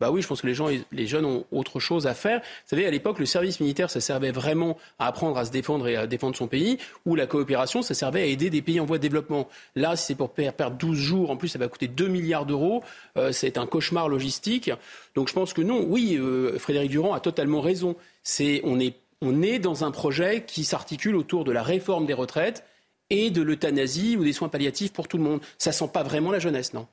[0.00, 2.40] Bah oui, je pense que les, gens, les jeunes ont autre chose à faire.
[2.40, 5.86] Vous savez, à l'époque, le service militaire, ça servait vraiment à apprendre à se défendre
[5.88, 8.86] et à défendre son pays, ou la coopération, ça servait à aider des pays en
[8.86, 9.46] voie de développement.
[9.76, 12.82] Là, si c'est pour perdre 12 jours, en plus, ça va coûter 2 milliards d'euros,
[13.18, 14.70] euh, c'est un cauchemar logistique.
[15.14, 17.94] Donc je pense que non, oui, euh, Frédéric Durand a totalement raison.
[18.22, 22.14] C'est, on est on est dans un projet qui s'articule autour de la réforme des
[22.14, 22.64] retraites
[23.10, 25.40] et de l'euthanasie ou des soins palliatifs pour tout le monde.
[25.58, 26.86] Ça sent pas vraiment la jeunesse, non?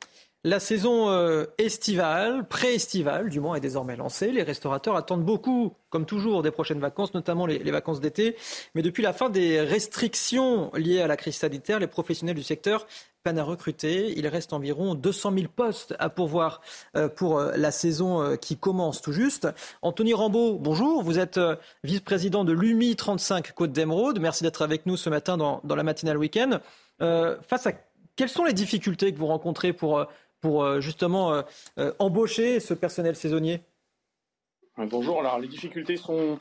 [0.46, 4.32] La saison euh, estivale, pré-estivale du moins, est désormais lancée.
[4.32, 8.36] Les restaurateurs attendent beaucoup, comme toujours, des prochaines vacances, notamment les, vacances d'été.
[8.76, 12.86] Mais depuis la fin des restrictions liées à la crise sanitaire, les professionnels du secteur
[13.24, 14.14] peinent à recruter.
[14.20, 16.62] Il reste environ 200 000 postes à pourvoir
[16.96, 19.48] euh, pour euh, la saison qui commence tout juste.
[19.82, 21.02] Anthony Rambaud, bonjour.
[21.02, 21.40] Vous êtes
[21.84, 24.20] vice-président de l'UMI 35 Côte d'Emeraude.
[24.20, 26.60] Merci d'être avec nous ce matin dans, la matinale week-end.
[27.00, 27.72] face à
[28.16, 30.06] quelles sont les difficultés que vous rencontrez pour
[30.42, 31.42] pour euh, justement euh,
[31.80, 33.62] euh, embaucher ce personnel saisonnier?
[34.78, 36.38] Bonjour, alors les difficultés sont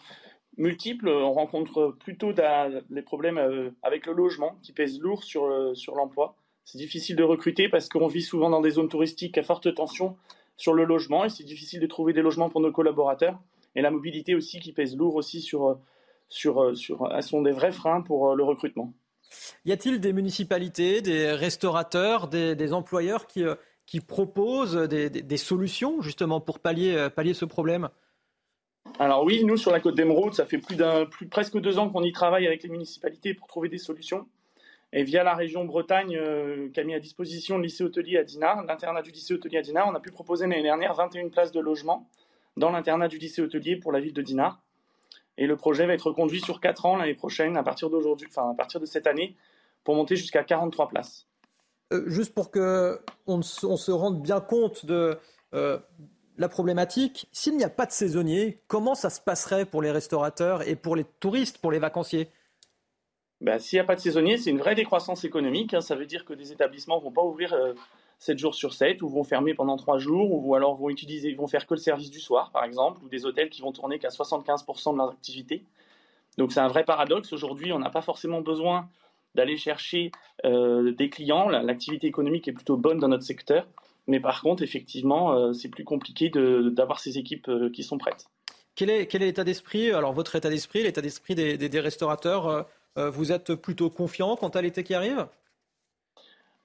[0.56, 1.08] multiples.
[1.08, 6.34] On rencontre plutôt des problèmes avec le logement qui pèsent lourd sur, sur l'emploi.
[6.64, 10.16] C'est difficile de recruter parce qu'on vit souvent dans des zones touristiques à forte tension
[10.56, 13.38] sur le logement et c'est difficile de trouver des logements pour nos collaborateurs.
[13.76, 15.78] Et la mobilité aussi qui pèse lourd aussi sur,
[16.28, 18.92] sur, sur, sont des vrais freins pour le recrutement.
[19.64, 23.44] Y a-t-il des municipalités, des restaurateurs, des employeurs qui,
[23.86, 27.88] qui proposent des, solutions justement pour pallier, euh, ce problème?
[28.98, 30.76] Alors oui, nous sur la côte d'Emeraude, ça fait plus
[31.10, 34.26] plus presque deux ans qu'on y travaille avec les municipalités pour trouver des solutions.
[34.92, 38.22] Et via la région Bretagne, euh, qui a mis à disposition le lycée hôtelier à
[38.22, 41.50] Dinard, l'internat du lycée hôtelier à Dinard, on a pu proposer l'année dernière 21 places
[41.50, 42.08] de logement
[42.56, 44.62] dans l'internat du lycée hôtelier pour la ville de Dinard.
[45.36, 48.50] Et le projet va être conduit sur quatre ans l'année prochaine, à partir d'aujourd'hui, enfin
[48.50, 49.34] à partir de cette année,
[49.82, 51.26] pour monter jusqu'à 43 places.
[51.92, 55.18] Euh, juste pour qu'on on se rende bien compte de
[55.54, 55.78] euh,
[56.38, 60.66] la problématique, s'il n'y a pas de saisonniers, comment ça se passerait pour les restaurateurs
[60.66, 62.30] et pour les touristes, pour les vacanciers?
[63.40, 65.74] Ben, S'il n'y a pas de saisonniers, c'est une vraie décroissance économique.
[65.74, 65.80] Hein.
[65.80, 67.54] Ça veut dire que des établissements ne vont pas ouvrir
[68.18, 71.34] 7 euh, jours sur 7 ou vont fermer pendant 3 jours ou alors vont, utiliser,
[71.34, 73.98] vont faire que le service du soir, par exemple, ou des hôtels qui vont tourner
[73.98, 75.64] qu'à 75% de leur activité.
[76.38, 77.32] Donc c'est un vrai paradoxe.
[77.32, 78.88] Aujourd'hui, on n'a pas forcément besoin
[79.34, 80.12] d'aller chercher
[80.44, 81.48] euh, des clients.
[81.48, 83.66] L'activité économique est plutôt bonne dans notre secteur.
[84.06, 88.26] Mais par contre, effectivement, euh, c'est plus compliqué d'avoir ces équipes euh, qui sont prêtes.
[88.74, 93.88] Quel est l'état d'esprit Alors, votre état d'esprit, l'état d'esprit des, restaurateurs, vous êtes plutôt
[93.88, 95.28] confiant quant à l'été qui arrive?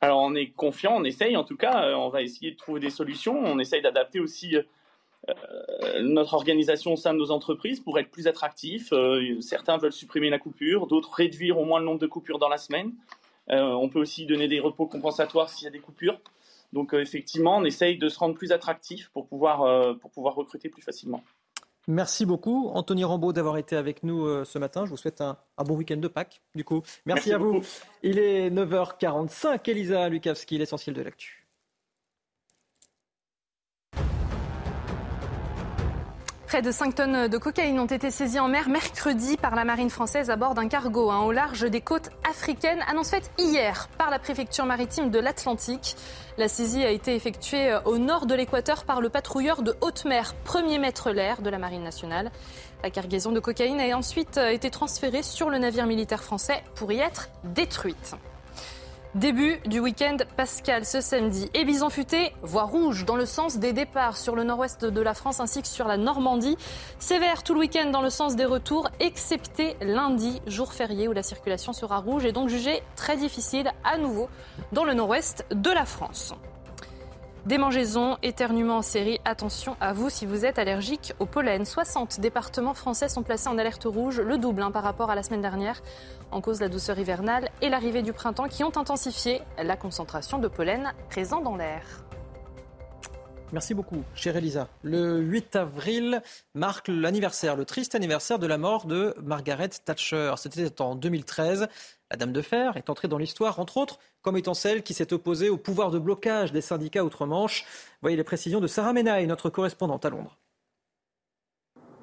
[0.02, 2.90] Alors on est confiant, on essaye en tout cas, on va essayer de trouver des
[2.90, 4.56] solutions, on essaye d'adapter aussi
[5.28, 8.94] euh, notre organisation au sein de nos entreprises pour être plus attractif.
[8.94, 12.50] Euh, certains veulent supprimer la coupure, d'autres réduire au moins le nombre de coupures dans
[12.50, 12.94] la semaine.
[13.50, 16.20] Euh, on peut aussi donner des repos compensatoires s'il y a des coupures.
[16.72, 20.84] Donc effectivement, on essaye de se rendre plus attractif pour pouvoir, pour pouvoir recruter plus
[20.84, 21.24] facilement.
[21.88, 24.86] Merci beaucoup, Anthony Rambaud, d'avoir été avec nous ce matin.
[24.86, 26.84] Je vous souhaite un, bon week-end de Pâques, du coup.
[27.08, 27.64] Merci, à vous.
[28.04, 29.68] Il est 9h45.
[29.68, 31.39] Elisa Lukavski, l'essentiel de l'actu.
[36.50, 39.92] Près de 5 tonnes de cocaïne ont été saisies en mer mercredi par la marine
[39.92, 42.84] française à bord d'un cargo hein, au large des côtes africaines.
[42.88, 45.96] Annonce faite hier par la préfecture maritime de l'Atlantique.
[46.40, 50.06] La saisie a été effectuée euh, au nord de l'équateur par le patrouilleur de haute
[50.06, 52.32] mer, premier maître l'air de la marine nationale.
[52.82, 56.92] La cargaison de cocaïne a ensuite euh, été transférée sur le navire militaire français pour
[56.92, 58.16] y être détruite.
[59.16, 61.50] Début du week-end pascal ce samedi.
[61.56, 65.16] Et Bison Futé, voie rouge dans le sens des départs sur le nord-ouest de la
[65.16, 66.56] France ainsi que sur la Normandie.
[67.00, 71.24] Sévère tout le week-end dans le sens des retours, excepté lundi, jour férié où la
[71.24, 74.30] circulation sera rouge et donc jugée très difficile à nouveau
[74.74, 76.36] dans le nord-ouest de la France.
[77.46, 81.66] Démangeaisons, éternuements en série, attention à vous si vous êtes allergique au pollen.
[81.66, 85.24] 60 départements français sont placés en alerte rouge, le double hein, par rapport à la
[85.24, 85.82] semaine dernière,
[86.32, 90.38] en cause de la douceur hivernale et l'arrivée du printemps qui ont intensifié la concentration
[90.38, 92.09] de pollen présent dans l'air.
[93.52, 94.68] Merci beaucoup, chère Elisa.
[94.84, 96.22] Le 8 avril
[96.54, 100.36] marque l'anniversaire, le triste anniversaire de la mort de Margaret Thatcher.
[100.38, 101.68] C'était en 2013.
[102.12, 105.14] La Dame de Fer est entrée dans l'histoire, entre autres, comme étant celle qui s'est
[105.14, 107.66] opposée au pouvoir de blocage des syndicats outre-Manche.
[108.02, 110.38] Voyez les précisions de Sarah Menaille, notre correspondante à Londres.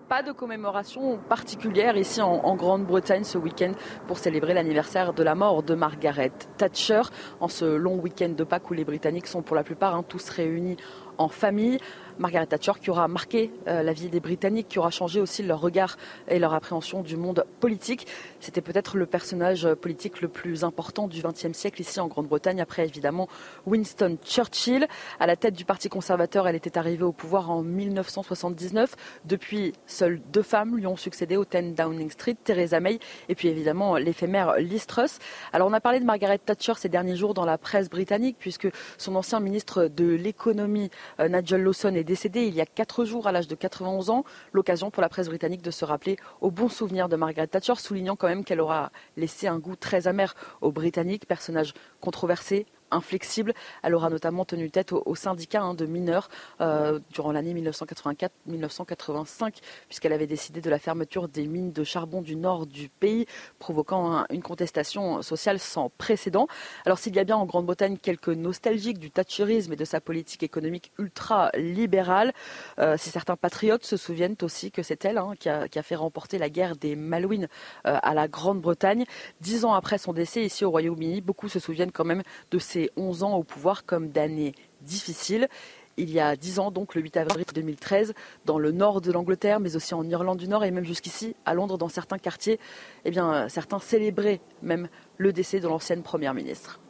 [0.09, 3.73] Pas de commémoration particulière ici en, Grande-Bretagne ce week-end
[4.07, 7.03] pour célébrer l'anniversaire de la mort de Margaret Thatcher
[7.41, 10.29] en ce long week-end de Pâques où les Britanniques sont pour la plupart hein, tous
[10.29, 10.77] réunis
[11.19, 11.79] en famille.
[12.19, 15.61] Margaret Thatcher qui aura marqué euh, la vie des Britanniques, qui aura changé aussi leur
[15.61, 15.97] regard
[16.29, 18.07] et leur appréhension du monde politique.
[18.41, 22.85] C'était peut-être le personnage politique le plus important du XXe siècle ici en Grande-Bretagne, après
[22.85, 23.29] évidemment
[23.67, 24.87] Winston Churchill.
[25.21, 28.95] À la tête du Parti conservateur, elle était arrivée au pouvoir en 1979.
[29.25, 33.49] Depuis, seules deux femmes lui ont succédé au 10 Downing Street, Theresa May et puis
[33.49, 35.19] évidemment l'éphémère Liz Truss.
[35.53, 38.69] Alors on a parlé de Margaret Thatcher ces derniers jours dans la presse britannique, puisque
[38.99, 43.27] son ancien ministre de l'économie, euh, Nigel Lawson, est décédé il y a quatre jours
[43.27, 44.25] à l'âge de 91 ans.
[44.53, 48.17] L'occasion pour la presse britannique de se rappeler au bon souvenir de Margaret Thatcher, soulignant
[48.17, 53.55] quand même qu'elle aura laissé un goût très amer aux Britanniques, personnage controversé, inflexible.
[53.83, 56.29] Elle aura notamment tenu tête aux, syndicats hein, de mineurs
[56.61, 59.55] euh, durant l'année 1984-1985,
[59.89, 63.27] puisqu'elle avait décidé de la fermeture des mines de charbon du nord du pays,
[63.59, 66.47] provoquant une contestation sociale sans précédent.
[66.85, 70.43] Alors s'il y a bien en Grande-Bretagne quelques nostalgiques du thatcherisme et de sa politique
[70.43, 72.33] économique ultra-libérale,
[72.79, 76.39] euh, si certains patriotes se souviennent aussi que c'est elle hein, qui, a, fait remporter
[76.39, 77.49] la guerre des Malouines
[77.87, 79.05] euh, à la Grande-Bretagne.
[79.41, 82.91] Dix ans après son décès ici au Royaume-Uni, beaucoup se souviennent quand même de ces
[82.97, 85.49] 11 ans au pouvoir comme d'années difficiles.
[85.97, 88.13] Il y a 10 ans, donc le 8 avril 2013,
[88.45, 91.55] dans le nord de l'Angleterre, mais aussi en Irlande du Nord et même jusqu'ici, à
[91.55, 92.61] Londres, dans certains quartiers,
[93.07, 96.81] eh bien, certains célébraient même le décès de l'ancienne Première ministre.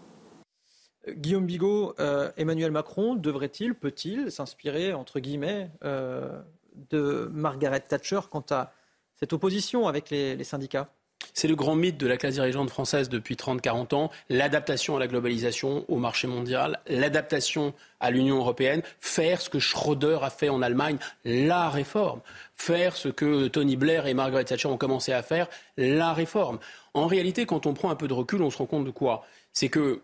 [1.09, 6.43] Guillaume Bigot, euh, Emmanuel Macron devrait-il, peut-il s'inspirer, entre guillemets, euh,
[6.91, 8.73] de Margaret Thatcher quant à
[9.15, 10.91] cette opposition avec les syndicats?
[11.37, 15.07] C'est le grand mythe de la classe dirigeante française depuis 30-40 ans, l'adaptation à la
[15.07, 20.63] globalisation, au marché mondial, l'adaptation à l'Union européenne, faire ce que Schröder a fait en
[20.63, 22.21] Allemagne, la réforme,
[22.55, 26.59] faire ce que Tony Blair et Margaret Thatcher ont commencé à faire, la réforme.
[26.95, 29.27] En réalité, quand on prend un peu de recul, on se rend compte de quoi?
[29.53, 30.01] C'est que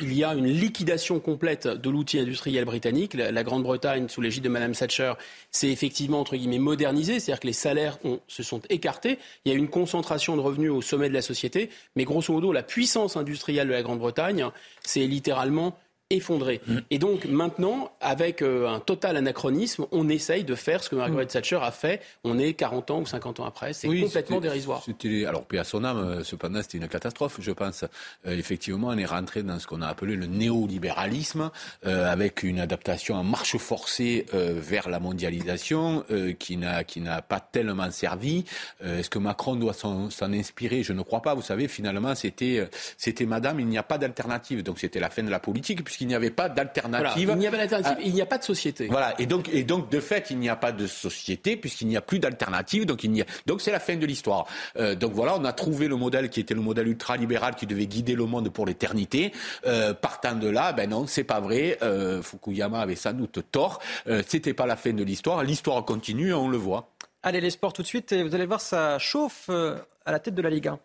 [0.00, 3.14] il y a une liquidation complète de l'outil industriel britannique.
[3.14, 5.14] La, Grande-Bretagne, sous l'égide de Mme Thatcher,
[5.50, 9.18] s'est effectivement, entre guillemets, modernisée, c'est-à-dire que les salaires se sont écartés.
[9.44, 12.52] Il y a une concentration de revenus au sommet de la société, mais grosso modo,
[12.52, 14.50] la puissance industrielle de la Grande-Bretagne,
[14.84, 15.78] c'est littéralement
[16.10, 16.60] effondré.
[16.66, 16.78] Mm.
[16.90, 21.24] Et donc maintenant, avec euh, un total anachronisme, on essaye de faire ce que Margaret
[21.24, 21.28] mm.
[21.28, 22.00] Thatcher a fait.
[22.22, 23.72] On est 40 ans ou 50 ans après.
[23.72, 24.84] C'est complètement dérisoire.
[25.26, 27.84] Alors, puis à son âme, euh, cependant, c'était une catastrophe, je pense.
[28.26, 31.50] Euh, effectivement, on est rentré dans ce qu'on a appelé le néolibéralisme,
[31.82, 36.04] avec une adaptation en marche forcée vers la mondialisation,
[36.38, 38.44] qui n'a qui n'a pas tellement servi.
[38.82, 40.82] Est-ce que Macron doit s'en inspirer?
[40.82, 41.34] Je ne crois pas.
[41.34, 42.68] Vous savez, finalement, c'était
[42.98, 44.62] c'était Madame, il n'y a pas d'alternative.
[44.62, 47.30] Donc c'était la fin de la politique qu'il n'y avait pas d'alternative.
[47.32, 48.88] il n'y a pas d'alternative, il n'y a pas de société.
[48.88, 51.96] Voilà, et donc, et donc de fait, il n'y a pas de société puisqu'il n'y
[51.96, 53.26] a plus d'alternative, donc il n'y a...
[53.46, 54.46] donc c'est la fin de l'histoire.
[54.78, 57.86] Euh, donc voilà, on a trouvé le modèle qui était le modèle ultralibéral qui devait
[57.86, 59.32] guider le monde pour l'éternité.
[59.66, 61.78] Euh, partant de là, ben non, c'est pas vrai.
[61.82, 63.80] Euh, Fukuyama avait sans doute tort.
[64.06, 65.42] Euh, C'était pas la fin de l'histoire.
[65.42, 66.90] L'histoire continue, on le voit.
[67.22, 68.12] Allez, les sports tout de suite.
[68.12, 70.78] Et vous allez voir, ça chauffe à la tête de la Ligue 1.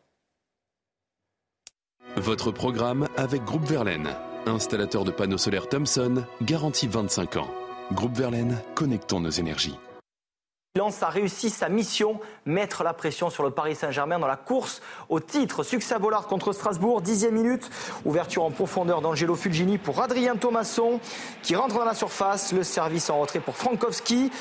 [2.18, 4.10] Votre programme avec Groupe Verlaine.
[4.48, 7.48] Installateur de panneaux solaires Thomson, garantie 25 ans.
[7.92, 9.78] Groupe Verlaine, connectons nos énergies.
[10.78, 14.82] Lens a réussi sa mission, mettre la pression sur le Paris Saint-Germain dans la course
[15.10, 15.64] au titre.
[15.64, 17.70] Succès à Bollard contre Strasbourg, dixième minute.
[18.06, 21.02] Ouverture en profondeur d'Angelo Fulgini pour Adrien Thomasson
[21.44, 22.54] qui rentre dans la surface.
[22.54, 24.32] Le service en retrait pour Frankowski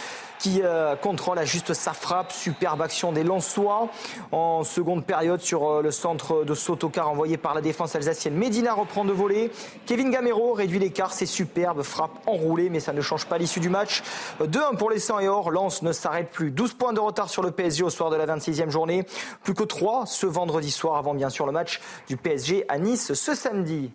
[0.40, 2.32] qui euh, contrôle à juste sa frappe.
[2.32, 3.88] Superbe action des Lensois.
[4.32, 8.34] En seconde période sur euh, le centre de Sotocar envoyé par la défense alsacienne.
[8.34, 9.52] Medina reprend de voler.
[9.86, 11.12] Kevin Gamero réduit l'écart.
[11.12, 11.82] C'est superbe.
[11.82, 14.02] Frappe enroulée, mais ça ne change pas l'issue du match.
[14.42, 15.50] 2-1 pour les 100 et or.
[15.50, 16.50] Lens ne s'arrête plus.
[16.50, 19.04] 12 points de retard sur le PSG au soir de la 26e journée.
[19.44, 23.12] Plus que 3 ce vendredi soir avant bien sûr le match du PSG à Nice
[23.12, 23.92] ce samedi.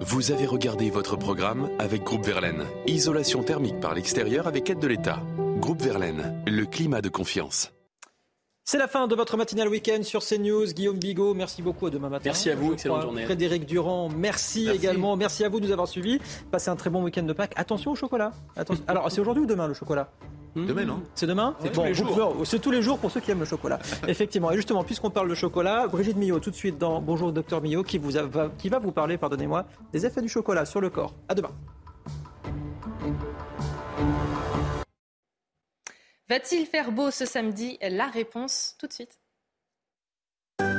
[0.00, 2.62] Vous avez regardé votre programme avec Groupe Verlaine.
[2.86, 5.22] Isolation thermique par l'extérieur avec aide de l'État.
[5.60, 7.72] Groupe Verlaine, le climat de confiance.
[8.70, 10.66] C'est la fin de votre matinale week-end sur CNews.
[10.74, 11.86] Guillaume Bigot, merci beaucoup.
[11.86, 12.24] À demain matin.
[12.26, 12.74] Merci à vous.
[12.74, 13.24] Excellente journée.
[13.24, 15.16] Frédéric Durand, merci, également.
[15.16, 16.20] Merci à vous de nous avoir suivis.
[16.50, 17.54] Passez un très bon week-end de Pâques.
[17.56, 18.30] Attention au chocolat.
[18.86, 20.10] Alors, c'est aujourd'hui ou demain le chocolat
[20.54, 20.66] Hmm.
[20.66, 22.34] Demain, non C'est demain C'est tous les jours.
[22.44, 23.78] C'est tous les jours pour ceux qui aiment le chocolat.
[24.08, 24.50] Effectivement.
[24.50, 27.82] Et justement, puisqu'on parle de chocolat, Brigitte Millot, tout de suite dans Bonjour Docteur Millot,
[27.82, 31.14] qui, vous va, qui va vous parler, pardonnez-moi, des effets du chocolat sur le corps.
[31.28, 31.50] À demain.
[36.28, 37.78] Va-t-il faire beau ce samedi?
[37.80, 39.18] La réponse tout de suite.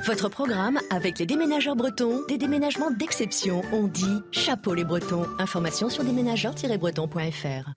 [0.06, 3.64] Votre programme avec les déménageurs bretons, des déménagements d'exception.
[3.72, 5.26] On dit chapeau les bretons.
[5.40, 7.74] Information sur déménageurs-bretons.fr.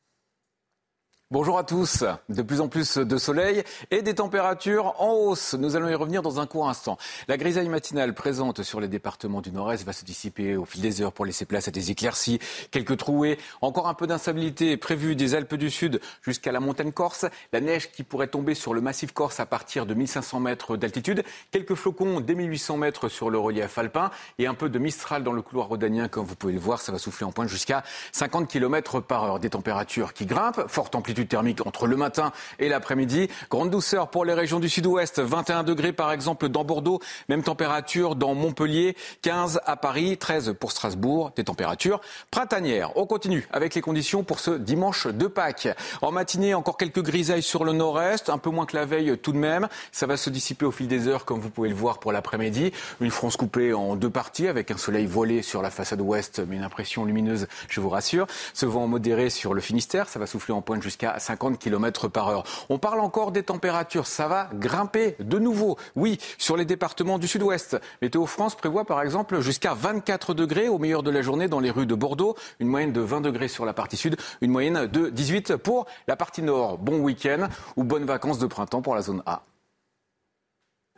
[1.32, 2.04] Bonjour à tous.
[2.28, 5.54] De plus en plus de soleil et des températures en hausse.
[5.54, 6.98] Nous allons y revenir dans un court instant.
[7.26, 11.00] La grisaille matinale présente sur les départements du nord-est va se dissiper au fil des
[11.00, 12.38] heures pour laisser place à des éclaircies,
[12.70, 17.24] quelques trouées, encore un peu d'instabilité prévue des Alpes du Sud jusqu'à la montagne corse,
[17.54, 21.24] la neige qui pourrait tomber sur le massif corse à partir de 1500 mètres d'altitude,
[21.50, 25.32] quelques flocons dès 1800 mètres sur le relief alpin et un peu de mistral dans
[25.32, 28.48] le couloir rhodanien comme vous pouvez le voir, ça va souffler en pointe jusqu'à 50
[28.48, 29.38] km par heure.
[29.38, 33.28] Des températures qui grimpent, forte amplitude thermique entre le matin et l'après-midi.
[33.50, 38.16] Grande douceur pour les régions du sud-ouest, 21 degrés par exemple dans Bordeaux, même température
[38.16, 42.96] dans Montpellier, 15 à Paris, 13 pour Strasbourg, des températures printanières.
[42.96, 45.68] On continue avec les conditions pour ce dimanche de Pâques.
[46.00, 49.32] En matinée, encore quelques grisailles sur le nord-est, un peu moins que la veille tout
[49.32, 49.68] de même.
[49.90, 52.72] Ça va se dissiper au fil des heures, comme vous pouvez le voir pour l'après-midi.
[53.00, 56.56] Une France coupée en deux parties, avec un soleil voilé sur la façade ouest, mais
[56.56, 58.26] une impression lumineuse, je vous rassure.
[58.54, 62.28] Ce vent modéré sur le Finistère, ça va souffler en pointe jusqu'à 50 km par
[62.28, 62.44] heure.
[62.68, 65.76] On parle encore des températures, ça va grimper de nouveau.
[65.96, 67.78] Oui, sur les départements du sud-ouest.
[68.00, 71.70] Météo France prévoit par exemple jusqu'à 24 degrés au meilleur de la journée dans les
[71.70, 75.08] rues de Bordeaux, une moyenne de 20 degrés sur la partie sud, une moyenne de
[75.08, 76.78] 18 pour la partie nord.
[76.78, 79.42] Bon week-end ou bonnes vacances de printemps pour la zone A.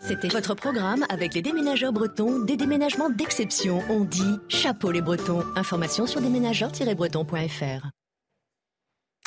[0.01, 3.83] C'était votre programme avec les déménageurs bretons, des déménagements d'exception.
[3.89, 5.43] On dit chapeau les bretons.
[5.57, 7.89] Information sur déménageurs-bretons.fr.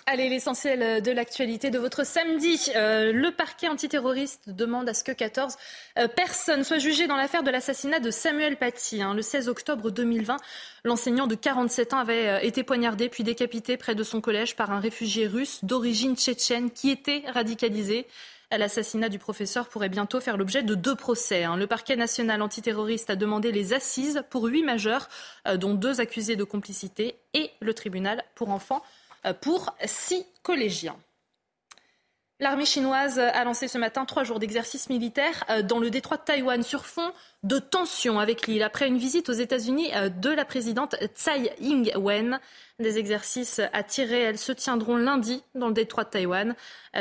[0.10, 2.72] Allez, l'essentiel de l'actualité de votre samedi.
[2.78, 5.58] Euh, le parquet antiterroriste demande à ce que 14
[6.00, 9.02] euh, personnes soient jugées dans l'affaire de l'assassinat de Samuel Paty.
[9.02, 9.14] Hein.
[9.14, 10.38] Le 16 octobre 2020,
[10.86, 14.72] l'enseignant de 47 ans avait euh, été poignardé puis décapité près de son collège par
[14.72, 18.08] un réfugié russe d'origine tchétchène qui était radicalisé.
[18.50, 21.44] L'assassinat du professeur pourrait bientôt faire l'objet de deux procès.
[21.44, 21.58] Hein.
[21.58, 25.10] Le parquet national antiterroriste a demandé les assises pour huit majeurs,
[25.56, 30.98] dont deux accusés de complicité, et le tribunal pour enfants euh, pour six collégiens.
[32.40, 36.22] L'armée chinoise a lancé ce matin trois jours d'exercice militaire euh, dans le détroit de
[36.22, 40.46] Taïwan sur fond de tensions avec l'île après une visite aux États-Unis euh, de la
[40.46, 42.40] présidente Tsai Ing-wen.
[42.78, 46.56] Des exercices à tir réel se tiendront lundi dans le détroit de Taïwan.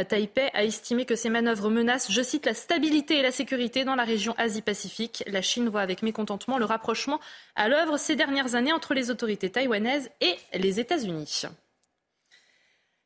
[0.08, 3.94] Taipei a estimé que ces manœuvres menacent, je cite, la stabilité et la sécurité dans
[3.94, 5.22] la région Asie-Pacifique.
[5.26, 7.20] La Chine voit avec mécontentement le rapprochement
[7.56, 11.42] à l'œuvre ces dernières années entre les autorités taïwanaises et les États-Unis.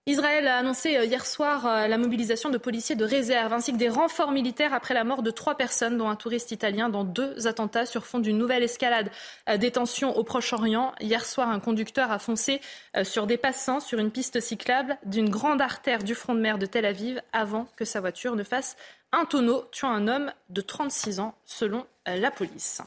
[0.06, 3.76] Israël a annoncé euh, hier soir euh, la mobilisation de policiers de réserve ainsi que
[3.76, 7.46] des renforts militaires après la mort de trois personnes, dont un touriste italien, dans deux
[7.46, 9.10] attentats sur fond d'une nouvelle escalade
[9.48, 10.94] euh, des tensions au Proche-Orient.
[11.00, 12.60] Hier soir, un conducteur a foncé
[13.02, 16.66] sur des passants sur une piste cyclable d'une grande artère du front de mer de
[16.66, 18.76] Tel Aviv avant que sa voiture ne fasse
[19.12, 22.82] un tonneau, tuant un homme de 36 ans, selon la police.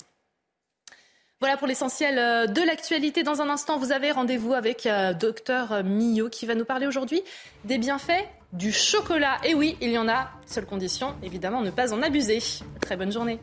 [1.44, 3.22] Voilà pour l'essentiel euh, de l'actualité.
[3.22, 7.22] Dans un instant, vous avez rendez-vous avec euh, docteur Millot qui va nous parler aujourd'hui
[7.66, 8.24] des bienfaits
[8.54, 9.40] du chocolat.
[9.44, 10.32] Et oui, il y en a.
[10.46, 12.40] Seule condition, évidemment, ne pas en abuser.
[12.80, 13.42] Très bonne journée.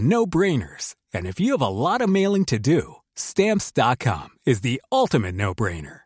[0.00, 0.96] No-brainers.
[2.08, 2.44] Mailing
[3.14, 4.28] stamps.com
[5.32, 6.05] no-brainer.